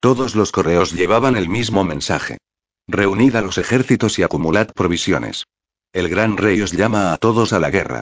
Todos 0.00 0.34
los 0.34 0.50
correos 0.50 0.94
llevaban 0.94 1.36
el 1.36 1.50
mismo 1.50 1.84
mensaje. 1.84 2.38
Reunid 2.90 3.36
a 3.36 3.42
los 3.42 3.58
ejércitos 3.58 4.18
y 4.18 4.22
acumulad 4.22 4.72
provisiones. 4.72 5.44
El 5.92 6.08
gran 6.08 6.38
rey 6.38 6.62
os 6.62 6.72
llama 6.72 7.12
a 7.12 7.18
todos 7.18 7.52
a 7.52 7.60
la 7.60 7.68
guerra. 7.68 8.00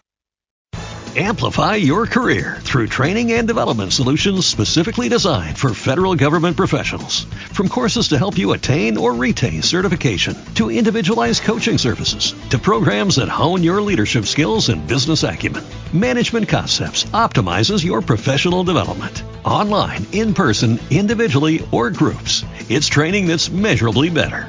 Amplify 1.17 1.77
your 1.77 2.07
career 2.07 2.59
through 2.61 2.87
training 2.87 3.33
and 3.33 3.49
development 3.49 3.93
solutions 3.93 4.47
specifically 4.47 5.09
designed 5.09 5.59
for 5.59 5.75
federal 5.75 6.15
government 6.15 6.57
professionals. 6.57 7.25
From 7.53 7.69
courses 7.69 8.09
to 8.09 8.19
help 8.19 8.39
you 8.39 8.53
attain 8.53 8.97
or 8.97 9.15
retain 9.15 9.63
certification, 9.63 10.37
to 10.55 10.71
individualized 10.71 11.43
coaching 11.43 11.79
services, 11.79 12.35
to 12.51 12.59
programs 12.59 13.17
that 13.17 13.29
hone 13.29 13.65
your 13.65 13.81
leadership 13.83 14.27
skills 14.27 14.69
and 14.69 14.87
business 14.87 15.25
acumen, 15.25 15.65
Management 15.93 16.49
Concepts 16.49 17.05
optimizes 17.07 17.83
your 17.83 18.03
professional 18.03 18.63
development. 18.63 19.23
Online, 19.43 20.07
in 20.13 20.35
person, 20.35 20.79
individually, 20.91 21.67
or 21.73 21.91
groups, 21.91 22.45
it's 22.69 22.87
training 22.89 23.27
that's 23.27 23.51
measurably 23.51 24.11
better. 24.11 24.49